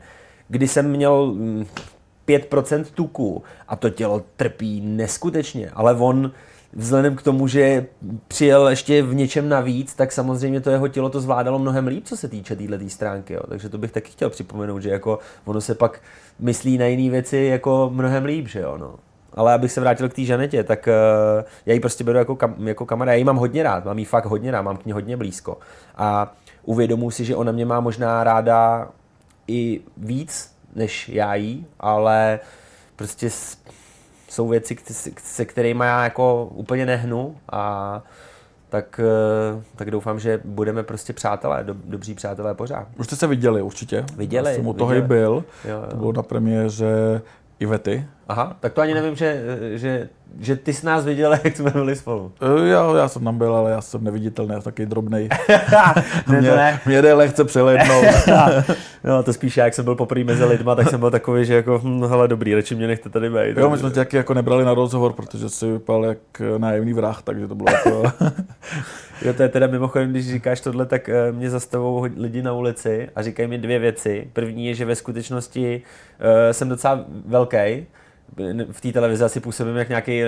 kdy 0.49 0.69
jsem 0.69 0.91
měl 0.91 1.35
5% 2.29 2.79
mm, 2.79 2.85
tuku 2.85 3.43
a 3.69 3.77
to 3.77 3.91
tělo 3.91 4.23
trpí 4.37 4.81
neskutečně, 4.81 5.71
ale 5.75 5.95
on 5.95 6.33
vzhledem 6.73 7.17
k 7.17 7.23
tomu, 7.23 7.47
že 7.47 7.87
přijel 8.29 8.69
ještě 8.69 9.03
v 9.03 9.15
něčem 9.15 9.49
navíc, 9.49 9.95
tak 9.95 10.13
samozřejmě 10.13 10.61
to 10.61 10.71
jeho 10.71 10.89
tělo 10.89 11.09
to 11.09 11.21
zvládalo 11.21 11.59
mnohem 11.59 11.87
líp, 11.87 12.05
co 12.07 12.17
se 12.17 12.29
týče 12.29 12.57
téhle 12.57 12.79
tý 12.79 12.91
stránky. 12.91 13.35
Jo. 13.35 13.41
Takže 13.49 13.69
to 13.69 13.79
bych 13.79 13.93
taky 13.93 14.11
chtěl 14.11 14.31
připomenout, 14.31 14.79
že 14.79 14.91
jako 14.91 15.19
ono 15.45 15.61
se 15.61 15.75
pak 15.75 16.01
myslí 16.39 16.79
na 16.79 16.87
jiné 16.87 17.11
věci 17.11 17.37
jako 17.37 17.91
mnohem 17.95 18.25
líp, 18.25 18.49
že 18.49 18.61
jo. 18.61 18.79
No. 18.79 18.95
ale 19.35 19.55
abych 19.55 19.73
se 19.73 19.81
vrátil 19.81 20.09
k 20.09 20.15
té 20.15 20.25
Žanetě, 20.25 20.65
tak 20.65 20.89
uh, 20.89 21.45
já 21.67 21.75
ji 21.75 21.81
prostě 21.81 22.05
beru 22.05 22.19
jako, 22.19 22.37
kam, 22.37 22.69
jako 22.69 22.87
kamarád. 22.87 23.13
Já 23.13 23.19
ji 23.19 23.25
mám 23.25 23.37
hodně 23.37 23.63
rád, 23.63 23.85
mám 23.85 23.99
ji 23.99 24.05
fakt 24.05 24.25
hodně 24.25 24.51
rád, 24.51 24.63
mám 24.63 24.77
k 24.77 24.87
ní 24.87 24.93
hodně 24.93 25.17
blízko. 25.17 25.59
A 25.97 26.35
uvědomuji 26.63 27.11
si, 27.11 27.25
že 27.25 27.37
ona 27.37 27.53
mě 27.53 27.67
má 27.67 27.81
možná 27.81 28.25
ráda 28.25 28.89
i 29.49 29.81
víc, 29.97 30.55
než 30.75 31.09
já 31.09 31.35
jí, 31.35 31.67
ale 31.81 32.41
prostě 32.97 33.31
jsou 34.29 34.49
věci, 34.49 34.77
se 35.23 35.45
kterými 35.45 35.85
já 35.85 36.05
jako 36.05 36.45
úplně 36.45 36.87
nehnu 36.87 37.37
a 37.53 38.03
tak, 38.69 39.01
eh, 39.05 39.63
tak 39.77 39.91
doufám, 39.91 40.21
že 40.21 40.41
budeme 40.45 40.83
prostě 40.83 41.13
přátelé, 41.13 41.65
do, 41.65 41.75
dobří 41.85 42.15
přátelé 42.15 42.55
pořád. 42.55 42.89
Už 42.99 43.07
jste 43.07 43.17
se 43.17 43.27
viděli 43.27 43.63
určitě. 43.63 44.05
Viděli. 44.17 44.51
Já 44.51 44.57
jsem 44.57 44.67
u 44.67 44.73
toho 44.75 44.95
i 44.95 45.03
byl. 45.03 45.45
Jo, 45.65 45.71
jo. 45.71 45.87
To 45.91 45.97
bylo 45.97 46.13
na 46.13 46.23
premiéře 46.23 47.23
Ivety. 47.59 48.07
Aha, 48.29 48.57
tak 48.61 48.73
to 48.73 48.81
ani 48.81 48.95
nevím, 48.95 49.17
že, 49.17 49.43
že, 49.75 50.09
že 50.41 50.57
ty 50.57 50.73
jsi 50.73 50.87
nás 50.87 51.05
viděl, 51.05 51.33
jak 51.45 51.57
jsme 51.57 51.71
byli 51.71 51.97
spolu. 51.97 52.33
Eh, 52.43 52.69
já, 52.69 52.97
já 52.97 53.09
jsem 53.09 53.25
tam 53.25 53.39
byl, 53.39 53.55
ale 53.55 53.71
já 53.71 53.81
jsem 53.81 54.05
neviditelný, 54.05 54.53
já 54.53 54.61
jsem 54.61 54.73
taky 54.73 54.87
drobnej. 54.87 55.29
ne, 56.29 56.41
mě, 56.41 56.51
ne. 56.51 56.81
mě 56.87 57.03
jde 57.03 57.15
lehce 57.15 57.45
přelednout. 57.45 58.05
no 59.05 59.23
to 59.23 59.33
spíš, 59.33 59.57
jak 59.57 59.75
jsem 59.75 59.85
byl 59.85 59.95
poprvé 59.95 60.25
mezi 60.25 60.45
lidma, 60.45 60.75
tak 60.75 60.91
jsem 60.91 61.01
byl 61.01 61.11
takový, 61.11 61.45
že 61.45 61.55
jako, 61.55 61.81
hm, 61.85 62.05
hele 62.05 62.29
dobrý, 62.29 62.55
radši 62.55 62.75
mě 62.75 62.87
nechte 62.87 63.09
tady 63.09 63.31
být. 63.31 63.57
Jo, 63.57 63.71
my 63.71 63.79
jsme 63.79 63.91
tě 63.91 64.17
jako 64.17 64.35
nebrali 64.35 64.65
na 64.65 64.75
rozhovor, 64.75 65.13
protože 65.13 65.49
jsi 65.49 65.73
vypadal 65.73 66.05
jak 66.05 66.19
nájemný 66.59 66.93
vrah, 66.93 67.23
takže 67.23 67.49
to 67.49 67.55
bylo 67.55 67.71
jako... 67.73 68.03
jo, 69.23 69.35
to 69.35 69.43
je 69.43 69.49
teda 69.49 69.67
mimochodem, 69.67 70.11
když 70.11 70.31
říkáš 70.31 70.61
tohle, 70.61 70.87
tak 70.87 71.09
eh, 71.09 71.33
mě 71.33 71.51
zastavou 71.51 72.07
lidi 72.17 72.43
na 72.43 72.53
ulici 72.53 73.09
a 73.17 73.23
říkají 73.23 73.49
mi 73.49 73.59
dvě 73.59 73.79
věci. 73.79 74.31
První 74.33 74.67
je, 74.67 74.75
že 74.75 74.85
ve 74.85 74.95
skutečnosti 74.95 75.83
uh, 76.21 76.53
jsem 76.53 76.69
docela 76.69 77.05
velký, 77.27 77.87
v 78.73 78.81
té 78.81 78.93
televizi 78.93 79.25
asi 79.25 79.41
působím 79.41 79.77
jak 79.77 79.89
nějaký 79.89 80.23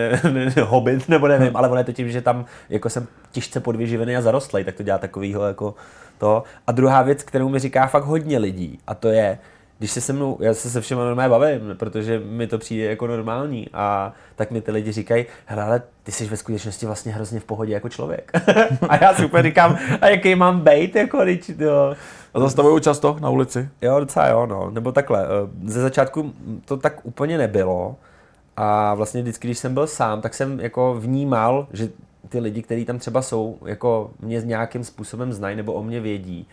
hobbit, 0.63 1.09
nebo 1.09 1.29
nevím, 1.29 1.57
ale 1.57 1.69
ono 1.69 1.81
je 1.81 1.85
to 1.85 1.93
tím, 1.93 2.11
že 2.11 2.21
tam 2.23 2.45
jako 2.69 2.89
jsem 2.89 3.07
těžce 3.33 3.61
podvyživený 3.61 4.17
a 4.17 4.23
zarostlej, 4.23 4.65
tak 4.65 4.75
to 4.75 4.83
dělá 4.83 4.99
takovýho 4.99 5.47
jako 5.47 5.75
to. 6.19 6.43
A 6.67 6.73
druhá 6.73 7.03
věc, 7.03 7.23
kterou 7.23 7.49
mi 7.49 7.59
říká 7.59 7.87
fakt 7.87 8.05
hodně 8.05 8.39
lidí, 8.39 8.79
a 8.87 8.95
to 8.95 9.09
je, 9.09 9.39
když 9.81 9.91
se 9.91 10.01
se 10.01 10.13
mnou, 10.13 10.39
já 10.41 10.55
se 10.55 10.71
se 10.71 10.81
všema 10.81 11.05
normálně 11.05 11.29
bavím, 11.31 11.61
protože 11.77 12.19
mi 12.19 12.47
to 12.47 12.59
přijde 12.59 12.85
jako 12.85 13.07
normální 13.07 13.69
a 13.73 14.13
tak 14.37 14.51
mi 14.51 14.61
ty 14.61 14.71
lidi 14.71 14.93
říkají, 14.93 15.27
hele, 15.47 15.63
ale 15.63 15.83
ty 16.03 16.13
jsi 16.13 16.27
ve 16.27 16.37
skutečnosti 16.37 16.87
vlastně 16.87 17.13
hrozně 17.13 17.41
v 17.41 17.45
pohodě 17.45 17.73
jako 17.73 17.89
člověk. 17.89 18.33
a 18.89 19.05
já 19.05 19.15
si 19.15 19.25
úplně 19.25 19.43
říkám, 19.43 19.79
a 20.01 20.09
jaký 20.09 20.35
mám 20.35 20.61
bejt, 20.61 20.97
jako 20.97 21.19
teď, 21.19 21.49
jo. 21.59 21.95
A 22.35 22.41
zastavují 22.41 22.83
často 22.83 23.17
na 23.21 23.29
ulici? 23.29 23.69
Jo, 23.83 24.01
docela 24.01 24.29
jo, 24.29 24.47
no. 24.47 24.71
Nebo 24.71 24.93
takhle, 24.93 25.25
eh, 25.25 25.69
ze 25.71 25.81
začátku 25.81 26.33
to 26.65 26.77
tak 26.77 27.01
úplně 27.03 27.39
nebylo 27.39 27.97
a 28.57 28.95
vlastně 28.95 29.23
vždycky, 29.23 29.49
když 29.49 29.59
jsem 29.59 29.75
byl 29.75 29.87
sám, 29.87 30.21
tak 30.21 30.35
jsem 30.35 30.61
jako 30.61 30.95
vnímal, 30.95 31.67
že 31.73 31.89
ty 32.29 32.41
lidi, 32.41 32.63
kteří 32.63 32.85
tam 32.85 32.99
třeba 32.99 33.23
jsou, 33.23 33.59
jako 33.67 34.11
mě 34.21 34.43
nějakým 34.45 34.85
způsobem 34.85 35.33
znají 35.33 35.57
nebo 35.57 35.73
o 35.73 35.83
mě 35.83 36.01
vědí 36.01 36.47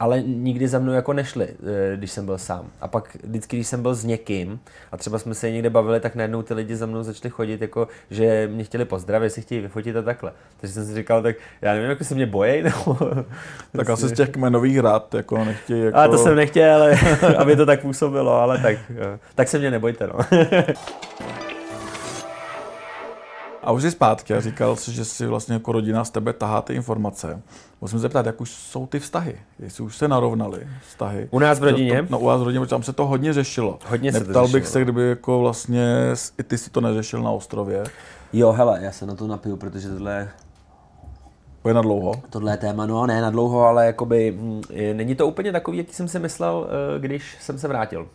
ale 0.00 0.22
nikdy 0.22 0.68
za 0.68 0.78
mnou 0.78 0.92
jako 0.92 1.12
nešli, 1.12 1.48
eh, 1.48 1.96
když 1.96 2.10
jsem 2.10 2.26
byl 2.26 2.38
sám. 2.38 2.70
A 2.80 2.88
pak 2.88 3.16
vždycky, 3.24 3.56
když 3.56 3.66
jsem 3.66 3.82
byl 3.82 3.94
s 3.94 4.04
někým 4.04 4.60
a 4.92 4.96
třeba 4.96 5.18
jsme 5.18 5.34
se 5.34 5.50
někde 5.50 5.70
bavili, 5.70 6.00
tak 6.00 6.14
najednou 6.14 6.42
ty 6.42 6.54
lidi 6.54 6.76
za 6.76 6.86
mnou 6.86 7.02
začali 7.02 7.30
chodit, 7.30 7.60
jako, 7.62 7.88
že 8.10 8.48
mě 8.52 8.64
chtěli 8.64 8.84
pozdravit, 8.84 9.32
si 9.32 9.42
chtějí 9.42 9.60
vyfotit 9.60 9.96
a 9.96 10.02
takhle. 10.02 10.32
Takže 10.60 10.74
jsem 10.74 10.86
si 10.86 10.94
říkal, 10.94 11.22
tak 11.22 11.36
já 11.62 11.72
nevím, 11.72 11.90
jako 11.90 12.04
se 12.04 12.14
mě 12.14 12.26
bojí. 12.26 12.62
Nebo... 12.62 12.98
tak 13.76 13.90
asi 13.90 14.08
z 14.08 14.12
těch 14.12 14.28
kmenových 14.30 14.78
rád, 14.78 15.14
jako 15.14 15.44
nechtějí. 15.44 15.84
Jako... 15.84 15.98
A 15.98 16.08
to 16.08 16.18
jsem 16.18 16.36
nechtěl, 16.36 16.74
ale 16.74 16.98
aby 17.38 17.56
to 17.56 17.66
tak 17.66 17.80
působilo, 17.80 18.32
ale 18.32 18.58
tak, 18.58 18.76
eh, 18.90 19.18
tak 19.34 19.48
se 19.48 19.58
mě 19.58 19.70
nebojte. 19.70 20.06
No. 20.06 20.18
A 23.64 23.72
už 23.72 23.82
jsi 23.82 23.90
zpátky 23.90 24.34
a 24.34 24.40
říkal 24.40 24.76
jsi, 24.76 24.92
že 24.92 25.04
si 25.04 25.26
vlastně 25.26 25.54
jako 25.54 25.72
rodina 25.72 26.04
z 26.04 26.10
tebe 26.10 26.32
tahá 26.32 26.62
ty 26.62 26.74
informace. 26.74 27.42
Musím 27.80 27.98
se 27.98 28.02
zeptat, 28.02 28.26
jak 28.26 28.40
už 28.40 28.50
jsou 28.50 28.86
ty 28.86 29.00
vztahy? 29.00 29.38
Jestli 29.58 29.84
už 29.84 29.96
se 29.96 30.08
narovnaly 30.08 30.66
vztahy? 30.88 31.28
U 31.30 31.38
nás 31.38 31.60
v 31.60 31.64
rodině? 31.64 32.02
To, 32.02 32.08
no 32.10 32.18
u 32.18 32.24
vás 32.24 32.40
v 32.40 32.44
rodině, 32.44 32.60
protože 32.60 32.70
tam 32.70 32.82
se 32.82 32.92
to 32.92 33.06
hodně 33.06 33.32
řešilo. 33.32 33.78
Hodně 33.86 34.12
se 34.12 34.18
Neptal 34.18 34.46
to 34.46 34.52
bych 34.52 34.66
se, 34.66 34.82
kdyby 34.82 35.08
jako 35.08 35.40
vlastně 35.40 36.12
i 36.38 36.42
ty 36.42 36.58
si 36.58 36.70
to 36.70 36.80
neřešil 36.80 37.22
na 37.22 37.30
ostrově. 37.30 37.84
Jo, 38.32 38.52
hele, 38.52 38.78
já 38.82 38.92
se 38.92 39.06
na 39.06 39.14
to 39.14 39.26
napiju, 39.26 39.56
protože 39.56 39.88
tohle 39.88 40.28
je 41.68 41.74
na 41.74 41.82
dlouho? 41.82 42.12
Tohle 42.30 42.52
je 42.52 42.56
téma, 42.56 42.86
no 42.86 43.06
ne 43.06 43.22
na 43.22 43.30
dlouho, 43.30 43.60
ale 43.62 43.86
jakoby, 43.86 44.34
hm, 44.38 44.62
není 44.92 45.14
to 45.14 45.26
úplně 45.26 45.52
takový, 45.52 45.78
jaký 45.78 45.92
jsem 45.92 46.08
si 46.08 46.18
myslel, 46.18 46.68
eh, 46.96 47.00
když 47.00 47.36
jsem 47.40 47.58
se 47.58 47.68
vrátil. 47.68 48.08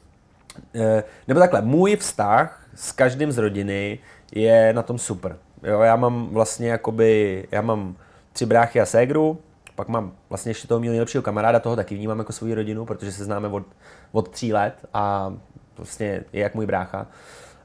Eh, 0.76 1.04
nebo 1.28 1.40
takhle, 1.40 1.62
můj 1.62 1.96
vztah 1.96 2.66
s 2.76 2.92
každým 2.92 3.32
z 3.32 3.38
rodiny 3.38 4.00
je 4.32 4.74
na 4.74 4.84
tom 4.84 4.98
super. 4.98 5.38
Jo, 5.64 5.80
já 5.80 5.96
mám 5.96 6.28
vlastně 6.28 6.70
jakoby, 6.70 7.48
já 7.52 7.62
mám 7.62 7.96
tři 8.34 8.46
bráchy 8.46 8.82
a 8.82 8.86
ségru, 8.86 9.40
pak 9.76 9.88
mám 9.88 10.12
vlastně 10.30 10.50
ještě 10.50 10.68
toho 10.68 10.80
mého 10.80 10.92
nejlepšího 10.92 11.24
kamaráda, 11.24 11.60
toho 11.60 11.76
taky 11.76 11.96
vnímám 11.96 12.20
jako 12.20 12.34
svou 12.34 12.54
rodinu, 12.54 12.86
protože 12.86 13.12
se 13.12 13.24
známe 13.24 13.48
od, 13.48 13.64
od 14.12 14.30
tří 14.30 14.54
let 14.54 14.86
a 14.94 15.34
vlastně 15.78 16.24
je 16.34 16.42
jak 16.42 16.56
můj 16.56 16.66
brácha. 16.66 17.08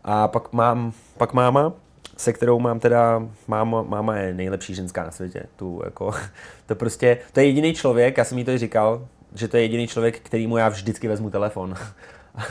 A 0.05 0.29
pak 0.29 0.53
mám, 0.53 0.93
pak 1.19 1.33
máma, 1.33 1.73
se 2.17 2.33
kterou 2.33 2.59
mám 2.59 2.81
teda, 2.81 3.29
máma, 3.49 3.83
máma 3.83 4.17
je 4.17 4.35
nejlepší 4.35 4.75
ženská 4.75 5.05
na 5.05 5.11
světě. 5.11 5.47
Tu 5.57 5.81
jako, 5.85 6.15
to 6.67 6.75
prostě, 6.75 7.19
to 7.33 7.41
je 7.41 7.47
jediný 7.47 7.75
člověk, 7.75 8.19
já 8.19 8.25
jsem 8.25 8.39
jí 8.39 8.45
to 8.45 8.51
i 8.51 8.59
říkal, 8.59 9.07
že 9.35 9.49
to 9.49 9.57
je 9.57 9.63
jediný 9.63 9.87
člověk, 9.87 10.21
kterýmu 10.21 10.57
já 10.57 10.69
vždycky 10.69 11.09
vezmu 11.09 11.31
telefon. 11.31 11.75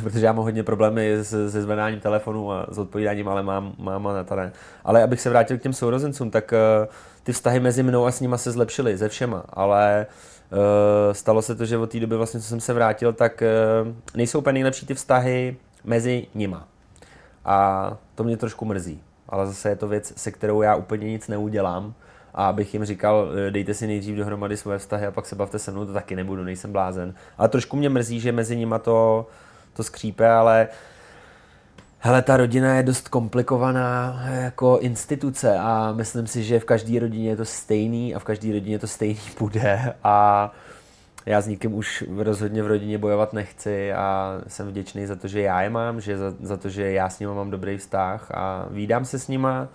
Protože 0.03 0.25
já 0.25 0.33
mám 0.33 0.43
hodně 0.43 0.63
problémy 0.63 1.17
se, 1.23 1.51
se 1.51 1.61
zvedáním 1.61 1.99
telefonu 1.99 2.51
a 2.51 2.67
s 2.69 2.77
odpovídáním, 2.77 3.27
ale 3.27 3.43
mám, 3.43 3.73
mám 3.77 4.03
na 4.03 4.35
ne. 4.35 4.51
Ale 4.83 5.03
abych 5.03 5.21
se 5.21 5.29
vrátil 5.29 5.57
k 5.57 5.61
těm 5.61 5.73
sourozencům, 5.73 6.31
tak 6.31 6.51
uh, 6.51 6.93
ty 7.23 7.33
vztahy 7.33 7.59
mezi 7.59 7.83
mnou 7.83 8.05
a 8.05 8.11
s 8.11 8.19
nima 8.19 8.37
se 8.37 8.51
zlepšily, 8.51 8.97
ze 8.97 9.09
všema, 9.09 9.43
ale 9.49 10.05
uh, 10.51 10.57
stalo 11.11 11.41
se 11.41 11.55
to, 11.55 11.65
že 11.65 11.77
od 11.77 11.91
té 11.91 11.99
doby, 11.99 12.17
vlastně, 12.17 12.39
co 12.39 12.47
jsem 12.47 12.59
se 12.59 12.73
vrátil, 12.73 13.13
tak 13.13 13.43
uh, 13.83 13.93
nejsou 14.15 14.39
úplně 14.39 14.53
nejlepší 14.53 14.85
ty 14.85 14.93
vztahy 14.93 15.57
mezi 15.83 16.27
nima. 16.35 16.67
A 17.45 17.97
to 18.15 18.23
mě 18.23 18.37
trošku 18.37 18.65
mrzí. 18.65 19.01
Ale 19.29 19.47
zase 19.47 19.69
je 19.69 19.75
to 19.75 19.87
věc, 19.87 20.13
se 20.15 20.31
kterou 20.31 20.61
já 20.61 20.75
úplně 20.75 21.07
nic 21.07 21.27
neudělám. 21.27 21.93
A 22.33 22.47
abych 22.47 22.73
jim 22.73 22.85
říkal, 22.85 23.27
dejte 23.49 23.73
si 23.73 23.87
nejdřív 23.87 24.15
dohromady 24.15 24.57
svoje 24.57 24.77
vztahy 24.77 25.05
a 25.05 25.11
pak 25.11 25.25
se 25.25 25.35
bavte 25.35 25.59
se 25.59 25.71
mnou, 25.71 25.85
to 25.85 25.93
taky 25.93 26.15
nebudu, 26.15 26.43
nejsem 26.43 26.71
blázen. 26.71 27.13
Ale 27.37 27.49
trošku 27.49 27.77
mě 27.77 27.89
mrzí, 27.89 28.19
že 28.19 28.31
mezi 28.31 28.55
nima 28.55 28.79
to, 28.79 29.27
to 29.73 29.83
skřípe, 29.83 30.29
ale 30.29 30.67
Hele, 32.05 32.21
ta 32.21 32.37
rodina 32.37 32.75
je 32.75 32.83
dost 32.83 33.07
komplikovaná 33.07 34.21
jako 34.29 34.77
instituce 34.81 35.57
a 35.57 35.93
myslím 35.95 36.27
si, 36.27 36.43
že 36.43 36.59
v 36.59 36.65
každé 36.65 36.99
rodině 36.99 37.29
je 37.29 37.35
to 37.35 37.45
stejný 37.45 38.15
a 38.15 38.19
v 38.19 38.23
každé 38.23 38.51
rodině 38.53 38.79
to 38.79 38.87
stejný 38.87 39.19
bude 39.39 39.93
a 40.03 40.51
já 41.25 41.41
s 41.41 41.47
nikým 41.47 41.73
už 41.73 42.03
rozhodně 42.17 42.63
v 42.63 42.67
rodině 42.67 42.97
bojovat 42.97 43.33
nechci 43.33 43.93
a 43.93 44.37
jsem 44.47 44.67
vděčný 44.67 45.05
za 45.05 45.15
to, 45.15 45.27
že 45.27 45.41
já 45.41 45.61
je 45.61 45.69
mám, 45.69 46.01
že 46.01 46.17
za, 46.17 46.33
za 46.39 46.57
to, 46.57 46.69
že 46.69 46.91
já 46.91 47.09
s 47.09 47.19
nima 47.19 47.33
mám 47.33 47.51
dobrý 47.51 47.77
vztah 47.77 48.31
a 48.31 48.65
výdám 48.69 49.05
se 49.05 49.19
s 49.19 49.27
nima, 49.27 49.67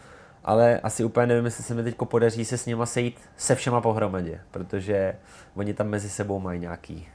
ale 0.45 0.81
asi 0.81 1.05
úplně 1.05 1.27
nevím, 1.27 1.45
jestli 1.45 1.65
se 1.65 1.75
mi 1.75 1.83
teď 1.83 1.97
podaří 2.05 2.45
se 2.45 2.59
s 2.59 2.67
nima 2.67 2.87
sejít 2.87 3.21
se 3.37 3.55
všema 3.55 3.81
pohromadě, 3.81 4.41
protože 4.51 5.15
oni 5.55 5.75
tam 5.75 5.89
mezi 5.89 6.11
sebou 6.11 6.41
mají 6.41 6.61
nějaký 6.61 7.09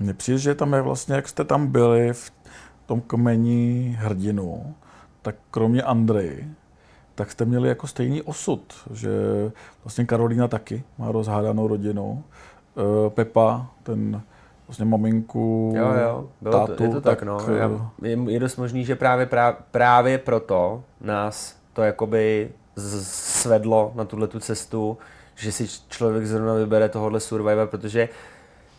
mně 0.00 0.14
přijde, 0.14 0.38
že 0.38 0.54
tam 0.54 0.72
je 0.72 0.82
vlastně, 0.82 1.14
jak 1.14 1.28
jste 1.28 1.44
tam 1.44 1.66
byli 1.66 2.12
v 2.12 2.32
tom 2.86 3.00
kmeni 3.00 3.96
hrdinu, 4.00 4.74
tak 5.22 5.34
kromě 5.50 5.82
Andrej, 5.82 6.46
tak 7.14 7.30
jste 7.30 7.44
měli 7.44 7.68
jako 7.68 7.86
stejný 7.86 8.22
osud, 8.22 8.74
že 8.92 9.10
vlastně 9.84 10.04
Karolína 10.04 10.48
taky 10.48 10.82
má 10.98 11.12
rozhádanou 11.12 11.68
rodinu, 11.68 12.24
eh, 12.76 13.10
Pepa, 13.10 13.66
ten 13.82 14.22
vlastně 14.66 14.84
maminku, 14.84 15.72
jo, 15.76 15.92
jo, 16.02 16.28
bylo 16.40 16.52
tátu, 16.52 16.74
to, 16.74 16.82
je 16.82 16.88
to 16.88 17.00
tak, 17.00 17.18
tak 17.18 17.22
no. 17.22 17.38
Já, 17.56 17.92
je, 18.02 18.18
je 18.32 18.40
dost 18.40 18.56
možný, 18.56 18.84
že 18.84 18.96
právě, 18.96 19.28
právě 19.70 20.18
proto 20.18 20.82
nás 21.00 21.56
to 21.72 21.82
jakoby 21.82 22.50
svedlo 22.76 23.92
na 23.94 24.04
tuhle 24.04 24.26
tu 24.28 24.40
cestu, 24.40 24.98
že 25.34 25.52
si 25.52 25.66
člověk 25.88 26.26
zrovna 26.26 26.54
vybere 26.54 26.88
tohohle 26.88 27.20
Survivor, 27.20 27.66
protože 27.66 28.08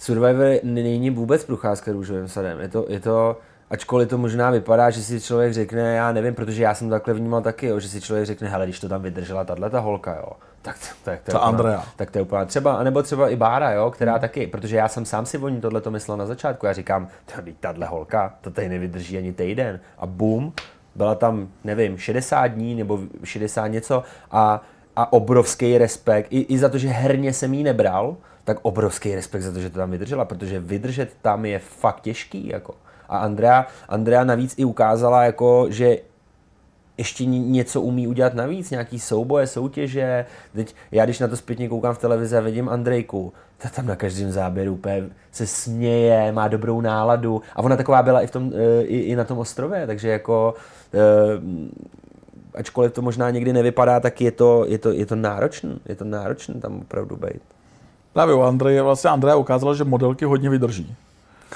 Survivor 0.02 0.60
není 0.64 1.10
vůbec 1.10 1.46
procházka 1.46 1.92
růžovým 1.92 2.28
sadem. 2.28 2.60
Je 2.60 2.68
to, 2.68 2.86
je 2.90 3.00
to, 3.00 3.38
ačkoliv 3.70 4.10
to 4.10 4.18
možná 4.18 4.52
vypadá, 4.52 4.90
že 4.90 5.04
si 5.04 5.22
člověk 5.22 5.54
řekne, 5.54 5.96
já 5.96 6.12
nevím, 6.12 6.36
protože 6.36 6.64
já 6.64 6.76
jsem 6.76 6.88
to 6.88 6.92
takhle 6.92 7.14
vnímal 7.14 7.42
taky, 7.42 7.68
jo, 7.68 7.80
že 7.80 7.90
si 7.90 8.02
člověk 8.02 8.26
řekne, 8.26 8.50
hele, 8.50 8.66
když 8.66 8.80
to 8.80 8.90
tam 8.90 9.02
vydržela 9.02 9.44
tahle 9.44 9.70
ta 9.70 9.80
holka, 9.80 10.16
jo, 10.16 10.32
tak, 10.62 10.76
tak, 11.04 11.22
to, 11.22 11.32
je 11.32 11.36
úplná, 11.36 11.48
Andrea. 11.48 11.84
tak 11.96 12.12
to 12.12 12.18
je 12.18 12.22
úplně 12.22 12.46
třeba, 12.46 12.74
anebo 12.74 13.04
třeba 13.04 13.30
i 13.30 13.36
Bára, 13.36 13.72
jo, 13.72 13.92
která 13.92 14.12
hmm. 14.12 14.22
taky, 14.22 14.48
protože 14.48 14.78
já 14.78 14.88
jsem 14.88 15.06
sám 15.06 15.26
si 15.26 15.38
o 15.38 15.50
ní 15.50 15.62
tohle 15.62 15.82
to 15.82 15.92
myslel 15.92 16.18
na 16.18 16.26
začátku, 16.26 16.66
já 16.66 16.74
říkám, 16.74 17.08
tady 17.36 17.56
tahle 17.60 17.86
holka, 17.86 18.36
to 18.42 18.52
tady 18.52 18.70
nevydrží 18.70 19.18
ani 19.18 19.34
týden 19.34 19.80
a 19.98 20.06
boom, 20.06 20.54
byla 20.96 21.16
tam, 21.16 21.48
nevím, 21.64 21.98
60 21.98 22.48
dní 22.48 22.76
nebo 22.76 23.00
60 23.24 23.68
něco 23.68 24.04
a, 24.32 24.62
a 24.96 25.14
obrovský 25.14 25.78
respekt, 25.78 26.28
i, 26.30 26.40
i 26.40 26.58
za 26.58 26.70
to, 26.70 26.78
že 26.78 26.88
herně 26.88 27.34
jsem 27.34 27.54
jí 27.54 27.64
nebral, 27.64 28.18
tak 28.54 28.60
obrovský 28.62 29.16
respekt 29.16 29.42
za 29.42 29.52
to, 29.52 29.60
že 29.60 29.70
to 29.70 29.80
tam 29.80 29.92
vydržela, 29.92 30.26
protože 30.26 30.60
vydržet 30.60 31.10
tam 31.22 31.46
je 31.46 31.60
fakt 31.60 32.02
těžký. 32.02 32.48
Jako. 32.48 32.76
A 33.10 33.18
Andrea, 33.18 33.68
Andrea 33.90 34.24
navíc 34.24 34.54
i 34.58 34.66
ukázala, 34.66 35.24
jako, 35.24 35.68
že 35.70 35.98
ještě 36.98 37.26
něco 37.26 37.82
umí 37.82 38.08
udělat 38.08 38.34
navíc, 38.34 38.72
nějaký 38.72 39.00
souboje, 39.00 39.48
soutěže. 39.48 40.26
Teď 40.54 40.76
já 40.92 41.06
když 41.06 41.20
na 41.20 41.28
to 41.28 41.38
zpětně 41.38 41.70
koukám 41.70 41.96
v 41.96 41.98
televizi 41.98 42.38
a 42.38 42.40
vidím 42.40 42.70
Andrejku, 42.70 43.34
ta 43.58 43.70
tam 43.70 43.86
na 43.86 43.96
každém 43.96 44.32
záběru 44.32 44.74
úplně 44.74 45.04
se 45.32 45.48
směje, 45.48 46.32
má 46.32 46.48
dobrou 46.48 46.82
náladu 46.82 47.42
a 47.56 47.60
ona 47.60 47.78
taková 47.78 48.04
byla 48.04 48.22
i, 48.22 48.28
v 48.28 48.32
tom, 48.32 48.52
eh, 48.56 48.82
i, 48.82 48.98
i 49.00 49.16
na 49.16 49.24
tom 49.24 49.40
ostrově, 49.40 49.88
takže 49.88 50.10
jako 50.10 50.54
eh, 50.94 51.00
ačkoliv 52.56 52.92
to 52.92 53.02
možná 53.02 53.30
někdy 53.30 53.54
nevypadá, 53.54 54.00
tak 54.00 54.22
je 54.22 54.32
to, 54.32 54.66
je 54.68 54.78
to, 54.78 54.92
je 54.92 55.06
to 55.06 55.16
náročný, 55.16 55.80
je 55.86 55.96
to 55.96 56.06
náročný 56.06 56.62
tam 56.62 56.80
opravdu 56.80 57.16
být. 57.16 57.42
Právě 58.14 58.36
u 58.36 58.42
Andreje, 58.42 58.82
vlastně 58.82 59.10
Andreje 59.10 59.36
ukázala, 59.36 59.74
že 59.74 59.84
modelky 59.84 60.26
hodně 60.26 60.50
vydrží. 60.50 60.96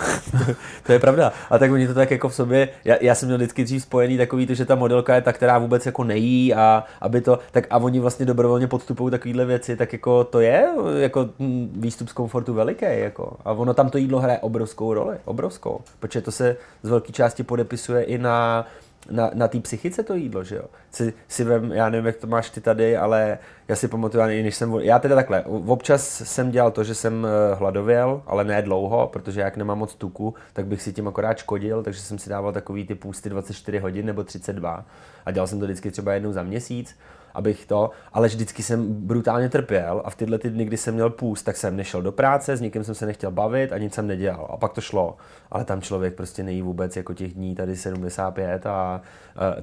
to 0.84 0.92
je 0.92 1.00
pravda. 1.00 1.32
A 1.50 1.58
tak 1.58 1.72
oni 1.72 1.88
to 1.88 1.94
tak 1.94 2.12
jako 2.12 2.30
v 2.30 2.36
sobě, 2.36 2.70
já, 2.86 2.96
já 3.02 3.16
jsem 3.16 3.28
měl 3.28 3.38
vždycky 3.38 3.64
dřív 3.64 3.84
spojený 3.84 4.18
takový 4.18 4.48
to, 4.48 4.54
že 4.54 4.66
ta 4.66 4.76
modelka 4.76 5.16
je 5.16 5.22
ta, 5.22 5.34
která 5.34 5.58
vůbec 5.58 5.86
jako 5.86 6.04
nejí 6.04 6.54
a 6.54 6.84
aby 7.02 7.22
to, 7.22 7.40
tak 7.52 7.68
a 7.70 7.78
oni 7.78 8.00
vlastně 8.00 8.26
dobrovolně 8.26 8.68
podstupují 8.68 9.12
takovéhle 9.12 9.46
věci, 9.46 9.76
tak 9.76 9.94
jako 9.94 10.24
to 10.24 10.40
je 10.40 10.68
jako 11.00 11.30
hm, 11.40 11.74
výstup 11.76 12.10
z 12.10 12.14
komfortu 12.14 12.54
veliký, 12.54 12.86
jako. 12.90 13.38
A 13.46 13.52
ono 13.52 13.74
tam 13.74 13.90
to 13.90 13.98
jídlo 13.98 14.20
hraje 14.20 14.40
obrovskou 14.40 14.94
roli, 14.94 15.18
obrovskou, 15.26 15.82
protože 16.00 16.22
to 16.22 16.32
se 16.32 16.58
z 16.84 16.90
velké 16.90 17.12
části 17.12 17.44
podepisuje 17.44 18.04
i 18.04 18.18
na 18.18 18.68
na, 19.12 19.32
na 19.34 19.48
té 19.48 19.60
psychice 19.60 20.04
to 20.04 20.16
jídlo, 20.16 20.44
že 20.44 20.56
jo. 20.56 20.66
Si, 20.92 21.14
si 21.28 21.44
vem, 21.44 21.72
já 21.72 21.90
nevím, 21.90 22.06
jak 22.06 22.18
to 22.18 22.28
máš 22.28 22.50
ty 22.50 22.62
tady, 22.62 22.98
ale 22.98 23.38
já 23.68 23.76
si 23.76 23.88
pamatuju, 23.88 24.24
než 24.24 24.56
jsem, 24.56 24.74
já 24.74 25.00
teda 25.00 25.16
takhle, 25.16 25.44
občas 25.44 26.22
jsem 26.26 26.52
dělal 26.52 26.72
to, 26.72 26.84
že 26.84 26.96
jsem 26.96 27.28
eh, 27.28 27.56
hladověl, 27.56 28.22
ale 28.28 28.44
ne 28.44 28.62
dlouho, 28.62 29.08
protože 29.14 29.42
jak 29.42 29.58
nemám 29.58 29.78
moc 29.78 29.96
tuku, 29.96 30.34
tak 30.54 30.66
bych 30.66 30.82
si 30.82 30.94
tím 30.94 31.08
akorát 31.08 31.38
škodil, 31.38 31.84
takže 31.84 32.02
jsem 32.02 32.20
si 32.20 32.30
dával 32.30 32.54
takový 32.54 32.88
ty 32.88 32.96
půsty 32.96 33.30
24 33.30 33.80
hodin 33.80 34.06
nebo 34.06 34.24
32 34.24 34.86
a 35.26 35.32
dělal 35.32 35.48
jsem 35.48 35.60
to 35.60 35.66
vždycky 35.66 35.92
třeba 35.92 36.14
jednou 36.14 36.32
za 36.32 36.44
měsíc 36.44 36.98
abych 37.36 37.66
to, 37.66 37.90
ale 38.14 38.28
vždycky 38.28 38.64
jsem 38.64 38.94
brutálně 38.94 39.50
trpěl 39.50 40.02
a 40.06 40.10
v 40.10 40.16
tyhle 40.16 40.38
ty 40.38 40.50
dny, 40.50 40.66
kdy 40.66 40.78
jsem 40.78 40.94
měl 40.94 41.10
půst, 41.10 41.44
tak 41.44 41.58
jsem 41.58 41.76
nešel 41.76 42.02
do 42.02 42.12
práce, 42.12 42.58
s 42.58 42.62
nikým 42.62 42.84
jsem 42.84 42.96
se 42.96 43.06
nechtěl 43.06 43.32
bavit 43.32 43.74
a 43.74 43.78
nic 43.78 43.94
jsem 43.94 44.08
nedělal. 44.08 44.48
A 44.50 44.58
pak 44.58 44.74
to 44.74 44.82
šlo. 44.82 45.18
Ale 45.52 45.66
tam 45.66 45.82
člověk 45.82 46.14
prostě 46.16 46.44
nejí 46.44 46.62
vůbec 46.62 46.96
jako 46.96 47.14
těch 47.14 47.34
dní 47.34 47.56
tady 47.56 47.76
75 47.76 48.66
a 48.66 49.02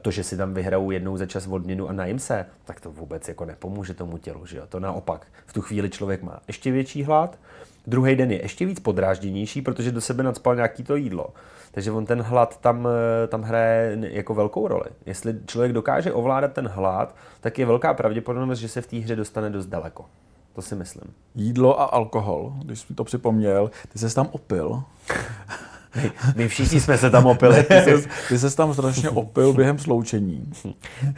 to, 0.02 0.10
že 0.10 0.24
si 0.24 0.36
tam 0.36 0.54
vyhrajou 0.54 0.90
jednou 0.90 1.16
za 1.16 1.26
čas 1.26 1.46
odměnu 1.46 1.88
a 1.88 1.92
najím 1.92 2.18
se, 2.18 2.46
tak 2.64 2.80
to 2.80 2.92
vůbec 2.92 3.28
jako 3.28 3.44
nepomůže 3.44 3.94
tomu 3.94 4.18
tělu, 4.18 4.46
že 4.46 4.58
jo? 4.58 4.64
To 4.68 4.80
naopak. 4.80 5.26
V 5.46 5.52
tu 5.52 5.62
chvíli 5.62 5.90
člověk 5.90 6.22
má 6.22 6.40
ještě 6.48 6.72
větší 6.72 7.04
hlad, 7.04 7.38
druhý 7.86 8.16
den 8.16 8.30
je 8.30 8.42
ještě 8.42 8.66
víc 8.66 8.80
podrážděnější, 8.80 9.62
protože 9.62 9.92
do 9.92 10.00
sebe 10.00 10.22
nadspal 10.22 10.54
nějaký 10.54 10.82
to 10.82 10.96
jídlo. 10.96 11.26
Takže 11.70 11.92
on 11.92 12.06
ten 12.06 12.22
hlad 12.22 12.60
tam, 12.60 12.88
eh, 13.24 13.26
tam 13.26 13.42
hraje 13.42 13.98
jako 14.00 14.34
velkou 14.34 14.68
roli. 14.68 14.84
Jestli 15.06 15.34
člověk 15.46 15.72
dokáže 15.72 16.12
ovládat 16.12 16.52
ten 16.52 16.68
hlad, 16.68 17.16
tak 17.40 17.58
je 17.58 17.66
velká 17.66 17.94
pravděpodobnost, 17.94 18.58
že 18.58 18.68
se 18.68 18.80
v 18.80 18.86
té 18.86 18.96
hře 18.96 19.16
dostane 19.16 19.50
dost 19.50 19.66
daleko. 19.66 20.04
To 20.52 20.62
si 20.62 20.74
myslím. 20.74 21.14
Jídlo 21.34 21.80
a 21.80 21.84
alkohol, 21.84 22.52
když 22.64 22.80
jsi 22.80 22.94
to 22.94 23.04
připomněl, 23.04 23.70
ty 23.92 23.98
jsi 23.98 24.14
tam 24.14 24.28
opil. 24.32 24.82
My, 25.96 26.12
my 26.36 26.48
všichni 26.48 26.80
jsme 26.80 26.98
se 26.98 27.10
tam 27.10 27.26
opili. 27.26 27.62
ty, 27.62 27.74
jsi, 27.74 28.08
ty 28.28 28.38
jsi 28.38 28.56
tam 28.56 28.74
strašně 28.74 29.10
opil 29.10 29.52
během 29.52 29.78
sloučení. 29.78 30.52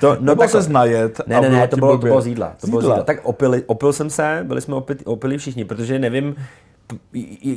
To, 0.00 0.08
no 0.14 0.20
Nebo 0.20 0.42
tak, 0.42 0.50
se 0.50 0.62
znajet. 0.62 1.20
Ne, 1.26 1.40
ne, 1.40 1.50
ne, 1.50 1.68
to 1.68 1.76
bylo, 1.76 1.92
to 1.92 1.98
bylo 1.98 2.20
z 2.20 2.26
jídla. 2.26 2.52
To 2.60 2.66
bylo 2.66 2.80
z 2.80 2.84
jídla. 2.84 3.02
Tak 3.02 3.20
opili, 3.22 3.62
opil 3.66 3.92
jsem 3.92 4.10
se, 4.10 4.40
byli 4.42 4.60
jsme 4.60 4.74
opili, 4.74 4.98
opili 5.04 5.38
všichni, 5.38 5.64
protože 5.64 5.98
nevím, 5.98 6.36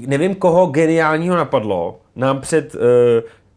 nevím, 0.08 0.36
koho 0.36 0.66
geniálního 0.68 1.36
napadlo 1.36 2.00
nám 2.16 2.42
před 2.42 2.76
uh, 2.76 2.82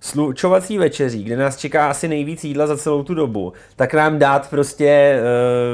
slučovací 0.01 0.79
večeří, 0.79 1.25
kde 1.25 1.37
nás 1.37 1.57
čeká 1.57 1.91
asi 1.91 2.09
nejvíc 2.09 2.45
jídla 2.45 2.67
za 2.67 2.77
celou 2.77 3.03
tu 3.03 3.15
dobu, 3.15 3.53
tak 3.77 3.95
nám 3.95 4.19
dát 4.19 4.51
prostě 4.51 5.21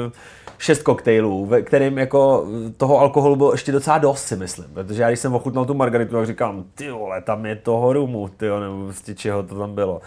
uh, 0.05 0.11
šest 0.57 0.83
koktejlů, 0.83 1.45
ve 1.45 1.61
kterým 1.61 1.97
jako 1.97 2.47
toho 2.77 2.99
alkoholu 2.99 3.35
bylo 3.35 3.51
ještě 3.51 3.71
docela 3.71 3.97
dost, 3.97 4.23
si 4.23 4.35
myslím. 4.35 4.65
Protože 4.73 5.01
já 5.01 5.07
když 5.07 5.19
jsem 5.19 5.33
ochutnal 5.33 5.65
tu 5.65 5.73
margaritu, 5.73 6.15
tak 6.15 6.25
říkám, 6.25 6.65
ty 6.75 6.91
vole, 6.91 7.21
tam 7.21 7.45
je 7.45 7.55
toho 7.55 7.93
rumu, 7.93 8.27
ty 8.27 8.45
nebo 8.59 8.83
prostě 8.83 9.15
čeho 9.15 9.43
to 9.43 9.59
tam 9.59 9.75
bylo. 9.75 10.01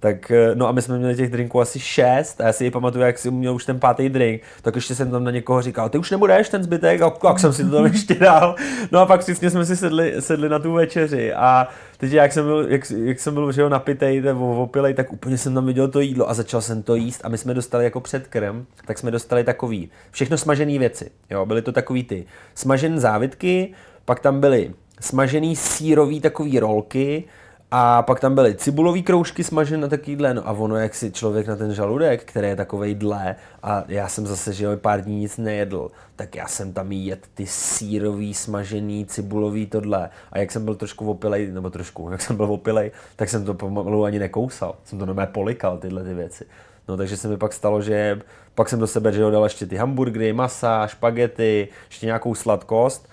Tak, 0.00 0.30
eh, 0.30 0.54
no 0.54 0.68
a 0.68 0.72
my 0.72 0.82
jsme 0.82 0.98
měli 0.98 1.16
těch 1.16 1.30
drinků 1.30 1.60
asi 1.60 1.80
šest 1.80 2.40
a 2.40 2.46
já 2.46 2.52
si 2.52 2.64
ji 2.64 2.70
pamatuju, 2.70 3.04
jak 3.04 3.18
jsem 3.18 3.34
měl 3.34 3.54
už 3.54 3.64
ten 3.64 3.80
pátý 3.80 4.08
drink, 4.08 4.42
tak 4.62 4.74
ještě 4.74 4.94
jsem 4.94 5.10
tam 5.10 5.24
na 5.24 5.30
někoho 5.30 5.62
říkal, 5.62 5.88
ty 5.88 5.98
už 5.98 6.10
nebudeš 6.10 6.48
ten 6.48 6.62
zbytek 6.62 7.02
a 7.02 7.12
jak 7.28 7.38
jsem 7.38 7.52
si 7.52 7.64
to 7.64 7.70
tam 7.70 7.84
ještě 7.92 8.14
dal. 8.14 8.54
No 8.92 9.00
a 9.00 9.06
pak 9.06 9.22
všichni 9.22 9.50
jsme 9.50 9.66
si 9.66 9.76
sedli, 9.76 10.14
sedli 10.20 10.48
na 10.48 10.58
tu 10.58 10.72
večeři 10.72 11.32
a 11.32 11.68
teď 11.96 12.12
jak 12.12 12.32
jsem 12.32 12.44
byl, 12.44 12.66
jak, 12.68 12.90
jak 12.90 13.20
jsem 13.20 13.34
byl 13.34 13.52
že 13.52 13.62
jo, 13.62 13.68
napitej 13.68 14.20
nebo 14.20 14.62
opilej, 14.62 14.94
tak 14.94 15.12
úplně 15.12 15.38
jsem 15.38 15.54
tam 15.54 15.66
viděl 15.66 15.88
to 15.88 16.00
jídlo 16.00 16.30
a 16.30 16.34
začal 16.34 16.60
jsem 16.60 16.82
to 16.82 16.94
jíst 16.94 17.20
a 17.24 17.28
my 17.28 17.38
jsme 17.38 17.54
dostali 17.54 17.84
jako 17.84 18.00
předkrm, 18.00 18.66
tak 18.86 18.98
jsme 18.98 19.10
dostali 19.10 19.44
takový, 19.44 19.90
všechno 20.10 20.38
smažené 20.38 20.78
věci, 20.78 21.10
jo, 21.30 21.46
byly 21.46 21.62
to 21.62 21.72
takový 21.72 22.04
ty 22.04 22.24
smažené 22.54 23.00
závitky, 23.00 23.74
pak 24.04 24.20
tam 24.20 24.40
byly 24.40 24.70
smažený 25.00 25.56
sírový 25.56 26.20
takový 26.20 26.60
rolky, 26.60 27.24
a 27.70 28.02
pak 28.02 28.20
tam 28.20 28.34
byly 28.34 28.54
cibulový 28.54 29.02
kroužky 29.02 29.44
smažené 29.44 29.88
takovýhle, 29.88 30.34
no 30.34 30.48
a 30.48 30.52
ono, 30.52 30.76
jak 30.76 30.94
si 30.94 31.12
člověk 31.12 31.46
na 31.46 31.56
ten 31.56 31.74
žaludek, 31.74 32.24
který 32.24 32.48
je 32.48 32.56
takovej 32.56 32.94
dle, 32.94 33.36
a 33.62 33.84
já 33.88 34.08
jsem 34.08 34.26
zase, 34.26 34.52
že 34.52 34.76
pár 34.76 35.00
dní 35.00 35.16
nic 35.16 35.36
nejedl, 35.36 35.90
tak 36.16 36.34
já 36.34 36.46
jsem 36.46 36.72
tam 36.72 36.92
jet 36.92 37.26
ty 37.34 37.46
sírový, 37.46 38.34
smažený, 38.34 39.06
cibulový 39.06 39.66
tohle. 39.66 40.10
A 40.32 40.38
jak 40.38 40.52
jsem 40.52 40.64
byl 40.64 40.74
trošku 40.74 41.10
opilej, 41.10 41.46
nebo 41.52 41.70
trošku, 41.70 42.10
jak 42.10 42.22
jsem 42.22 42.36
byl 42.36 42.46
opilej, 42.52 42.90
tak 43.16 43.28
jsem 43.28 43.44
to 43.44 43.54
pomalu 43.54 44.04
ani 44.04 44.18
nekousal. 44.18 44.74
Jsem 44.84 44.98
to 44.98 45.06
normálně 45.06 45.32
polikal, 45.32 45.78
tyhle 45.78 46.04
ty 46.04 46.14
věci. 46.14 46.44
No 46.88 46.96
takže 46.96 47.16
se 47.16 47.28
mi 47.28 47.36
pak 47.36 47.52
stalo, 47.52 47.82
že 47.82 48.20
pak 48.54 48.68
jsem 48.68 48.78
do 48.78 48.86
sebe 48.86 49.12
že 49.12 49.30
dal 49.30 49.44
ještě 49.44 49.66
ty 49.66 49.76
hamburgery, 49.76 50.32
masa, 50.32 50.86
špagety, 50.86 51.68
ještě 51.88 52.06
nějakou 52.06 52.34
sladkost 52.34 53.08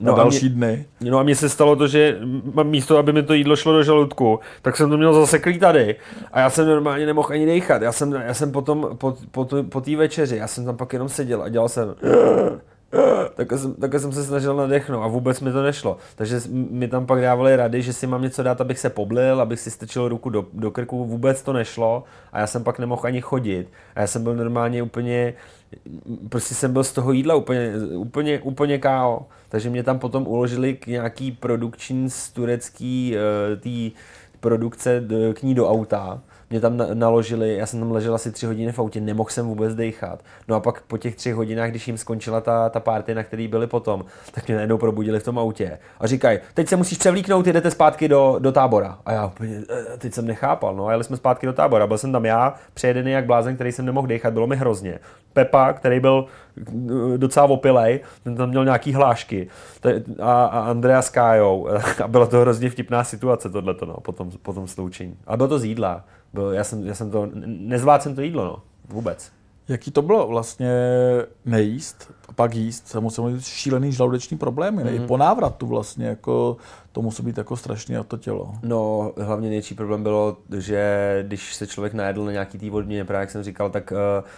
No 0.00 0.12
na 0.12 0.18
další 0.18 0.48
mě, 0.48 0.54
dny. 0.54 0.86
No 1.10 1.18
a 1.18 1.22
mně 1.22 1.36
se 1.36 1.48
stalo 1.48 1.76
to, 1.76 1.86
že 1.86 2.18
místo, 2.62 2.98
aby 2.98 3.12
mi 3.12 3.22
to 3.22 3.34
jídlo 3.34 3.56
šlo 3.56 3.72
do 3.72 3.82
žaludku, 3.82 4.40
tak 4.62 4.76
jsem 4.76 4.90
to 4.90 4.96
měl 4.96 5.14
zaseklý 5.14 5.58
tady. 5.58 5.96
A 6.32 6.40
já 6.40 6.50
jsem 6.50 6.66
normálně 6.66 7.06
nemohl 7.06 7.28
ani 7.32 7.46
dechat. 7.46 7.82
Já 7.82 7.92
jsem, 7.92 8.12
já 8.12 8.34
jsem 8.34 8.52
potom, 8.52 8.88
po, 8.98 9.16
po, 9.30 9.48
po 9.68 9.80
té 9.80 9.96
večeři, 9.96 10.36
já 10.36 10.48
jsem 10.48 10.64
tam 10.64 10.76
pak 10.76 10.92
jenom 10.92 11.08
seděl 11.08 11.42
a 11.42 11.48
dělal 11.48 11.68
jsem 11.68 11.94
takhle 13.34 13.58
jsem, 13.58 13.74
takhle 13.74 14.00
jsem 14.00 14.12
se 14.12 14.24
snažil 14.24 14.56
nadechnout 14.56 15.02
a 15.02 15.06
vůbec 15.06 15.40
mi 15.40 15.52
to 15.52 15.62
nešlo. 15.62 15.96
Takže 16.16 16.40
mi 16.50 16.88
tam 16.88 17.06
pak 17.06 17.20
dávali 17.20 17.56
rady, 17.56 17.82
že 17.82 17.92
si 17.92 18.06
mám 18.06 18.22
něco 18.22 18.42
dát, 18.42 18.60
abych 18.60 18.78
se 18.78 18.90
poblil, 18.90 19.40
abych 19.40 19.60
si 19.60 19.70
strčil 19.70 20.08
ruku 20.08 20.30
do, 20.30 20.46
do 20.52 20.70
krku, 20.70 21.04
vůbec 21.04 21.42
to 21.42 21.52
nešlo 21.52 22.04
a 22.32 22.40
já 22.40 22.46
jsem 22.46 22.64
pak 22.64 22.78
nemohl 22.78 23.02
ani 23.04 23.20
chodit. 23.20 23.68
A 23.94 24.00
já 24.00 24.06
jsem 24.06 24.22
byl 24.22 24.34
normálně 24.34 24.82
úplně, 24.82 25.34
prostě 26.28 26.54
jsem 26.54 26.72
byl 26.72 26.84
z 26.84 26.92
toho 26.92 27.12
jídla 27.12 27.34
úplně, 27.34 27.72
úplně, 27.96 28.40
úplně 28.40 28.78
káo. 28.78 29.26
Takže 29.54 29.70
mě 29.70 29.82
tam 29.82 29.98
potom 29.98 30.26
uložili 30.26 30.74
k 30.74 30.86
nějaký 30.86 31.32
produkční 31.32 32.10
z 32.10 32.30
turecký 32.30 33.14
uh, 33.14 33.60
tý 33.60 33.92
produkce 34.40 35.04
k 35.34 35.42
ní 35.42 35.54
do 35.54 35.68
auta 35.68 36.22
mě 36.50 36.60
tam 36.60 36.76
naložili, 36.94 37.56
já 37.56 37.66
jsem 37.66 37.80
tam 37.80 37.92
ležel 37.92 38.14
asi 38.14 38.32
tři 38.32 38.46
hodiny 38.46 38.72
v 38.72 38.78
autě, 38.78 39.00
nemohl 39.00 39.30
jsem 39.30 39.46
vůbec 39.46 39.74
dechat. 39.74 40.24
No 40.48 40.56
a 40.56 40.60
pak 40.60 40.80
po 40.80 40.98
těch 40.98 41.16
třech 41.16 41.34
hodinách, 41.34 41.70
když 41.70 41.86
jim 41.88 41.98
skončila 41.98 42.40
ta, 42.40 42.68
ta 42.68 42.80
party, 42.80 43.14
na 43.14 43.22
který 43.22 43.48
byli 43.48 43.66
potom, 43.66 44.04
tak 44.32 44.46
mě 44.46 44.54
najednou 44.54 44.78
probudili 44.78 45.20
v 45.20 45.24
tom 45.24 45.38
autě 45.38 45.78
a 46.00 46.06
říkají, 46.06 46.38
teď 46.54 46.68
se 46.68 46.76
musíš 46.76 46.98
převlíknout, 46.98 47.46
jdete 47.46 47.70
zpátky 47.70 48.08
do, 48.08 48.36
do 48.38 48.52
tábora. 48.52 48.98
A 49.06 49.12
já 49.12 49.26
úplně, 49.26 49.62
eh, 49.70 49.98
teď 49.98 50.14
jsem 50.14 50.26
nechápal, 50.26 50.76
no 50.76 50.86
a 50.86 50.90
jeli 50.90 51.04
jsme 51.04 51.16
zpátky 51.16 51.46
do 51.46 51.52
tábora. 51.52 51.86
Byl 51.86 51.98
jsem 51.98 52.12
tam 52.12 52.24
já, 52.24 52.54
přejedený 52.74 53.10
jak 53.10 53.26
blázen, 53.26 53.54
který 53.54 53.72
jsem 53.72 53.86
nemohl 53.86 54.06
dechat, 54.06 54.32
bylo 54.32 54.46
mi 54.46 54.56
hrozně. 54.56 54.98
Pepa, 55.32 55.72
který 55.72 56.00
byl 56.00 56.26
eh, 56.58 57.18
docela 57.18 57.46
opilej, 57.46 58.00
ten 58.24 58.36
tam 58.36 58.48
měl 58.48 58.64
nějaký 58.64 58.92
hlášky 58.92 59.48
a, 60.22 60.44
a 60.44 60.60
Andrea 60.60 61.02
s 61.02 61.10
Kájou 61.10 61.68
a 62.04 62.08
byla 62.08 62.26
to 62.26 62.40
hrozně 62.40 62.70
vtipná 62.70 63.04
situace 63.04 63.50
tohleto, 63.50 63.86
no, 63.86 63.94
potom, 63.94 64.30
potom 64.42 64.68
sloučení. 64.68 65.16
A 65.26 65.36
bylo 65.36 65.48
to 65.48 65.58
z 65.58 65.64
jídla. 65.64 66.04
Bylo, 66.34 66.52
já, 66.52 66.64
jsem, 66.64 66.86
já 66.86 66.94
jsem 66.94 67.10
to, 67.10 67.28
nezvládl 67.44 68.02
jsem 68.02 68.14
to 68.14 68.20
jídlo, 68.20 68.44
no, 68.44 68.62
vůbec. 68.88 69.32
Jaký 69.68 69.90
to 69.90 70.02
bylo 70.02 70.26
vlastně 70.26 70.70
nejíst 71.44 72.12
a 72.28 72.32
pak 72.32 72.54
jíst? 72.54 72.96
Mít 73.20 73.44
šílený 73.44 73.92
žaludeční 73.92 74.38
problémy, 74.38 74.84
mm. 74.84 75.06
po 75.06 75.16
návratu 75.16 75.66
vlastně, 75.66 76.06
jako 76.06 76.56
to 76.92 77.02
musí 77.02 77.22
být 77.22 77.38
jako 77.38 77.56
strašně 77.56 78.04
to 78.04 78.16
tělo. 78.16 78.54
No, 78.62 79.12
hlavně 79.16 79.48
největší 79.48 79.74
problém 79.74 80.02
bylo, 80.02 80.36
že 80.58 81.18
když 81.26 81.54
se 81.54 81.66
člověk 81.66 81.94
najedl 81.94 82.24
na 82.24 82.32
nějaký 82.32 82.58
tý 82.58 82.70
vodně, 82.70 83.04
právě 83.04 83.20
jak 83.20 83.30
jsem 83.30 83.42
říkal, 83.42 83.70
tak 83.70 83.92
uh, 83.92 84.28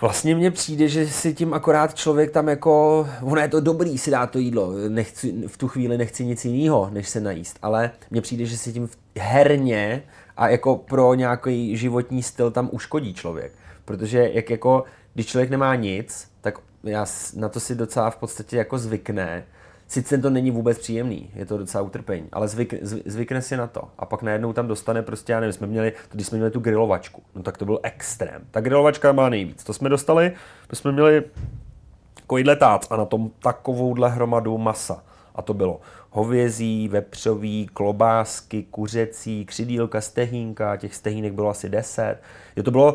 Vlastně 0.00 0.34
mně 0.34 0.50
přijde, 0.50 0.88
že 0.88 1.08
si 1.08 1.34
tím 1.34 1.54
akorát 1.54 1.94
člověk 1.94 2.30
tam 2.30 2.48
jako, 2.48 3.06
ono 3.22 3.40
je 3.40 3.48
to 3.48 3.60
dobrý 3.60 3.98
si 3.98 4.10
dát 4.10 4.30
to 4.30 4.38
jídlo, 4.38 4.72
nechci, 4.88 5.34
v 5.46 5.56
tu 5.56 5.68
chvíli 5.68 5.98
nechci 5.98 6.24
nic 6.24 6.44
jiného, 6.44 6.90
než 6.92 7.08
se 7.08 7.20
najíst, 7.20 7.58
ale 7.62 7.90
mně 8.10 8.20
přijde, 8.20 8.44
že 8.44 8.58
si 8.58 8.72
tím 8.72 8.88
herně 9.18 10.02
a 10.40 10.48
jako 10.48 10.76
pro 10.76 11.14
nějaký 11.14 11.76
životní 11.76 12.22
styl 12.22 12.50
tam 12.50 12.68
uškodí 12.72 13.14
člověk. 13.14 13.52
Protože 13.84 14.30
jak 14.32 14.50
jako, 14.50 14.84
když 15.14 15.26
člověk 15.26 15.50
nemá 15.50 15.74
nic, 15.74 16.30
tak 16.40 16.58
já 16.84 17.06
na 17.36 17.48
to 17.48 17.60
si 17.60 17.74
docela 17.74 18.10
v 18.10 18.16
podstatě 18.16 18.56
jako 18.56 18.78
zvykne, 18.78 19.44
sice 19.88 20.18
to 20.18 20.30
není 20.30 20.50
vůbec 20.50 20.78
příjemný, 20.78 21.30
je 21.34 21.46
to 21.46 21.58
docela 21.58 21.82
utrpení, 21.82 22.28
ale 22.32 22.48
zvyk, 22.48 22.74
zvykne 22.82 23.42
si 23.42 23.56
na 23.56 23.66
to. 23.66 23.82
A 23.98 24.06
pak 24.06 24.22
najednou 24.22 24.52
tam 24.52 24.68
dostane 24.68 25.02
prostě, 25.02 25.32
já 25.32 25.40
nevím, 25.40 25.52
jsme 25.52 25.66
měli, 25.66 25.92
když 26.12 26.26
jsme 26.26 26.38
měli 26.38 26.50
tu 26.50 26.60
grilovačku, 26.60 27.22
no 27.34 27.42
tak 27.42 27.58
to 27.58 27.64
byl 27.64 27.80
extrém. 27.82 28.42
Ta 28.50 28.60
grilovačka 28.60 29.12
byla 29.12 29.28
nejvíc. 29.28 29.64
To 29.64 29.72
jsme 29.72 29.88
dostali, 29.88 30.32
my 30.70 30.76
jsme 30.76 30.92
měli 30.92 31.24
tát 32.58 32.86
a 32.90 32.96
na 32.96 33.04
tom 33.04 33.30
takovouhle 33.42 34.08
hromadu 34.08 34.58
masa. 34.58 35.02
A 35.34 35.42
to 35.42 35.54
bylo 35.54 35.80
hovězí, 36.10 36.88
vepřový, 36.88 37.66
klobásky, 37.72 38.62
kuřecí, 38.62 39.44
křidílka, 39.44 40.00
stehínka, 40.00 40.76
těch 40.76 40.94
stehínek 40.94 41.32
bylo 41.32 41.50
asi 41.50 41.68
10. 41.68 42.16
Je 42.56 42.62
to 42.62 42.70
bylo, 42.70 42.94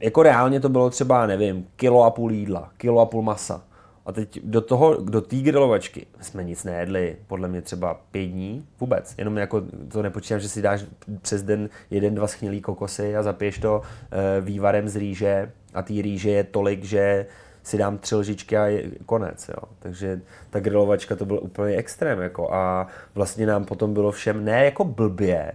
jako 0.00 0.22
reálně 0.22 0.60
to 0.60 0.68
bylo 0.68 0.90
třeba, 0.90 1.26
nevím, 1.26 1.66
kilo 1.76 2.04
a 2.04 2.10
půl 2.10 2.32
jídla, 2.32 2.70
kilo 2.76 3.00
a 3.00 3.06
půl 3.06 3.22
masa. 3.22 3.64
A 4.06 4.12
teď 4.12 4.40
do 4.44 4.60
toho, 4.60 4.94
do 4.94 5.20
té 5.20 5.36
grilovačky 5.36 6.06
jsme 6.20 6.44
nic 6.44 6.64
nejedli, 6.64 7.16
podle 7.26 7.48
mě 7.48 7.62
třeba 7.62 7.94
pět 8.10 8.26
dní, 8.26 8.66
vůbec. 8.80 9.14
Jenom 9.18 9.36
jako 9.36 9.62
to 9.92 10.02
nepočítám, 10.02 10.40
že 10.40 10.48
si 10.48 10.62
dáš 10.62 10.84
přes 11.22 11.42
den 11.42 11.68
jeden, 11.90 12.14
dva 12.14 12.26
schnilý 12.26 12.60
kokosy 12.60 13.16
a 13.16 13.22
zapiješ 13.22 13.58
to 13.58 13.82
e, 14.10 14.40
vývarem 14.40 14.88
z 14.88 14.96
rýže 14.96 15.52
a 15.74 15.82
té 15.82 15.92
rýže 15.92 16.30
je 16.30 16.44
tolik, 16.44 16.84
že 16.84 17.26
si 17.62 17.78
dám 17.78 17.98
tři 17.98 18.14
lžičky 18.16 18.56
a 18.56 18.66
je 18.66 18.90
konec. 19.06 19.48
Jo. 19.48 19.68
Takže 19.78 20.20
ta 20.50 20.60
grilovačka 20.60 21.16
to 21.16 21.24
byl 21.24 21.38
úplně 21.42 21.76
extrém. 21.76 22.20
Jako, 22.20 22.52
a 22.54 22.86
vlastně 23.14 23.46
nám 23.46 23.64
potom 23.64 23.94
bylo 23.94 24.12
všem 24.12 24.44
ne 24.44 24.64
jako 24.64 24.84
blbě, 24.84 25.52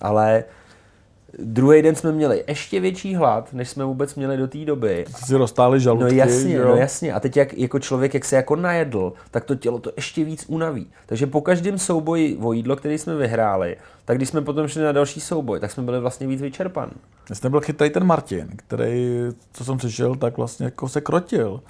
ale 0.00 0.44
Druhý 1.38 1.82
den 1.82 1.94
jsme 1.94 2.12
měli 2.12 2.44
ještě 2.48 2.80
větší 2.80 3.14
hlad, 3.14 3.52
než 3.52 3.68
jsme 3.68 3.84
vůbec 3.84 4.14
měli 4.14 4.36
do 4.36 4.48
té 4.48 4.64
doby. 4.64 5.04
Si 5.24 5.36
roztáli 5.36 5.80
žaludky. 5.80 6.14
No 6.14 6.18
jasně, 6.18 6.54
jo? 6.54 6.68
no 6.68 6.76
jasně. 6.76 7.12
A 7.12 7.20
teď 7.20 7.36
jak, 7.36 7.58
jako 7.58 7.78
člověk, 7.78 8.14
jak 8.14 8.24
se 8.24 8.36
jako 8.36 8.56
najedl, 8.56 9.12
tak 9.30 9.44
to 9.44 9.54
tělo 9.54 9.78
to 9.78 9.92
ještě 9.96 10.24
víc 10.24 10.44
unaví. 10.48 10.86
Takže 11.06 11.26
po 11.26 11.40
každém 11.40 11.78
souboji 11.78 12.36
o 12.42 12.52
jídlo, 12.52 12.76
který 12.76 12.98
jsme 12.98 13.16
vyhráli, 13.16 13.76
tak 14.04 14.16
když 14.16 14.28
jsme 14.28 14.40
potom 14.40 14.68
šli 14.68 14.82
na 14.82 14.92
další 14.92 15.20
souboj, 15.20 15.60
tak 15.60 15.70
jsme 15.70 15.82
byli 15.82 16.00
vlastně 16.00 16.26
víc 16.26 16.42
vyčerpaní. 16.42 16.92
Jste 17.32 17.50
byl 17.50 17.60
chytrý 17.60 17.90
ten 17.90 18.04
Martin, 18.04 18.48
který, 18.56 19.18
co 19.52 19.64
jsem 19.64 19.80
slyšel, 19.80 20.14
tak 20.14 20.36
vlastně 20.36 20.64
jako 20.64 20.88
se 20.88 21.00
krotil. 21.00 21.60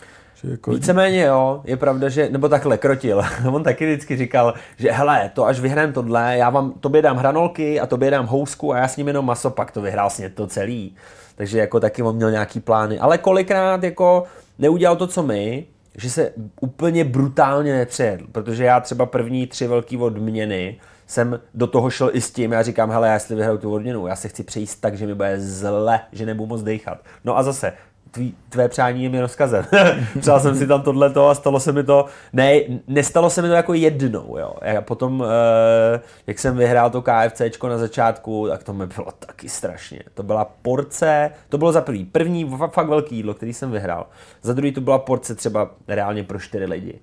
Jako... 0.44 0.70
Víceméně 0.70 1.22
jo, 1.22 1.60
je 1.64 1.76
pravda, 1.76 2.08
že, 2.08 2.28
nebo 2.30 2.48
takhle, 2.48 2.78
krotil. 2.78 3.22
On 3.52 3.62
taky 3.62 3.86
vždycky 3.86 4.16
říkal, 4.16 4.54
že 4.78 4.92
hele, 4.92 5.30
to 5.34 5.44
až 5.44 5.60
vyhrám 5.60 5.92
tohle, 5.92 6.36
já 6.36 6.50
vám, 6.50 6.72
tobě 6.72 7.02
dám 7.02 7.16
hranolky 7.16 7.80
a 7.80 7.86
tobě 7.86 8.10
dám 8.10 8.26
housku 8.26 8.72
a 8.72 8.78
já 8.78 8.88
s 8.88 8.96
ním 8.96 9.08
jenom 9.08 9.26
maso, 9.26 9.50
pak 9.50 9.70
to 9.70 9.80
vyhrál 9.80 10.10
sně 10.10 10.30
to 10.30 10.46
celý. 10.46 10.96
Takže 11.34 11.58
jako 11.58 11.80
taky 11.80 12.02
on 12.02 12.16
měl 12.16 12.30
nějaký 12.30 12.60
plány. 12.60 12.98
Ale 12.98 13.18
kolikrát 13.18 13.82
jako 13.82 14.24
neudělal 14.58 14.96
to, 14.96 15.06
co 15.06 15.22
my, 15.22 15.66
že 15.96 16.10
se 16.10 16.32
úplně 16.60 17.04
brutálně 17.04 17.74
nepřejedl, 17.74 18.26
protože 18.32 18.64
já 18.64 18.80
třeba 18.80 19.06
první 19.06 19.46
tři 19.46 19.66
velký 19.66 19.96
odměny 19.96 20.76
jsem 21.06 21.40
do 21.54 21.66
toho 21.66 21.90
šel 21.90 22.10
i 22.12 22.20
s 22.20 22.30
tím, 22.30 22.52
já 22.52 22.62
říkám, 22.62 22.90
hele, 22.90 23.08
já 23.08 23.14
jestli 23.14 23.36
vyhraju 23.36 23.58
tu 23.58 23.72
odměnu, 23.72 24.06
já 24.06 24.16
se 24.16 24.28
chci 24.28 24.42
přejít 24.42 24.80
tak, 24.80 24.96
že 24.96 25.06
mi 25.06 25.14
bude 25.14 25.40
zle, 25.40 26.00
že 26.12 26.26
nebudu 26.26 26.46
moc 26.46 26.62
dechat. 26.62 26.98
No 27.24 27.38
a 27.38 27.42
zase, 27.42 27.72
tvý, 28.16 28.34
tvé 28.48 28.68
přání 28.68 29.02
je 29.02 29.08
mi 29.08 29.20
rozkazem. 29.20 29.64
Přál 30.20 30.40
jsem 30.40 30.56
si 30.56 30.66
tam 30.66 30.82
tohleto 30.82 31.28
a 31.28 31.34
stalo 31.34 31.60
se 31.60 31.72
mi 31.72 31.84
to, 31.84 32.06
ne, 32.32 32.60
nestalo 32.88 33.30
se 33.30 33.42
mi 33.42 33.48
to 33.48 33.54
jako 33.54 33.74
jednou, 33.74 34.36
jo. 34.38 34.54
A 34.78 34.80
potom, 34.80 35.24
eh, 35.24 36.00
jak 36.26 36.38
jsem 36.38 36.56
vyhrál 36.56 36.90
to 36.90 37.02
KFCčko 37.02 37.68
na 37.68 37.78
začátku, 37.78 38.46
tak 38.48 38.64
to 38.64 38.72
mi 38.72 38.86
bylo 38.86 39.12
taky 39.18 39.48
strašně. 39.48 40.00
To 40.14 40.22
byla 40.22 40.44
porce, 40.62 41.30
to 41.48 41.58
bylo 41.58 41.72
za 41.72 41.80
první, 41.80 42.04
první 42.04 42.56
fakt 42.70 42.88
velký 42.88 43.16
jídlo, 43.16 43.34
který 43.34 43.52
jsem 43.52 43.70
vyhrál. 43.70 44.06
Za 44.42 44.52
druhý 44.52 44.72
to 44.72 44.80
byla 44.80 44.98
porce 44.98 45.34
třeba 45.34 45.70
reálně 45.88 46.24
pro 46.24 46.38
čtyři 46.38 46.64
lidi. 46.64 46.98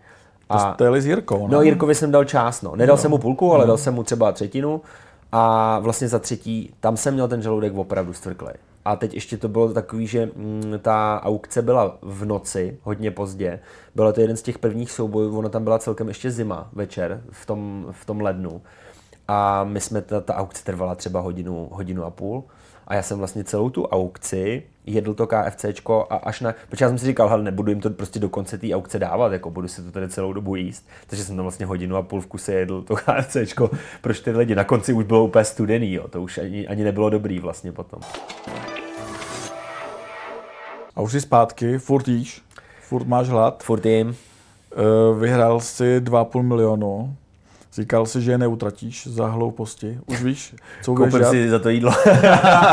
A, 0.50 0.74
to 0.74 0.84
jeli 0.84 1.02
s 1.02 1.06
Jirkou, 1.06 1.48
ne? 1.48 1.54
No 1.54 1.62
Jirkovi 1.62 1.96
jsem 1.96 2.12
dal 2.12 2.24
část, 2.24 2.62
no. 2.62 2.76
Nedal 2.76 2.96
no. 2.96 3.02
jsem 3.02 3.12
mu 3.12 3.18
půlku, 3.18 3.54
ale 3.54 3.64
no. 3.64 3.68
dal 3.68 3.78
jsem 3.78 3.94
mu 3.94 4.04
třeba 4.04 4.32
třetinu. 4.32 4.82
A 5.32 5.80
vlastně 5.80 6.08
za 6.08 6.20
třetí, 6.20 6.74
tam 6.80 6.98
jsem 6.98 7.14
měl 7.14 7.28
ten 7.28 7.42
žaludek 7.42 7.78
opravdu 7.78 8.14
stvrklej. 8.14 8.54
A 8.86 8.96
teď 8.96 9.14
ještě 9.14 9.38
to 9.38 9.48
bylo 9.48 9.74
takový, 9.74 10.08
že 10.08 10.26
mm, 10.26 10.80
ta 10.82 11.22
aukce 11.24 11.62
byla 11.62 11.98
v 12.02 12.26
noci, 12.26 12.78
hodně 12.84 13.12
pozdě. 13.12 13.60
Bylo 13.96 14.14
to 14.14 14.22
jeden 14.22 14.38
z 14.38 14.42
těch 14.42 14.60
prvních 14.60 14.92
soubojů, 14.92 15.38
ona 15.38 15.50
tam 15.50 15.64
byla 15.64 15.80
celkem 15.80 16.08
ještě 16.08 16.32
zima 16.32 16.70
večer 16.74 17.24
v 17.32 17.46
tom, 17.46 17.88
v 17.92 18.06
tom 18.06 18.22
lednu. 18.22 18.62
A 19.28 19.64
my 19.64 19.82
jsme, 19.82 20.02
ta, 20.02 20.22
ta 20.22 20.36
aukce 20.36 20.64
trvala 20.64 20.96
třeba 20.96 21.20
hodinu, 21.20 21.70
hodinu 21.72 22.04
a 22.04 22.10
půl. 22.10 22.44
A 22.88 22.96
já 22.96 23.02
jsem 23.02 23.18
vlastně 23.18 23.44
celou 23.44 23.70
tu 23.70 23.86
aukci 23.86 24.64
jedl 24.86 25.14
to 25.14 25.28
KFCčko 25.28 26.08
a 26.10 26.16
až 26.16 26.42
na, 26.42 26.56
protože 26.70 26.86
já 26.86 26.90
jsem 26.90 26.98
si 26.98 27.06
říkal, 27.06 27.30
hele, 27.30 27.44
nebudu 27.44 27.70
jim 27.70 27.82
to 27.82 27.90
prostě 27.90 28.20
do 28.20 28.30
konce 28.30 28.58
té 28.58 28.74
aukce 28.74 29.00
dávat, 29.00 29.34
jako 29.34 29.52
budu 29.52 29.68
si 29.68 29.84
to 29.84 29.92
tady 29.92 30.10
celou 30.10 30.34
dobu 30.34 30.56
jíst, 30.56 30.88
takže 31.08 31.24
jsem 31.24 31.36
tam 31.36 31.44
vlastně 31.44 31.66
hodinu 31.66 31.96
a 31.96 32.02
půl 32.02 32.22
v 32.22 32.28
kuse 32.28 32.54
jedl 32.54 32.82
to 32.82 32.96
KFCčko 32.96 33.70
pro 34.02 34.14
čtyři 34.14 34.38
lidi. 34.38 34.56
Na 34.56 34.64
konci 34.64 34.94
už 34.94 35.06
bylo 35.06 35.26
úplně 35.26 35.46
studený, 35.46 35.94
jo, 35.94 36.08
to 36.08 36.22
už 36.22 36.38
ani, 36.38 36.68
ani 36.68 36.84
nebylo 36.84 37.10
dobrý 37.10 37.40
vlastně 37.40 37.72
potom. 37.72 38.00
A 40.96 41.02
už 41.02 41.12
jsi 41.12 41.22
zpátky, 41.22 41.78
furt 41.78 42.08
jíš, 42.08 42.42
furt 42.82 43.08
máš 43.08 43.28
hlad. 43.28 43.64
Furt 43.64 43.86
jim. 43.86 44.16
Eh, 44.72 45.20
vyhrál 45.20 45.60
si 45.60 46.02
2,5 46.02 46.42
milionu. 46.42 47.16
Říkal 47.74 48.06
si, 48.06 48.22
že 48.22 48.32
je 48.32 48.38
neutratíš 48.38 49.08
za 49.08 49.28
hlouposti. 49.28 50.00
Už 50.06 50.24
víš, 50.24 50.56
co 50.82 50.94
budeš 50.94 51.14
Koupím 51.14 51.28
si 51.28 51.50
za 51.50 51.60
to 51.60 51.70
jídlo. 51.70 51.92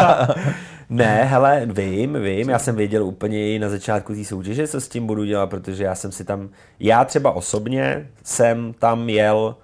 ne, 0.90 1.24
hele, 1.24 1.66
vím, 1.66 2.22
vím. 2.22 2.48
Já 2.48 2.58
jsem 2.58 2.76
věděl 2.76 3.04
úplně 3.04 3.58
na 3.58 3.68
začátku 3.68 4.14
té 4.14 4.24
soutěže, 4.24 4.68
co 4.68 4.80
s 4.80 4.88
tím 4.88 5.06
budu 5.06 5.24
dělat, 5.24 5.46
protože 5.46 5.84
já 5.84 5.94
jsem 5.94 6.12
si 6.12 6.24
tam, 6.24 6.48
já 6.80 7.04
třeba 7.04 7.32
osobně 7.32 8.08
jsem 8.24 8.74
tam 8.78 9.08
jel 9.08 9.56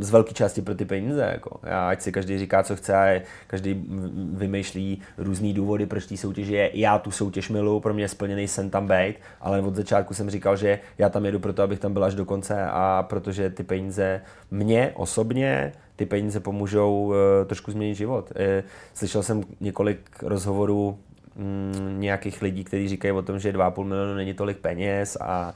z 0.00 0.10
velké 0.10 0.32
části 0.32 0.62
pro 0.62 0.74
ty 0.74 0.84
peníze. 0.84 1.28
Jako. 1.32 1.60
Já, 1.62 1.88
ať 1.88 2.00
si 2.00 2.12
každý 2.12 2.38
říká, 2.38 2.62
co 2.62 2.76
chce, 2.76 2.94
a 2.96 3.22
každý 3.46 3.84
vymýšlí 4.32 5.00
různý 5.18 5.54
důvody, 5.54 5.86
proč 5.86 6.06
té 6.06 6.16
soutěže 6.16 6.56
je. 6.56 6.70
Já 6.74 6.98
tu 6.98 7.10
soutěž 7.10 7.48
milu, 7.48 7.80
pro 7.80 7.94
mě 7.94 8.04
je 8.04 8.08
splněný 8.08 8.48
sen 8.48 8.70
tam 8.70 8.88
být, 8.88 9.14
ale 9.40 9.60
od 9.60 9.74
začátku 9.74 10.14
jsem 10.14 10.30
říkal, 10.30 10.56
že 10.56 10.78
já 10.98 11.08
tam 11.08 11.24
jedu 11.24 11.38
proto, 11.38 11.62
abych 11.62 11.78
tam 11.78 11.92
byl 11.92 12.04
až 12.04 12.14
do 12.14 12.24
konce 12.24 12.66
a 12.70 13.06
protože 13.08 13.50
ty 13.50 13.62
peníze 13.62 14.20
mě 14.50 14.92
osobně, 14.94 15.72
ty 15.96 16.06
peníze 16.06 16.40
pomůžou 16.40 17.06
uh, 17.06 17.14
trošku 17.46 17.70
změnit 17.70 17.94
život. 17.94 18.30
Uh, 18.30 18.68
slyšel 18.94 19.22
jsem 19.22 19.42
několik 19.60 20.22
rozhovorů 20.22 20.98
um, 21.36 22.00
nějakých 22.00 22.42
lidí, 22.42 22.64
kteří 22.64 22.88
říkají 22.88 23.12
o 23.12 23.22
tom, 23.22 23.38
že 23.38 23.52
2,5 23.52 23.84
milionu 23.84 24.14
není 24.14 24.34
tolik 24.34 24.58
peněz 24.58 25.16
a 25.20 25.54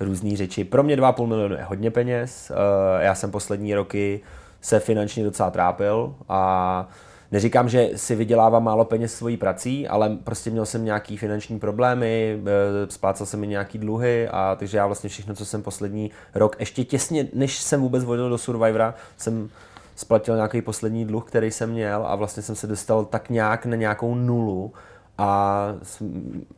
různé 0.00 0.36
řeči. 0.36 0.64
Pro 0.64 0.82
mě 0.82 0.96
2,5 0.96 1.26
milionu 1.26 1.54
je 1.54 1.62
hodně 1.62 1.90
peněz. 1.90 2.50
Eh, 2.50 3.04
já 3.04 3.14
jsem 3.14 3.30
poslední 3.30 3.74
roky 3.74 4.20
se 4.60 4.80
finančně 4.80 5.24
docela 5.24 5.50
trápil 5.50 6.14
a 6.28 6.88
neříkám, 7.32 7.68
že 7.68 7.90
si 7.96 8.14
vydělávám 8.14 8.64
málo 8.64 8.84
peněz 8.84 9.14
svojí 9.14 9.36
prací, 9.36 9.88
ale 9.88 10.16
prostě 10.24 10.50
měl 10.50 10.66
jsem 10.66 10.84
nějaký 10.84 11.16
finanční 11.16 11.58
problémy, 11.58 12.40
eh, 12.40 12.90
splácal 12.90 13.26
jsem 13.26 13.40
mi 13.40 13.46
nějaký 13.46 13.78
dluhy 13.78 14.28
a 14.28 14.56
takže 14.58 14.78
já 14.78 14.86
vlastně 14.86 15.10
všechno, 15.10 15.34
co 15.34 15.44
jsem 15.44 15.62
poslední 15.62 16.10
rok, 16.34 16.56
ještě 16.58 16.84
těsně, 16.84 17.28
než 17.34 17.58
jsem 17.58 17.80
vůbec 17.80 18.04
vodil 18.04 18.30
do 18.30 18.38
Survivora, 18.38 18.94
jsem 19.16 19.50
splatil 19.96 20.34
nějaký 20.36 20.62
poslední 20.62 21.04
dluh, 21.04 21.24
který 21.24 21.50
jsem 21.50 21.70
měl 21.70 22.06
a 22.06 22.16
vlastně 22.16 22.42
jsem 22.42 22.54
se 22.54 22.66
dostal 22.66 23.04
tak 23.04 23.30
nějak 23.30 23.66
na 23.66 23.76
nějakou 23.76 24.14
nulu 24.14 24.72
a, 25.18 25.72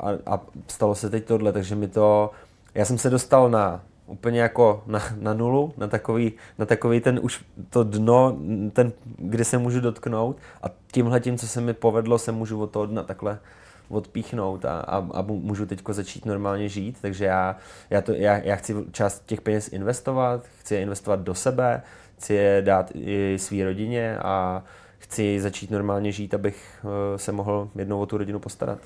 a, 0.01 0.09
a 0.27 0.41
stalo 0.69 0.95
se 0.95 1.11
teď 1.11 1.25
tohle, 1.25 1.53
takže 1.53 1.75
mi 1.75 1.89
to 1.89 2.31
já 2.75 2.85
jsem 2.85 2.99
se 2.99 3.11
dostal 3.11 3.51
na 3.51 3.83
úplně 4.07 4.41
jako 4.41 4.83
na, 4.87 5.01
na 5.19 5.35
nulu, 5.35 5.73
na 5.77 5.87
takový, 5.87 6.33
na 6.59 6.67
takový 6.67 7.01
ten 7.01 7.21
už 7.23 7.45
to 7.71 7.85
dno, 7.85 8.39
ten, 8.73 8.93
kde 9.19 9.45
se 9.45 9.59
můžu 9.59 9.81
dotknout 9.81 10.37
a 10.63 10.67
tímhle 10.93 11.21
tím, 11.21 11.39
co 11.39 11.49
se 11.49 11.61
mi 11.61 11.75
povedlo, 11.75 12.19
se 12.19 12.33
můžu 12.33 12.63
od 12.63 12.71
toho 12.71 12.87
dna 12.87 13.03
takhle 13.03 13.39
odpíchnout 13.89 14.65
a, 14.65 14.81
a, 14.81 14.97
a 14.97 15.23
můžu 15.23 15.67
teď 15.67 15.83
začít 15.89 16.27
normálně 16.27 16.69
žít, 16.69 16.99
takže 17.03 17.25
já, 17.25 17.57
já, 17.91 18.01
to, 18.01 18.13
já, 18.13 18.37
já 18.37 18.57
chci 18.57 18.75
část 18.93 19.27
těch 19.27 19.41
peněz 19.41 19.73
investovat, 19.73 20.45
chci 20.61 20.75
je 20.75 20.81
investovat 20.81 21.21
do 21.21 21.35
sebe, 21.35 21.83
chci 22.17 22.35
je 22.35 22.63
dát 22.63 22.91
i 22.95 23.39
své 23.39 23.65
rodině 23.65 24.19
a 24.19 24.65
chci 24.99 25.41
začít 25.41 25.71
normálně 25.71 26.13
žít, 26.13 26.35
abych 26.35 26.85
uh, 26.85 26.91
se 27.17 27.33
mohl 27.33 27.69
jednou 27.75 28.01
o 28.01 28.07
tu 28.07 28.19
rodinu 28.19 28.39
postarat. 28.39 28.79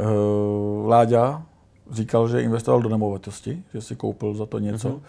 Uh, 0.00 0.88
Láďa, 0.88 1.42
říkal, 1.90 2.28
že 2.28 2.42
investoval 2.42 2.82
do 2.82 2.88
nemovitosti, 2.88 3.62
že 3.74 3.80
si 3.80 3.96
koupil 3.96 4.34
za 4.34 4.46
to 4.46 4.58
něco. 4.58 4.88
Mm-hmm. 4.88 5.00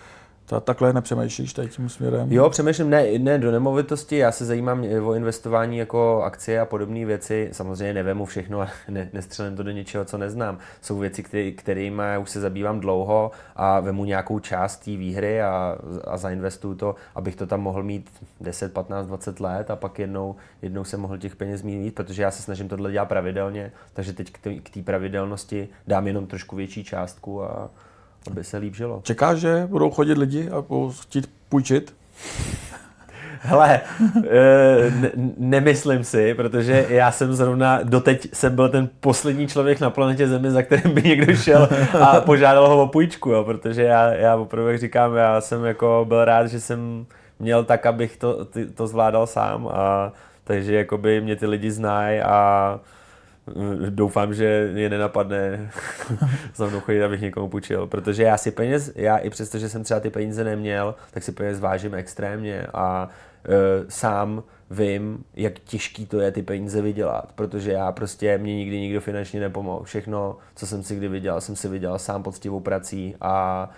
Ta, 0.49 0.59
takhle 0.59 0.93
nepřemýšlíš 0.93 1.53
tady 1.53 1.67
tím 1.67 1.89
směrem? 1.89 2.31
Jo, 2.31 2.49
přemýšlím 2.49 2.89
ne, 2.89 3.19
ne 3.19 3.37
do 3.37 3.51
nemovitosti, 3.51 4.17
já 4.17 4.31
se 4.31 4.45
zajímám 4.45 4.85
o 5.03 5.13
investování 5.13 5.77
jako 5.77 6.21
akcie 6.23 6.59
a 6.59 6.65
podobné 6.65 7.05
věci. 7.05 7.49
Samozřejmě 7.51 7.93
nevemu 7.93 8.25
všechno 8.25 8.61
a 8.61 8.67
ne, 8.89 9.09
nestřelím 9.13 9.55
to 9.55 9.63
do 9.63 9.71
něčeho, 9.71 10.05
co 10.05 10.17
neznám. 10.17 10.57
Jsou 10.81 10.97
věci, 10.97 11.23
který, 11.23 11.51
kterými 11.51 12.03
už 12.21 12.29
se 12.29 12.39
zabývám 12.39 12.79
dlouho 12.79 13.31
a 13.55 13.79
vemu 13.79 14.05
nějakou 14.05 14.39
část 14.39 14.77
té 14.77 14.91
výhry 14.91 15.41
a, 15.41 15.77
a 16.07 16.17
zainvestuju 16.17 16.75
to, 16.75 16.95
abych 17.15 17.35
to 17.35 17.47
tam 17.47 17.61
mohl 17.61 17.83
mít 17.83 18.09
10, 18.41 18.73
15, 18.73 19.07
20 19.07 19.39
let 19.39 19.71
a 19.71 19.75
pak 19.75 19.99
jednou, 19.99 20.35
jednou 20.61 20.83
se 20.83 20.97
mohl 20.97 21.17
těch 21.17 21.35
peněz 21.35 21.61
mít, 21.61 21.95
protože 21.95 22.21
já 22.21 22.31
se 22.31 22.41
snažím 22.41 22.67
tohle 22.67 22.91
dělat 22.91 23.05
pravidelně, 23.05 23.71
takže 23.93 24.13
teď 24.13 24.31
k 24.63 24.69
té 24.69 24.83
pravidelnosti 24.83 25.69
dám 25.87 26.07
jenom 26.07 26.27
trošku 26.27 26.55
větší 26.55 26.83
částku 26.83 27.43
a, 27.43 27.69
aby 28.27 28.43
se 28.43 28.57
líp 28.57 28.75
žilo. 28.75 29.01
Čekáš, 29.03 29.39
že 29.39 29.63
budou 29.67 29.89
chodit 29.89 30.17
lidi 30.17 30.49
a 30.49 30.61
budou 30.61 30.91
chtít 30.91 31.29
půjčit? 31.49 31.93
Hele, 33.41 33.81
eh, 34.25 34.91
ne, 34.91 35.11
nemyslím 35.37 36.03
si, 36.03 36.33
protože 36.33 36.85
já 36.89 37.11
jsem 37.11 37.33
zrovna, 37.33 37.79
doteď 37.83 38.27
jsem 38.33 38.55
byl 38.55 38.69
ten 38.69 38.89
poslední 38.99 39.47
člověk 39.47 39.79
na 39.79 39.89
planetě 39.89 40.27
Zemi, 40.27 40.51
za 40.51 40.61
kterým 40.61 40.93
by 40.93 41.01
někdo 41.01 41.35
šel 41.35 41.69
a 42.01 42.21
požádal 42.21 42.69
ho 42.69 42.83
o 42.83 42.87
půjčku, 42.87 43.29
jo, 43.29 43.43
protože 43.43 43.83
já, 43.83 44.13
já 44.13 44.35
opravdu, 44.35 44.69
jak 44.69 44.79
říkám, 44.79 45.15
já 45.15 45.41
jsem 45.41 45.65
jako 45.65 46.05
byl 46.07 46.25
rád, 46.25 46.47
že 46.47 46.59
jsem 46.59 47.05
měl 47.39 47.63
tak, 47.63 47.85
abych 47.85 48.17
to, 48.17 48.45
ty, 48.45 48.65
to 48.65 48.87
zvládal 48.87 49.27
sám 49.27 49.67
a 49.67 50.11
takže 50.43 50.75
jakoby 50.75 51.21
mě 51.21 51.35
ty 51.35 51.47
lidi 51.47 51.71
znají 51.71 52.21
a 52.21 52.79
doufám, 53.89 54.33
že 54.33 54.43
je 54.75 54.89
nenapadne 54.89 55.71
za 56.55 56.67
mnou 56.67 56.79
chodit, 56.79 57.03
abych 57.03 57.21
někomu 57.21 57.49
půjčil, 57.49 57.87
protože 57.87 58.23
já 58.23 58.37
si 58.37 58.51
peněz, 58.51 58.91
já 58.95 59.17
i 59.17 59.29
přesto, 59.29 59.57
že 59.57 59.69
jsem 59.69 59.83
třeba 59.83 59.99
ty 59.99 60.09
peníze 60.09 60.43
neměl, 60.43 60.95
tak 61.11 61.23
si 61.23 61.31
peněz 61.31 61.59
vážím 61.59 61.95
extrémně 61.95 62.67
a 62.73 63.09
e, 63.45 63.85
sám 63.87 64.43
vím, 64.71 65.23
jak 65.35 65.59
těžký 65.59 66.05
to 66.05 66.19
je 66.19 66.31
ty 66.31 66.41
peníze 66.41 66.81
vydělat, 66.81 67.31
protože 67.35 67.71
já 67.71 67.91
prostě, 67.91 68.37
mě 68.37 68.55
nikdy 68.55 68.79
nikdo 68.79 69.01
finančně 69.01 69.39
nepomohl. 69.39 69.83
Všechno, 69.83 70.37
co 70.55 70.67
jsem 70.67 70.83
si 70.83 70.95
kdy 70.95 71.07
vydělal, 71.07 71.41
jsem 71.41 71.55
si 71.55 71.67
vydělal 71.67 71.99
sám 71.99 72.23
poctivou 72.23 72.59
prací 72.59 73.15
a 73.21 73.69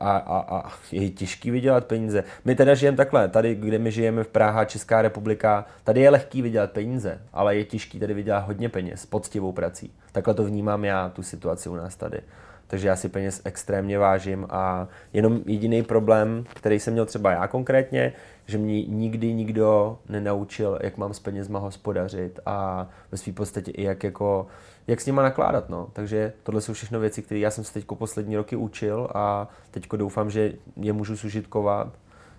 a, 0.00 0.16
a, 0.16 0.58
a 0.58 0.72
je 0.92 1.10
těžký 1.10 1.50
vydělat 1.50 1.84
peníze. 1.84 2.24
My 2.44 2.54
teda 2.54 2.74
žijeme 2.74 2.96
takhle, 2.96 3.28
tady, 3.28 3.54
kde 3.54 3.78
my 3.78 3.90
žijeme 3.90 4.24
v 4.24 4.28
Praha, 4.28 4.64
Česká 4.64 5.02
republika, 5.02 5.66
tady 5.84 6.00
je 6.00 6.10
lehký 6.10 6.42
vydělat 6.42 6.70
peníze, 6.70 7.20
ale 7.32 7.56
je 7.56 7.64
těžký 7.64 8.00
tady 8.00 8.14
vydělat 8.14 8.46
hodně 8.46 8.68
peněz, 8.68 9.06
poctivou 9.06 9.52
prací. 9.52 9.92
Takhle 10.12 10.34
to 10.34 10.44
vnímám 10.44 10.84
já, 10.84 11.08
tu 11.08 11.22
situaci 11.22 11.68
u 11.68 11.76
nás 11.76 11.96
tady. 11.96 12.20
Takže 12.66 12.88
já 12.88 12.96
si 12.96 13.08
peněz 13.08 13.40
extrémně 13.44 13.98
vážím 13.98 14.46
a 14.50 14.88
jenom 15.12 15.40
jediný 15.46 15.82
problém, 15.82 16.44
který 16.54 16.80
jsem 16.80 16.92
měl 16.92 17.06
třeba 17.06 17.30
já 17.30 17.46
konkrétně, 17.46 18.12
že 18.46 18.58
mě 18.58 18.84
nikdy 18.84 19.32
nikdo 19.32 19.98
nenaučil, 20.08 20.78
jak 20.82 20.96
mám 20.96 21.14
s 21.14 21.20
penězma 21.20 21.58
hospodařit 21.58 22.40
a 22.46 22.88
ve 23.12 23.18
své 23.18 23.32
podstatě 23.32 23.70
i 23.70 23.82
jak 23.82 24.04
jako 24.04 24.46
jak 24.88 25.00
s 25.00 25.06
nima 25.06 25.22
nakládat. 25.22 25.68
No. 25.68 25.88
Takže 25.92 26.32
tohle 26.42 26.60
jsou 26.60 26.72
všechno 26.72 27.00
věci, 27.00 27.22
které 27.22 27.38
já 27.38 27.50
jsem 27.50 27.64
se 27.64 27.72
teď 27.72 27.84
poslední 27.86 28.36
roky 28.36 28.56
učil 28.56 29.08
a 29.14 29.48
teď 29.70 29.88
doufám, 29.96 30.30
že 30.30 30.52
je 30.76 30.92
můžu 30.92 31.16
sužitkovat. 31.16 31.88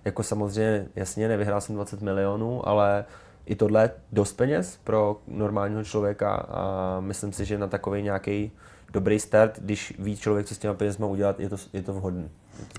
Jako 0.05 0.23
samozřejmě, 0.23 0.87
jasně, 0.95 1.27
nevyhrál 1.27 1.61
jsem 1.61 1.75
20 1.75 2.01
milionů, 2.01 2.67
ale 2.67 3.05
i 3.45 3.55
tohle 3.55 3.81
je 3.81 3.91
dost 4.11 4.33
peněz 4.33 4.79
pro 4.83 5.21
normálního 5.27 5.83
člověka 5.83 6.35
a 6.35 6.97
myslím 6.99 7.33
si, 7.33 7.45
že 7.45 7.57
na 7.57 7.67
takový 7.67 8.01
nějaký 8.01 8.51
dobrý 8.93 9.19
start, 9.19 9.59
když 9.59 9.93
ví 9.99 10.17
člověk, 10.17 10.45
co 10.45 10.55
s 10.55 10.57
těma 10.57 10.73
penězma 10.73 11.07
udělat, 11.07 11.39
je 11.39 11.49
to, 11.49 11.55
je 11.73 11.83
to 11.83 11.93
vhodné. 11.93 12.29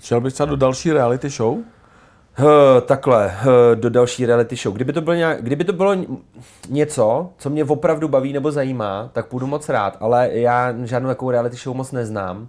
Šel 0.02 0.20
bych 0.20 0.32
třeba 0.32 0.50
do 0.50 0.56
další 0.56 0.92
reality 0.92 1.28
show? 1.28 1.58
Uh, 2.38 2.46
takhle, 2.86 3.26
uh, 3.26 3.80
do 3.80 3.90
další 3.90 4.26
reality 4.26 4.56
show. 4.56 4.74
Kdyby 4.74 4.92
to, 4.92 5.00
bylo 5.00 5.14
nějak, 5.14 5.42
kdyby 5.42 5.64
to 5.64 5.72
bylo 5.72 5.96
něco, 6.68 7.30
co 7.38 7.50
mě 7.50 7.64
opravdu 7.64 8.08
baví 8.08 8.32
nebo 8.32 8.52
zajímá, 8.52 9.10
tak 9.12 9.26
půjdu 9.26 9.46
moc 9.46 9.68
rád, 9.68 9.96
ale 10.00 10.28
já 10.32 10.74
žádnou 10.84 11.08
takovou 11.08 11.30
reality 11.30 11.56
show 11.56 11.76
moc 11.76 11.92
neznám. 11.92 12.48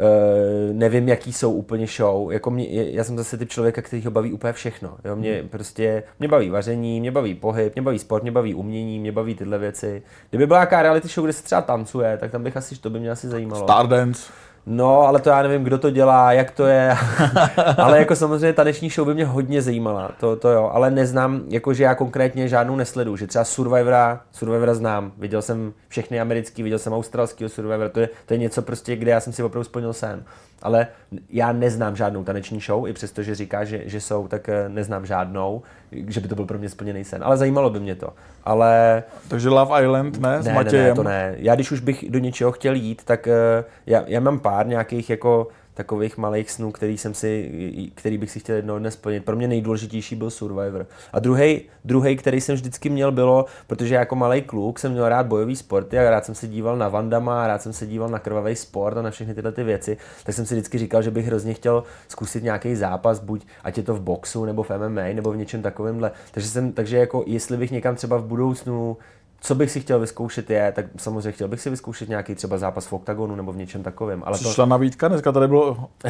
Uh, 0.00 0.76
nevím, 0.76 1.08
jaký 1.08 1.32
jsou 1.32 1.52
úplně 1.52 1.86
show. 1.86 2.32
Jako 2.32 2.50
mě, 2.50 2.66
já 2.90 3.04
jsem 3.04 3.18
zase 3.18 3.36
typ 3.36 3.48
člověka, 3.48 3.82
který 3.82 4.04
ho 4.04 4.10
baví 4.10 4.32
úplně 4.32 4.52
všechno. 4.52 4.96
Jo? 5.04 5.16
Mě 5.16 5.38
hmm. 5.40 5.48
prostě, 5.48 6.02
mě 6.18 6.28
baví 6.28 6.50
vaření, 6.50 7.00
mě 7.00 7.10
baví 7.10 7.34
pohyb, 7.34 7.74
mě 7.74 7.82
baví 7.82 7.98
sport, 7.98 8.22
mě 8.22 8.32
baví 8.32 8.54
umění, 8.54 8.98
mě 8.98 9.12
baví 9.12 9.34
tyhle 9.34 9.58
věci. 9.58 10.02
Kdyby 10.30 10.46
byla 10.46 10.58
nějaká 10.58 10.82
reality 10.82 11.08
show, 11.08 11.24
kde 11.24 11.32
se 11.32 11.42
třeba 11.42 11.62
tancuje, 11.62 12.16
tak 12.18 12.30
tam 12.30 12.42
bych 12.42 12.56
asi, 12.56 12.80
to 12.80 12.90
by 12.90 13.00
mě 13.00 13.10
asi 13.10 13.28
zajímalo. 13.28 13.64
Stardance. 13.64 14.32
No, 14.66 15.00
ale 15.00 15.20
to 15.20 15.28
já 15.28 15.42
nevím, 15.42 15.64
kdo 15.64 15.78
to 15.78 15.90
dělá, 15.90 16.32
jak 16.32 16.50
to 16.50 16.66
je. 16.66 16.96
ale 17.76 17.98
jako 17.98 18.16
samozřejmě 18.16 18.52
taneční 18.52 18.90
show 18.90 19.06
by 19.06 19.14
mě 19.14 19.24
hodně 19.24 19.62
zajímala, 19.62 20.10
to, 20.20 20.36
to 20.36 20.48
jo. 20.48 20.70
Ale 20.72 20.90
neznám, 20.90 21.42
jakože 21.48 21.84
já 21.84 21.94
konkrétně 21.94 22.48
žádnou 22.48 22.76
nesledu, 22.76 23.16
že 23.16 23.26
třeba 23.26 23.44
Survivora, 23.44 24.20
Survivora 24.32 24.74
znám. 24.74 25.12
Viděl 25.18 25.42
jsem 25.42 25.72
všechny 25.88 26.20
americký, 26.20 26.62
viděl 26.62 26.78
jsem 26.78 26.92
australský 26.92 27.48
Survivora, 27.48 27.88
to 27.88 28.00
je, 28.00 28.08
to 28.26 28.34
je 28.34 28.38
něco 28.38 28.62
prostě, 28.62 28.96
kde 28.96 29.10
já 29.10 29.20
jsem 29.20 29.32
si 29.32 29.42
opravdu 29.42 29.64
splnil 29.64 29.92
sen. 29.92 30.24
Ale 30.62 30.86
já 31.30 31.52
neznám 31.52 31.96
žádnou 31.96 32.24
taneční 32.24 32.60
show, 32.60 32.88
i 32.88 32.92
přesto, 32.92 33.22
že 33.22 33.34
říká, 33.34 33.64
že, 33.64 33.82
že 33.84 34.00
jsou, 34.00 34.28
tak 34.28 34.48
eh, 34.48 34.68
neznám 34.68 35.06
žádnou, 35.06 35.62
že 35.92 36.20
by 36.20 36.28
to 36.28 36.34
byl 36.34 36.46
pro 36.46 36.58
mě 36.58 36.68
splněný 36.68 37.04
sen. 37.04 37.22
Ale 37.24 37.36
zajímalo 37.36 37.70
by 37.70 37.80
mě 37.80 37.94
to. 37.94 38.08
Ale... 38.44 39.02
Takže 39.28 39.48
Love 39.48 39.82
Island, 39.82 40.20
ne? 40.20 40.36
Ne, 40.36 40.42
s 40.42 40.46
ne, 40.46 40.64
ne, 40.72 40.94
to 40.94 41.02
ne. 41.02 41.34
Já 41.36 41.54
když 41.54 41.70
už 41.70 41.80
bych 41.80 42.10
do 42.10 42.18
něčeho 42.18 42.52
chtěl 42.52 42.74
jít, 42.74 43.04
tak 43.04 43.26
uh, 43.26 43.64
já, 43.86 44.04
já 44.06 44.20
mám 44.20 44.38
pár 44.38 44.66
nějakých 44.66 45.10
jako 45.10 45.48
takových 45.74 46.18
malých 46.18 46.50
snů, 46.50 46.72
který, 46.72 46.98
jsem 46.98 47.14
si, 47.14 47.52
který 47.94 48.18
bych 48.18 48.30
si 48.30 48.40
chtěl 48.40 48.56
jednoho 48.56 48.78
dne 48.78 48.90
splnit. 48.90 49.24
Pro 49.24 49.36
mě 49.36 49.48
nejdůležitější 49.48 50.14
byl 50.14 50.30
Survivor. 50.30 50.86
A 51.12 51.18
druhý, 51.18 51.62
druhý, 51.84 52.16
který 52.16 52.40
jsem 52.40 52.54
vždycky 52.54 52.90
měl, 52.90 53.12
bylo, 53.12 53.44
protože 53.66 53.94
jako 53.94 54.16
malý 54.16 54.42
kluk 54.42 54.78
jsem 54.78 54.92
měl 54.92 55.08
rád 55.08 55.26
bojový 55.26 55.56
sporty 55.56 55.98
a 55.98 56.10
rád 56.10 56.24
jsem 56.24 56.34
se 56.34 56.48
díval 56.48 56.76
na 56.76 56.88
Vandama, 56.88 57.46
rád 57.46 57.62
jsem 57.62 57.72
se 57.72 57.86
díval 57.86 58.08
na 58.08 58.18
krvavý 58.18 58.56
sport 58.56 58.96
a 58.96 59.02
na 59.02 59.10
všechny 59.10 59.34
tyhle 59.34 59.52
ty 59.52 59.64
věci, 59.64 59.96
tak 60.24 60.34
jsem 60.34 60.46
si 60.46 60.54
vždycky 60.54 60.78
říkal, 60.78 61.02
že 61.02 61.10
bych 61.10 61.26
hrozně 61.26 61.54
chtěl 61.54 61.84
zkusit 62.08 62.42
nějaký 62.44 62.74
zápas, 62.74 63.20
buď 63.20 63.46
ať 63.64 63.76
je 63.76 63.82
to 63.82 63.94
v 63.94 64.00
boxu, 64.00 64.44
nebo 64.44 64.62
v 64.62 64.70
MMA, 64.70 65.02
nebo 65.14 65.32
v 65.32 65.36
něčem 65.36 65.62
takovémhle. 65.62 66.10
Takže 66.30 66.48
jsem, 66.48 66.72
takže 66.72 66.96
jako 66.96 67.24
jestli 67.26 67.56
bych 67.56 67.70
někam 67.70 67.94
třeba 67.94 68.16
v 68.16 68.24
budoucnu 68.24 68.96
co 69.44 69.54
bych 69.54 69.70
si 69.70 69.80
chtěl 69.80 70.00
vyzkoušet 70.00 70.50
je, 70.50 70.72
tak 70.72 70.86
samozřejmě 70.96 71.32
chtěl 71.32 71.48
bych 71.48 71.60
si 71.60 71.70
vyzkoušet 71.70 72.08
nějaký 72.08 72.34
třeba 72.34 72.58
zápas 72.58 72.86
v 72.86 72.92
oktagonu 72.92 73.36
nebo 73.36 73.52
v 73.52 73.56
něčem 73.56 73.82
takovém. 73.82 74.22
Ale 74.26 74.34
Přišla 74.34 74.64
to... 74.64 74.66
nabídka, 74.66 75.08
dneska 75.08 75.32
tady 75.32 75.48
bylo... 75.48 75.68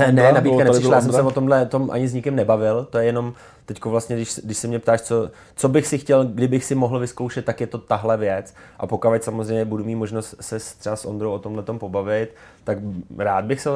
Ondra, 0.09 0.11
ne, 0.11 0.33
nabídka 0.33 0.65
nepřišla, 0.65 0.95
já 0.95 1.01
jsem 1.01 1.13
se 1.13 1.23
o 1.23 1.31
tomhle 1.31 1.67
tom 1.67 1.91
ani 1.91 2.09
s 2.09 2.15
nikým 2.15 2.37
nebavil, 2.37 2.87
to 2.91 2.99
je 2.99 3.05
jenom 3.05 3.33
teď 3.67 3.85
vlastně, 3.85 4.17
když, 4.17 4.41
když 4.45 4.57
se 4.57 4.69
mě 4.69 4.79
ptáš, 4.79 5.01
co, 5.01 5.31
co 5.57 5.69
bych 5.69 5.87
si 5.87 5.99
chtěl, 5.99 6.25
kdybych 6.25 6.65
si 6.65 6.75
mohl 6.75 6.99
vyzkoušet, 6.99 7.45
tak 7.45 7.61
je 7.61 7.67
to 7.67 7.79
tahle 7.79 8.17
věc. 8.17 8.55
A 8.79 8.87
pokud 8.87 9.25
samozřejmě 9.25 9.65
budu 9.65 9.85
mít 9.85 9.95
možnost 9.95 10.35
se 10.41 10.59
třeba 10.59 10.97
s 10.97 11.05
Ondrou 11.05 11.33
o 11.33 11.39
tomhle 11.39 11.63
tom 11.63 11.79
pobavit, 11.79 12.35
tak 12.65 12.79
rád 13.19 13.45
bych 13.45 13.61
se, 13.61 13.71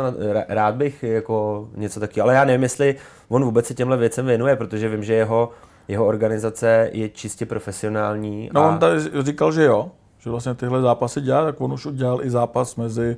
rád 0.49 0.75
bych 0.75 1.03
jako 1.03 1.69
něco 1.77 2.01
takového, 2.01 2.25
ale 2.25 2.35
já 2.35 2.45
nevím, 2.45 2.63
jestli 2.63 2.97
on 3.29 3.45
vůbec 3.45 3.67
se 3.67 3.75
těmhle 3.75 3.97
věcem 3.97 4.27
věnuje, 4.27 4.57
protože 4.57 4.89
vím, 4.89 5.05
že 5.05 5.15
jeho 5.15 5.51
jeho 5.89 6.07
organizace 6.07 6.91
je 6.93 7.09
čistě 7.09 7.47
profesionální. 7.47 8.51
No 8.53 8.65
a... 8.65 8.69
on 8.69 8.79
tady 8.79 9.01
říkal, 9.21 9.53
že 9.53 9.65
jo, 9.65 9.91
že 10.19 10.31
vlastně 10.31 10.55
tyhle 10.55 10.83
zápasy 10.83 11.21
dělá, 11.21 11.45
tak 11.45 11.61
on 11.61 11.73
už 11.73 11.87
udělal 11.87 12.25
i 12.25 12.31
zápas 12.31 12.77
mezi 12.77 13.17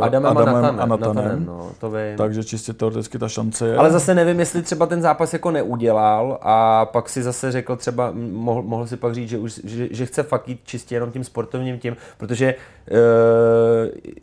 Adamem, 0.00 0.30
Adamem 0.30 0.54
a 0.54 0.60
Natanem. 0.60 0.80
A 0.80 0.86
Natanem, 0.86 1.16
Natanem 1.16 1.44
no, 1.46 1.70
to 1.80 1.90
vím. 1.90 2.16
Takže 2.16 2.44
čistě 2.44 2.72
teoreticky 2.72 3.18
ta 3.18 3.28
šance 3.28 3.68
je. 3.68 3.76
Ale 3.76 3.90
zase 3.90 4.14
nevím, 4.14 4.40
jestli 4.40 4.62
třeba 4.62 4.86
ten 4.86 5.02
zápas 5.02 5.32
jako 5.32 5.50
neudělal 5.50 6.38
a 6.42 6.86
pak 6.86 7.08
si 7.08 7.22
zase 7.22 7.52
řekl 7.52 7.76
třeba, 7.76 8.12
mohl, 8.30 8.62
mohl 8.62 8.86
si 8.86 8.96
pak 8.96 9.14
říct, 9.14 9.28
že, 9.28 9.38
už, 9.38 9.60
že, 9.64 9.88
že 9.90 10.06
chce 10.06 10.22
fakt 10.22 10.48
jít 10.48 10.60
čistě 10.64 10.94
jenom 10.94 11.10
tím 11.10 11.24
sportovním 11.24 11.78
tím, 11.78 11.96
protože 12.18 12.54
uh, 12.90 12.96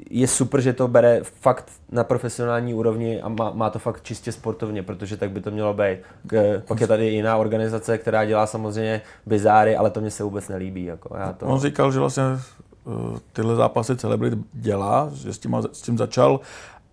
je 0.09 0.27
super, 0.27 0.61
že 0.61 0.73
to 0.73 0.87
bere 0.87 1.19
fakt 1.23 1.65
na 1.91 2.03
profesionální 2.03 2.73
úrovni 2.73 3.21
a 3.21 3.29
má, 3.29 3.51
má 3.51 3.69
to 3.69 3.79
fakt 3.79 4.03
čistě 4.03 4.31
sportovně, 4.31 4.83
protože 4.83 5.17
tak 5.17 5.31
by 5.31 5.41
to 5.41 5.51
mělo 5.51 5.73
být. 5.73 5.97
K, 6.27 6.61
pak 6.67 6.81
je 6.81 6.87
tady 6.87 7.05
jiná 7.05 7.37
organizace, 7.37 7.97
která 7.97 8.25
dělá 8.25 8.47
samozřejmě 8.47 9.01
bizáry, 9.25 9.75
ale 9.75 9.89
to 9.89 10.01
mě 10.01 10.11
se 10.11 10.23
vůbec 10.23 10.47
nelíbí. 10.47 10.85
Jako 10.85 11.17
já 11.17 11.33
to... 11.33 11.45
On 11.45 11.59
říkal, 11.59 11.91
že 11.91 11.99
vlastně 11.99 12.23
Eh, 12.23 12.66
tyhle 13.33 13.55
zápasy 13.55 13.95
celebrit 13.95 14.33
dělá, 14.53 15.09
že 15.13 15.33
s 15.33 15.39
tím, 15.39 15.55
s 15.71 15.81
tím 15.81 15.97
začal, 15.97 16.39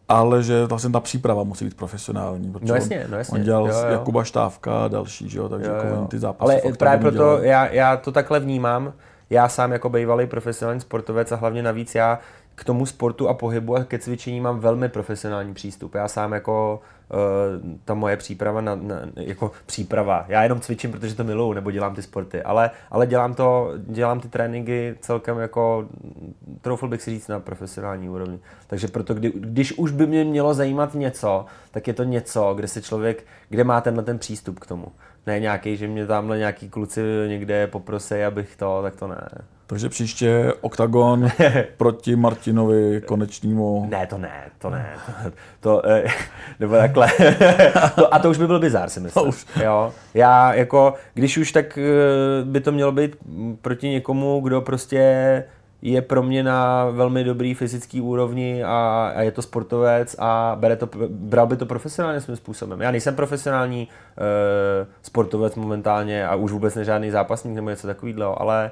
ale 0.08 0.42
že 0.42 0.66
vlastně 0.66 0.90
ta 0.90 1.00
příprava 1.00 1.44
musí 1.44 1.64
být 1.64 1.76
profesionální. 1.76 2.52
Protože 2.52 2.72
no 2.72 2.74
jasně, 2.74 3.06
no 3.10 3.18
jasně. 3.18 3.38
On 3.38 3.44
dělal 3.44 3.68
jo, 3.68 3.74
jo. 3.78 3.92
Jakuba 3.92 4.24
Štávka 4.24 4.84
a 4.84 4.88
další, 4.88 5.28
že 5.28 5.38
jo, 5.38 5.48
takže 5.48 5.70
jo, 5.70 5.76
jo. 5.90 6.06
ty 6.10 6.18
zápasy 6.18 6.62
Ale 6.62 6.72
právě 6.72 7.10
proto 7.10 7.38
já, 7.42 7.66
já 7.66 7.96
to 7.96 8.12
takhle 8.12 8.40
vnímám, 8.40 8.92
já 9.30 9.48
sám 9.48 9.72
jako 9.72 9.88
bývalý 9.88 10.26
profesionální 10.26 10.80
sportovec 10.80 11.32
a 11.32 11.36
hlavně 11.36 11.62
navíc 11.62 11.94
já 11.94 12.18
k 12.54 12.64
tomu 12.64 12.86
sportu 12.86 13.28
a 13.28 13.34
pohybu 13.34 13.76
a 13.76 13.84
ke 13.84 13.98
cvičení 13.98 14.40
mám 14.40 14.60
velmi 14.60 14.88
profesionální 14.88 15.54
přístup. 15.54 15.94
Já 15.94 16.08
sám 16.08 16.32
jako 16.32 16.82
uh, 16.82 16.93
ta 17.84 17.94
moje 17.94 18.16
příprava 18.16 18.60
na, 18.60 18.74
na, 18.74 19.00
jako 19.16 19.52
příprava. 19.66 20.24
Já 20.28 20.42
jenom 20.42 20.60
cvičím, 20.60 20.92
protože 20.92 21.14
to 21.14 21.24
miluju, 21.24 21.52
nebo 21.52 21.70
dělám 21.70 21.94
ty 21.94 22.02
sporty, 22.02 22.42
ale, 22.42 22.70
ale 22.90 23.06
dělám 23.06 23.34
to, 23.34 23.72
dělám 23.76 24.20
ty 24.20 24.28
tréninky 24.28 24.94
celkem 25.00 25.38
jako, 25.38 25.88
troufl 26.60 26.88
bych 26.88 27.02
si 27.02 27.10
říct 27.10 27.28
na 27.28 27.40
profesionální 27.40 28.08
úrovni. 28.08 28.38
Takže 28.66 28.88
proto, 28.88 29.14
kdy, 29.14 29.32
když 29.34 29.72
už 29.78 29.90
by 29.90 30.06
mě 30.06 30.24
mělo 30.24 30.54
zajímat 30.54 30.94
něco, 30.94 31.46
tak 31.70 31.88
je 31.88 31.94
to 31.94 32.04
něco, 32.04 32.54
kde 32.54 32.68
se 32.68 32.82
člověk, 32.82 33.26
kde 33.48 33.64
má 33.64 33.80
tenhle 33.80 34.02
ten 34.02 34.18
přístup 34.18 34.60
k 34.60 34.66
tomu. 34.66 34.86
Ne 35.26 35.40
nějaký, 35.40 35.76
že 35.76 35.88
mě 35.88 36.06
tamhle 36.06 36.38
nějaký 36.38 36.68
kluci 36.68 37.02
někde 37.28 37.66
poprosí, 37.66 38.14
abych 38.14 38.56
to, 38.56 38.82
tak 38.82 38.96
to 38.96 39.08
ne. 39.08 39.28
Takže 39.66 39.88
příště 39.88 40.52
OKTAGON 40.60 41.28
proti 41.76 42.16
Martinovi 42.16 43.00
konečnímu. 43.06 43.86
Ne, 43.90 44.06
to 44.06 44.18
ne, 44.18 44.50
to 44.58 44.70
ne. 44.70 44.86
To, 45.24 45.30
to 45.60 45.88
eh, 45.88 46.04
nebo 46.60 46.76
takhle. 46.76 47.08
to, 47.94 48.14
a 48.14 48.18
to 48.18 48.30
už 48.30 48.38
by 48.38 48.46
byl 48.46 48.60
bizár, 48.60 48.88
si 48.88 49.00
myslím. 49.00 49.32
Jo? 49.62 49.92
Já 50.14 50.54
jako, 50.54 50.94
když 51.14 51.38
už, 51.38 51.52
tak 51.52 51.78
eh, 51.78 52.44
by 52.44 52.60
to 52.60 52.72
mělo 52.72 52.92
být 52.92 53.16
proti 53.62 53.88
někomu, 53.88 54.40
kdo 54.40 54.60
prostě 54.60 55.44
je 55.82 56.02
pro 56.02 56.22
mě 56.22 56.42
na 56.42 56.84
velmi 56.90 57.24
dobrý 57.24 57.54
fyzický 57.54 58.00
úrovni 58.00 58.64
a, 58.64 59.12
a 59.16 59.22
je 59.22 59.30
to 59.30 59.42
sportovec 59.42 60.16
a 60.18 60.56
bere 60.60 60.76
to, 60.76 60.88
bral 61.08 61.46
by 61.46 61.56
to 61.56 61.66
profesionálně 61.66 62.20
svým 62.20 62.36
způsobem. 62.36 62.80
Já 62.80 62.90
nejsem 62.90 63.16
profesionální 63.16 63.88
uh, 63.88 64.88
sportovec 65.02 65.54
momentálně 65.54 66.26
a 66.26 66.34
už 66.34 66.52
vůbec 66.52 66.74
nežádný 66.74 67.10
zápasník 67.10 67.54
nebo 67.54 67.70
něco 67.70 67.86
takového, 67.86 68.42
ale 68.42 68.70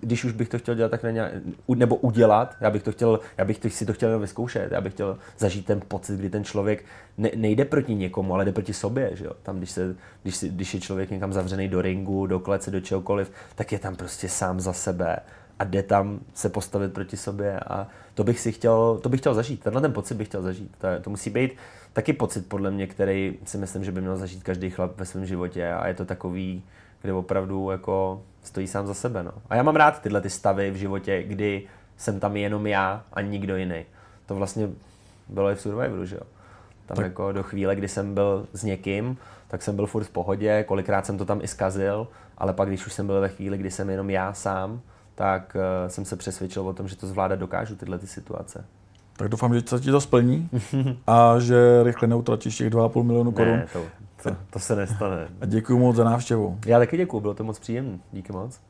když 0.00 0.24
už 0.24 0.32
bych 0.32 0.48
to 0.48 0.58
chtěl 0.58 0.74
dělat, 0.74 0.88
tak 0.88 1.02
na 1.02 1.10
nějak, 1.10 1.32
nebo 1.68 1.96
udělat, 1.96 2.56
já 2.60 2.70
bych 2.70 2.82
to 2.82 2.92
chtěl, 2.92 3.20
já 3.38 3.44
bych 3.44 3.58
to, 3.58 3.70
si 3.70 3.86
to 3.86 3.92
chtěl 3.92 4.18
vyzkoušet, 4.18 4.72
já 4.72 4.80
bych 4.80 4.92
chtěl 4.92 5.18
zažít 5.38 5.66
ten 5.66 5.80
pocit, 5.88 6.18
kdy 6.18 6.30
ten 6.30 6.44
člověk 6.44 6.84
ne, 7.18 7.30
nejde 7.36 7.64
proti 7.64 7.94
někomu, 7.94 8.34
ale 8.34 8.44
jde 8.44 8.52
proti 8.52 8.72
sobě, 8.72 9.10
že 9.14 9.24
jo? 9.24 9.32
Tam, 9.42 9.58
když, 9.58 9.70
se, 9.70 9.96
když, 10.22 10.36
si, 10.36 10.48
když 10.48 10.74
je 10.74 10.80
člověk 10.80 11.10
někam 11.10 11.32
zavřený 11.32 11.68
do 11.68 11.82
ringu, 11.82 12.26
do 12.26 12.40
klece, 12.40 12.70
do 12.70 12.80
čehokoliv, 12.80 13.32
tak 13.54 13.72
je 13.72 13.78
tam 13.78 13.96
prostě 13.96 14.28
sám 14.28 14.60
za 14.60 14.72
sebe 14.72 15.16
a 15.58 15.64
jde 15.64 15.82
tam 15.82 16.20
se 16.34 16.48
postavit 16.48 16.92
proti 16.92 17.16
sobě 17.16 17.60
a 17.60 17.88
to 18.14 18.24
bych 18.24 18.40
si 18.40 18.52
chtěl, 18.52 18.98
to 19.02 19.08
bych 19.08 19.20
chtěl 19.20 19.34
zažít, 19.34 19.62
tenhle 19.62 19.82
ten 19.82 19.92
pocit 19.92 20.14
bych 20.14 20.28
chtěl 20.28 20.42
zažít. 20.42 20.76
To, 20.78 20.88
to 21.02 21.10
musí 21.10 21.30
být 21.30 21.52
taky 21.92 22.12
pocit 22.12 22.48
podle 22.48 22.70
mě, 22.70 22.86
který 22.86 23.38
si 23.44 23.58
myslím, 23.58 23.84
že 23.84 23.92
by 23.92 24.00
měl 24.00 24.16
zažít 24.16 24.42
každý 24.42 24.70
chlap 24.70 24.98
ve 24.98 25.04
svém 25.04 25.26
životě 25.26 25.72
a 25.72 25.88
je 25.88 25.94
to 25.94 26.04
takový, 26.04 26.62
kde 27.02 27.12
opravdu 27.12 27.70
jako 27.70 28.22
stojí 28.42 28.66
sám 28.66 28.86
za 28.86 28.94
sebe. 28.94 29.22
No. 29.22 29.32
A 29.50 29.56
já 29.56 29.62
mám 29.62 29.76
rád 29.76 30.02
tyhle 30.02 30.20
ty 30.20 30.30
stavy 30.30 30.70
v 30.70 30.76
životě, 30.76 31.22
kdy 31.22 31.66
jsem 31.96 32.20
tam 32.20 32.36
jenom 32.36 32.66
já 32.66 33.04
a 33.12 33.20
nikdo 33.20 33.56
jiný. 33.56 33.84
To 34.26 34.34
vlastně 34.34 34.68
bylo 35.28 35.50
i 35.50 35.54
v 35.54 35.60
Survivoru, 35.60 36.04
že 36.04 36.16
jo. 36.16 36.22
Tam 36.86 36.96
tak. 36.96 37.04
jako 37.04 37.32
do 37.32 37.42
chvíle, 37.42 37.76
kdy 37.76 37.88
jsem 37.88 38.14
byl 38.14 38.46
s 38.52 38.64
někým, 38.64 39.16
tak 39.48 39.62
jsem 39.62 39.76
byl 39.76 39.86
furt 39.86 40.04
v 40.04 40.10
pohodě, 40.10 40.64
kolikrát 40.64 41.06
jsem 41.06 41.18
to 41.18 41.24
tam 41.24 41.40
i 41.42 41.48
zkazil, 41.48 42.08
ale 42.38 42.52
pak 42.52 42.68
když 42.68 42.86
už 42.86 42.92
jsem 42.92 43.06
byl 43.06 43.20
ve 43.20 43.28
chvíli, 43.28 43.58
kdy 43.58 43.70
jsem 43.70 43.90
jenom 43.90 44.10
já 44.10 44.32
sám, 44.32 44.80
tak 45.14 45.56
uh, 45.56 45.88
jsem 45.88 46.04
se 46.04 46.16
přesvědčil 46.16 46.68
o 46.68 46.72
tom, 46.72 46.88
že 46.88 46.96
to 46.96 47.06
zvládat 47.06 47.38
dokážu 47.38 47.76
tyhle 47.76 47.98
ty 47.98 48.06
situace. 48.06 48.64
Tak 49.16 49.28
doufám, 49.28 49.54
že 49.54 49.60
se 49.66 49.80
ti 49.80 49.90
to 49.90 50.00
splní 50.00 50.48
a 51.06 51.38
že 51.38 51.82
rychle 51.82 52.08
neutratíš 52.08 52.56
těch 52.56 52.70
2,5 52.70 53.02
milionu 53.02 53.32
korun. 53.32 53.56
Ne, 53.56 53.66
to, 53.72 53.84
to, 54.22 54.36
to 54.50 54.58
se 54.58 54.76
nestane. 54.76 55.28
A 55.40 55.46
děkuji 55.46 55.78
moc 55.78 55.96
za 55.96 56.04
návštěvu. 56.04 56.58
Já 56.66 56.78
taky 56.78 56.96
děkuji, 56.96 57.20
bylo 57.20 57.34
to 57.34 57.44
moc 57.44 57.58
příjemné. 57.58 57.98
Díky 58.12 58.32
moc. 58.32 58.60